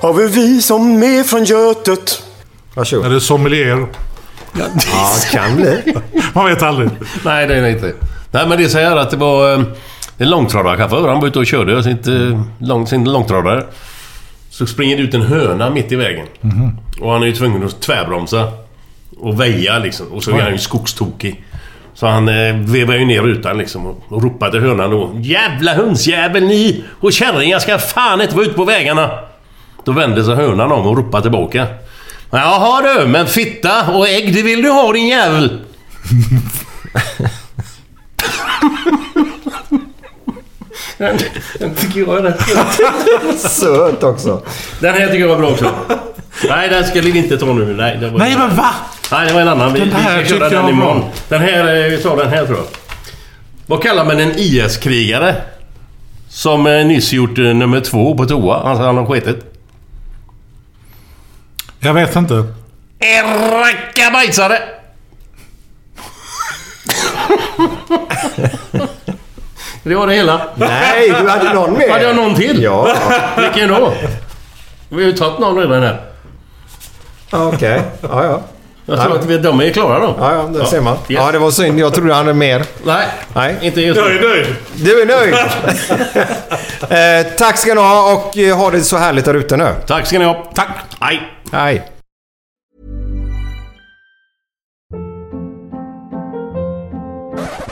[0.00, 2.22] av vi som är från Götet.
[2.74, 3.06] Varsågod.
[3.06, 3.86] Är det sommelier?
[4.58, 5.94] Ja, kan bli.
[6.34, 6.90] Man vet aldrig.
[7.24, 7.92] Nej, det är det inte.
[8.30, 9.60] Nej, men det är så här att det var eh,
[10.18, 11.08] en långtradarchaufför.
[11.08, 13.64] Han var ute och körde sitt, eh, lång, sin långtradare.
[14.50, 16.26] Så springer det ut en höna mitt i vägen.
[16.40, 16.76] Mhm.
[17.00, 18.48] Och han är ju tvungen att tvärbromsa.
[19.20, 20.06] Och väja liksom.
[20.12, 21.44] Och så är han ju skogstokig.
[21.94, 25.10] Så han eh, vevar ju ner rutan liksom och, och ropar till hönan då.
[25.20, 26.84] Jävla hönsjävel ni!
[27.00, 29.10] Och kärringar ska fan inte vara ute på vägarna!
[29.84, 31.66] Då vänder sig hönan om och ropar tillbaka.
[32.30, 35.60] Jaha du, men fitta och ägg det vill du ha din jävel!
[40.98, 41.18] Den,
[41.58, 42.40] den tycker jag är rätt
[43.40, 44.42] Söt också.
[44.80, 45.70] Den här tycker jag var bra också.
[46.48, 47.74] Nej, den ska vi inte ta nu.
[47.74, 48.70] Nej, det var Nej, men va?
[49.12, 49.72] Nej, det var en annan.
[49.72, 50.70] Vi, Den här vi ska köra den bra.
[50.70, 51.02] imorgon.
[51.28, 52.66] Den här, eh, vi tar den här tror jag.
[53.66, 55.34] Vad kallar man en IS-krigare?
[56.28, 58.56] Som eh, nyss gjort eh, nummer två på toa.
[58.56, 59.55] Alltså han har skitit.
[61.86, 62.44] Jag vet inte.
[63.52, 64.58] Rackabajsare!
[69.82, 70.48] det var det hela.
[70.54, 71.90] Nej, du hade någon mer.
[71.90, 72.62] Hade jag någon till?
[72.62, 72.96] Ja.
[73.38, 73.92] Vilken då?
[74.88, 76.00] Vi har ju tagit någon redan här.
[77.30, 77.82] Okej.
[78.00, 78.42] Ja, ja.
[78.88, 80.14] Jag tror att vi, de är klara då.
[80.18, 80.94] Ja, ja, det ser man.
[80.96, 81.04] Yes.
[81.08, 81.78] Ja, det var synd.
[81.80, 82.64] Jag trodde han hade mer.
[82.84, 83.56] Nej, Nej.
[83.62, 84.28] inte just Jag är nu.
[84.28, 84.46] nöjd.
[84.76, 85.34] Du är nöjd?
[87.26, 89.74] eh, tack ska ni ha och eh, ha det så härligt där ute nu.
[89.86, 90.50] Tack ska ni ha.
[90.54, 90.68] Tack.
[91.00, 91.22] Hej.
[91.52, 91.92] Hej.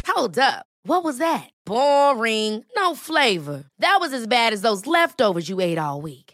[0.07, 0.65] Hold up.
[0.87, 1.49] What was that?
[1.67, 2.65] Boring.
[2.77, 3.65] No flavor.
[3.79, 6.34] That was as bad as those leftovers you ate all week.